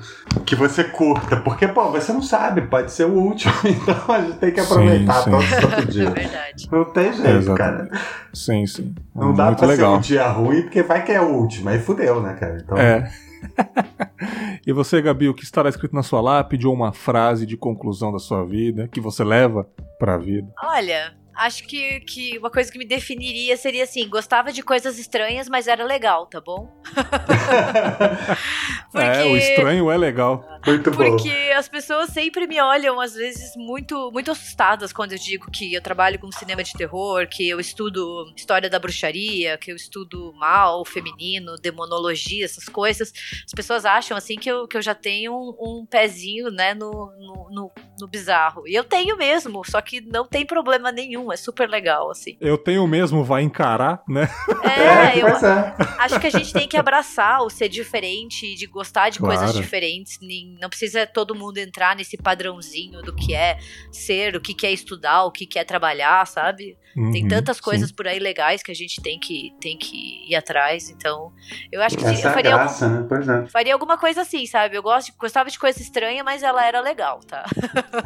que 0.46 0.56
você 0.56 0.82
curta. 0.82 1.36
Porque, 1.36 1.68
pô, 1.68 1.90
você 1.90 2.10
não 2.12 2.22
sabe, 2.22 2.62
pode 2.62 2.90
ser 2.90 3.04
o 3.04 3.12
último. 3.12 3.52
Então 3.90 4.14
a 4.14 4.20
gente 4.20 4.38
tem 4.38 4.52
que 4.52 4.60
aproveitar 4.60 5.14
sim, 5.14 5.24
sim. 5.24 5.30
todo, 5.30 5.70
todo 5.70 5.86
dia. 5.86 6.08
É 6.08 6.10
verdade. 6.10 6.68
Não 6.70 6.84
tem 6.84 7.12
jeito, 7.12 7.54
cara. 7.54 7.88
Sim, 8.32 8.66
sim. 8.66 8.94
Não 9.14 9.34
dá 9.34 9.52
pra 9.52 9.66
legal. 9.66 9.92
ser 9.92 9.98
um 9.98 10.00
dia 10.00 10.28
ruim, 10.28 10.62
porque 10.62 10.82
vai 10.82 11.04
que 11.04 11.12
é 11.12 11.20
o 11.20 11.28
último. 11.28 11.68
Aí 11.68 11.78
fudeu, 11.78 12.20
né, 12.20 12.34
cara? 12.34 12.60
Então... 12.62 12.76
É. 12.76 13.10
e 14.66 14.72
você, 14.72 15.00
Gabi, 15.00 15.28
o 15.28 15.34
que 15.34 15.44
estará 15.44 15.68
escrito 15.68 15.94
na 15.94 16.02
sua 16.02 16.20
lápide 16.20 16.66
ou 16.66 16.74
uma 16.74 16.92
frase 16.92 17.46
de 17.46 17.56
conclusão 17.56 18.12
da 18.12 18.18
sua 18.18 18.44
vida 18.44 18.88
que 18.88 19.00
você 19.00 19.24
leva 19.24 19.68
para 19.98 20.14
a 20.14 20.18
vida? 20.18 20.52
Olha, 20.62 21.14
acho 21.40 21.64
que, 21.64 22.00
que 22.00 22.38
uma 22.38 22.50
coisa 22.50 22.70
que 22.70 22.78
me 22.78 22.84
definiria 22.84 23.56
seria 23.56 23.84
assim: 23.84 24.08
gostava 24.08 24.52
de 24.52 24.62
coisas 24.62 24.98
estranhas, 24.98 25.48
mas 25.48 25.66
era 25.66 25.84
legal, 25.84 26.26
tá 26.26 26.40
bom? 26.40 26.70
Porque... 28.92 29.06
É, 29.06 29.24
o 29.24 29.36
estranho 29.36 29.90
é 29.90 29.96
legal. 29.96 30.44
Muito 30.66 30.90
bom. 30.90 30.96
Porque 30.96 31.52
as 31.56 31.68
pessoas 31.68 32.10
sempre 32.10 32.46
me 32.46 32.60
olham, 32.60 33.00
às 33.00 33.14
vezes, 33.14 33.56
muito, 33.56 34.10
muito 34.12 34.30
assustadas 34.30 34.92
quando 34.92 35.12
eu 35.12 35.18
digo 35.18 35.50
que 35.50 35.72
eu 35.72 35.80
trabalho 35.80 36.18
com 36.18 36.30
cinema 36.30 36.62
de 36.62 36.72
terror, 36.74 37.26
que 37.26 37.48
eu 37.48 37.58
estudo 37.58 38.30
história 38.36 38.68
da 38.68 38.78
bruxaria, 38.78 39.56
que 39.56 39.72
eu 39.72 39.76
estudo 39.76 40.32
mal, 40.34 40.84
feminino, 40.84 41.56
demonologia, 41.56 42.44
essas 42.44 42.68
coisas. 42.68 43.12
As 43.44 43.52
pessoas 43.52 43.84
acham, 43.84 44.16
assim, 44.16 44.36
que 44.36 44.50
eu, 44.50 44.68
que 44.68 44.76
eu 44.76 44.82
já 44.82 44.94
tenho 44.94 45.32
um, 45.32 45.80
um 45.80 45.86
pezinho, 45.86 46.50
né, 46.50 46.74
no, 46.74 47.10
no, 47.18 47.48
no, 47.50 47.72
no 48.00 48.08
bizarro. 48.08 48.66
E 48.66 48.74
eu 48.74 48.84
tenho 48.84 49.16
mesmo, 49.16 49.62
só 49.64 49.80
que 49.80 50.00
não 50.00 50.26
tem 50.26 50.44
problema 50.44 50.90
nenhum, 50.90 51.32
é 51.32 51.36
super 51.36 51.68
legal, 51.68 52.10
assim. 52.10 52.36
Eu 52.40 52.56
tenho 52.58 52.86
mesmo, 52.86 53.24
vai 53.24 53.42
encarar, 53.42 54.02
né? 54.08 54.28
É, 54.62 55.18
é 55.18 55.22
eu 55.22 55.28
é. 55.28 55.74
acho 55.98 56.20
que 56.20 56.26
a 56.26 56.30
gente 56.30 56.52
tem 56.52 56.68
que 56.68 56.76
abraçar 56.76 57.42
o 57.42 57.50
ser 57.50 57.68
diferente, 57.68 58.54
de 58.54 58.66
gostar 58.66 59.10
de 59.10 59.18
claro. 59.18 59.36
coisas 59.36 59.56
diferentes, 59.56 60.18
não 60.60 60.68
precisa 60.68 61.06
todo 61.06 61.34
mundo 61.34 61.58
entrar 61.58 61.96
nesse 61.96 62.16
padrãozinho 62.16 63.02
do 63.02 63.14
que 63.14 63.34
é 63.34 63.58
ser, 63.90 64.36
o 64.36 64.40
que 64.40 64.66
é 64.66 64.72
estudar, 64.72 65.24
o 65.24 65.30
que 65.30 65.58
é 65.58 65.64
trabalhar, 65.64 66.26
sabe? 66.26 66.76
Uhum, 66.96 67.12
tem 67.12 67.28
tantas 67.28 67.60
coisas 67.60 67.88
sim. 67.88 67.94
por 67.94 68.06
aí 68.06 68.18
legais 68.18 68.62
que 68.62 68.70
a 68.70 68.74
gente 68.74 69.00
tem 69.00 69.18
que, 69.18 69.54
tem 69.60 69.76
que 69.76 70.26
ir 70.28 70.34
atrás. 70.34 70.90
Então, 70.90 71.32
eu 71.70 71.80
acho 71.82 71.96
que 71.96 72.04
Essa 72.04 72.28
eu 72.28 72.32
faria, 72.32 72.50
graça, 72.50 72.86
algum, 72.86 73.00
né? 73.00 73.06
pois 73.08 73.28
é. 73.28 73.46
faria 73.48 73.72
alguma 73.72 73.96
coisa 73.96 74.22
assim, 74.22 74.44
sabe? 74.46 74.76
Eu 74.76 74.82
gosto, 74.82 75.12
gostava 75.18 75.48
de 75.48 75.58
coisa 75.58 75.80
estranha, 75.80 76.24
mas 76.24 76.42
ela 76.42 76.66
era 76.66 76.80
legal, 76.80 77.20
tá? 77.26 77.44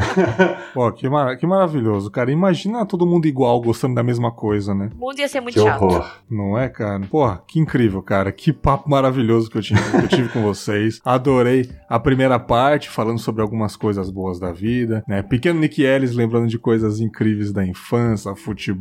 Pô, 0.74 0.90
que, 0.92 1.08
mar 1.08 1.36
que 1.36 1.46
maravilhoso, 1.46 2.10
cara. 2.10 2.30
Imagina 2.30 2.84
todo 2.84 3.06
mundo 3.06 3.26
igual, 3.26 3.60
gostando 3.60 3.94
da 3.94 4.02
mesma 4.02 4.30
coisa, 4.30 4.74
né? 4.74 4.90
O 4.94 4.98
mundo 4.98 5.18
ia 5.18 5.28
ser 5.28 5.40
muito 5.40 5.54
que 5.54 5.62
chato. 5.62 5.82
Horror. 5.82 6.18
Não 6.30 6.58
é, 6.58 6.68
cara? 6.68 7.00
Porra, 7.06 7.42
que 7.46 7.58
incrível, 7.58 8.02
cara. 8.02 8.30
Que 8.32 8.52
papo 8.52 8.88
maravilhoso 8.90 9.50
que 9.50 9.58
eu 9.58 9.62
tive, 9.62 9.80
que 9.80 9.96
eu 9.96 10.08
tive 10.08 10.28
com 10.28 10.42
vocês. 10.42 11.00
Adorei 11.04 11.70
a 11.88 11.98
primeira 11.98 12.38
parte, 12.38 12.90
falando 12.90 13.18
sobre 13.18 13.40
algumas 13.40 13.76
coisas 13.76 14.10
boas 14.10 14.38
da 14.38 14.52
vida, 14.52 15.02
né? 15.08 15.22
Pequeno 15.22 15.60
Nick 15.60 15.82
Ellis 15.82 16.14
lembrando 16.14 16.48
de 16.48 16.58
coisas 16.58 17.00
incríveis 17.00 17.52
da 17.52 17.64
infância, 17.64 18.34
futebol 18.34 18.73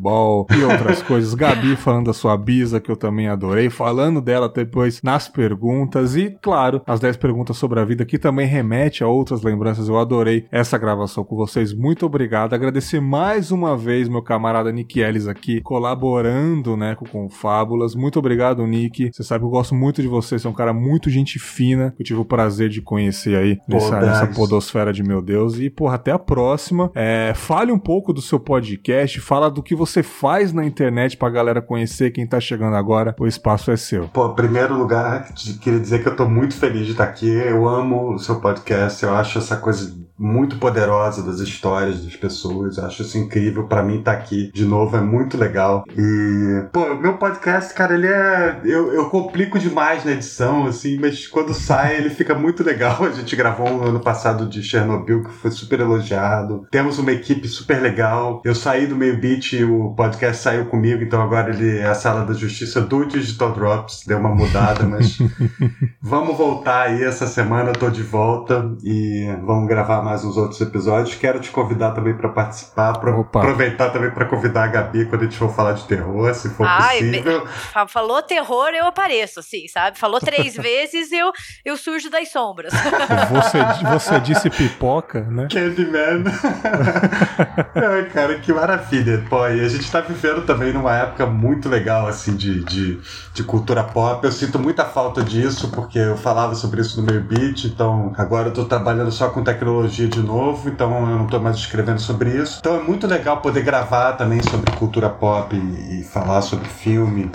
e 0.56 0.64
outras 0.64 1.02
coisas. 1.04 1.34
Gabi 1.34 1.76
falando 1.76 2.08
da 2.08 2.14
sua 2.14 2.38
bisa, 2.38 2.80
que 2.80 2.92
eu 2.92 2.96
também 2.96 3.28
adorei, 3.28 3.70
falando 3.70 4.22
dela 4.22 4.50
depois 4.50 5.02
nas 5.02 5.28
perguntas 5.28 6.16
e, 6.16 6.38
claro, 6.42 6.82
as 6.86 7.00
10 7.00 7.18
perguntas 7.18 7.58
sobre 7.58 7.80
a 7.80 7.86
vida, 7.86 8.06
que 8.06 8.18
também 8.18 8.48
remete 8.48 9.04
a 9.04 9.08
outras 9.08 9.42
lembranças. 9.44 9.88
Eu 9.88 9.98
adorei 9.98 10.46
essa 10.52 10.78
gravação 10.78 11.24
com 11.24 11.36
vocês. 11.36 11.74
Muito 11.74 12.06
obrigado. 12.06 12.54
Agradecer 12.54 13.00
mais 13.00 13.52
uma 13.52 13.78
vez 13.78 14.08
meu 14.08 14.22
camarada 14.22 14.72
Nick 14.72 15.00
Ellis 15.00 15.28
aqui, 15.28 15.62
colaborando, 15.62 16.76
né, 16.78 16.96
com, 16.96 17.06
com 17.06 17.30
Fábulas. 17.30 17.96
Muito 17.96 18.20
obrigado, 18.20 18.66
Nick. 18.66 19.12
Você 19.12 19.24
sabe 19.24 19.42
que 19.42 19.46
eu 19.46 19.52
gosto 19.52 19.76
muito 19.76 20.02
de 20.02 20.08
você, 20.08 20.38
você 20.38 20.48
é 20.48 20.50
um 20.50 20.54
cara 20.54 20.74
muito 20.74 21.10
gente 21.10 21.40
fina. 21.40 21.94
Eu 21.98 22.06
tive 22.06 22.20
o 22.20 22.26
prazer 22.26 22.70
de 22.70 22.82
conhecer 22.82 23.38
aí 23.38 23.60
nessa, 23.68 24.00
nessa 24.00 24.28
podosfera 24.28 24.92
de 24.92 25.04
meu 25.04 25.22
Deus. 25.22 25.60
E, 25.60 25.70
porra, 25.70 25.96
até 25.96 26.12
a 26.12 26.20
próxima. 26.20 26.92
É, 26.96 27.34
fale 27.36 27.72
um 27.72 27.80
pouco 27.80 28.14
do 28.14 28.22
seu 28.22 28.40
podcast, 28.40 29.20
fala 29.20 29.50
do 29.50 29.62
que 29.62 29.76
você 29.76 29.83
faz 30.04 30.54
na 30.54 30.66
internet 30.66 31.18
pra 31.18 31.30
galera 31.30 31.62
conhecer 31.62 32.12
quem 32.12 32.26
tá 32.26 32.40
chegando 32.40 32.76
agora. 32.76 33.16
O 33.20 33.28
espaço 33.28 33.72
é 33.72 33.78
seu. 33.78 34.08
Pô, 34.10 34.28
em 34.32 34.36
primeiro 34.36 34.78
lugar, 34.78 35.34
queria 35.62 35.80
dizer 35.80 36.02
que 36.02 36.10
eu 36.10 36.16
tô 36.16 36.28
muito 36.28 36.56
feliz 36.56 36.86
de 36.86 36.92
estar 36.92 37.06
aqui. 37.06 37.30
Eu 37.30 37.68
amo 37.68 38.14
o 38.14 38.20
seu 38.20 38.40
podcast, 38.40 39.04
eu 39.04 39.14
acho 39.14 39.38
essa 39.40 39.58
coisa 39.58 40.03
muito 40.18 40.58
poderosa 40.58 41.24
das 41.24 41.40
histórias 41.40 42.04
das 42.04 42.16
pessoas. 42.16 42.78
Eu 42.78 42.86
acho 42.86 43.02
isso 43.02 43.18
incrível. 43.18 43.68
para 43.68 43.84
mim, 43.84 44.00
estar 44.00 44.14
tá 44.14 44.18
aqui 44.18 44.52
de 44.54 44.66
novo 44.66 44.96
é 44.96 45.02
muito 45.02 45.38
legal. 45.38 45.84
E, 45.98 46.66
pô, 46.72 46.94
meu 46.96 47.18
podcast, 47.18 47.74
cara, 47.74 47.94
ele 47.94 48.08
é. 48.08 48.62
Eu, 48.64 48.94
eu 48.94 49.10
complico 49.10 49.58
demais 49.58 50.06
na 50.06 50.12
edição, 50.12 50.66
assim, 50.66 50.98
mas 51.00 51.28
quando 51.28 51.54
sai 51.54 51.98
ele 51.98 52.10
fica 52.10 52.36
muito 52.36 52.64
legal. 52.64 53.04
A 53.04 53.12
gente 53.12 53.36
gravou 53.36 53.68
um 53.68 53.84
ano 53.84 54.00
passado 54.00 54.48
de 54.48 54.62
Chernobyl 54.62 55.24
que 55.24 55.32
foi 55.32 55.52
super 55.52 55.80
elogiado. 55.80 56.68
Temos 56.72 57.00
uma 57.00 57.12
equipe 57.12 57.48
super 57.48 57.82
legal. 57.82 58.42
Eu 58.46 58.56
saí 58.56 58.88
do 58.88 58.96
meio 58.96 59.20
beat 59.20 59.54
e 59.54 59.64
o 59.64 59.94
podcast 59.96 60.42
saiu 60.42 60.66
comigo, 60.66 61.04
então 61.04 61.22
agora 61.22 61.50
ele 61.52 61.78
é 61.78 61.88
a 61.88 61.96
sala 61.96 62.26
da 62.26 62.34
justiça 62.34 62.82
do 62.82 63.06
Digital 63.06 63.52
Drops. 63.54 64.04
Deu 64.06 64.20
uma 64.20 64.34
mudada, 64.34 64.84
mas 64.86 65.18
vamos 66.02 66.38
voltar 66.38 66.88
aí 66.88 67.04
essa 67.04 67.28
semana. 67.28 67.70
Eu 67.70 67.74
tô 67.74 67.90
de 67.90 68.04
volta 68.04 68.72
e 68.84 69.28
vamos 69.44 69.68
gravar 69.68 70.03
mais 70.04 70.26
uns 70.26 70.36
outros 70.36 70.60
episódios. 70.60 71.16
Quero 71.16 71.40
te 71.40 71.50
convidar 71.50 71.92
também 71.92 72.14
para 72.14 72.30
participar, 72.30 73.00
pra 73.00 73.12
aproveitar 73.12 73.90
também 73.90 74.12
para 74.12 74.26
convidar 74.26 74.66
a 74.66 74.68
Gabi 74.68 75.06
quando 75.06 75.22
a 75.22 75.26
gente 75.26 75.38
for 75.38 75.54
falar 75.54 75.74
de 75.74 75.86
terror, 75.86 76.34
se 76.34 76.50
for 76.50 76.68
Ai, 76.68 77.00
possível. 77.00 77.48
Falou 77.88 78.22
terror, 78.22 78.70
eu 78.70 78.86
apareço, 78.86 79.40
assim, 79.40 79.68
sabe? 79.68 79.98
Falou 79.98 80.20
três 80.20 80.56
vezes, 80.58 81.12
eu, 81.12 81.32
eu 81.64 81.78
surjo 81.78 82.10
das 82.10 82.30
sombras. 82.30 82.74
Você, 82.74 83.86
você 83.90 84.20
disse 84.20 84.50
pipoca, 84.50 85.22
né? 85.22 85.48
Candyman. 85.50 86.24
Ai, 87.76 88.10
cara, 88.10 88.40
que 88.40 88.52
maravilha. 88.52 89.24
Pô, 89.30 89.48
e 89.48 89.62
a 89.62 89.70
gente 89.70 89.90
tá 89.90 90.02
vivendo 90.02 90.46
também 90.46 90.74
numa 90.74 90.96
época 90.96 91.26
muito 91.26 91.70
legal, 91.70 92.08
assim, 92.08 92.36
de, 92.36 92.64
de, 92.66 93.00
de 93.34 93.44
cultura 93.44 93.84
pop. 93.84 94.24
Eu 94.26 94.32
sinto 94.32 94.60
muita 94.60 94.84
falta 94.84 95.24
disso, 95.24 95.70
porque 95.70 95.98
eu 95.98 96.18
falava 96.18 96.56
sobre 96.56 96.82
isso 96.82 97.00
no 97.02 97.10
meu 97.10 97.22
beat, 97.22 97.66
então 97.66 98.14
agora 98.18 98.50
eu 98.50 98.54
tô 98.54 98.66
trabalhando 98.66 99.12
só 99.12 99.30
com 99.30 99.44
tecnologia 99.44 99.93
ufologia 99.94 100.08
de 100.08 100.22
novo, 100.22 100.70
então 100.70 101.10
eu 101.10 101.18
não 101.18 101.26
estou 101.26 101.40
mais 101.40 101.56
escrevendo 101.58 102.00
sobre 102.00 102.32
isso. 102.32 102.58
Então 102.60 102.76
é 102.76 102.84
muito 102.84 103.06
legal 103.06 103.38
poder 103.42 103.64
gravar 103.64 104.14
também 104.14 104.42
sobre 104.42 104.72
cultura 104.76 105.10
pop 105.10 105.56
e, 105.56 106.02
e 106.02 106.04
falar 106.04 106.42
sobre 106.42 106.68
filme. 106.68 107.32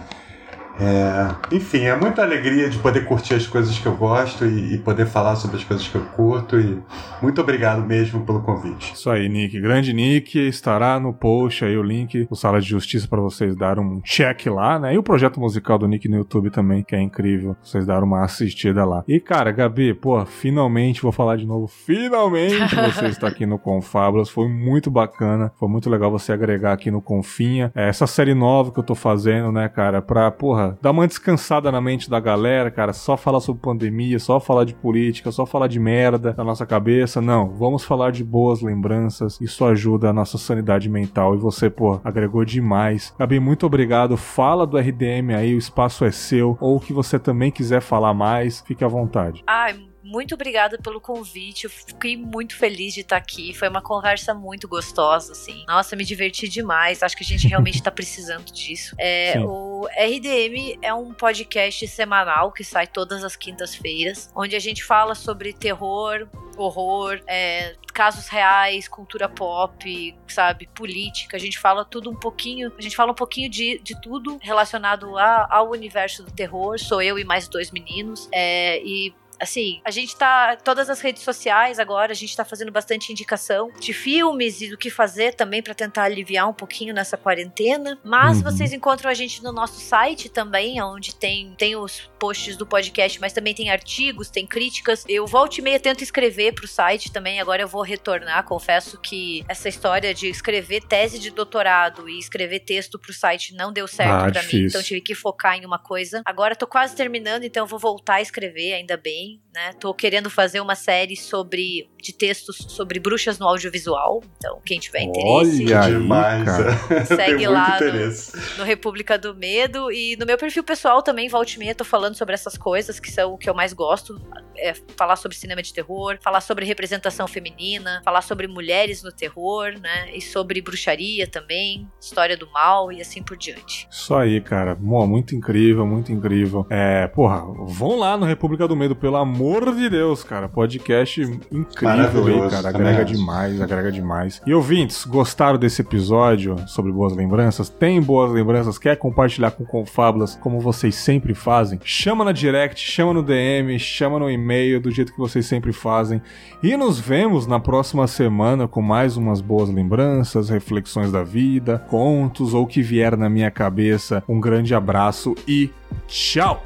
É, 0.80 1.55
enfim, 1.55 1.84
é 1.84 1.96
muita 1.96 2.22
alegria 2.22 2.70
de 2.70 2.78
poder 2.78 3.05
curtir 3.05 3.34
as 3.34 3.46
coisas 3.46 3.76
que 3.78 3.86
eu 3.86 3.96
gosto 3.96 4.44
e, 4.46 4.74
e, 4.74 4.78
poder 4.78 5.06
falar 5.06 5.34
sobre 5.36 5.56
as 5.56 5.64
coisas 5.64 5.86
que 5.88 5.96
eu 5.96 6.05
curto. 6.16 6.59
E 6.59 6.80
muito 7.20 7.40
obrigado 7.40 7.84
mesmo 7.84 8.24
pelo 8.24 8.40
convite. 8.40 8.94
Isso 8.94 9.10
aí, 9.10 9.28
Nick. 9.28 9.60
Grande 9.60 9.92
Nick. 9.92 10.38
Estará 10.38 11.00
no 11.00 11.12
post 11.12 11.64
aí 11.64 11.76
o 11.76 11.82
link 11.82 12.26
do 12.26 12.36
Sala 12.36 12.60
de 12.60 12.68
Justiça 12.68 13.09
para 13.09 13.20
vocês 13.20 13.56
dar 13.56 13.78
um 13.78 14.00
check 14.02 14.46
lá, 14.46 14.78
né? 14.78 14.94
E 14.94 14.98
o 14.98 15.02
projeto 15.02 15.40
musical 15.40 15.78
do 15.78 15.88
Nick 15.88 16.09
no 16.09 16.16
YouTube 16.16 16.50
também, 16.50 16.84
que 16.84 16.94
é 16.94 17.00
incrível. 17.00 17.56
Vocês 17.62 17.84
dar 17.84 18.02
uma 18.05 18.24
assistida 18.24 18.84
lá. 18.84 19.02
E 19.09 19.18
cara, 19.18 19.50
Gabi, 19.50 19.94
pô, 19.94 20.24
finalmente 20.26 21.02
vou 21.02 21.12
falar 21.12 21.36
de 21.36 21.46
novo. 21.46 21.66
Finalmente 21.66 22.74
você 22.76 23.06
está 23.06 23.26
aqui 23.26 23.46
no 23.46 23.59
Confablas. 23.59 24.30
Foi 24.30 24.48
muito 24.48 24.90
bacana. 24.90 25.50
Foi 25.59 25.68
muito 25.68 25.90
legal 25.90 26.10
você 26.10 26.32
agregar 26.32 26.72
aqui 26.72 26.90
no 26.90 27.02
Confinha. 27.02 27.72
É, 27.74 27.88
essa 27.88 28.06
série 28.06 28.34
nova 28.34 28.70
que 28.70 28.78
eu 28.78 28.84
tô 28.84 28.94
fazendo, 28.94 29.50
né, 29.50 29.68
cara? 29.68 30.00
Pra, 30.00 30.30
porra, 30.30 30.68
dar 30.81 30.90
uma 30.90 31.07
descansada 31.07 31.70
na 31.70 31.81
mente 31.81 32.11
da 32.11 32.20
galera, 32.20 32.70
cara, 32.70 32.93
só 32.93 33.16
falar 33.16 33.40
sobre 33.40 33.62
pandemia, 33.62 34.19
só 34.19 34.40
falar 34.40 34.65
de 34.65 34.74
política, 34.74 35.31
só 35.31 35.47
falar 35.47 35.69
de 35.69 35.78
merda 35.78 36.35
na 36.36 36.45
nossa 36.45 36.66
cabeça. 36.66 37.20
Não, 37.20 37.51
vamos 37.51 37.85
falar 37.85 38.11
de 38.11 38.24
boas 38.24 38.61
lembranças. 38.61 39.40
Isso 39.40 39.65
ajuda 39.65 40.11
a 40.11 40.12
nossa 40.12 40.39
sanidade 40.39 40.89
mental. 40.89 41.35
E 41.35 41.39
você, 41.39 41.70
pô, 41.70 42.01
agregou 42.05 42.45
demais. 42.45 43.15
Gabi, 43.19 43.40
muito 43.40 43.66
obrigado. 43.66 44.16
Fala 44.16 44.66
do 44.66 44.77
RDM 44.78 45.35
aí, 45.36 45.55
o 45.55 45.59
espaço 45.59 46.05
é 46.05 46.11
seu. 46.11 46.57
Ou 46.61 46.77
o 46.77 46.81
que 46.81 46.93
você 46.93 47.19
também 47.19 47.51
quiser 47.51 47.81
falar 47.81 48.15
mais, 48.15 48.61
fique 48.61 48.85
à 48.85 48.89
vontade. 48.89 49.43
Ai, 49.47 49.77
muito 50.09 50.35
obrigada 50.35 50.78
pelo 50.78 51.01
convite. 51.01 51.64
Eu 51.64 51.70
fiquei 51.70 52.16
muito 52.16 52.56
feliz 52.56 52.94
de 52.94 53.01
estar 53.01 53.18
aqui. 53.18 53.52
Foi 53.52 53.68
uma 53.68 53.82
conversa 53.82 54.32
muito 54.32 54.66
gostosa, 54.66 55.32
assim. 55.32 55.64
Nossa, 55.68 55.94
me 55.94 56.05
diverti 56.05 56.48
demais. 56.48 57.02
Acho 57.02 57.14
que 57.14 57.22
a 57.22 57.26
gente 57.26 57.47
realmente 57.47 57.76
está 57.76 57.90
precisando 57.90 58.51
disso. 58.51 58.97
É, 58.98 59.39
o 59.39 59.86
RDM 59.86 60.78
é 60.80 60.94
um 60.94 61.12
podcast 61.12 61.86
semanal 61.89 62.51
que 62.52 62.64
sai 62.64 62.86
todas 62.86 63.22
as 63.22 63.36
quintas-feiras, 63.36 64.30
onde 64.35 64.56
a 64.56 64.59
gente 64.59 64.82
fala 64.82 65.14
sobre 65.14 65.52
terror, 65.52 66.26
horror, 66.56 67.20
é, 67.26 67.76
casos 67.93 68.28
reais, 68.28 68.89
cultura 68.89 69.28
pop, 69.28 70.16
sabe, 70.26 70.68
política. 70.74 71.36
A 71.36 71.40
gente 71.40 71.59
fala 71.59 71.85
tudo 71.85 72.10
um 72.10 72.16
pouquinho. 72.16 72.72
A 72.78 72.80
gente 72.80 72.97
fala 72.97 73.12
um 73.12 73.14
pouquinho 73.14 73.51
de, 73.51 73.78
de 73.80 74.01
tudo 74.01 74.39
relacionado 74.40 75.18
a, 75.18 75.47
ao 75.51 75.70
universo 75.70 76.22
do 76.22 76.30
terror. 76.30 76.78
Sou 76.78 77.02
eu 77.02 77.18
e 77.18 77.24
mais 77.24 77.47
dois 77.47 77.70
meninos. 77.70 78.26
É, 78.32 78.80
e 78.82 79.12
assim, 79.40 79.81
a 79.85 79.90
gente 79.90 80.16
tá. 80.16 80.56
Todas 80.56 80.90
as 80.90 81.01
redes 81.01 81.23
sociais 81.23 81.78
agora, 81.78 82.12
a 82.12 82.15
gente 82.15 82.36
tá 82.36 82.44
fazendo 82.44 82.73
bastante 82.73 83.12
indicação 83.12 83.70
de 83.78 83.93
filmes 83.93 84.60
e 84.60 84.69
do 84.69 84.77
que 84.77 84.90
fazer 84.90 85.35
também 85.35 85.62
para 85.62 85.74
tentar 85.74 86.05
aliviar 86.05 86.48
um 86.48 86.52
pouquinho 86.52 86.94
nessa 86.94 87.16
quarentena. 87.16 87.98
Mas 88.05 88.39
uhum. 88.39 88.44
vocês 88.44 88.73
encontram 88.73 89.10
a 89.10 89.15
gente 89.15 89.43
no 89.43 89.52
nosso 89.52 89.81
site 89.81 90.28
também, 90.28 90.81
onde 90.82 91.15
tem, 91.15 91.55
tem 91.56 91.77
os 91.77 92.10
posts 92.19 92.56
do 92.56 92.66
podcast, 92.66 93.20
mas 93.20 93.32
também 93.32 93.55
tem 93.55 93.70
artigos, 93.70 94.31
tem 94.31 94.47
críticas. 94.47 95.05
Eu 95.09 95.27
volto 95.27 95.59
e 95.59 95.62
meia 95.62 95.78
tento 95.78 96.02
escrever 96.02 96.52
pro 96.52 96.66
site 96.66 97.12
também, 97.12 97.40
agora 97.40 97.62
eu 97.62 97.69
vou 97.69 97.82
retornar. 97.82 98.44
Confesso 98.44 98.98
que 99.01 99.44
essa 99.48 99.69
história 99.69 100.12
de 100.12 100.28
escrever 100.28 100.82
tese 100.82 101.19
de 101.19 101.31
doutorado 101.31 102.09
e 102.09 102.19
escrever 102.19 102.60
texto 102.60 102.98
pro 102.98 103.12
site 103.12 103.55
não 103.55 103.73
deu 103.73 103.86
certo 103.86 104.27
ah, 104.27 104.31
para 104.31 104.43
mim, 104.43 104.66
então 104.66 104.82
tive 104.82 105.01
que 105.01 105.15
focar 105.15 105.56
em 105.56 105.65
uma 105.65 105.78
coisa. 105.78 106.23
Agora 106.24 106.56
tô 106.56 106.66
quase 106.66 106.97
terminando, 106.97 107.44
então 107.44 107.65
eu 107.65 107.66
vou 107.66 107.78
voltar 107.78 108.15
a 108.15 108.20
escrever, 108.20 108.74
ainda 108.74 108.97
bem 108.97 109.27
né? 109.55 109.72
Tô 109.80 109.92
querendo 109.92 110.30
fazer 110.30 110.60
uma 110.60 110.74
série 110.74 111.16
sobre 111.16 111.88
de 112.00 112.12
textos 112.12 112.56
sobre 112.68 113.00
bruxas 113.00 113.38
no 113.38 113.46
audiovisual. 113.46 114.22
Então, 114.36 114.60
quem 114.64 114.78
tiver 114.78 115.02
interesse, 115.02 115.74
Olha 115.74 115.90
demais. 115.90 116.48
segue 117.09 117.46
lá 117.46 117.78
no, 117.80 118.59
no, 118.59 118.64
República 118.64 119.18
do 119.18 119.34
Medo 119.34 119.90
e 119.90 120.16
no 120.16 120.24
meu 120.24 120.38
perfil 120.38 120.62
pessoal 120.62 121.02
também 121.02 121.28
volte 121.28 121.55
e 121.55 121.59
meia 121.59 121.74
tô 121.74 121.84
falando 121.84 122.14
sobre 122.14 122.34
essas 122.34 122.56
coisas 122.56 123.00
que 123.00 123.10
são 123.10 123.34
o 123.34 123.38
que 123.38 123.50
eu 123.50 123.55
mais 123.55 123.72
gosto, 123.72 124.20
é 124.56 124.74
falar 124.96 125.16
sobre 125.16 125.36
cinema 125.36 125.62
de 125.62 125.72
terror, 125.72 126.18
falar 126.20 126.40
sobre 126.40 126.64
representação 126.64 127.26
feminina, 127.26 128.00
falar 128.05 128.22
sobre 128.22 128.46
mulheres 128.46 129.02
no 129.02 129.12
terror, 129.12 129.72
né? 129.80 130.14
E 130.14 130.20
sobre 130.20 130.60
bruxaria 130.60 131.26
também, 131.26 131.88
história 132.00 132.36
do 132.36 132.48
mal 132.50 132.92
e 132.92 133.00
assim 133.00 133.22
por 133.22 133.36
diante. 133.36 133.88
Isso 133.90 134.14
aí, 134.14 134.40
cara. 134.40 134.76
Muito 134.76 135.34
incrível, 135.34 135.86
muito 135.86 136.12
incrível. 136.12 136.66
É, 136.70 137.06
porra, 137.09 137.44
vão 137.66 137.98
lá 137.98 138.16
no 138.16 138.24
República 138.24 138.68
do 138.68 138.76
Medo 138.76 138.94
pelo 138.94 139.16
amor 139.19 139.74
de 139.74 139.89
Deus, 139.89 140.24
cara. 140.24 140.49
Podcast 140.49 141.20
incrível 141.53 142.27
aí, 142.27 142.51
cara. 142.51 142.69
Agrega 142.69 143.05
demais, 143.05 143.61
agrega 143.61 143.93
demais. 143.93 144.40
E 144.47 144.55
ouvintes, 144.55 145.05
gostaram 145.05 145.59
desse 145.59 145.82
episódio 145.82 146.57
sobre 146.66 146.93
boas 146.93 147.15
lembranças? 147.15 147.69
Tem 147.69 148.01
boas 148.01 148.32
lembranças? 148.32 148.78
Quer 148.78 148.97
compartilhar 148.97 149.51
com 149.51 149.65
Confábulas 149.65 150.36
como 150.36 150.61
vocês 150.61 150.95
sempre 150.95 151.35
fazem? 151.35 151.78
Chama 151.85 152.24
na 152.24 152.32
direct, 152.32 152.81
chama 152.81 153.15
no 153.15 153.23
DM, 153.23 153.78
chama 153.78 154.19
no 154.19 154.31
e-mail, 154.31 154.81
do 154.81 154.90
jeito 154.90 155.12
que 155.12 155.19
vocês 155.19 155.47
sempre 155.47 155.73
fazem. 155.73 156.23
E 156.62 156.77
nos 156.77 156.99
vemos 156.99 157.47
na 157.47 157.61
próxima 157.61 158.07
semana 158.07 158.66
com 158.66 158.82
mais 158.82 159.16
umas 159.16 159.40
boas 159.40 159.69
lembranças, 159.69 160.49
reflexões 160.49 161.12
da 161.12 161.23
vida, 161.23 161.85
contos 161.89 162.55
ou 162.55 162.65
o 162.65 162.66
que 162.66 162.82
vier 162.82 163.16
na 163.16 163.28
minha 163.28 163.51
cabeça. 163.51 164.23
Um 164.28 164.40
grande 164.40 164.74
abraço 164.74 165.35
e 165.47 165.70
tchau! 166.07 166.62